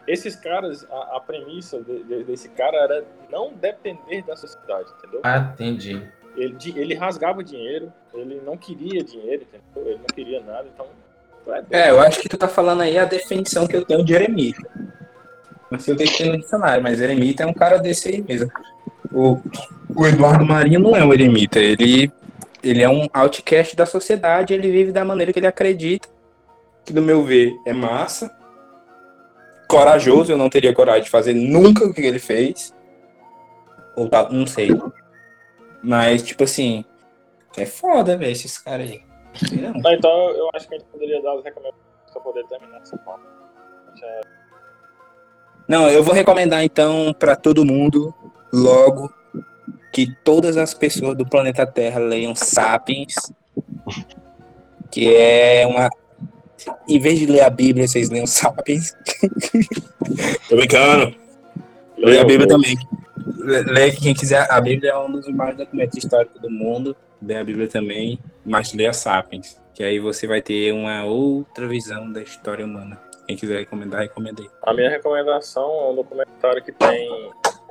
Esses 0.07 0.37
caras, 0.37 0.87
a, 0.91 1.17
a 1.17 1.21
premissa 1.21 1.83
de, 1.83 2.05
de, 2.05 2.25
desse 2.25 2.49
cara 2.51 2.77
era 2.77 3.05
não 3.31 3.53
depender 3.53 4.23
da 4.23 4.37
sociedade, 4.37 4.89
entendeu? 4.99 5.21
Ah, 5.25 5.51
entendi. 5.53 6.01
Ele, 6.37 6.57
ele 6.77 6.95
rasgava 6.95 7.43
dinheiro, 7.43 7.93
ele 8.15 8.41
não 8.45 8.57
queria 8.57 9.03
dinheiro, 9.03 9.43
entendeu? 9.43 9.91
Ele 9.91 9.99
não 9.99 10.15
queria 10.15 10.41
nada, 10.41 10.67
então. 10.73 10.87
É, 11.71 11.91
eu 11.91 12.01
acho 12.01 12.21
que 12.21 12.29
tu 12.29 12.37
tá 12.37 12.49
falando 12.49 12.83
aí 12.83 12.99
a 12.99 13.05
definição 13.05 13.67
que 13.67 13.77
eu 13.77 13.85
tenho 13.85 14.05
de 14.05 14.15
eremita. 14.15 14.61
Não 15.71 15.79
sei 15.79 15.95
o 15.95 15.97
que 15.97 16.19
tem 16.19 16.31
no 16.31 16.39
dicionário, 16.39 16.83
mas 16.83 17.01
eremita 17.01 17.45
é 17.45 17.47
um 17.47 17.55
cara 17.55 17.79
desse 17.79 18.09
aí 18.09 18.23
mesmo. 18.23 18.51
O, 19.13 19.41
o 19.95 20.07
Eduardo 20.07 20.45
Marinho 20.45 20.81
não 20.81 20.97
é 20.97 21.05
um 21.05 21.13
eremita, 21.13 21.59
ele 21.59 22.13
ele 22.63 22.83
é 22.83 22.89
um 22.89 23.07
outcast 23.13 23.77
da 23.77 23.87
sociedade, 23.87 24.55
ele 24.55 24.71
vive 24.71 24.93
da 24.93 25.05
maneira 25.05 25.33
que 25.33 25.39
ele 25.39 25.47
acredita, 25.47 26.09
que 26.85 26.93
no 26.93 27.03
meu 27.03 27.23
ver 27.23 27.55
é 27.67 27.73
massa. 27.73 28.35
Corajoso, 29.69 30.33
eu 30.33 30.39
não 30.39 30.49
teria 30.49 30.75
coragem 30.75 31.05
de 31.05 31.11
fazer 31.11 31.35
nunca 31.35 31.85
o 31.85 31.93
que 31.93 32.01
ele 32.01 32.19
fez. 32.19 32.73
Ou 33.97 34.09
tá, 34.09 34.29
não 34.31 34.47
sei. 34.47 34.71
Mas, 35.83 36.23
tipo 36.23 36.45
assim, 36.45 36.85
é 37.57 37.67
foda, 37.67 38.17
velho, 38.17 38.31
esses 38.31 38.59
caras 38.59 38.91
aí. 38.91 39.03
Não, 39.53 39.93
então 39.93 40.31
eu 40.31 40.49
acho 40.55 40.69
que 40.69 40.75
a 40.75 40.79
gente 40.79 40.89
poderia 40.89 41.21
dar 41.23 41.35
as 41.35 41.45
recomendações 41.45 41.85
pra 42.13 42.21
poder 42.21 42.47
terminar 42.47 42.81
essa 42.81 42.97
pauta. 42.99 43.25
Não, 45.69 45.89
eu 45.89 46.03
vou 46.03 46.15
recomendar 46.15 46.63
então 46.63 47.13
para 47.19 47.35
todo 47.35 47.65
mundo 47.65 48.15
logo 48.53 49.13
que 49.97 50.15
todas 50.23 50.59
as 50.59 50.75
pessoas 50.75 51.17
do 51.17 51.25
planeta 51.25 51.67
Terra 51.67 51.99
leiam 51.99 52.35
Sapiens, 52.35 53.15
que 54.91 55.17
é 55.17 55.67
uma. 55.67 55.89
Em 56.87 56.99
vez 56.99 57.19
de 57.19 57.25
ler 57.25 57.41
a 57.41 57.49
Bíblia, 57.49 57.89
vocês 57.89 58.11
leiam 58.11 58.27
Sapiens. 58.27 58.95
Tô 60.51 60.57
brincando. 60.57 61.17
Leia 61.97 62.21
a 62.21 62.25
Bíblia 62.27 62.47
também. 62.47 62.77
Leia 63.25 63.91
quem 63.97 64.13
quiser. 64.13 64.47
A 64.53 64.61
Bíblia 64.61 64.91
é 64.91 64.99
um 64.99 65.11
dos 65.11 65.27
maiores 65.29 65.57
documentos 65.57 65.97
históricos 65.97 66.43
do 66.43 66.51
mundo. 66.51 66.95
Leia 67.23 67.41
a 67.41 67.45
Bíblia 67.45 67.67
também, 67.67 68.19
mas 68.45 68.75
leia 68.75 68.93
Sapiens. 68.93 69.59
Que 69.73 69.83
aí 69.83 69.99
você 69.99 70.27
vai 70.27 70.43
ter 70.43 70.75
uma 70.75 71.07
outra 71.07 71.67
visão 71.67 72.13
da 72.13 72.21
história 72.21 72.67
humana. 72.67 73.01
Quem 73.27 73.35
quiser 73.35 73.61
recomendar, 73.61 74.03
recomendei. 74.03 74.51
A 74.63 74.75
minha 74.75 74.91
recomendação 74.91 75.65
é 75.65 75.91
um 75.93 75.95
documentário 75.95 76.63
que 76.63 76.73
tem 76.73 77.09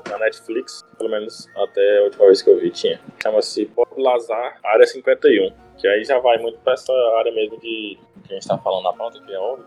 na 0.10 0.18
Netflix, 0.18 0.84
pelo 0.98 1.10
menos 1.10 1.48
até 1.56 2.00
a 2.00 2.04
última 2.04 2.26
vez 2.26 2.42
que 2.42 2.50
eu 2.50 2.60
vi 2.60 2.72
tinha. 2.72 3.00
Chama-se 3.22 3.66
Bob 3.66 3.90
Lazar 3.98 4.60
Área 4.64 4.86
51, 4.86 5.52
que 5.78 5.88
aí 5.88 6.04
já 6.04 6.20
vai 6.20 6.38
muito 6.38 6.60
para 6.60 6.74
essa 6.74 6.94
área 7.18 7.32
mesmo 7.32 7.60
de 7.60 7.98
que 8.24 8.32
a 8.32 8.34
gente 8.34 8.44
está 8.44 8.58
falando 8.58 8.84
na 8.84 8.94
pauta, 8.94 9.22
que 9.22 9.34
é 9.34 9.40
óbvio. 9.40 9.66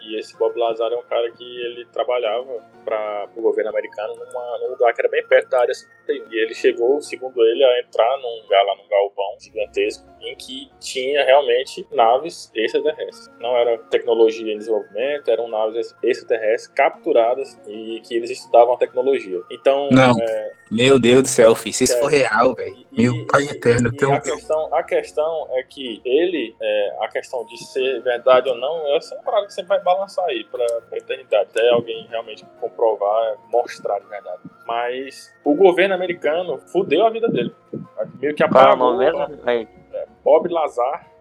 E 0.00 0.18
esse 0.18 0.36
Bob 0.36 0.58
Lazar 0.58 0.92
é 0.92 0.96
um 0.96 1.02
cara 1.02 1.30
que 1.32 1.44
ele 1.44 1.86
trabalhava 1.86 2.62
para 2.84 3.28
o 3.36 3.42
governo 3.42 3.70
americano 3.70 4.14
numa, 4.14 4.58
num 4.58 4.70
lugar 4.70 4.92
que 4.94 5.00
era 5.00 5.08
bem 5.08 5.26
perto 5.26 5.48
da 5.48 5.60
área 5.60 5.74
51 5.74 6.32
E 6.32 6.42
ele 6.42 6.54
chegou, 6.54 7.00
segundo 7.00 7.42
ele, 7.44 7.64
a 7.64 7.80
entrar 7.80 8.18
num 8.18 8.42
lugar 8.42 8.62
lá 8.64 8.76
num 8.76 8.88
galpão 8.88 9.36
gigantesco 9.40 10.04
em 10.20 10.34
que 10.36 10.70
tinha 10.80 11.24
realmente 11.24 11.86
naves 11.92 12.50
extraterrestres. 12.54 13.30
Não 13.38 13.56
era 13.56 13.78
tecnologia 13.90 14.52
em 14.52 14.58
desenvolvimento, 14.58 15.30
eram 15.30 15.48
naves 15.48 15.94
extraterrestres 16.02 16.66
capturadas 16.68 17.60
e 17.66 18.00
que 18.00 18.14
eles 18.14 18.30
estudavam 18.30 18.74
a 18.74 18.78
tecnologia. 18.78 19.40
Então, 19.50 19.88
não. 19.90 20.18
É... 20.20 20.52
Meu 20.70 20.98
Deus 20.98 21.22
do 21.22 21.28
céu, 21.28 21.54
filho, 21.54 21.74
se 21.74 21.84
isso 21.84 21.94
é... 21.94 22.00
for 22.00 22.10
real, 22.10 22.54
velho. 22.54 22.76
Meu 22.90 23.26
pai 23.26 23.44
eterno. 23.44 23.90
E, 23.92 24.12
a, 24.12 24.20
questão, 24.20 24.74
a 24.74 24.82
questão 24.82 25.48
é 25.52 25.62
que 25.62 26.00
ele, 26.04 26.56
é, 26.60 26.96
a 27.00 27.08
questão 27.08 27.44
de 27.44 27.58
ser 27.64 28.00
verdade 28.02 28.48
ou 28.48 28.56
não, 28.56 28.86
é 28.88 28.98
uma 29.12 29.22
parada 29.22 29.46
que 29.46 29.52
sempre 29.52 29.68
vai 29.68 29.82
balançar 29.82 30.24
aí 30.26 30.44
pra, 30.44 30.64
pra 30.88 30.98
eternidade. 30.98 31.50
Até 31.50 31.68
alguém 31.68 32.06
realmente 32.08 32.44
comprovar, 32.74 33.36
mostrar 33.50 33.98
de 34.00 34.06
verdade. 34.06 34.42
Mas 34.66 35.34
o 35.44 35.54
governo 35.54 35.94
americano 35.94 36.58
fudeu 36.58 37.06
a 37.06 37.10
vida 37.10 37.28
dele. 37.28 37.54
Meio 38.20 38.34
que 38.34 38.42
apagou. 38.42 38.96
Qual 38.96 39.02
é 39.02 39.62
É, 39.92 40.06
Bob 40.24 40.48
Lazar 40.48 41.14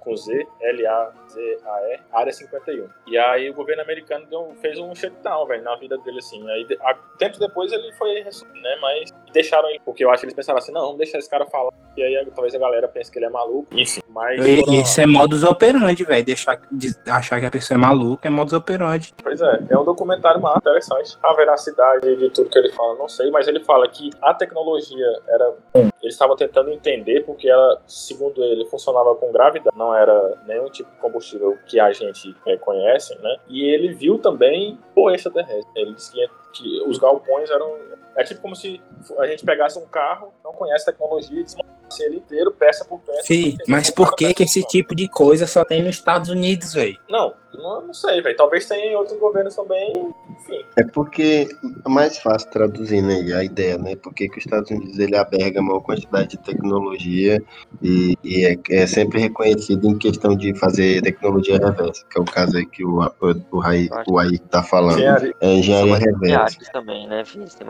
com 0.00 0.16
Z, 0.16 0.46
L-A-Z-A-E, 0.60 2.00
área 2.12 2.32
51. 2.32 2.88
E 3.06 3.18
aí 3.18 3.50
o 3.50 3.54
governo 3.54 3.82
americano 3.82 4.26
deu, 4.26 4.54
fez 4.60 4.78
um 4.78 4.94
shutdown, 4.94 5.46
velho, 5.46 5.62
na 5.62 5.76
vida 5.76 5.98
dele, 5.98 6.18
assim. 6.18 6.48
Aí, 6.48 6.66
a, 6.80 6.94
tempo 7.18 7.38
depois 7.38 7.72
ele 7.72 7.92
foi, 7.94 8.22
né, 8.22 8.76
mas 8.80 9.10
deixaram 9.34 9.68
ele, 9.68 9.80
porque 9.84 10.04
eu 10.04 10.10
acho 10.10 10.20
que 10.20 10.26
eles 10.26 10.34
pensaram 10.34 10.58
assim, 10.58 10.72
não, 10.72 10.82
vamos 10.82 10.98
deixar 10.98 11.18
esse 11.18 11.28
cara 11.28 11.44
falar, 11.44 11.70
e 11.96 12.02
aí 12.02 12.26
talvez 12.34 12.54
a 12.54 12.58
galera 12.58 12.88
pense 12.88 13.10
que 13.10 13.18
ele 13.18 13.26
é 13.26 13.30
maluco, 13.30 13.66
enfim. 13.72 14.00
Mas 14.08 14.40
e, 14.46 14.60
foram... 14.60 14.80
Isso 14.80 15.00
é 15.00 15.06
modus 15.06 15.42
operandi, 15.42 16.04
velho, 16.04 16.24
deixar 16.24 16.60
de 16.70 16.94
achar 17.06 17.40
que 17.40 17.46
a 17.46 17.50
pessoa 17.50 17.76
é 17.76 17.78
maluca 17.78 18.28
é 18.28 18.30
modus 18.30 18.54
operandi. 18.54 19.12
Pois 19.22 19.42
é, 19.42 19.58
é 19.68 19.76
um 19.76 19.84
documentário 19.84 20.40
mais 20.40 20.56
interessante. 20.56 21.18
A 21.22 21.34
veracidade 21.34 22.16
de 22.16 22.30
tudo 22.30 22.48
que 22.48 22.58
ele 22.58 22.70
fala, 22.72 22.94
não 22.94 23.08
sei, 23.08 23.30
mas 23.30 23.48
ele 23.48 23.60
fala 23.60 23.88
que 23.88 24.10
a 24.22 24.32
tecnologia 24.32 25.20
era... 25.28 25.54
Ele 25.74 26.12
estava 26.12 26.36
tentando 26.36 26.70
entender 26.70 27.24
porque 27.24 27.48
ela, 27.48 27.80
segundo 27.86 28.42
ele, 28.44 28.66
funcionava 28.66 29.14
com 29.14 29.32
gravidade, 29.32 29.76
não 29.76 29.94
era 29.94 30.38
nenhum 30.46 30.66
tipo 30.66 30.90
de 30.90 30.98
combustível 30.98 31.56
que 31.66 31.80
a 31.80 31.92
gente 31.92 32.36
é, 32.46 32.56
conhece, 32.56 33.18
né? 33.20 33.36
E 33.48 33.64
ele 33.64 33.94
viu 33.94 34.18
também 34.18 34.78
o 34.94 35.10
extraterrestre. 35.10 35.72
Ele 35.74 35.94
disse 35.94 36.12
que, 36.12 36.28
que 36.52 36.82
os 36.86 36.98
galpões 36.98 37.50
eram 37.50 37.74
é 38.16 38.24
tipo 38.24 38.40
como 38.40 38.54
se 38.54 38.80
a 39.18 39.26
gente 39.26 39.44
pegasse 39.44 39.78
um 39.78 39.86
carro, 39.86 40.32
não 40.42 40.52
conhece 40.52 40.86
tecnologia 40.86 41.40
e 41.40 41.44
desmontasse 41.44 41.83
ele 42.02 42.16
inteiro, 42.16 42.52
peça 42.52 42.84
por 42.84 43.00
peça. 43.00 43.22
Sim, 43.22 43.56
mas 43.68 43.90
por 43.90 44.14
que 44.14 44.32
que 44.34 44.42
esse 44.42 44.62
tipo 44.62 44.94
de 44.94 45.08
coisa 45.08 45.46
só 45.46 45.64
tem 45.64 45.82
nos 45.82 45.96
Estados 45.96 46.28
Unidos, 46.28 46.74
velho? 46.74 46.98
Não, 47.08 47.34
não, 47.56 47.86
não 47.86 47.94
sei, 47.94 48.20
velho. 48.20 48.36
Talvez 48.36 48.66
tenha 48.66 48.86
em 48.86 48.96
outros 48.96 49.18
governos 49.18 49.54
também, 49.54 49.92
enfim. 50.30 50.64
É 50.76 50.84
porque 50.84 51.48
é 51.84 51.88
mais 51.88 52.18
fácil 52.18 52.50
traduzir, 52.50 53.02
né, 53.02 53.32
a 53.34 53.44
ideia, 53.44 53.78
né? 53.78 53.96
Porque 53.96 54.28
que 54.28 54.38
os 54.38 54.44
Estados 54.44 54.70
Unidos 54.70 54.98
ele 54.98 55.16
alberga 55.16 55.62
maior 55.62 55.80
quantidade 55.80 56.30
de 56.30 56.38
tecnologia 56.38 57.42
e, 57.82 58.16
e 58.24 58.44
é, 58.44 58.58
é, 58.70 58.86
sempre 58.86 59.20
reconhecido 59.20 59.86
em 59.86 59.96
questão 59.96 60.36
de 60.36 60.54
fazer 60.58 61.02
tecnologia 61.02 61.58
reversa, 61.58 62.04
que 62.10 62.18
é 62.18 62.22
o 62.22 62.24
caso 62.24 62.56
aí 62.56 62.66
que 62.66 62.84
o, 62.84 63.00
o, 63.00 63.34
o, 63.52 63.58
Rai, 63.58 63.88
o 64.08 64.18
Aí 64.18 64.38
tá 64.38 64.62
falando. 64.62 64.98
Engenharia. 64.98 65.34
É 65.40 65.54
engenharia 65.54 65.96
reversa. 65.96 66.58
Também, 66.72 67.06
né, 67.06 67.22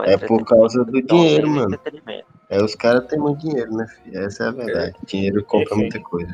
é 0.06 0.16
por 0.16 0.44
causa 0.44 0.84
do 0.84 1.02
dinheiro, 1.02 1.48
mano. 1.48 1.78
É, 2.48 2.62
os 2.62 2.74
caras 2.74 3.06
têm 3.06 3.18
muito 3.18 3.40
dinheiro, 3.40 3.72
né, 3.74 3.86
filho? 3.86 4.18
Essa 4.18 4.44
é 4.44 4.48
a 4.48 4.50
verdade. 4.50 4.96
Dinheiro 5.06 5.44
compra 5.44 5.76
muita 5.76 6.00
coisa. 6.00 6.32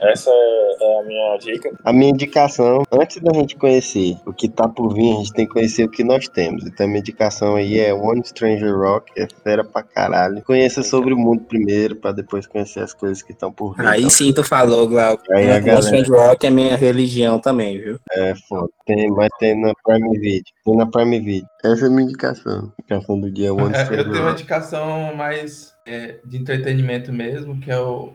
Essa 0.00 0.30
é, 0.30 0.76
é 0.80 1.00
a 1.00 1.02
minha 1.04 1.36
dica. 1.38 1.70
A 1.84 1.92
minha 1.92 2.10
indicação, 2.10 2.82
antes 2.92 3.20
da 3.20 3.32
gente 3.32 3.56
conhecer 3.56 4.16
o 4.24 4.32
que 4.32 4.48
tá 4.48 4.68
por 4.68 4.94
vir, 4.94 5.12
a 5.12 5.16
gente 5.18 5.32
tem 5.32 5.46
que 5.46 5.52
conhecer 5.52 5.84
o 5.84 5.90
que 5.90 6.04
nós 6.04 6.28
temos. 6.28 6.64
Então 6.66 6.86
a 6.86 6.88
minha 6.88 7.00
indicação 7.00 7.56
aí 7.56 7.78
é 7.78 7.92
One 7.92 8.24
Stranger 8.24 8.76
Rock, 8.76 9.12
é 9.16 9.26
fera 9.42 9.64
pra 9.64 9.82
caralho. 9.82 10.42
Conheça 10.42 10.82
sobre 10.82 11.12
o 11.12 11.18
mundo 11.18 11.42
primeiro, 11.42 11.96
pra 11.96 12.12
depois 12.12 12.46
conhecer 12.46 12.80
as 12.80 12.94
coisas 12.94 13.22
que 13.22 13.32
estão 13.32 13.52
por 13.52 13.74
vir. 13.76 13.86
Aí 13.86 14.00
então. 14.00 14.10
sim 14.10 14.32
tu 14.32 14.44
falou, 14.44 14.88
Glauco. 14.88 15.22
Aí 15.32 15.50
a 15.50 15.58
galera... 15.58 15.82
Stranger 15.82 16.14
Rock 16.14 16.46
é 16.46 16.50
minha 16.50 16.76
religião 16.76 17.38
também, 17.38 17.80
viu? 17.80 17.98
É, 18.12 18.34
foda. 18.48 18.68
Tem, 18.86 19.10
mas 19.10 19.28
tem 19.38 19.60
na 19.60 19.72
Prime 19.84 20.18
Video. 20.18 20.52
Tem 20.64 20.76
na 20.76 20.86
Prime 20.86 21.20
Video. 21.20 21.48
Essa 21.64 21.84
é 21.84 21.88
a 21.88 21.90
minha 21.90 22.04
indicação. 22.04 22.72
Indicação 22.78 23.20
do 23.20 23.30
dia 23.30 23.52
One 23.52 23.74
Stranger 23.74 23.98
Eu 23.98 24.12
tenho 24.12 24.22
uma 24.22 24.32
indicação 24.32 25.14
mais 25.14 25.74
é, 25.86 26.16
de 26.24 26.36
entretenimento 26.36 27.12
mesmo, 27.12 27.60
que 27.60 27.70
é 27.70 27.78
o 27.78 28.12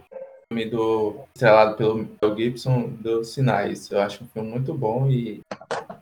filme 0.53 0.65
do 0.65 1.25
estrelado 1.33 1.75
pelo 2.19 2.37
Gibson 2.37 2.89
dos 2.99 3.33
Sinais. 3.33 3.89
Eu 3.89 3.99
acho 3.99 4.23
um 4.23 4.27
filme 4.27 4.51
muito 4.51 4.73
bom 4.73 5.09
e, 5.09 5.41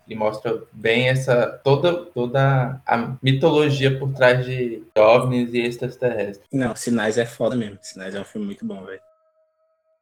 e 0.07 0.13
mostra 0.13 0.61
bem 0.73 1.07
essa 1.07 1.47
toda 1.63 2.05
toda 2.05 2.81
a 2.85 3.15
mitologia 3.23 3.97
por 3.97 4.13
trás 4.13 4.45
de 4.45 4.83
OVNIs 4.95 5.53
e 5.53 5.61
extraterrestres. 5.61 6.47
Não, 6.51 6.75
Sinais 6.75 7.17
é 7.17 7.25
foda 7.25 7.55
mesmo. 7.55 7.79
Sinais 7.81 8.13
é 8.13 8.19
um 8.19 8.25
filme 8.25 8.45
muito 8.45 8.65
bom, 8.65 8.83
velho. 8.83 8.99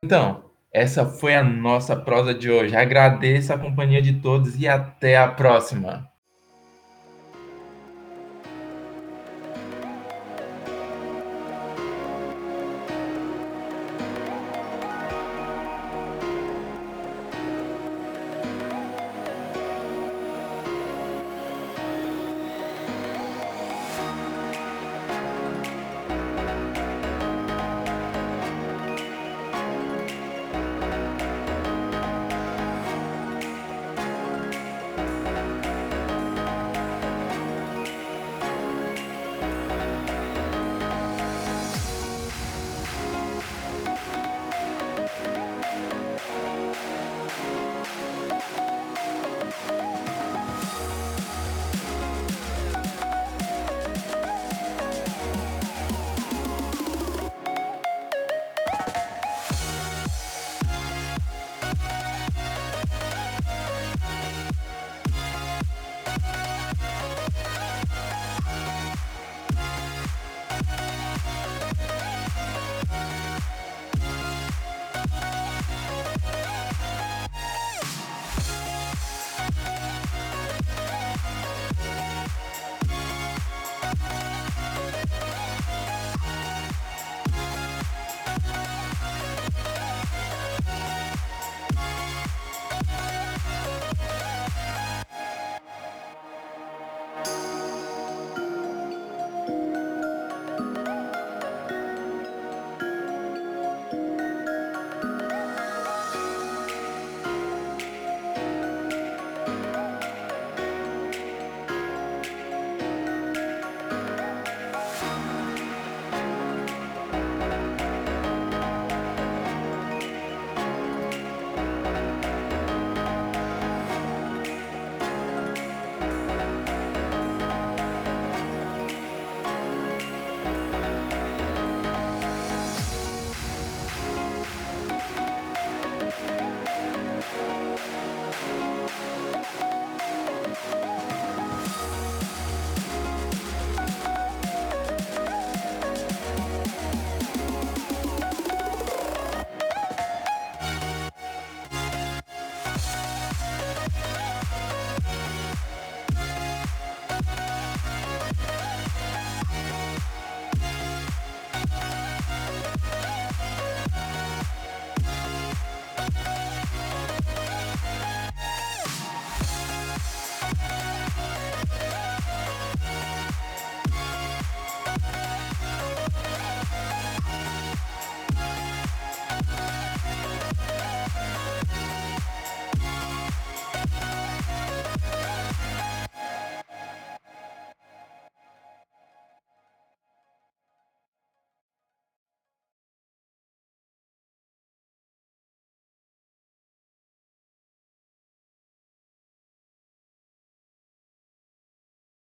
Então, 0.03 0.43
essa 0.73 1.05
foi 1.05 1.35
a 1.35 1.43
nossa 1.43 1.95
prosa 1.95 2.33
de 2.33 2.49
hoje. 2.49 2.75
Agradeço 2.75 3.53
a 3.53 3.59
companhia 3.59 4.01
de 4.01 4.13
todos 4.13 4.59
e 4.59 4.67
até 4.67 5.17
a 5.17 5.27
próxima. 5.27 6.09